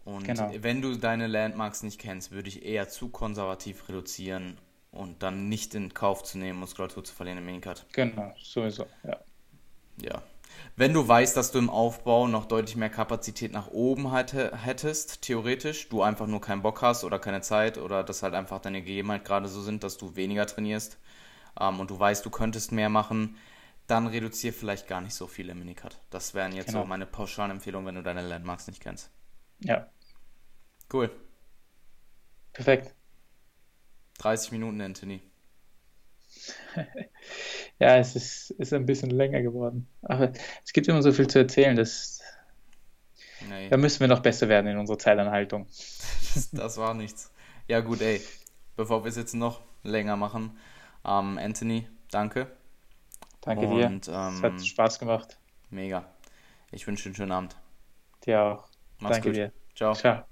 und 0.05 0.23
Genau. 0.23 0.51
wenn 0.61 0.81
du 0.81 0.95
deine 0.97 1.27
Landmarks 1.27 1.83
nicht 1.83 1.99
kennst, 1.99 2.31
würde 2.31 2.49
ich 2.49 2.65
eher 2.65 2.89
zu 2.89 3.09
konservativ 3.09 3.89
reduzieren 3.89 4.57
und 4.91 5.23
dann 5.23 5.49
nicht 5.49 5.75
in 5.75 5.93
Kauf 5.93 6.23
zu 6.23 6.37
nehmen, 6.39 6.59
Muskulatur 6.59 7.03
zu 7.03 7.13
verlieren 7.13 7.39
im 7.39 7.45
Minicut. 7.47 7.87
Genau, 7.93 8.33
sowieso. 8.37 8.87
Ja. 9.03 9.19
Ja. 9.97 10.23
wenn 10.75 10.93
du 10.93 11.07
weißt, 11.07 11.35
dass 11.37 11.51
du 11.51 11.59
im 11.59 11.69
Aufbau 11.69 12.27
noch 12.27 12.45
deutlich 12.45 12.75
mehr 12.77 12.89
Kapazität 12.89 13.51
nach 13.53 13.67
oben 13.71 14.13
hättest, 14.13 15.21
theoretisch, 15.21 15.89
du 15.89 16.01
einfach 16.03 16.27
nur 16.27 16.41
keinen 16.41 16.61
Bock 16.63 16.81
hast 16.81 17.03
oder 17.03 17.19
keine 17.19 17.41
Zeit 17.41 17.77
oder 17.77 18.03
dass 18.03 18.23
halt 18.23 18.33
einfach 18.35 18.59
deine 18.61 18.81
Gegebenheiten 18.81 19.25
gerade 19.25 19.47
so 19.49 19.61
sind, 19.61 19.83
dass 19.83 19.97
du 19.97 20.15
weniger 20.15 20.45
trainierst 20.47 20.97
ähm, 21.59 21.79
und 21.79 21.91
du 21.91 21.99
weißt, 21.99 22.25
du 22.25 22.29
könntest 22.29 22.71
mehr 22.73 22.89
machen, 22.89 23.37
dann 23.87 24.07
reduziere 24.07 24.53
vielleicht 24.53 24.87
gar 24.87 25.01
nicht 25.01 25.13
so 25.15 25.27
viel 25.27 25.49
im 25.49 25.59
Minicut. 25.59 25.99
Das 26.09 26.33
wären 26.33 26.53
jetzt 26.53 26.67
genau. 26.67 26.81
so 26.81 26.85
meine 26.87 27.05
pauschalen 27.05 27.51
Empfehlungen, 27.51 27.87
wenn 27.87 27.95
du 27.95 28.03
deine 28.03 28.27
Landmarks 28.27 28.67
nicht 28.67 28.81
kennst. 28.81 29.11
Ja. 29.59 29.87
Cool. 30.91 31.09
Perfekt. 32.53 32.93
30 34.19 34.51
Minuten, 34.51 34.81
Anthony. 34.81 35.21
ja, 37.79 37.97
es 37.97 38.15
ist, 38.15 38.51
ist 38.51 38.73
ein 38.73 38.85
bisschen 38.85 39.09
länger 39.09 39.41
geworden. 39.41 39.87
Aber 40.01 40.31
es 40.63 40.73
gibt 40.73 40.87
immer 40.87 41.01
so 41.01 41.11
viel 41.11 41.27
zu 41.27 41.39
erzählen, 41.39 41.75
dass 41.75 42.21
nee. 43.47 43.69
da 43.69 43.77
müssen 43.77 43.99
wir 43.99 44.07
noch 44.07 44.21
besser 44.21 44.49
werden 44.49 44.67
in 44.67 44.77
unserer 44.77 44.99
Zeitanhaltung. 44.99 45.67
das, 46.33 46.49
das 46.51 46.77
war 46.77 46.93
nichts. 46.93 47.31
Ja, 47.67 47.79
gut, 47.81 48.01
ey. 48.01 48.21
Bevor 48.75 49.03
wir 49.03 49.09
es 49.09 49.15
jetzt 49.15 49.33
noch 49.33 49.61
länger 49.83 50.17
machen, 50.17 50.57
ähm, 51.05 51.37
Anthony, 51.37 51.87
danke. 52.11 52.47
Danke 53.41 53.67
dir. 53.67 53.87
Und, 53.87 54.07
ähm, 54.07 54.33
es 54.35 54.43
hat 54.43 54.65
Spaß 54.65 54.99
gemacht. 54.99 55.37
Mega. 55.69 56.05
Ich 56.71 56.87
wünsche 56.87 57.03
dir 57.03 57.09
einen 57.09 57.15
schönen 57.15 57.31
Abend. 57.31 57.55
Dir 58.25 58.41
auch. 58.41 58.69
Mach's 58.99 59.13
danke 59.13 59.29
gut. 59.29 59.37
dir. 59.37 59.51
Ciao. 59.75 59.93
Ciao. 59.93 60.25